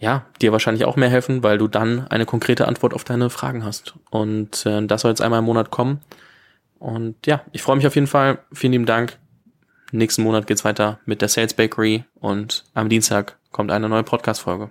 ja, 0.00 0.26
dir 0.40 0.52
wahrscheinlich 0.52 0.84
auch 0.84 0.96
mehr 0.96 1.08
helfen, 1.08 1.42
weil 1.42 1.58
du 1.58 1.68
dann 1.68 2.06
eine 2.08 2.24
konkrete 2.24 2.68
Antwort 2.68 2.94
auf 2.94 3.04
deine 3.04 3.30
Fragen 3.30 3.64
hast. 3.64 3.94
Und 4.10 4.64
äh, 4.64 4.86
das 4.86 5.02
soll 5.02 5.10
jetzt 5.10 5.20
einmal 5.20 5.40
im 5.40 5.44
Monat 5.44 5.70
kommen. 5.70 6.00
Und 6.78 7.26
ja, 7.26 7.42
ich 7.52 7.62
freue 7.62 7.76
mich 7.76 7.86
auf 7.86 7.96
jeden 7.96 8.06
Fall. 8.06 8.38
Vielen 8.52 8.72
lieben 8.72 8.86
Dank. 8.86 9.18
Nächsten 9.90 10.22
Monat 10.22 10.46
geht's 10.46 10.64
weiter 10.64 11.00
mit 11.04 11.20
der 11.20 11.28
Sales 11.28 11.54
Bakery 11.54 12.04
und 12.20 12.64
am 12.74 12.88
Dienstag 12.88 13.38
kommt 13.50 13.70
eine 13.70 13.88
neue 13.88 14.04
Podcast-Folge. 14.04 14.70